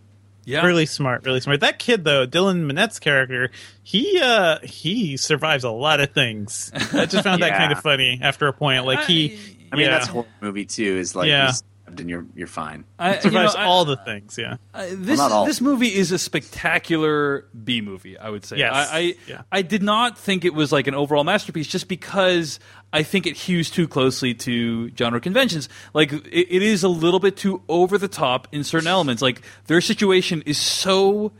Yeah. 0.46 0.64
Really 0.66 0.86
smart, 0.86 1.24
really 1.24 1.40
smart. 1.40 1.60
That 1.60 1.78
kid 1.78 2.04
though, 2.04 2.26
Dylan 2.26 2.70
Minnette's 2.70 2.98
character, 2.98 3.50
he 3.82 4.20
uh 4.22 4.58
he 4.62 5.16
survives 5.16 5.64
a 5.64 5.70
lot 5.70 6.00
of 6.00 6.12
things. 6.12 6.70
I 6.92 7.06
just 7.06 7.24
found 7.24 7.42
that 7.42 7.50
kind 7.58 7.72
of 7.72 7.80
funny 7.80 8.18
after 8.22 8.46
a 8.46 8.52
point. 8.52 8.84
Like 8.84 9.04
he 9.04 9.38
I 9.72 9.76
mean, 9.76 9.86
yeah, 9.86 9.92
that's 9.92 10.08
a 10.08 10.12
horror 10.12 10.26
movie 10.40 10.66
too. 10.66 10.96
Is 10.98 11.14
like 11.16 11.28
Yeah. 11.28 11.52
You're 11.86 12.00
and 12.00 12.10
you're 12.10 12.26
you're 12.34 12.46
fine. 12.46 12.84
I, 12.98 13.10
you 13.10 13.14
know, 13.16 13.20
survives 13.20 13.54
I- 13.54 13.64
all 13.64 13.84
the 13.84 13.96
things, 13.96 14.36
yeah. 14.38 14.56
Uh, 14.72 14.86
this 14.92 15.18
not 15.18 15.32
all. 15.32 15.46
this 15.46 15.60
movie 15.60 15.94
is 15.94 16.12
a 16.12 16.18
spectacular 16.18 17.46
B 17.64 17.80
movie. 17.80 18.18
I 18.18 18.30
would 18.30 18.44
say. 18.44 18.58
Yes. 18.58 18.72
I 18.90 18.98
I, 18.98 19.14
Yeah. 19.28 19.42
I 19.52 19.62
did 19.62 19.82
not 19.82 20.18
think 20.18 20.44
it 20.44 20.54
was 20.54 20.72
like 20.72 20.86
an 20.86 20.94
overall 20.94 21.24
masterpiece, 21.24 21.66
just 21.66 21.88
because 21.88 22.58
I 22.92 23.02
think 23.02 23.26
it 23.26 23.36
hews 23.36 23.70
too 23.70 23.86
closely 23.88 24.34
to 24.34 24.90
genre 24.96 25.20
conventions. 25.20 25.68
Like 25.92 26.12
it, 26.12 26.24
it 26.56 26.62
is 26.62 26.82
a 26.84 26.88
little 26.88 27.20
bit 27.20 27.36
too 27.36 27.62
over 27.68 27.98
the 27.98 28.08
top 28.08 28.48
in 28.52 28.64
certain 28.64 28.88
elements. 28.88 29.20
Like 29.22 29.42
their 29.66 29.80
situation 29.80 30.42
is 30.46 30.58
so 30.58 31.32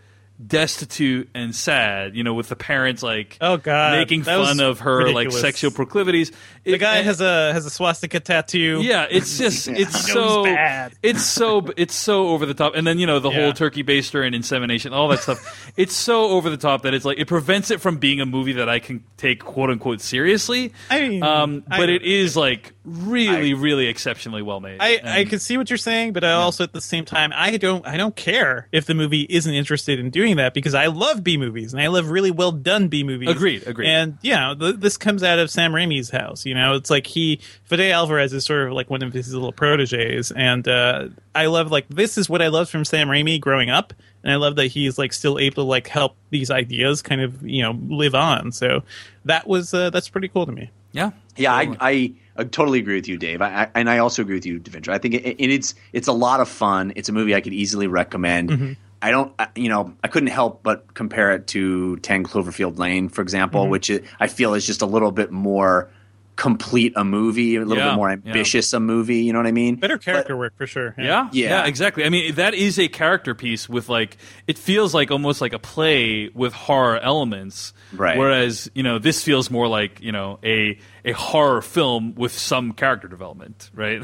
destitute 0.47 1.29
and 1.35 1.55
sad. 1.55 2.15
You 2.17 2.23
know, 2.23 2.35
with 2.35 2.49
the 2.49 2.57
parents 2.57 3.03
like 3.03 3.37
Oh, 3.41 3.57
God. 3.57 3.99
making 3.99 4.23
That 4.23 4.37
fun 4.45 4.61
of 4.61 4.81
her 4.81 5.11
like 5.13 5.33
sexual 5.33 5.71
proclivities. 5.71 6.31
The 6.65 6.75
It- 6.75 6.79
guy 6.79 6.97
and- 6.99 7.07
has 7.07 7.21
a 7.21 7.53
has 7.53 7.67
a 7.67 7.71
swastika 7.71 8.21
tattoo. 8.21 8.81
yeah, 8.83 9.07
it's 9.11 9.37
just 9.39 9.69
it's 9.69 10.11
so 10.13 10.45
bad. 10.45 10.93
it's 11.03 11.25
so 11.25 11.67
it's 11.77 11.95
so 11.95 12.29
over 12.29 12.47
the 12.47 12.55
top, 12.55 12.75
and 12.75 12.87
then 12.87 12.99
you 12.99 13.07
know 13.07 13.19
the 13.19 13.31
Yeah. 13.31 13.41
whole 13.43 13.53
turkey 13.53 13.83
baster 13.83 14.25
and 14.25 14.35
insemination, 14.35 14.93
all 14.93 15.09
that 15.09 15.21
stuff. 15.21 15.71
It's 15.77 15.95
so 15.95 16.27
over 16.29 16.51
the 16.51 16.57
top 16.57 16.83
that 16.83 16.95
it's 16.95 17.05
like 17.05 17.19
it 17.19 17.27
prevents 17.27 17.71
it 17.73 17.81
from 17.81 17.97
being 17.97 18.21
a 18.21 18.27
movie 18.27 18.53
that 18.53 18.69
I 18.69 18.79
can 18.79 19.03
take 19.17 19.43
quote 19.43 19.71
unquote 19.71 20.01
seriously. 20.01 20.73
I 20.89 21.01
mean, 21.09 21.23
um, 21.25 21.65
I- 21.69 21.79
but 21.79 21.89
it 21.89 22.03
is 22.03 22.37
like 22.37 22.74
really, 22.85 23.55
really 23.55 23.87
exceptionally 23.87 24.43
well 24.43 24.61
made. 24.61 24.79
I, 24.81 25.01
I 25.03 25.25
can 25.25 25.39
see 25.39 25.57
what 25.57 25.71
you're 25.71 25.77
saying, 25.77 26.13
but 26.13 26.23
I 26.23 26.33
also 26.33 26.65
at 26.65 26.73
the 26.73 26.81
same 26.81 27.05
time 27.05 27.33
I 27.35 27.57
don't 27.57 27.87
I 27.87 27.97
don't 27.97 28.15
care 28.15 28.69
if 28.73 28.87
the 28.87 28.95
movie 28.95 29.23
isn't 29.23 29.53
interested 29.53 29.99
in 29.99 30.11
doing 30.11 30.37
that 30.37 30.55
because 30.55 30.75
I 30.75 30.87
love 30.87 31.25
B 31.25 31.37
movies 31.37 31.73
and 31.73 31.81
I 31.81 31.87
love 31.87 32.11
really 32.11 32.31
well 32.31 32.53
done 32.53 32.89
B 32.89 33.03
movies. 33.03 33.31
Agreed, 33.31 33.67
agreed. 33.67 33.89
And 33.89 34.19
yeah, 34.23 34.55
th- 34.59 34.77
this 34.77 34.97
comes 34.97 35.23
out 35.23 35.39
of 35.39 35.51
Sam 35.51 35.73
Raimi's 35.73 36.11
house. 36.11 36.45
You 36.45 36.55
know, 36.55 36.75
it's 36.75 36.91
like 36.91 37.07
he 37.07 37.41
Fede 37.65 37.91
Alvarez 37.91 38.33
is 38.33 38.45
sort 38.45 38.69
of 38.69 38.75
like 38.75 38.91
one 38.91 39.03
of 39.03 39.13
his 39.13 39.33
little 39.33 39.53
proteges, 39.53 40.31
and 40.31 40.67
uh, 40.69 41.09
I 41.35 41.47
love 41.47 41.71
like 41.71 41.89
this 41.89 42.19
is 42.19 42.29
what 42.29 42.43
I 42.43 42.49
loved 42.49 42.71
from 42.71 42.85
Sam 42.85 43.09
Raimi 43.09 43.41
growing 43.41 43.71
up, 43.71 43.95
and 44.23 44.33
I 44.33 44.37
love 44.37 44.57
that 44.57 44.67
he's 44.67 44.99
like 44.99 45.13
still 45.13 45.39
able 45.39 45.57
to 45.57 45.63
like 45.63 45.89
help 45.89 46.17
these 46.31 46.51
ideas 46.51 47.03
kind 47.03 47.21
of 47.21 47.43
you 47.43 47.63
know 47.63 47.79
live 47.89 48.15
on. 48.15 48.53
So 48.53 48.83
that 49.25 49.47
was 49.47 49.73
uh, 49.73 49.91
that's 49.91 50.09
pretty 50.09 50.29
cool 50.29 50.47
to 50.47 50.53
me. 50.53 50.71
yeah, 50.93 51.11
Yeah, 51.37 51.55
I, 51.55 51.77
I, 51.81 52.13
I 52.37 52.45
totally 52.45 52.79
agree 52.81 52.97
with 52.97 53.09
you, 53.09 53.17
Dave. 53.17 53.41
I, 53.43 53.63
I, 53.65 53.69
and 53.75 53.89
I 53.89 53.99
also 53.99 54.23
agree 54.23 54.35
with 54.37 54.47
you, 54.47 54.59
Devindra. 54.61 54.93
I 54.93 54.99
think 54.99 55.15
it, 55.15 55.25
it, 55.39 55.51
it's 55.51 55.75
it's 55.93 56.09
a 56.09 56.13
lot 56.13 56.41
of 56.41 56.49
fun. 56.49 56.93
It's 56.97 57.09
a 57.09 57.13
movie 57.13 57.35
I 57.35 57.41
could 57.41 57.53
easily 57.55 57.87
recommend. 57.87 58.51
Mm-hmm. 58.51 58.73
I 59.03 59.11
don't, 59.11 59.33
I- 59.39 59.49
you 59.55 59.69
know, 59.69 59.95
I 60.03 60.09
couldn't 60.09 60.31
help 60.31 60.63
but 60.63 60.95
compare 60.95 61.33
it 61.33 61.47
to 61.49 61.97
Ten 61.99 62.25
Cloverfield 62.25 62.79
Lane, 62.79 63.09
for 63.09 63.21
example, 63.23 63.63
Mm-hmm. 63.63 63.71
which 63.71 63.91
it, 63.91 64.05
I 64.19 64.27
feel 64.29 64.55
is 64.55 64.67
just 64.67 64.83
a 64.83 64.87
little 64.87 65.13
bit 65.13 65.31
more 65.31 65.91
complete 66.37 66.93
a 66.97 67.05
movie, 67.05 67.55
a 67.55 67.61
little 67.65 67.77
Yeah, 67.77 67.91
bit 67.91 67.97
more 67.97 68.09
yeah. 68.11 68.15
ambitious 68.27 68.73
a 68.73 68.81
movie. 68.81 69.19
You 69.19 69.33
know 69.33 69.39
what 69.39 69.47
I 69.47 69.53
mean? 69.53 69.77
Better 69.77 69.99
character 69.99 70.37
work 70.37 70.55
for 70.57 70.67
sure. 70.67 70.93
Yeah, 70.99 71.29
Yeah. 71.33 71.65
exactly. 71.65 72.05
I 72.05 72.09
mean, 72.09 72.35
that 72.35 72.55
is 72.55 72.77
a 72.81 72.89
character 72.89 73.37
piece 73.37 73.69
with 73.69 73.89
like 73.89 74.17
it 74.49 74.59
feels 74.59 74.95
like 74.95 75.13
almost 75.13 75.41
like 75.41 75.53
a 75.53 75.61
play 75.61 76.31
with 76.35 76.53
horror 76.53 76.99
elements. 76.99 77.73
Right. 77.93 78.19
Whereas 78.19 78.69
you 78.75 78.83
know 78.83 78.99
this 78.99 79.23
feels 79.23 79.49
more 79.49 79.69
like 79.69 80.01
you 80.01 80.11
know 80.11 80.41
a 80.43 80.77
a 81.05 81.13
horror 81.13 81.61
film 81.61 82.15
with 82.15 82.33
some 82.33 82.73
character 82.73 83.09
development, 83.09 83.71
right? 83.75 84.03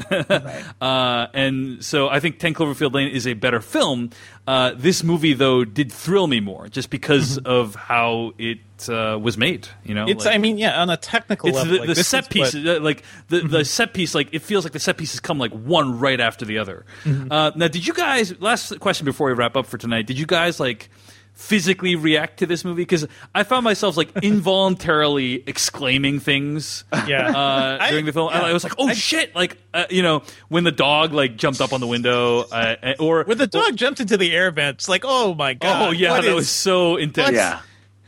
uh, 0.81 1.27
and 1.33 1.83
so 1.83 2.09
I 2.09 2.19
think 2.19 2.39
Ten 2.39 2.53
Cloverfield 2.53 2.93
Lane 2.93 3.09
is 3.09 3.25
a 3.27 3.33
better 3.33 3.59
film. 3.61 4.11
Uh, 4.47 4.73
this 4.75 5.03
movie 5.03 5.33
though 5.33 5.63
did 5.63 5.91
thrill 5.91 6.27
me 6.27 6.39
more 6.39 6.67
just 6.67 6.89
because 6.89 7.37
of 7.39 7.75
how 7.75 8.33
it 8.37 8.59
uh, 8.89 9.17
was 9.21 9.37
made. 9.37 9.67
You 9.83 9.93
know, 9.95 10.01
Mm-hmm. 10.01 10.09
It's 10.11 10.25
Like- 10.25 10.35
I 10.35 10.37
mean 10.39 10.57
yeah 10.57 10.81
on 10.81 10.89
a 10.89 10.97
technical 10.97 11.49
it's 11.49 11.55
level 11.57 11.73
the, 11.73 11.79
like, 11.79 11.87
the 11.87 12.03
set 12.03 12.23
is 12.23 12.27
pieces, 12.27 12.65
what- 12.65 12.77
uh, 12.77 12.79
like 12.81 13.03
the, 13.29 13.41
the 13.41 13.65
set 13.65 13.93
piece, 13.93 14.15
like 14.15 14.29
it 14.33 14.41
feels 14.41 14.63
like 14.65 14.73
the 14.73 14.79
set 14.79 14.97
pieces 14.97 15.19
come 15.19 15.37
like 15.37 15.51
one 15.51 15.99
right 15.99 16.19
after 16.19 16.45
the 16.45 16.57
other. 16.57 16.85
Mm-hmm. 17.03 17.31
Uh, 17.31 17.51
now, 17.55 17.67
did 17.67 17.85
you 17.85 17.93
guys? 17.93 18.39
Last 18.41 18.79
question 18.79 19.05
before 19.05 19.27
we 19.27 19.33
wrap 19.33 19.55
up 19.55 19.65
for 19.67 19.77
tonight. 19.77 20.07
Did 20.07 20.17
you 20.19 20.25
guys 20.25 20.59
like 20.59 20.89
physically 21.33 21.95
react 21.95 22.39
to 22.39 22.45
this 22.45 22.63
movie? 22.63 22.81
Because 22.83 23.07
I 23.33 23.43
found 23.43 23.63
myself 23.63 23.97
like 23.97 24.09
involuntarily 24.23 25.43
exclaiming 25.47 26.19
things. 26.19 26.83
Yeah. 27.07 27.29
uh, 27.35 27.77
I- 27.81 27.89
during 27.91 28.05
the 28.05 28.13
film, 28.13 28.29
yeah. 28.31 28.41
I 28.41 28.53
was 28.53 28.63
like, 28.63 28.73
"Oh 28.77 28.91
shit!" 28.93 29.35
Like 29.35 29.57
uh, 29.73 29.85
you 29.89 30.01
know, 30.01 30.23
when 30.49 30.63
the 30.63 30.71
dog 30.71 31.13
like 31.13 31.35
jumped 31.37 31.61
up 31.61 31.73
on 31.73 31.79
the 31.81 31.87
window, 31.87 32.41
uh, 32.51 32.93
or 32.99 33.23
when 33.23 33.37
the 33.37 33.47
dog 33.47 33.75
jumped 33.75 33.99
into 33.99 34.17
the 34.17 34.31
air 34.33 34.51
vents, 34.51 34.87
like, 34.87 35.03
oh 35.05 35.33
my 35.33 35.53
god! 35.53 35.89
Oh 35.89 35.91
yeah, 35.91 36.11
what 36.11 36.21
that 36.23 36.29
is- 36.29 36.35
was 36.35 36.49
so 36.49 36.95
intense. 36.97 37.31
Yeah. 37.31 37.61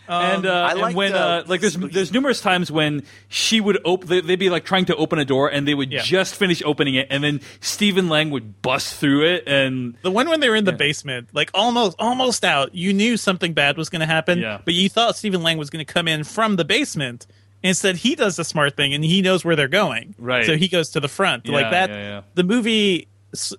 And 0.08 0.46
uh, 0.46 0.52
I 0.52 0.72
and 0.72 0.80
liked, 0.82 0.96
when 0.96 1.14
uh, 1.14 1.18
uh, 1.18 1.44
like 1.48 1.62
there's 1.62 1.76
there's 1.78 2.12
numerous 2.12 2.42
times 2.42 2.72
when 2.72 3.04
she 3.30 3.62
would 3.62 3.80
open 3.86 4.08
they, 4.10 4.22
they'd 4.22 4.36
be 4.40 4.50
like 4.50 4.66
trying 4.66 4.86
to 4.86 4.96
open 4.96 5.20
a 5.20 5.26
door 5.26 5.50
and 5.50 5.68
they 5.68 5.74
would 5.74 5.92
Yeah. 5.92 6.02
just 6.02 6.36
finish 6.36 6.62
opening 6.66 6.96
it 6.96 7.08
and 7.10 7.24
then 7.24 7.40
Stephen 7.62 8.10
Lang 8.10 8.30
would 8.32 8.62
bust 8.62 8.96
through 8.96 9.26
it 9.26 9.44
and 9.48 9.96
the 10.02 10.12
one 10.12 10.28
when 10.30 10.40
they 10.40 10.50
were 10.50 10.56
in 10.56 10.66
the 10.66 10.72
basement, 10.74 11.30
like 11.34 11.50
almost 11.54 11.96
almost 12.00 12.44
out. 12.44 12.76
You 12.76 12.94
knew 12.94 13.18
something 13.18 13.54
bad 13.54 13.78
was 13.78 13.90
going 13.90 14.02
to 14.02 14.06
happen, 14.06 14.40
Yeah. 14.40 14.60
but 14.66 14.74
you 14.74 14.90
thought 14.90 15.16
Stephen 15.16 15.42
Lang 15.44 15.58
was 15.58 15.70
going 15.70 15.86
to 15.86 15.92
come 15.94 16.08
in 16.08 16.24
from 16.24 16.56
the 16.58 16.66
basement. 16.66 17.26
Instead, 17.62 17.96
he 17.96 18.14
does 18.16 18.36
the 18.36 18.44
smart 18.44 18.76
thing 18.76 18.94
and 18.94 19.06
he 19.06 19.22
knows 19.22 19.46
where 19.46 19.56
they're 19.56 19.70
going. 19.70 20.16
Right. 20.20 20.46
So 20.46 20.58
he 20.58 20.68
goes 20.68 20.90
to 20.90 21.00
the 21.00 21.08
front. 21.08 21.46
Yeah, 21.46 21.54
like 21.54 21.72
that. 21.72 21.90
yeah, 21.90 21.96
yeah. 22.02 22.22
The 22.36 22.44
movie 22.44 23.08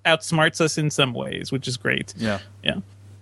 outsmarts 0.05 0.61
us 0.61 0.77
in 0.77 0.89
some 0.91 1.13
ways, 1.13 1.51
which 1.51 1.67
is 1.67 1.75
great. 1.77 2.13
yeah 2.17 2.39
Yeah. 2.63 2.75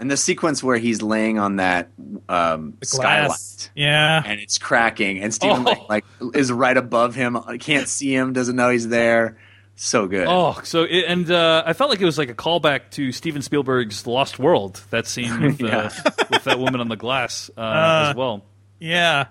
And 0.04 0.12
the 0.12 0.18
sequence 0.18 0.62
where 0.62 0.76
he's 0.76 1.02
laying 1.02 1.40
on 1.40 1.56
that 1.56 1.90
um, 2.28 2.78
skylight. 2.84 3.72
Yeah. 3.74 4.22
and 4.26 4.38
it's 4.42 4.58
cracking, 4.58 5.20
and 5.24 5.34
Stephen 5.34 5.62
Oh. 5.66 5.72
Lang, 5.72 5.86
like 5.88 6.06
is 6.34 6.52
right 6.52 6.76
above 6.76 7.16
him. 7.16 7.38
I 7.38 7.58
can't 7.58 7.88
see 7.88 8.14
him, 8.14 8.34
doesn't 8.34 8.58
know 8.58 8.70
he's 8.70 8.90
there. 8.90 9.38
So 9.78 10.08
good. 10.08 10.28
oh 10.28 10.60
so 10.66 10.84
it, 10.84 11.06
and 11.08 11.32
uh, 11.32 11.64
I 11.66 11.72
felt 11.72 11.90
like 11.90 12.02
it 12.02 12.06
was 12.06 12.18
like 12.18 12.30
a 12.30 12.36
callback 12.36 12.90
to 12.92 13.14
Steven 13.14 13.42
Spielberg's 13.42 14.06
Lost 14.06 14.40
World 14.40 14.82
that 14.90 15.08
scene 15.08 15.42
with, 15.42 15.62
uh, 15.64 15.66
Yeah. 15.66 15.90
with 16.30 16.44
that 16.44 16.60
woman 16.60 16.82
on 16.82 16.90
the 16.90 16.98
glass 16.98 17.50
uh, 17.58 18.10
as 18.10 18.16
well 18.16 18.44
Yeah. 18.80 19.28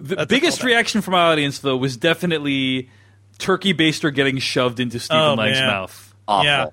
the 0.00 0.16
That's 0.16 0.28
biggest 0.30 0.64
reaction 0.64 1.02
from 1.02 1.12
our 1.14 1.30
audience 1.30 1.58
though 1.60 1.76
was 1.76 1.96
definitely 1.98 2.88
Turkey 3.38 3.74
Baster 3.74 4.12
getting 4.12 4.38
shoved 4.38 4.80
into 4.80 4.98
Stephen 4.98 5.22
Oh, 5.22 5.34
Lang's 5.34 5.58
man. 5.58 5.68
mouth 5.68 6.14
Awful. 6.26 6.46
Yeah. 6.46 6.66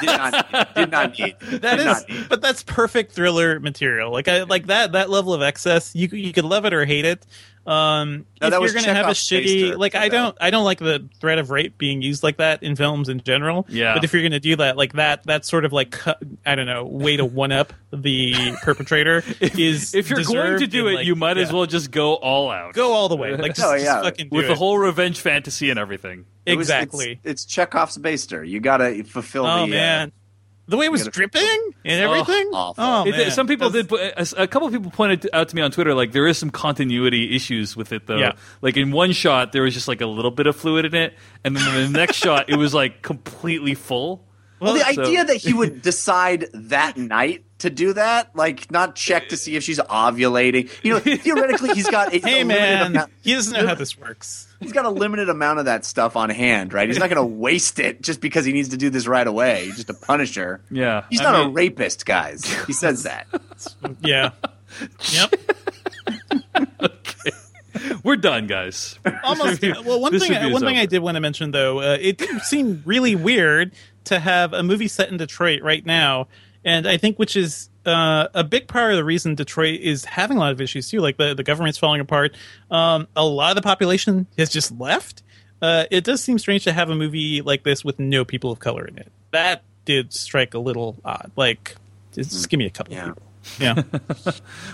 Did 0.00 0.06
not. 0.06 0.74
Did 0.74 0.90
not 0.90 1.18
need. 1.18 1.36
That 1.40 1.76
did 1.76 1.86
is, 1.86 2.08
need. 2.08 2.28
but 2.28 2.40
that's 2.40 2.62
perfect 2.62 3.12
thriller 3.12 3.60
material. 3.60 4.12
Like 4.12 4.28
I 4.28 4.44
like 4.44 4.66
that 4.66 4.92
that 4.92 5.10
level 5.10 5.34
of 5.34 5.42
excess. 5.42 5.94
You 5.94 6.08
you 6.08 6.32
could 6.32 6.44
love 6.44 6.64
it 6.64 6.72
or 6.72 6.84
hate 6.84 7.04
it. 7.04 7.26
Um, 7.66 8.24
No, 8.40 8.48
if 8.62 8.72
you're 8.72 8.80
gonna 8.82 8.94
have 8.94 9.08
a 9.08 9.10
shitty, 9.10 9.76
like 9.76 9.94
I 9.94 10.08
that- 10.08 10.10
don't 10.10 10.36
I 10.40 10.50
don't 10.50 10.64
like 10.64 10.78
the 10.78 11.06
threat 11.20 11.38
of 11.38 11.50
rape 11.50 11.76
being 11.76 12.00
used 12.00 12.22
like 12.22 12.38
that 12.38 12.62
in 12.62 12.76
films 12.76 13.08
in 13.10 13.20
general. 13.20 13.66
Yeah. 13.68 13.94
But 13.94 14.04
if 14.04 14.12
you're 14.12 14.22
gonna 14.22 14.40
do 14.40 14.56
that, 14.56 14.76
like 14.76 14.94
that, 14.94 15.22
that's 15.24 15.48
sort 15.50 15.64
of 15.66 15.72
like 15.72 15.90
cu- 15.90 16.12
I 16.46 16.54
don't 16.54 16.66
know, 16.66 16.84
way 16.84 17.16
to 17.18 17.24
one 17.26 17.52
up 17.52 17.72
the 17.92 18.56
perpetrator 18.62 19.22
is. 19.40 19.94
if 19.94 20.08
you're 20.08 20.22
going 20.22 20.58
to 20.60 20.66
do 20.66 20.86
and, 20.86 20.94
it 20.94 20.96
like, 20.98 21.06
you 21.06 21.14
might 21.14 21.36
as 21.36 21.52
well 21.52 21.66
just 21.66 21.90
go 21.90 22.14
all 22.14 22.50
out 22.50 22.72
go 22.74 22.92
all 22.92 23.08
the 23.08 23.16
way. 23.16 23.36
Like 23.36 23.54
just, 23.54 23.66
Oh, 23.66 23.72
just 23.74 23.84
yeah. 23.84 24.02
fucking 24.02 24.28
do 24.30 24.36
with 24.36 24.46
the 24.46 24.54
whole 24.54 24.78
revenge 24.78 25.20
fantasy 25.20 25.68
and 25.70 25.78
everything 25.78 26.24
It 26.46 26.56
was- 26.56 26.68
exactly. 26.68 27.20
it's, 27.24 27.44
it's 27.44 27.44
Chekhov's 27.44 27.98
Baster. 27.98 28.46
You 28.48 28.60
gotta 28.60 29.04
fulfill 29.04 29.44
oh 29.46 29.56
the. 29.58 29.62
uh, 29.64 29.66
man. 29.66 30.12
The 30.68 30.76
way 30.76 30.86
it 30.86 30.92
was 30.92 31.00
gotta- 31.02 31.10
dripping 31.12 31.72
and 31.84 32.04
oh, 32.04 32.12
everything. 32.12 32.50
awful. 32.52 32.84
Oh, 32.84 33.06
It- 33.06 33.12
man. 33.12 33.30
some 33.30 33.46
people 33.46 33.70
That's- 33.70 33.88
did. 34.18 34.38
A, 34.38 34.42
a 34.42 34.46
couple 34.46 34.68
of 34.68 34.74
people 34.74 34.90
pointed 34.90 35.28
out 35.32 35.48
to 35.48 35.56
me 35.56 35.62
on 35.62 35.70
Twitter 35.70 35.94
like 35.94 36.12
there 36.12 36.26
is 36.26 36.36
some 36.38 36.50
continuity 36.50 37.34
issues 37.34 37.74
with 37.76 37.92
it 37.92 38.06
though. 38.06 38.18
Yeah. 38.18 38.32
Like 38.60 38.76
in 38.76 38.90
one 38.92 39.12
shot 39.12 39.52
there 39.52 39.62
was 39.62 39.72
just 39.74 39.88
like 39.88 40.00
a 40.02 40.06
little 40.06 40.30
bit 40.30 40.46
of 40.46 40.54
fluid 40.56 40.84
in 40.84 40.94
it, 40.94 41.14
and 41.44 41.56
then 41.56 41.74
in 41.82 41.92
the 41.92 41.98
next 41.98 42.16
shot 42.22 42.48
it 42.50 42.56
was 42.56 42.74
like 42.74 43.02
completely 43.02 43.74
full. 43.74 44.24
Well, 44.60 44.74
the 44.74 44.80
So- 44.80 45.02
idea 45.02 45.24
that 45.24 45.36
he 45.36 45.54
would 45.54 45.82
decide 45.82 46.46
that 46.52 46.96
night 46.96 47.44
to 47.60 47.70
do 47.70 47.92
that, 47.92 48.34
like 48.36 48.70
not 48.70 48.94
check 48.96 49.28
to 49.30 49.36
see 49.36 49.54
if 49.56 49.62
she's 49.62 49.78
ovulating. 49.78 50.68
You 50.82 50.94
know, 50.94 50.98
theoretically, 50.98 51.70
he's 51.74 51.88
got 51.88 52.12
a, 52.12 52.18
Hey 52.24 52.44
man, 52.44 52.86
amount. 52.88 53.12
he 53.22 53.34
doesn't 53.34 53.52
know 53.52 53.66
how 53.66 53.74
this 53.74 53.96
works. 53.96 54.47
He's 54.60 54.72
got 54.72 54.84
a 54.84 54.90
limited 54.90 55.28
amount 55.28 55.60
of 55.60 55.66
that 55.66 55.84
stuff 55.84 56.16
on 56.16 56.30
hand, 56.30 56.72
right? 56.72 56.88
He's 56.88 56.98
not 56.98 57.10
going 57.10 57.16
to 57.28 57.34
waste 57.36 57.78
it 57.78 58.02
just 58.02 58.20
because 58.20 58.44
he 58.44 58.52
needs 58.52 58.70
to 58.70 58.76
do 58.76 58.90
this 58.90 59.06
right 59.06 59.26
away, 59.26 59.70
just 59.74 59.88
a 59.90 59.94
punisher. 59.94 60.60
Yeah, 60.70 61.04
He's 61.10 61.20
I 61.20 61.24
not 61.24 61.46
a 61.46 61.48
rapist, 61.48 62.04
guys. 62.06 62.44
He 62.66 62.72
says 62.72 63.04
that. 63.04 63.26
Yeah. 64.00 64.30
yep. 65.12 65.34
Okay. 66.80 67.30
We're 68.02 68.16
done, 68.16 68.46
guys. 68.46 68.98
Almost. 69.24 69.62
Well, 69.62 70.00
one 70.00 70.12
This 70.12 70.26
thing. 70.26 70.52
One 70.52 70.62
thing 70.62 70.78
I 70.78 70.86
did 70.86 71.00
want 71.00 71.16
to 71.16 71.20
mention 71.20 71.50
though, 71.50 71.80
uh, 71.80 71.96
it 72.00 72.18
did 72.18 72.40
seem 72.42 72.82
really 72.86 73.14
weird 73.14 73.72
to 74.04 74.18
have 74.18 74.52
a 74.52 74.62
movie 74.62 74.88
set 74.88 75.10
in 75.10 75.16
Detroit 75.16 75.62
right 75.62 75.84
now, 75.84 76.28
and 76.64 76.86
I 76.86 76.96
think 76.96 77.18
which 77.18 77.36
is. 77.36 77.68
Uh, 77.88 78.28
a 78.34 78.44
big 78.44 78.68
part 78.68 78.90
of 78.92 78.96
the 78.98 79.04
reason 79.04 79.34
Detroit 79.34 79.80
is 79.80 80.04
having 80.04 80.36
a 80.36 80.40
lot 80.40 80.52
of 80.52 80.60
issues 80.60 80.88
too, 80.90 81.00
like 81.00 81.16
the, 81.16 81.34
the 81.34 81.42
government's 81.42 81.78
falling 81.78 82.00
apart. 82.00 82.36
Um, 82.70 83.08
a 83.16 83.24
lot 83.24 83.50
of 83.50 83.56
the 83.56 83.62
population 83.62 84.26
has 84.36 84.50
just 84.50 84.70
left. 84.78 85.22
uh, 85.62 85.84
it 85.90 86.04
does 86.04 86.22
seem 86.22 86.38
strange 86.38 86.64
to 86.64 86.72
have 86.72 86.90
a 86.90 86.94
movie 86.94 87.40
like 87.42 87.62
this 87.64 87.84
with 87.84 87.98
no 87.98 88.24
people 88.24 88.50
of 88.52 88.58
color 88.60 88.84
in 88.86 88.98
it. 88.98 89.10
That 89.32 89.62
did 89.84 90.12
strike 90.12 90.54
a 90.54 90.58
little 90.58 90.96
odd. 91.04 91.32
Like, 91.34 91.74
just 92.14 92.48
give 92.48 92.58
me 92.58 92.66
a 92.66 92.70
couple 92.70 92.94
Yeah. 92.94 93.08
of 93.10 93.16
people. 93.16 93.22
Yeah, 93.58 93.82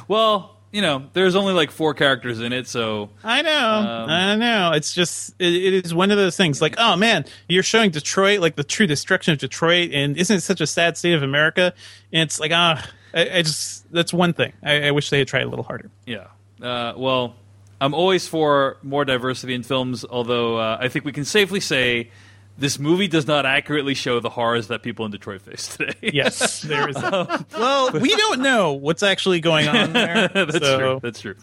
Well, 0.08 0.56
you 0.72 0.82
know, 0.82 1.04
there's 1.12 1.36
only 1.36 1.52
like 1.52 1.70
four 1.70 1.94
characters 1.94 2.40
in 2.40 2.52
it, 2.52 2.66
so 2.66 3.10
I 3.22 3.42
know. 3.42 3.68
Um, 3.78 4.10
I 4.10 4.34
know. 4.34 4.72
It's 4.72 4.92
just 4.92 5.34
it, 5.38 5.54
it 5.54 5.84
is 5.86 5.94
one 5.94 6.10
of 6.10 6.16
those 6.16 6.36
things. 6.36 6.60
Like, 6.60 6.74
oh 6.78 6.96
man, 6.96 7.24
you're 7.48 7.62
showing 7.62 7.90
Detroit, 7.92 8.40
like 8.40 8.56
the 8.56 8.64
true 8.64 8.86
destruction 8.88 9.32
of 9.32 9.38
Detroit, 9.38 9.90
and 9.92 10.16
isn't 10.16 10.38
it 10.38 10.40
such 10.40 10.60
a 10.60 10.66
sad 10.66 10.96
state 10.96 11.14
of 11.14 11.22
America? 11.22 11.72
And 12.12 12.22
it's 12.22 12.40
like, 12.40 12.50
ah, 12.52 12.84
I, 13.14 13.38
I 13.38 13.42
just 13.42 13.90
that's 13.92 14.12
one 14.12 14.32
thing. 14.32 14.52
I, 14.62 14.88
I 14.88 14.90
wish 14.90 15.10
they 15.10 15.18
had 15.18 15.28
tried 15.28 15.42
a 15.44 15.48
little 15.48 15.64
harder. 15.64 15.90
yeah. 16.06 16.26
Uh, 16.62 16.94
well, 16.96 17.34
I'm 17.80 17.92
always 17.94 18.26
for 18.28 18.78
more 18.82 19.04
diversity 19.04 19.54
in 19.54 19.62
films, 19.62 20.04
although 20.08 20.56
uh, 20.58 20.78
I 20.80 20.88
think 20.88 21.04
we 21.04 21.12
can 21.12 21.24
safely 21.24 21.60
say 21.60 22.10
this 22.56 22.78
movie 22.78 23.08
does 23.08 23.26
not 23.26 23.44
accurately 23.44 23.94
show 23.94 24.20
the 24.20 24.30
horrors 24.30 24.68
that 24.68 24.82
people 24.82 25.04
in 25.04 25.10
Detroit 25.10 25.42
face 25.42 25.76
today. 25.76 26.10
Yes, 26.12 26.62
there 26.62 26.88
is. 26.88 26.96
A, 27.02 27.44
well, 27.58 27.90
we 27.90 28.14
don't 28.14 28.40
know 28.40 28.72
what's 28.74 29.02
actually 29.02 29.40
going 29.40 29.66
on 29.68 29.92
there. 29.92 30.28
that's 30.28 30.58
so- 30.58 30.78
true. 30.78 31.00
That's 31.02 31.20
true. 31.20 31.34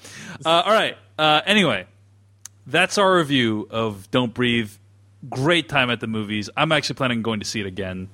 Uh, 0.45 0.49
all 0.65 0.71
right. 0.73 0.97
Uh, 1.19 1.41
anyway, 1.45 1.85
that's 2.65 2.97
our 2.97 3.17
review 3.17 3.67
of 3.69 4.09
Don't 4.11 4.33
Breathe. 4.33 4.71
Great 5.29 5.69
time 5.69 5.89
at 5.91 5.99
the 5.99 6.07
movies. 6.07 6.49
I'm 6.57 6.71
actually 6.71 6.95
planning 6.95 7.19
on 7.19 7.23
going 7.23 7.41
to 7.41 7.45
see 7.45 7.59
it 7.59 7.67
again 7.67 8.09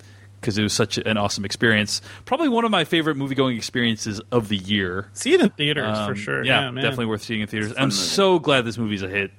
because 0.48 0.58
it 0.58 0.64
was 0.64 0.72
such 0.72 0.98
an 0.98 1.18
awesome 1.18 1.44
experience. 1.44 2.02
Probably 2.24 2.48
one 2.48 2.64
of 2.64 2.72
my 2.72 2.86
favorite 2.86 3.18
movie 3.18 3.36
going 3.36 3.58
experiences 3.58 4.22
of 4.32 4.48
the 4.48 4.56
year. 4.56 5.10
See 5.12 5.34
it 5.34 5.42
in 5.42 5.50
theaters 5.50 5.98
for 5.98 6.12
Um, 6.12 6.16
sure. 6.16 6.46
Yeah, 6.46 6.62
Yeah, 6.62 6.72
man. 6.72 6.84
definitely 6.84 7.08
worth 7.08 7.22
seeing 7.24 7.42
in 7.42 7.48
theaters. 7.48 7.74
I'm 7.78 7.92
so 7.92 8.40
glad 8.40 8.64
this 8.64 8.78
movie's 8.78 9.04
a 9.04 9.10
hit 9.10 9.32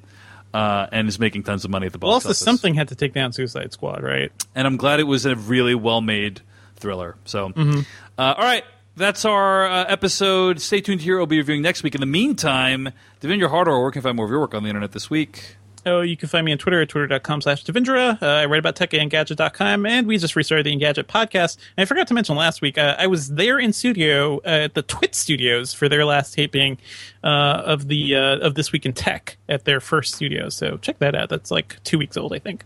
uh, 0.52 0.86
and 0.92 1.08
is 1.08 1.18
making 1.18 1.44
tons 1.44 1.64
of 1.64 1.70
money 1.70 1.86
at 1.86 1.92
the 1.92 1.98
box 1.98 2.06
Well, 2.08 2.12
also 2.14 2.28
office. 2.28 2.38
something 2.40 2.74
had 2.74 2.88
to 2.88 2.94
take 2.94 3.14
down 3.14 3.32
Suicide 3.32 3.72
Squad, 3.72 4.02
right? 4.02 4.30
and 4.54 4.66
I'm 4.66 4.76
glad 4.76 5.00
it 5.00 5.04
was 5.04 5.24
a 5.24 5.34
really 5.34 5.74
well 5.74 6.02
made 6.02 6.42
thriller. 6.76 7.16
So, 7.24 7.48
Mm-hmm. 7.48 7.80
uh, 8.18 8.34
all 8.36 8.44
right, 8.44 8.64
that's 8.96 9.24
our 9.24 9.66
uh, 9.66 9.84
episode. 9.88 10.60
Stay 10.60 10.80
tuned 10.82 11.00
here. 11.00 11.16
We'll 11.16 11.26
be 11.26 11.38
reviewing 11.38 11.62
next 11.62 11.82
week. 11.82 11.94
In 11.94 12.00
the 12.00 12.06
meantime, 12.06 12.90
Devindra 13.22 13.48
Hardawar, 13.50 13.80
where 13.80 13.90
can 13.90 14.00
you 14.00 14.02
find 14.02 14.16
more 14.16 14.26
of 14.26 14.30
your 14.30 14.40
work 14.40 14.54
on 14.54 14.62
the 14.62 14.68
internet 14.68 14.92
this 14.92 15.08
week? 15.08 15.56
Oh, 15.86 16.00
you 16.00 16.16
can 16.16 16.28
find 16.28 16.44
me 16.44 16.52
on 16.52 16.58
Twitter 16.58 16.82
at 16.82 16.88
twitter.com 16.88 17.40
slash 17.40 17.64
Devindra. 17.64 18.20
Uh, 18.20 18.26
I 18.26 18.46
write 18.46 18.58
about 18.58 18.76
tech 18.76 18.90
Engadget.com, 18.90 19.86
and 19.86 20.06
we 20.06 20.18
just 20.18 20.36
restarted 20.36 20.66
the 20.66 20.76
Engadget 20.76 21.04
podcast. 21.04 21.56
And 21.76 21.82
I 21.82 21.86
forgot 21.86 22.06
to 22.08 22.14
mention 22.14 22.36
last 22.36 22.60
week, 22.60 22.76
uh, 22.78 22.96
I 22.98 23.06
was 23.06 23.28
there 23.28 23.58
in 23.58 23.72
studio 23.72 24.38
uh, 24.38 24.64
at 24.64 24.74
the 24.74 24.82
Twit 24.82 25.14
Studios 25.14 25.72
for 25.72 25.88
their 25.88 26.04
last 26.04 26.34
taping 26.34 26.78
uh, 27.22 27.62
of 27.64 27.88
the 27.88 28.16
uh, 28.16 28.38
of 28.38 28.54
This 28.54 28.72
Week 28.72 28.84
in 28.84 28.92
Tech 28.92 29.36
at 29.48 29.64
their 29.64 29.80
first 29.80 30.14
studio. 30.14 30.48
So 30.48 30.76
check 30.78 30.98
that 30.98 31.14
out. 31.14 31.28
That's 31.28 31.50
like 31.50 31.82
two 31.84 31.98
weeks 31.98 32.16
old, 32.16 32.34
I 32.34 32.38
think. 32.38 32.64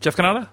Jeff 0.00 0.16
Cannata? 0.16 0.48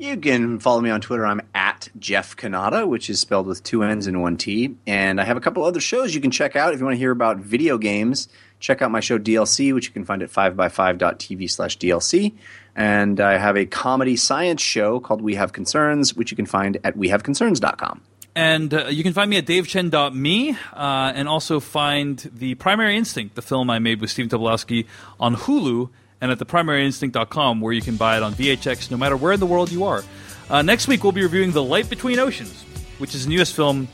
You 0.00 0.16
can 0.16 0.60
follow 0.60 0.80
me 0.80 0.90
on 0.90 1.00
Twitter. 1.00 1.26
I'm 1.26 1.42
at 1.56 1.88
Jeff 1.98 2.36
Cannata, 2.36 2.86
which 2.86 3.10
is 3.10 3.18
spelled 3.18 3.48
with 3.48 3.64
two 3.64 3.82
N's 3.82 4.06
and 4.06 4.22
one 4.22 4.36
T. 4.36 4.76
And 4.86 5.20
I 5.20 5.24
have 5.24 5.36
a 5.36 5.40
couple 5.40 5.64
other 5.64 5.80
shows 5.80 6.14
you 6.14 6.20
can 6.20 6.30
check 6.30 6.54
out 6.54 6.72
if 6.72 6.78
you 6.78 6.86
want 6.86 6.94
to 6.94 6.98
hear 7.00 7.10
about 7.10 7.38
video 7.38 7.78
games. 7.78 8.28
Check 8.60 8.80
out 8.80 8.92
my 8.92 9.00
show 9.00 9.18
DLC, 9.18 9.74
which 9.74 9.86
you 9.86 9.92
can 9.92 10.04
find 10.04 10.22
at 10.22 10.30
5by5.tv 10.30 11.50
slash 11.50 11.78
DLC. 11.78 12.34
And 12.76 13.18
I 13.18 13.38
have 13.38 13.56
a 13.56 13.66
comedy 13.66 14.14
science 14.14 14.62
show 14.62 15.00
called 15.00 15.20
We 15.20 15.34
Have 15.34 15.52
Concerns, 15.52 16.14
which 16.14 16.30
you 16.30 16.36
can 16.36 16.46
find 16.46 16.78
at 16.84 16.96
wehaveconcerns.com. 16.96 18.00
And 18.36 18.72
uh, 18.72 18.86
you 18.86 19.02
can 19.02 19.12
find 19.12 19.28
me 19.28 19.38
at 19.38 19.46
davechen.me 19.46 20.56
uh, 20.74 21.12
and 21.12 21.28
also 21.28 21.58
find 21.58 22.18
The 22.32 22.54
Primary 22.54 22.96
Instinct, 22.96 23.34
the 23.34 23.42
film 23.42 23.68
I 23.68 23.80
made 23.80 24.00
with 24.00 24.10
Stephen 24.10 24.30
Tobolowsky, 24.30 24.86
on 25.18 25.34
Hulu 25.34 25.90
and 26.20 26.30
at 26.30 26.38
theprimaryinstinct.com, 26.38 27.60
where 27.60 27.72
you 27.72 27.82
can 27.82 27.96
buy 27.96 28.16
it 28.16 28.22
on 28.22 28.34
VHX 28.34 28.90
no 28.90 28.96
matter 28.96 29.16
where 29.16 29.32
in 29.32 29.40
the 29.40 29.46
world 29.46 29.70
you 29.70 29.84
are. 29.84 30.02
Uh, 30.50 30.62
next 30.62 30.88
week, 30.88 31.02
we'll 31.02 31.12
be 31.12 31.22
reviewing 31.22 31.52
The 31.52 31.62
Light 31.62 31.90
Between 31.90 32.18
Oceans, 32.18 32.62
which 32.98 33.14
is 33.14 33.26
a 33.26 33.28
newest 33.28 33.54
film 33.54 33.88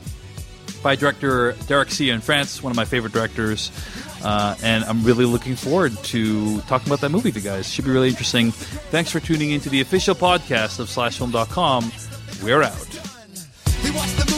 by 0.81 0.95
director 0.95 1.53
Derek 1.67 1.89
Cianfrance, 1.89 2.61
one 2.61 2.71
of 2.71 2.77
my 2.77 2.85
favorite 2.85 3.11
directors. 3.11 3.71
Uh, 4.23 4.55
and 4.63 4.83
I'm 4.85 5.03
really 5.03 5.25
looking 5.25 5.55
forward 5.55 5.95
to 6.05 6.59
talking 6.61 6.87
about 6.87 7.01
that 7.01 7.09
movie 7.09 7.29
with 7.29 7.35
you 7.35 7.41
guys. 7.41 7.71
Should 7.71 7.85
be 7.85 7.91
really 7.91 8.09
interesting. 8.09 8.51
Thanks 8.51 9.11
for 9.11 9.19
tuning 9.19 9.51
into 9.51 9.69
the 9.69 9.81
official 9.81 10.15
podcast 10.15 10.79
of 10.79 10.87
SlashFilm.com. 10.87 11.91
We're 12.43 12.63
out. 12.63 12.73
The 13.81 14.34